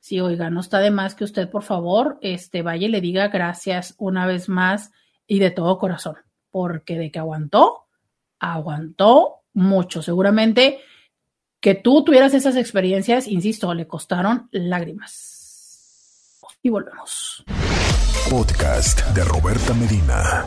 Sí, 0.00 0.20
oiga, 0.20 0.48
no 0.48 0.60
está 0.60 0.78
de 0.78 0.90
más 0.90 1.14
que 1.14 1.24
usted, 1.24 1.50
por 1.50 1.62
favor, 1.62 2.18
este, 2.22 2.62
vaya 2.62 2.86
y 2.86 2.90
le 2.90 3.02
diga 3.02 3.28
gracias 3.28 3.94
una 3.98 4.26
vez 4.26 4.48
más 4.48 4.92
y 5.26 5.40
de 5.40 5.50
todo 5.50 5.78
corazón, 5.78 6.16
porque 6.54 6.96
de 6.96 7.10
que 7.10 7.18
aguantó, 7.18 7.88
aguantó 8.38 9.40
mucho. 9.54 10.02
Seguramente 10.02 10.78
que 11.58 11.74
tú 11.74 12.04
tuvieras 12.04 12.32
esas 12.32 12.54
experiencias, 12.54 13.26
insisto, 13.26 13.74
le 13.74 13.88
costaron 13.88 14.48
lágrimas. 14.52 16.40
Y 16.62 16.70
volvemos. 16.70 17.44
Podcast 18.30 19.04
de 19.16 19.24
Roberta 19.24 19.74
Medina. 19.74 20.46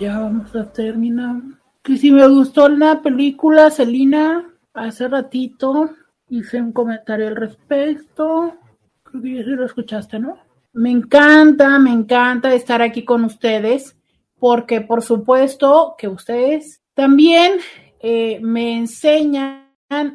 Ya 0.00 0.18
vamos 0.18 0.52
a 0.56 0.64
terminar. 0.72 1.36
Que 1.84 1.96
si 1.96 2.10
me 2.10 2.26
gustó 2.26 2.68
la 2.68 3.00
película, 3.00 3.70
Celina, 3.70 4.44
hace 4.74 5.06
ratito 5.06 5.90
hice 6.28 6.60
un 6.60 6.72
comentario 6.72 7.28
al 7.28 7.36
respecto. 7.36 8.56
Creo 9.04 9.22
que 9.22 9.34
ya 9.36 9.44
sí 9.44 9.50
lo 9.50 9.64
escuchaste, 9.64 10.18
¿no? 10.18 10.38
Me 10.72 10.90
encanta, 10.90 11.78
me 11.78 11.92
encanta 11.92 12.52
estar 12.52 12.82
aquí 12.82 13.04
con 13.04 13.24
ustedes, 13.24 13.96
porque 14.40 14.80
por 14.80 15.02
supuesto 15.02 15.94
que 15.98 16.08
ustedes 16.08 16.82
también 16.94 17.60
eh, 18.00 18.40
me 18.40 18.76
enseñan 18.76 19.68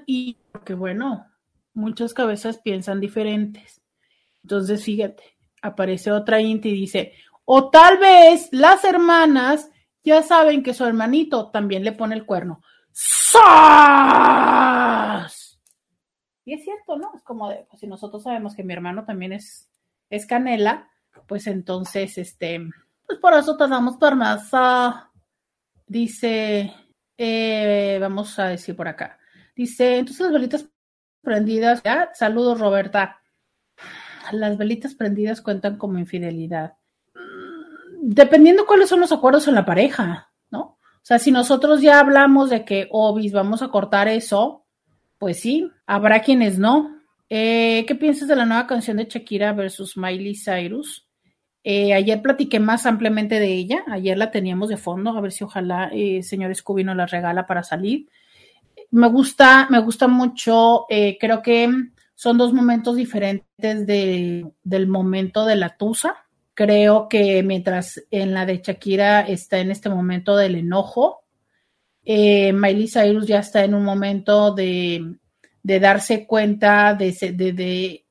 y 0.06 0.38
que 0.65 0.73
bueno, 0.73 1.27
muchas 1.73 2.14
cabezas 2.14 2.57
piensan 2.57 2.99
diferentes. 2.99 3.81
Entonces, 4.43 4.84
fíjate, 4.84 5.23
aparece 5.61 6.11
otra 6.11 6.41
Inti 6.41 6.69
y 6.69 6.73
dice, 6.73 7.14
o 7.45 7.69
tal 7.69 7.97
vez 7.99 8.49
las 8.52 8.84
hermanas 8.84 9.69
ya 10.03 10.22
saben 10.23 10.64
que 10.64 10.73
su 10.73 10.84
hermanito 10.85 11.52
también 11.52 11.84
le 11.84 11.91
pone 11.91 12.15
el 12.15 12.26
cuerno. 12.26 12.61
¡Sas! 12.91 13.45
Y 16.45 16.53
es 16.53 16.64
cierto, 16.64 16.97
¿no? 16.97 17.11
Es 17.15 17.23
como 17.23 17.49
de, 17.49 17.65
pues 17.69 17.80
si 17.80 17.88
nosotros 17.88 18.23
sabemos 18.23 18.56
que 18.56 18.64
mi 18.64 18.73
hermano 18.73 19.03
también 19.06 19.34
es, 19.34 19.69
es 20.10 20.26
canela, 20.27 20.89
pues 21.27 21.47
entonces, 21.47 22.18
este, 22.18 22.61
pues 23.07 23.19
por 23.19 23.34
eso 23.34 23.56
te 23.57 23.68
damos 23.68 23.98
permiso. 23.98 25.11
Dice, 25.88 26.73
eh, 27.18 27.98
vamos 28.02 28.38
a 28.40 28.48
decir 28.48 28.76
por 28.76 28.88
acá. 28.88 29.19
Dice, 29.56 29.98
entonces 29.98 30.26
las 30.26 30.34
velitas 30.34 30.65
prendidas, 31.22 31.82
¿ya? 31.84 32.10
saludos 32.14 32.60
Roberta. 32.60 33.22
Las 34.32 34.57
velitas 34.57 34.95
prendidas 34.95 35.41
cuentan 35.41 35.77
como 35.77 35.99
infidelidad. 35.99 36.73
Dependiendo 38.02 38.65
cuáles 38.65 38.90
son 38.90 38.99
los 38.99 39.11
acuerdos 39.11 39.48
en 39.48 39.56
la 39.56 39.65
pareja, 39.65 40.32
¿no? 40.49 40.61
O 40.61 41.07
sea, 41.07 41.19
si 41.19 41.32
nosotros 41.32 41.82
ya 41.82 41.99
hablamos 41.99 42.49
de 42.49 42.65
que, 42.65 42.88
obis, 42.91 43.32
vamos 43.32 43.61
a 43.61 43.69
cortar 43.69 44.07
eso, 44.07 44.65
pues 45.18 45.40
sí, 45.40 45.72
habrá 45.86 46.22
quienes 46.22 46.57
no. 46.57 47.02
Eh, 47.30 47.86
¿Qué 47.88 47.95
piensas 47.95 48.27
de 48.27 48.36
la 48.36 48.45
nueva 48.45 48.68
canción 48.68 48.98
de 48.98 49.06
Shakira 49.06 49.53
versus 49.53 49.98
Miley 49.98 50.36
Cyrus? 50.36 51.05
Eh, 51.67 51.93
ayer 51.93 52.21
platiqué 52.21 52.59
más 52.61 52.85
ampliamente 52.85 53.39
de 53.39 53.51
ella, 53.53 53.83
ayer 53.89 54.17
la 54.17 54.31
teníamos 54.31 54.69
de 54.69 54.77
fondo, 54.77 55.09
a 55.09 55.19
ver 55.19 55.31
si 55.31 55.43
ojalá 55.43 55.89
eh, 55.91 56.21
señor 56.23 56.55
Scooby 56.55 56.83
nos 56.83 56.95
la 56.95 57.07
regala 57.07 57.47
para 57.47 57.63
salir 57.63 58.07
me 58.91 59.09
gusta, 59.09 59.67
me 59.69 59.79
gusta 59.79 60.07
mucho, 60.07 60.85
eh, 60.89 61.17
creo 61.19 61.41
que 61.41 61.69
son 62.13 62.37
dos 62.37 62.53
momentos 62.53 62.95
diferentes 62.95 63.85
del 63.85 64.87
momento 64.87 65.45
de 65.45 65.55
la 65.57 65.75
Tusa. 65.75 66.15
Creo 66.53 67.09
que 67.09 67.43
mientras 67.43 68.01
en 68.09 68.33
la 68.33 68.45
de 68.45 68.61
Shakira 68.63 69.21
está 69.21 69.57
en 69.59 69.71
este 69.71 69.89
momento 69.89 70.37
del 70.37 70.55
enojo, 70.55 71.25
eh, 72.05 72.53
Miley 72.53 72.87
Cyrus 72.87 73.27
ya 73.27 73.39
está 73.39 73.65
en 73.65 73.73
un 73.73 73.83
momento 73.83 74.53
de, 74.53 75.17
darse 75.61 76.25
cuenta 76.25 76.93
de, 76.93 77.11
de, 77.33 77.51
de, 77.51 78.05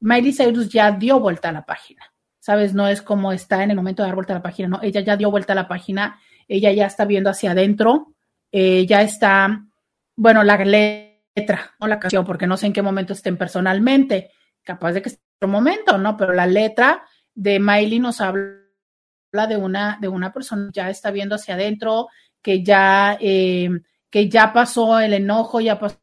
Miley 0.00 0.32
Cyrus 0.32 0.68
ya 0.68 0.92
dio 0.92 1.18
vuelta 1.18 1.48
a 1.48 1.52
la 1.52 1.66
página, 1.66 2.02
¿sabes? 2.48 2.72
No 2.72 2.88
es 2.88 3.02
como 3.02 3.34
está 3.34 3.62
en 3.62 3.72
el 3.72 3.76
momento 3.76 4.02
de 4.02 4.08
dar 4.08 4.14
vuelta 4.14 4.32
a 4.32 4.36
la 4.36 4.42
página, 4.42 4.68
no, 4.68 4.80
ella 4.82 5.02
ya 5.02 5.18
dio 5.18 5.30
vuelta 5.30 5.52
a 5.52 5.56
la 5.56 5.68
página, 5.68 6.18
ella 6.48 6.72
ya 6.72 6.86
está 6.86 7.04
viendo 7.04 7.28
hacia 7.28 7.50
adentro, 7.50 8.14
eh, 8.50 8.86
ya 8.86 9.02
está 9.02 9.66
bueno, 10.16 10.42
la 10.42 10.56
letra, 10.56 11.74
no 11.78 11.86
la 11.86 12.00
canción, 12.00 12.24
porque 12.24 12.46
no 12.46 12.56
sé 12.56 12.64
en 12.64 12.72
qué 12.72 12.80
momento 12.80 13.12
estén 13.12 13.36
personalmente, 13.36 14.30
capaz 14.62 14.92
de 14.92 15.02
que 15.02 15.10
esté 15.10 15.20
en 15.20 15.36
otro 15.36 15.48
momento, 15.52 15.98
¿no? 15.98 16.16
Pero 16.16 16.32
la 16.32 16.46
letra 16.46 17.02
de 17.34 17.60
Miley 17.60 17.98
nos 17.98 18.22
habla 18.22 18.62
de 19.46 19.56
una, 19.58 19.98
de 20.00 20.08
una 20.08 20.32
persona 20.32 20.70
que 20.72 20.80
ya 20.80 20.88
está 20.88 21.10
viendo 21.10 21.34
hacia 21.34 21.52
adentro, 21.52 22.08
que 22.40 22.64
ya, 22.64 23.18
eh, 23.20 23.68
que 24.08 24.30
ya 24.30 24.54
pasó 24.54 25.00
el 25.00 25.12
enojo, 25.12 25.60
ya 25.60 25.78
pasó, 25.78 26.00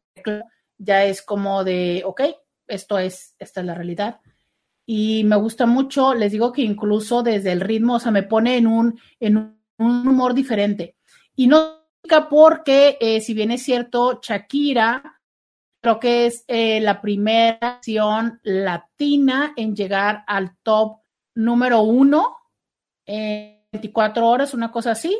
ya 0.78 1.02
es 1.06 1.22
como 1.22 1.64
de, 1.64 2.02
ok, 2.06 2.20
esto 2.68 3.00
es, 3.00 3.34
esta 3.40 3.62
es 3.62 3.66
la 3.66 3.74
realidad. 3.74 4.20
Y 4.86 5.24
me 5.24 5.36
gusta 5.36 5.66
mucho, 5.66 6.14
les 6.14 6.32
digo 6.32 6.52
que 6.52 6.62
incluso 6.62 7.22
desde 7.22 7.52
el 7.52 7.60
ritmo, 7.60 7.96
o 7.96 8.00
sea, 8.00 8.12
me 8.12 8.22
pone 8.22 8.56
en 8.56 8.68
un, 8.68 9.00
en 9.18 9.36
un 9.36 10.08
humor 10.08 10.32
diferente. 10.32 10.96
Y 11.34 11.48
no 11.48 11.86
porque, 12.30 12.96
eh, 13.00 13.20
si 13.20 13.34
bien 13.34 13.50
es 13.50 13.62
cierto, 13.62 14.20
Shakira 14.22 15.20
creo 15.80 16.00
que 16.00 16.26
es 16.26 16.44
eh, 16.48 16.80
la 16.80 17.00
primera 17.00 17.58
acción 17.60 18.40
latina 18.42 19.52
en 19.56 19.76
llegar 19.76 20.24
al 20.26 20.56
top 20.62 20.98
número 21.34 21.82
uno 21.82 22.36
en 23.04 23.60
24 23.72 24.26
horas, 24.26 24.54
una 24.54 24.72
cosa 24.72 24.92
así. 24.92 25.16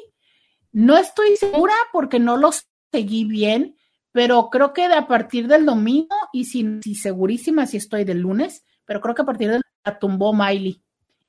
No 0.73 0.97
estoy 0.97 1.37
segura 1.37 1.75
porque 1.93 2.19
no 2.19 2.37
los 2.37 2.67
seguí 2.91 3.25
bien, 3.25 3.77
pero 4.13 4.51
creo 4.51 4.73
que 4.73 4.89
de 4.89 4.95
a 4.95 5.07
partir 5.07 5.47
del 5.47 5.67
domingo, 5.67 6.17
y 6.33 6.45
si, 6.45 6.81
si 6.83 6.95
segurísima 6.95 7.67
si 7.67 7.77
estoy 7.77 8.05
del 8.05 8.21
lunes, 8.21 8.65
pero 8.87 9.01
creo 9.01 9.15
que 9.15 9.23
a 9.23 9.27
partir 9.27 9.51
del 9.51 9.63
la 9.85 9.99
tumbó 9.99 10.33
Miley. 10.33 10.83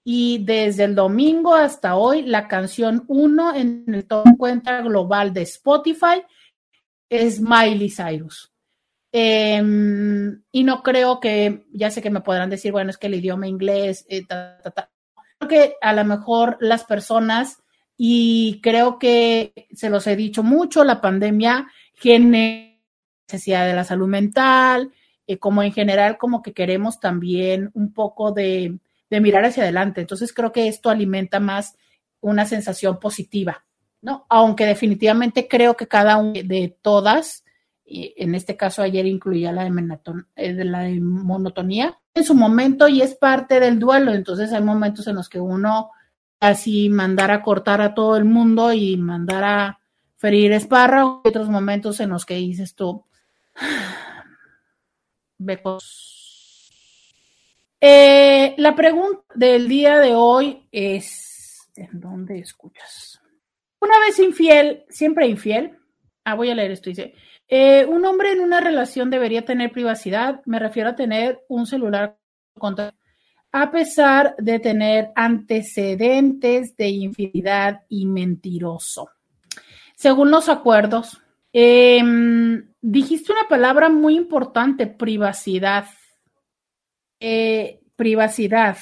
Y 0.04 0.44
desde 0.46 0.86
el 0.86 0.96
domingo 0.96 1.54
hasta 1.54 1.96
hoy, 1.96 2.22
la 2.22 2.48
canción 2.48 3.04
1 3.08 3.56
en 3.56 3.84
el 3.88 4.06
top 4.06 4.26
cuenta 4.38 4.82
global 4.82 5.34
de 5.34 5.42
Spotify 5.42 6.24
es 7.10 7.42
Miley 7.42 7.90
Cyrus. 7.90 8.54
Em, 9.12 10.44
y 10.52 10.64
no 10.64 10.84
creo 10.84 11.20
que, 11.20 11.66
ya 11.72 11.92
sé 11.92 12.02
que 12.02 12.10
me 12.10 12.22
podrán 12.22 12.50
decir, 12.50 12.72
bueno, 12.72 12.90
es 12.90 12.98
que 12.98 13.08
el 13.08 13.16
idioma 13.16 13.48
inglés, 13.48 14.06
eh, 14.10 14.26
ta, 14.26 14.60
ta, 14.62 14.72
ta. 14.72 14.92
creo 15.40 15.50
que 15.50 15.76
a 15.82 15.94
lo 15.94 16.06
mejor 16.06 16.58
las 16.62 16.84
personas, 16.84 17.64
y 17.98 18.62
creo 18.62 19.00
que 19.00 19.68
se 19.74 19.90
los 19.90 20.08
he 20.08 20.16
dicho 20.16 20.44
mucho, 20.44 20.84
la 20.84 21.02
pandemia 21.02 21.68
genera 21.96 22.78
necesidad 23.28 23.66
de 23.66 23.74
la 23.74 23.84
salud 23.84 24.08
mental, 24.08 24.92
eh, 25.28 25.38
como 25.38 25.62
en 25.62 25.74
general, 25.74 26.18
como 26.18 26.42
que 26.42 26.54
queremos 26.54 27.02
también 27.02 27.70
un 27.74 27.94
poco 27.94 28.32
de, 28.32 28.80
mirar 29.10 29.44
hacia 29.46 29.64
adelante. 29.64 30.02
Entonces 30.02 30.34
creo 30.34 30.52
que 30.52 30.68
esto 30.68 30.90
alimenta 30.90 31.40
más 31.40 31.76
una 32.22 32.46
sensación 32.46 33.00
positiva, 33.00 33.66
¿no? 34.02 34.26
Aunque 34.30 34.66
definitivamente 34.66 35.48
creo 35.48 35.76
que 35.76 35.88
cada 35.88 36.18
una 36.18 36.42
de 36.44 36.78
todas, 36.82 37.44
en 37.86 38.36
este 38.36 38.56
caso 38.58 38.82
ayer 38.82 39.06
incluía 39.06 39.52
la 39.52 39.64
de, 39.66 39.70
menaton, 39.70 40.28
eh, 40.36 40.64
la 40.64 40.82
de 40.82 41.00
monotonía, 41.00 42.00
en 42.14 42.24
su 42.24 42.34
momento 42.34 42.88
y 42.88 43.02
es 43.02 43.16
parte 43.16 43.60
del 43.60 43.80
duelo. 43.80 44.14
Entonces 44.14 44.52
hay 44.54 44.64
momentos 44.64 45.08
en 45.08 45.16
los 45.16 45.30
que 45.30 45.40
uno 45.40 45.92
así 46.40 46.90
mandar 46.90 47.32
a 47.32 47.42
cortar 47.42 47.82
a 47.82 47.94
todo 47.94 48.16
el 48.16 48.26
mundo 48.26 48.72
y 48.72 48.98
mandar 48.98 49.44
a 49.44 49.80
ferir 50.18 50.52
espárragos, 50.52 51.22
otros 51.26 51.50
momentos 51.50 52.00
en 52.00 52.10
los 52.10 52.26
que 52.26 52.36
dices 52.36 52.76
tú, 52.76 53.06
becos. 55.38 56.72
Eh, 57.80 58.56
la 58.58 58.76
pregunta 58.76 59.22
del 59.36 59.68
día 59.68 60.00
de 60.00 60.14
hoy 60.16 60.68
es, 60.72 61.70
¿en 61.76 62.00
dónde 62.00 62.40
escuchas? 62.40 63.22
Una 63.80 64.00
vez 64.00 64.18
infiel, 64.20 64.84
siempre 64.90 65.28
infiel. 65.28 65.78
Ah, 66.24 66.36
voy 66.36 66.50
a 66.50 66.56
leer 66.56 66.72
esto, 66.72 66.90
dice. 66.90 67.14
Eh, 67.48 67.86
un 67.86 68.04
hombre 68.06 68.32
en 68.32 68.42
una 68.42 68.60
relación 68.60 69.10
debería 69.10 69.46
tener 69.46 69.72
privacidad. 69.72 70.42
Me 70.46 70.60
refiero 70.60 70.90
a 70.90 70.96
tener 70.96 71.46
un 71.48 71.66
celular 71.66 72.18
contra 72.58 72.94
a 73.52 73.72
pesar 73.72 74.36
de 74.38 74.60
tener 74.60 75.12
antecedentes 75.16 76.76
de 76.76 76.90
infidelidad 76.90 77.82
y 77.88 78.06
mentiroso. 78.06 79.10
Según 79.96 80.32
los 80.32 80.50
acuerdos, 80.50 81.20
eh, 81.54 82.04
dijiste 82.82 83.32
una 83.32 83.48
palabra 83.48 83.90
muy 83.90 84.16
importante, 84.16 84.88
privacidad. 84.88 85.86
Eh, 87.20 87.82
privacidad 87.96 88.78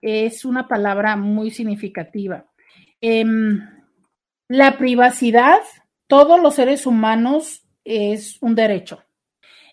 es 0.00 0.44
una 0.44 0.68
palabra 0.68 1.16
muy 1.16 1.50
significativa. 1.50 2.46
Eh, 3.00 3.24
la 4.48 4.78
privacidad, 4.78 5.60
todos 6.06 6.40
los 6.40 6.54
seres 6.54 6.86
humanos 6.86 7.64
es 7.84 8.38
un 8.40 8.54
derecho. 8.54 9.02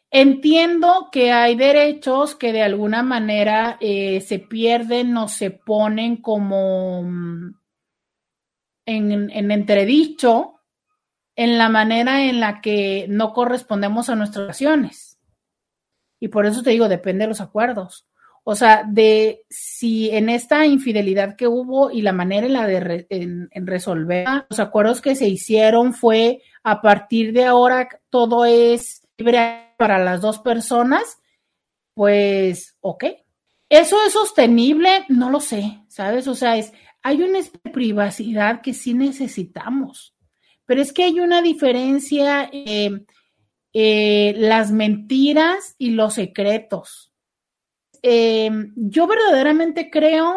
Entiendo 0.09 1.09
que 1.11 1.31
hay 1.31 1.55
derechos 1.55 2.35
que 2.35 2.53
de 2.53 2.61
alguna 2.61 3.03
manera 3.03 3.77
eh, 3.81 4.21
se 4.21 4.39
pierden 4.39 5.17
o 5.17 5.27
se 5.27 5.51
ponen 5.51 6.17
como 6.17 7.03
mm, 7.03 7.55
en 8.85 9.51
entredicho 9.51 10.56
en 11.37 11.57
la 11.57 11.69
manera 11.69 12.23
en 12.23 12.41
la 12.41 12.59
que 12.61 13.05
no 13.09 13.31
correspondemos 13.31 14.09
a 14.09 14.15
nuestras 14.15 14.49
acciones. 14.49 15.19
Y 16.19 16.27
por 16.29 16.47
eso 16.47 16.63
te 16.63 16.71
digo, 16.71 16.89
depende 16.89 17.23
de 17.23 17.29
los 17.29 17.41
acuerdos. 17.41 18.07
O 18.43 18.55
sea, 18.55 18.83
de 18.87 19.43
si 19.49 20.09
en 20.09 20.29
esta 20.29 20.65
infidelidad 20.65 21.35
que 21.35 21.47
hubo 21.47 21.91
y 21.91 22.01
la 22.01 22.11
manera 22.11 22.47
en 22.47 22.53
la 22.53 22.65
de 22.65 23.47
resolver 23.53 24.25
los 24.49 24.59
acuerdos 24.59 25.01
que 25.01 25.15
se 25.15 25.27
hicieron 25.27 25.93
fue 25.93 26.41
a 26.63 26.81
partir 26.81 27.33
de 27.33 27.45
ahora 27.45 27.87
todo 28.09 28.45
es 28.45 29.07
libre 29.17 29.73
para 29.77 29.99
las 29.99 30.21
dos 30.21 30.39
personas, 30.39 31.19
pues, 31.93 32.75
ok. 32.79 33.03
¿Eso 33.69 33.97
es 34.05 34.13
sostenible? 34.13 35.05
No 35.09 35.29
lo 35.29 35.39
sé, 35.39 35.83
¿sabes? 35.87 36.27
O 36.27 36.33
sea, 36.33 36.57
es, 36.57 36.73
hay 37.03 37.21
una 37.21 37.39
privacidad 37.73 38.61
que 38.61 38.73
sí 38.73 38.93
necesitamos. 38.93 40.16
Pero 40.67 40.81
es 40.81 40.93
que 40.93 41.05
hay 41.05 41.19
una 41.19 41.41
diferencia, 41.41 42.47
eh, 42.51 43.05
eh, 43.73 44.33
las 44.37 44.71
mentiras 44.71 45.75
y 45.79 45.91
los 45.91 46.13
secretos. 46.13 47.11
Eh, 48.03 48.51
yo 48.75 49.07
verdaderamente 49.07 49.89
creo 49.89 50.35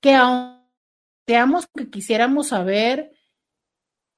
que 0.00 0.14
aunque 0.14 0.60
seamos 1.26 1.68
que 1.76 1.88
quisiéramos 1.88 2.48
saber 2.48 3.12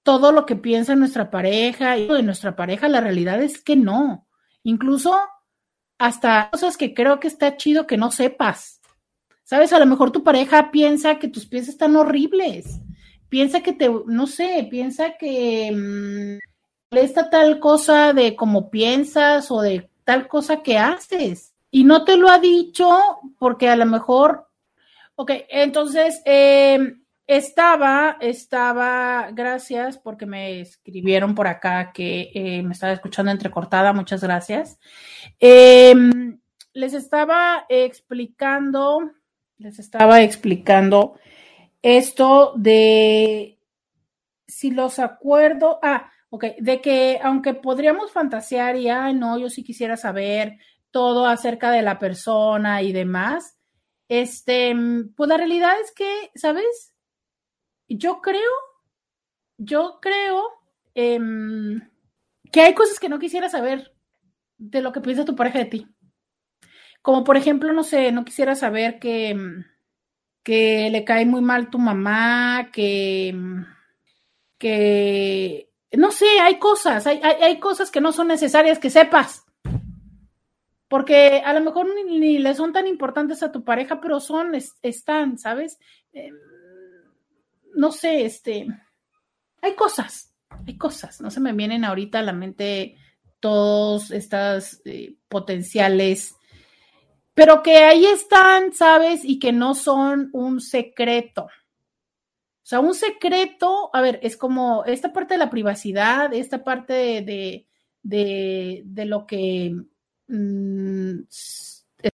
todo 0.02 0.32
lo 0.32 0.46
que 0.46 0.56
piensa 0.56 0.96
nuestra 0.96 1.30
pareja 1.30 1.98
y 1.98 2.08
de 2.08 2.22
nuestra 2.22 2.56
pareja, 2.56 2.88
la 2.88 3.02
realidad 3.02 3.42
es 3.42 3.62
que 3.62 3.76
no. 3.76 4.26
Incluso 4.62 5.18
hasta 5.98 6.48
cosas 6.50 6.78
que 6.78 6.94
creo 6.94 7.20
que 7.20 7.28
está 7.28 7.58
chido 7.58 7.86
que 7.86 7.98
no 7.98 8.10
sepas. 8.10 8.80
Sabes, 9.44 9.74
a 9.74 9.78
lo 9.78 9.84
mejor 9.84 10.10
tu 10.10 10.24
pareja 10.24 10.70
piensa 10.70 11.18
que 11.18 11.28
tus 11.28 11.46
pies 11.46 11.68
están 11.68 11.94
horribles 11.96 12.80
piensa 13.32 13.62
que 13.62 13.72
te, 13.72 13.88
no 13.88 14.26
sé, 14.26 14.68
piensa 14.70 15.16
que 15.16 15.72
mmm, 15.72 16.38
tal 17.30 17.58
cosa 17.60 18.12
de 18.12 18.36
cómo 18.36 18.70
piensas 18.70 19.50
o 19.50 19.62
de 19.62 19.88
tal 20.04 20.28
cosa 20.28 20.62
que 20.62 20.76
haces. 20.76 21.54
Y 21.70 21.84
no 21.84 22.04
te 22.04 22.18
lo 22.18 22.28
ha 22.28 22.38
dicho 22.38 22.90
porque 23.38 23.70
a 23.70 23.76
lo 23.76 23.86
mejor, 23.86 24.50
ok, 25.14 25.30
entonces 25.48 26.20
eh, 26.26 26.92
estaba, 27.26 28.18
estaba, 28.20 29.30
gracias 29.32 29.96
porque 29.96 30.26
me 30.26 30.60
escribieron 30.60 31.34
por 31.34 31.46
acá 31.46 31.90
que 31.94 32.32
eh, 32.34 32.62
me 32.62 32.74
estaba 32.74 32.92
escuchando 32.92 33.32
entrecortada, 33.32 33.94
muchas 33.94 34.22
gracias. 34.22 34.78
Eh, 35.40 35.94
les 36.74 36.92
estaba 36.92 37.64
explicando, 37.70 39.10
les 39.56 39.78
estaba 39.78 40.20
explicando 40.20 41.14
esto 41.82 42.54
de 42.56 43.58
si 44.46 44.70
los 44.70 44.98
acuerdos, 44.98 45.78
ah, 45.82 46.10
ok, 46.30 46.44
de 46.58 46.80
que 46.80 47.18
aunque 47.22 47.54
podríamos 47.54 48.12
fantasear 48.12 48.76
y, 48.76 48.88
ah, 48.88 49.12
no, 49.12 49.38
yo 49.38 49.50
sí 49.50 49.64
quisiera 49.64 49.96
saber 49.96 50.58
todo 50.90 51.26
acerca 51.26 51.70
de 51.70 51.82
la 51.82 51.98
persona 51.98 52.82
y 52.82 52.92
demás, 52.92 53.58
este, 54.08 54.74
pues 55.16 55.28
la 55.28 55.36
realidad 55.36 55.72
es 55.82 55.92
que, 55.92 56.30
¿sabes? 56.34 56.94
Yo 57.88 58.20
creo, 58.20 58.52
yo 59.58 59.98
creo 60.00 60.44
eh, 60.94 61.18
que 62.50 62.60
hay 62.60 62.74
cosas 62.74 63.00
que 63.00 63.08
no 63.08 63.18
quisiera 63.18 63.48
saber 63.48 63.94
de 64.58 64.82
lo 64.82 64.92
que 64.92 65.00
piensa 65.00 65.24
tu 65.24 65.34
pareja 65.34 65.58
de 65.60 65.64
ti. 65.64 65.88
Como 67.00 67.24
por 67.24 67.36
ejemplo, 67.36 67.72
no 67.72 67.82
sé, 67.82 68.12
no 68.12 68.24
quisiera 68.24 68.54
saber 68.54 69.00
que 69.00 69.64
que 70.42 70.90
le 70.90 71.04
cae 71.04 71.24
muy 71.26 71.40
mal 71.40 71.70
tu 71.70 71.78
mamá, 71.78 72.70
que, 72.72 73.34
que 74.58 75.70
no 75.92 76.10
sé, 76.10 76.26
hay 76.40 76.58
cosas, 76.58 77.06
hay, 77.06 77.18
hay, 77.18 77.58
cosas 77.58 77.90
que 77.90 78.00
no 78.00 78.12
son 78.12 78.28
necesarias 78.28 78.78
que 78.78 78.90
sepas. 78.90 79.44
Porque 80.88 81.42
a 81.44 81.54
lo 81.54 81.60
mejor 81.60 81.86
ni, 82.06 82.38
le 82.38 82.54
son 82.54 82.72
tan 82.72 82.86
importantes 82.86 83.42
a 83.42 83.52
tu 83.52 83.64
pareja, 83.64 84.00
pero 84.00 84.20
son, 84.20 84.54
es, 84.54 84.74
están, 84.82 85.38
¿sabes? 85.38 85.78
Eh, 86.12 86.30
no 87.74 87.92
sé, 87.92 88.24
este, 88.24 88.66
hay 89.62 89.74
cosas, 89.74 90.34
hay 90.66 90.76
cosas, 90.76 91.20
no 91.20 91.30
se 91.30 91.40
me 91.40 91.52
vienen 91.52 91.84
ahorita 91.84 92.18
a 92.18 92.22
la 92.22 92.32
mente 92.32 92.96
todos 93.40 94.10
estas 94.10 94.82
eh, 94.84 95.16
potenciales 95.28 96.36
pero 97.34 97.62
que 97.62 97.76
ahí 97.78 98.04
están, 98.06 98.72
¿sabes? 98.72 99.24
Y 99.24 99.38
que 99.38 99.52
no 99.52 99.74
son 99.74 100.30
un 100.32 100.60
secreto. 100.60 101.44
O 101.44 102.64
sea, 102.64 102.80
un 102.80 102.94
secreto, 102.94 103.90
a 103.92 104.00
ver, 104.00 104.20
es 104.22 104.36
como 104.36 104.84
esta 104.84 105.12
parte 105.12 105.34
de 105.34 105.38
la 105.38 105.50
privacidad, 105.50 106.32
esta 106.32 106.62
parte 106.62 106.92
de, 106.92 107.66
de, 108.02 108.82
de, 108.84 109.04
lo 109.04 109.26
que 109.26 109.74
mmm, 110.28 111.20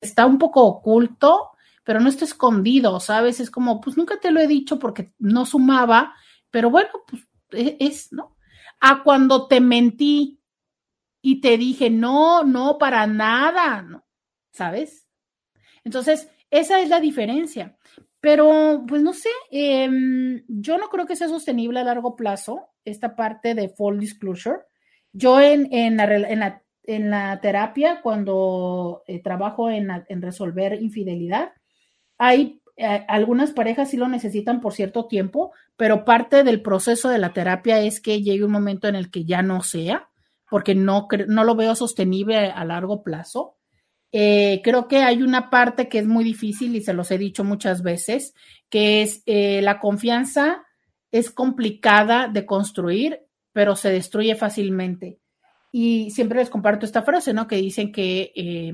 está 0.02 0.26
un 0.26 0.38
poco 0.38 0.64
oculto, 0.66 1.52
pero 1.84 2.00
no 2.00 2.10
está 2.10 2.26
escondido, 2.26 3.00
¿sabes? 3.00 3.40
Es 3.40 3.50
como, 3.50 3.82
pues 3.82 3.98
nunca 3.98 4.20
te 4.20 4.32
lo 4.32 4.40
he 4.40 4.48
dicho 4.48 4.78
porque 4.80 5.14
no 5.20 5.46
sumaba, 5.46 6.14
pero 6.52 6.70
bueno, 6.70 6.90
pues 7.08 7.24
es, 7.52 7.76
es 7.80 8.14
¿no? 8.14 8.36
A 8.82 9.04
cuando 9.04 9.48
te 9.48 9.62
mentí 9.62 10.40
y 11.22 11.42
te 11.42 11.58
dije, 11.58 11.90
no, 11.90 12.44
no, 12.44 12.78
para 12.78 13.08
nada, 13.08 13.82
¿no? 13.82 14.06
¿Sabes? 14.52 15.05
Entonces, 15.86 16.30
esa 16.52 16.82
es 16.82 16.90
la 16.90 17.00
diferencia. 17.00 17.78
Pero, 18.20 18.84
pues 18.88 19.02
no 19.02 19.14
sé, 19.14 19.30
eh, 19.52 19.88
yo 20.48 20.78
no 20.78 20.90
creo 20.90 21.06
que 21.06 21.16
sea 21.16 21.30
sostenible 21.30 21.80
a 21.80 21.84
largo 21.84 22.16
plazo. 22.16 22.72
esta 22.84 23.16
parte 23.16 23.56
de 23.56 23.70
full 23.70 24.00
disclosure. 24.00 24.60
Yo 25.14 25.40
en, 25.40 25.72
en, 25.72 25.98
la, 25.98 26.04
en, 26.16 26.40
la, 26.40 26.64
en 26.84 27.10
la 27.10 27.40
terapia, 27.40 28.02
cuando 28.02 29.04
eh, 29.08 29.22
trabajo 29.22 29.70
en, 29.70 29.90
en, 30.08 30.22
resolver 30.22 30.74
infidelidad, 30.82 31.54
hay 32.18 32.62
eh, 32.78 33.06
algunas 33.08 33.52
parejas 33.52 33.90
sí 33.90 33.98
lo 33.98 34.08
necesitan 34.08 34.60
por 34.60 34.74
cierto 34.74 35.08
tiempo, 35.08 35.54
pero 35.78 36.04
parte 36.04 36.44
del 36.44 36.62
proceso 36.62 37.10
de 37.10 37.20
la 37.20 37.34
terapia 37.34 37.80
es 37.80 38.02
que 38.02 38.22
llegue 38.22 38.44
un 38.44 38.52
momento 38.52 38.88
en 38.88 38.96
el 38.96 39.10
que 39.10 39.26
ya 39.26 39.42
no 39.42 39.64
sea, 39.64 40.10
porque 40.50 40.76
no, 40.76 41.08
no 41.28 41.44
lo 41.44 41.56
veo 41.56 41.76
sostenible 41.76 42.52
a 42.52 42.66
largo 42.66 43.04
plazo. 43.04 43.56
Eh, 44.18 44.62
creo 44.64 44.88
que 44.88 45.00
hay 45.04 45.22
una 45.22 45.50
parte 45.50 45.90
que 45.90 46.00
es 46.00 46.08
muy 46.08 46.24
difícil 46.24 46.74
y 46.74 46.80
se 46.80 46.94
los 46.94 47.12
he 47.12 47.18
dicho 47.18 47.44
muchas 47.44 47.84
veces, 47.84 48.34
que 48.70 49.02
es 49.02 49.22
eh, 49.26 49.62
la 49.62 49.82
confianza 49.82 50.64
es 51.12 51.30
complicada 51.30 52.30
de 52.30 52.46
construir, 52.46 53.20
pero 53.52 53.76
se 53.76 53.90
destruye 53.90 54.36
fácilmente. 54.36 55.20
Y 55.70 56.12
siempre 56.12 56.40
les 56.40 56.50
comparto 56.50 56.86
esta 56.86 57.02
frase, 57.02 57.34
¿no? 57.34 57.46
Que 57.46 57.58
dicen 57.58 57.92
que 57.92 58.32
eh, 58.38 58.72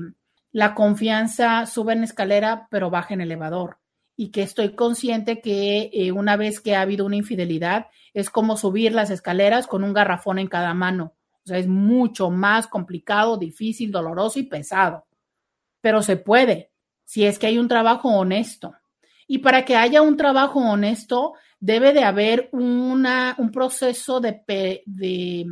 la 0.52 0.76
confianza 0.76 1.66
sube 1.66 1.94
en 1.94 2.04
escalera, 2.04 2.68
pero 2.70 2.88
baja 2.88 3.12
en 3.12 3.22
elevador. 3.22 3.78
Y 4.14 4.30
que 4.30 4.42
estoy 4.42 4.76
consciente 4.76 5.40
que 5.40 6.12
una 6.14 6.36
vez 6.36 6.60
que 6.60 6.76
ha 6.76 6.82
habido 6.82 7.04
una 7.04 7.16
infidelidad, 7.16 7.88
es 8.14 8.30
como 8.30 8.56
subir 8.56 8.92
las 8.92 9.10
escaleras 9.10 9.66
con 9.66 9.82
un 9.82 9.92
garrafón 9.92 10.38
en 10.38 10.46
cada 10.46 10.72
mano. 10.72 11.14
O 11.44 11.48
sea, 11.48 11.58
es 11.58 11.66
mucho 11.66 12.30
más 12.30 12.68
complicado, 12.68 13.38
difícil, 13.38 13.90
doloroso 13.90 14.38
y 14.38 14.44
pesado. 14.44 15.04
Pero 15.82 16.00
se 16.00 16.16
puede, 16.16 16.72
si 17.04 17.26
es 17.26 17.38
que 17.38 17.48
hay 17.48 17.58
un 17.58 17.68
trabajo 17.68 18.08
honesto. 18.08 18.74
Y 19.28 19.38
para 19.38 19.66
que 19.66 19.76
haya 19.76 20.00
un 20.00 20.16
trabajo 20.16 20.60
honesto, 20.60 21.34
debe 21.60 21.92
de 21.92 22.04
haber 22.04 22.48
una, 22.52 23.34
un 23.38 23.52
proceso 23.52 24.20
de, 24.20 24.42
de 24.86 25.46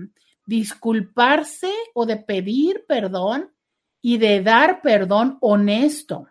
disculparse 0.46 1.72
o 1.94 2.06
de 2.06 2.16
pedir 2.16 2.84
perdón 2.88 3.52
y 4.02 4.18
de 4.18 4.42
dar 4.42 4.82
perdón 4.82 5.38
honesto, 5.40 6.26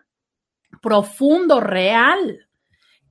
profundo, 0.82 1.60
real, 1.60 2.48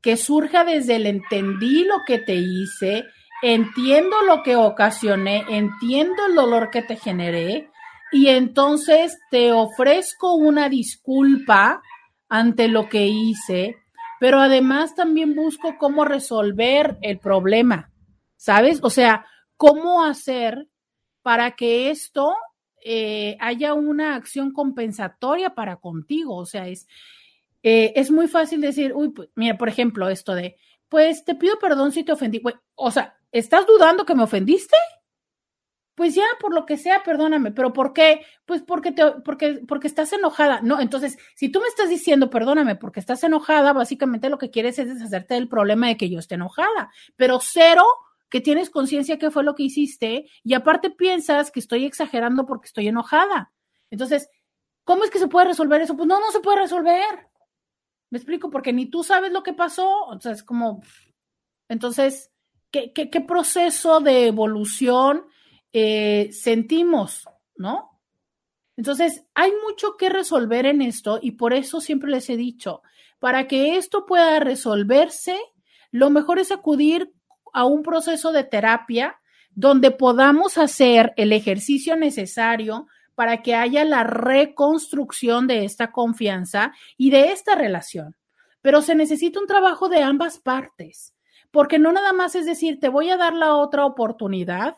que 0.02 0.18
surja 0.18 0.64
desde 0.64 0.98
el 0.98 1.06
entendí 1.06 1.86
lo 1.86 1.96
que 2.06 2.20
te 2.20 2.36
hice, 2.36 3.06
entiendo 3.42 4.22
lo 4.28 4.44
que 4.44 4.56
ocasioné, 4.56 5.46
entiendo 5.50 6.26
el 6.28 6.36
dolor 6.36 6.70
que 6.70 6.82
te 6.82 6.96
generé 6.96 7.70
y 8.12 8.28
entonces 8.28 9.18
te 9.32 9.52
ofrezco 9.52 10.36
una 10.36 10.70
disculpa 10.70 11.82
ante 12.28 12.68
lo 12.68 12.90
que 12.90 13.08
hice, 13.08 13.76
pero 14.20 14.40
además 14.40 14.96
también 14.96 15.36
busco 15.36 15.78
cómo 15.78 16.06
resolver 16.06 16.98
el 17.02 17.20
problema, 17.20 17.92
¿sabes? 18.36 18.80
O 18.84 18.90
sea, 18.90 19.26
cómo 19.58 20.04
hacer 20.04 20.68
para 21.22 21.52
que 21.52 21.90
esto 21.90 22.34
eh, 22.84 23.38
haya 23.40 23.74
una 23.74 24.16
acción 24.16 24.52
compensatoria 24.54 25.54
para 25.54 25.78
contigo. 25.78 26.36
O 26.36 26.46
sea, 26.46 26.68
es, 26.68 26.88
eh, 27.64 27.94
es 27.96 28.12
muy 28.12 28.28
fácil 28.28 28.62
decir, 28.62 28.94
uy, 28.96 29.10
pues, 29.10 29.30
mira, 29.36 29.58
por 29.58 29.70
ejemplo, 29.70 30.10
esto 30.10 30.34
de, 30.34 30.56
pues 30.88 31.26
te 31.26 31.36
pido 31.36 31.60
perdón 31.60 31.92
si 31.92 32.04
te 32.04 32.14
ofendí. 32.14 32.42
O 32.76 32.92
sea, 32.92 33.18
¿estás 33.32 33.68
dudando 33.68 34.06
que 34.06 34.16
me 34.16 34.24
ofendiste? 34.24 34.78
Pues 36.00 36.16
ya, 36.16 36.24
por 36.40 36.54
lo 36.54 36.66
que 36.66 36.78
sea, 36.78 37.04
perdóname, 37.04 37.52
pero 37.52 37.74
¿por 37.74 37.92
qué? 37.92 38.26
Pues 38.46 38.62
porque 38.62 38.94
te, 38.94 39.04
porque, 39.26 39.60
porque 39.68 39.88
estás 39.88 40.14
enojada. 40.14 40.62
No, 40.64 40.80
entonces, 40.80 41.18
si 41.36 41.50
tú 41.50 41.60
me 41.60 41.68
estás 41.68 41.90
diciendo 41.90 42.30
perdóname 42.30 42.78
porque 42.78 43.02
estás 43.02 43.22
enojada, 43.26 43.74
básicamente 43.74 44.30
lo 44.30 44.38
que 44.38 44.50
quieres 44.50 44.80
es 44.80 44.88
deshacerte 44.88 45.34
del 45.34 45.50
problema 45.50 45.88
de 45.88 45.98
que 45.98 46.10
yo 46.10 46.18
esté 46.18 46.36
enojada. 46.36 46.90
Pero 47.18 47.42
cero 47.42 47.84
que 48.30 48.40
tienes 48.40 48.70
conciencia 48.70 49.20
que 49.20 49.30
fue 49.30 49.44
lo 49.44 49.56
que 49.56 49.64
hiciste 49.64 50.30
y 50.42 50.54
aparte 50.54 50.90
piensas 50.90 51.52
que 51.52 51.60
estoy 51.60 51.84
exagerando 51.84 52.46
porque 52.46 52.68
estoy 52.68 52.88
enojada. 52.88 53.52
Entonces, 53.92 54.30
¿cómo 54.86 55.04
es 55.04 55.10
que 55.10 55.20
se 55.20 55.28
puede 55.28 55.48
resolver 55.48 55.82
eso? 55.82 55.98
Pues 55.98 56.08
no, 56.08 56.22
no 56.22 56.32
se 56.32 56.40
puede 56.40 56.62
resolver. 56.62 57.28
Me 58.10 58.20
explico, 58.20 58.50
porque 58.50 58.72
ni 58.72 58.86
tú 58.86 59.04
sabes 59.04 59.34
lo 59.34 59.44
que 59.44 59.52
pasó. 59.52 60.06
O 60.06 60.18
sea, 60.22 60.32
es 60.32 60.44
como, 60.44 60.82
entonces, 61.68 62.32
¿qué, 62.72 62.94
qué, 62.94 63.10
qué 63.10 63.20
proceso 63.20 64.00
de 64.00 64.28
evolución 64.28 65.26
eh, 65.74 66.30
sentimos, 66.32 67.28
no? 67.56 68.02
Entonces, 68.78 69.26
hay 69.36 69.52
mucho 69.68 69.98
que 69.98 70.10
resolver 70.10 70.66
en 70.66 70.82
esto 70.82 71.20
y 71.22 71.32
por 71.32 71.54
eso 71.54 71.82
siempre 71.82 72.10
les 72.10 72.30
he 72.30 72.38
dicho, 72.38 72.82
para 73.20 73.48
que 73.48 73.76
esto 73.76 74.06
pueda 74.06 74.40
resolverse, 74.40 75.38
lo 75.92 76.10
mejor 76.10 76.40
es 76.40 76.52
acudir 76.52 77.14
a 77.54 77.66
un 77.66 77.84
proceso 77.84 78.32
de 78.32 78.44
terapia 78.44 79.20
donde 79.52 79.92
podamos 79.92 80.58
hacer 80.58 81.14
el 81.18 81.34
ejercicio 81.34 81.98
necesario 81.98 82.88
para 83.16 83.42
que 83.42 83.56
haya 83.56 83.84
la 83.84 84.06
reconstrucción 84.06 85.48
de 85.48 85.66
esta 85.66 85.92
confianza 85.92 86.72
y 86.96 87.10
de 87.10 87.32
esta 87.34 87.56
relación. 87.56 88.16
Pero 88.62 88.82
se 88.82 88.96
necesita 88.96 89.42
un 89.42 89.48
trabajo 89.48 89.90
de 89.90 90.02
ambas 90.02 90.40
partes, 90.40 91.14
porque 91.52 91.80
no 91.80 91.92
nada 91.92 92.14
más 92.14 92.36
es 92.36 92.46
decir, 92.46 92.80
te 92.80 92.88
voy 92.88 93.10
a 93.10 93.18
dar 93.18 93.34
la 93.34 93.56
otra 93.56 93.86
oportunidad 93.86 94.78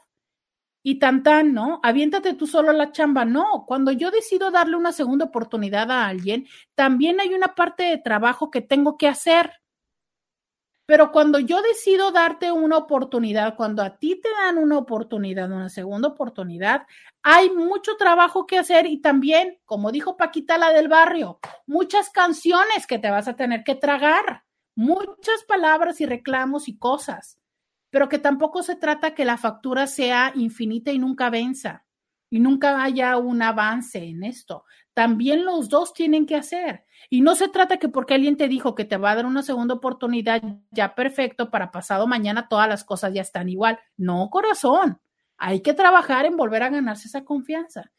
y 0.84 1.00
tan 1.00 1.24
tan, 1.24 1.54
¿no? 1.54 1.80
Aviéntate 1.84 2.34
tú 2.34 2.48
solo 2.48 2.72
la 2.74 2.92
chamba. 2.92 3.26
No, 3.26 3.66
cuando 3.68 3.92
yo 3.92 4.12
decido 4.12 4.52
darle 4.52 4.76
una 4.78 4.92
segunda 4.92 5.26
oportunidad 5.26 5.92
a 5.92 6.08
alguien, 6.08 6.48
también 6.76 7.20
hay 7.20 7.34
una 7.34 7.56
parte 7.56 7.84
de 7.84 7.98
trabajo 7.98 8.50
que 8.50 8.62
tengo 8.62 8.98
que 8.98 9.08
hacer. 9.08 9.52
Pero 10.88 11.12
cuando 11.12 11.40
yo 11.40 11.62
decido 11.62 12.12
darte 12.12 12.52
una 12.52 12.78
oportunidad, 12.78 13.56
cuando 13.56 13.82
a 13.82 13.98
ti 13.98 14.20
te 14.20 14.30
dan 14.30 14.58
una 14.58 14.78
oportunidad, 14.78 15.50
una 15.52 15.70
segunda 15.70 16.10
oportunidad, 16.10 16.86
hay 17.24 17.50
mucho 17.50 17.96
trabajo 17.98 18.46
que 18.46 18.58
hacer 18.58 18.88
y 18.88 19.00
también, 19.00 19.60
como 19.66 19.92
dijo 19.92 20.18
Paquita 20.18 20.58
la 20.58 20.74
del 20.74 20.88
barrio, 20.88 21.40
muchas 21.66 22.10
canciones 22.10 22.88
que 22.88 23.00
te 23.00 23.10
vas 23.10 23.28
a 23.28 23.36
tener 23.36 23.64
que 23.64 23.76
tragar, 23.76 24.44
muchas 24.76 25.44
palabras 25.48 26.02
y 26.02 26.06
reclamos 26.08 26.68
y 26.68 26.78
cosas, 26.78 27.38
pero 27.92 28.10
que 28.10 28.18
tampoco 28.18 28.64
se 28.64 28.76
trata 28.76 29.14
que 29.14 29.26
la 29.26 29.38
factura 29.38 29.86
sea 29.86 30.32
infinita 30.34 30.92
y 30.92 30.98
nunca 30.98 31.30
venza 31.30 31.86
y 32.32 32.40
nunca 32.40 32.82
haya 32.82 33.18
un 33.18 33.42
avance 33.42 34.00
en 34.00 34.24
esto. 34.24 34.64
También 34.94 35.44
los 35.44 35.68
dos 35.68 35.94
tienen 35.94 36.26
que 36.26 36.38
hacer. 36.38 36.86
Y 37.10 37.22
no 37.22 37.36
se 37.36 37.50
trata 37.50 37.78
que 37.78 37.90
porque 37.90 38.14
alguien 38.14 38.38
te 38.38 38.48
dijo 38.48 38.74
que 38.74 38.86
te 38.86 38.96
va 38.96 39.12
a 39.12 39.16
dar 39.16 39.26
una 39.26 39.44
segunda 39.44 39.76
oportunidad, 39.76 40.42
ya 40.72 40.96
perfecto, 40.96 41.52
para 41.52 41.72
pasado 41.72 42.08
mañana 42.08 42.48
todas 42.48 42.70
las 42.70 42.86
cosas 42.86 43.14
ya 43.14 43.22
están 43.22 43.50
igual. 43.50 43.80
No, 43.98 44.30
corazón. 44.30 45.02
Hay 45.38 45.62
que 45.62 45.74
trabajar 45.74 46.26
en 46.26 46.38
volver 46.38 46.64
a 46.64 46.70
ganarse 46.70 47.10
esa 47.10 47.26
confianza. 47.26 47.92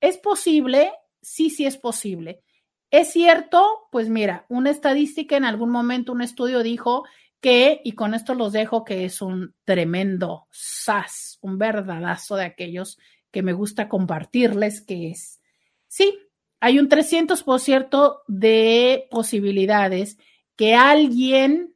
¿Es 0.00 0.18
posible? 0.18 0.92
Sí, 1.22 1.48
sí 1.50 1.64
es 1.64 1.76
posible. 1.76 2.42
¿Es 2.90 3.12
cierto? 3.12 3.88
Pues 3.92 4.08
mira, 4.08 4.46
una 4.48 4.70
estadística 4.70 5.36
en 5.36 5.44
algún 5.44 5.70
momento, 5.70 6.12
un 6.12 6.22
estudio 6.22 6.62
dijo 6.62 7.04
que, 7.40 7.80
y 7.84 7.92
con 7.92 8.14
esto 8.14 8.34
los 8.34 8.52
dejo, 8.52 8.84
que 8.84 9.04
es 9.04 9.22
un 9.22 9.54
tremendo 9.64 10.46
sas, 10.50 11.38
un 11.40 11.58
verdadazo 11.58 12.36
de 12.36 12.44
aquellos 12.44 12.98
que 13.30 13.42
me 13.42 13.52
gusta 13.52 13.88
compartirles, 13.88 14.80
que 14.80 15.10
es, 15.10 15.40
sí, 15.86 16.18
hay 16.60 16.78
un 16.78 16.88
300% 16.88 18.22
de 18.26 19.06
posibilidades 19.10 20.18
que 20.56 20.74
alguien 20.74 21.74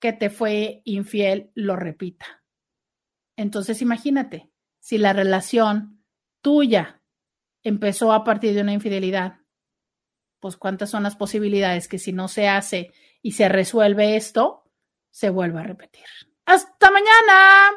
que 0.00 0.12
te 0.12 0.30
fue 0.30 0.82
infiel 0.84 1.50
lo 1.54 1.76
repita. 1.76 2.42
Entonces 3.36 3.82
imagínate, 3.82 4.50
si 4.78 4.98
la 4.98 5.12
relación 5.12 6.02
tuya 6.40 7.02
empezó 7.62 8.12
a 8.12 8.24
partir 8.24 8.54
de 8.54 8.62
una 8.62 8.72
infidelidad, 8.72 9.40
pues 10.40 10.56
cuántas 10.56 10.90
son 10.90 11.02
las 11.02 11.16
posibilidades 11.16 11.88
que 11.88 11.98
si 11.98 12.12
no 12.12 12.28
se 12.28 12.48
hace 12.48 12.92
y 13.22 13.32
se 13.32 13.48
resuelve 13.48 14.16
esto, 14.16 14.64
se 15.18 15.30
vuelva 15.30 15.60
a 15.60 15.64
repetir. 15.64 16.04
Hasta 16.46 16.90
mañana. 16.92 17.70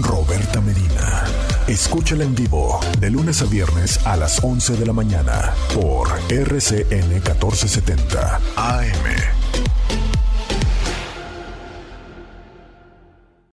Roberta 0.00 0.60
Medina. 0.60 1.24
Escúchala 1.68 2.24
en 2.24 2.34
vivo 2.34 2.80
de 2.98 3.10
lunes 3.10 3.42
a 3.42 3.44
viernes 3.44 4.04
a 4.06 4.16
las 4.16 4.42
11 4.42 4.76
de 4.76 4.86
la 4.86 4.92
mañana 4.92 5.54
por 5.72 6.08
RCN 6.30 7.08
1470 7.10 8.40
AM. 8.56 9.67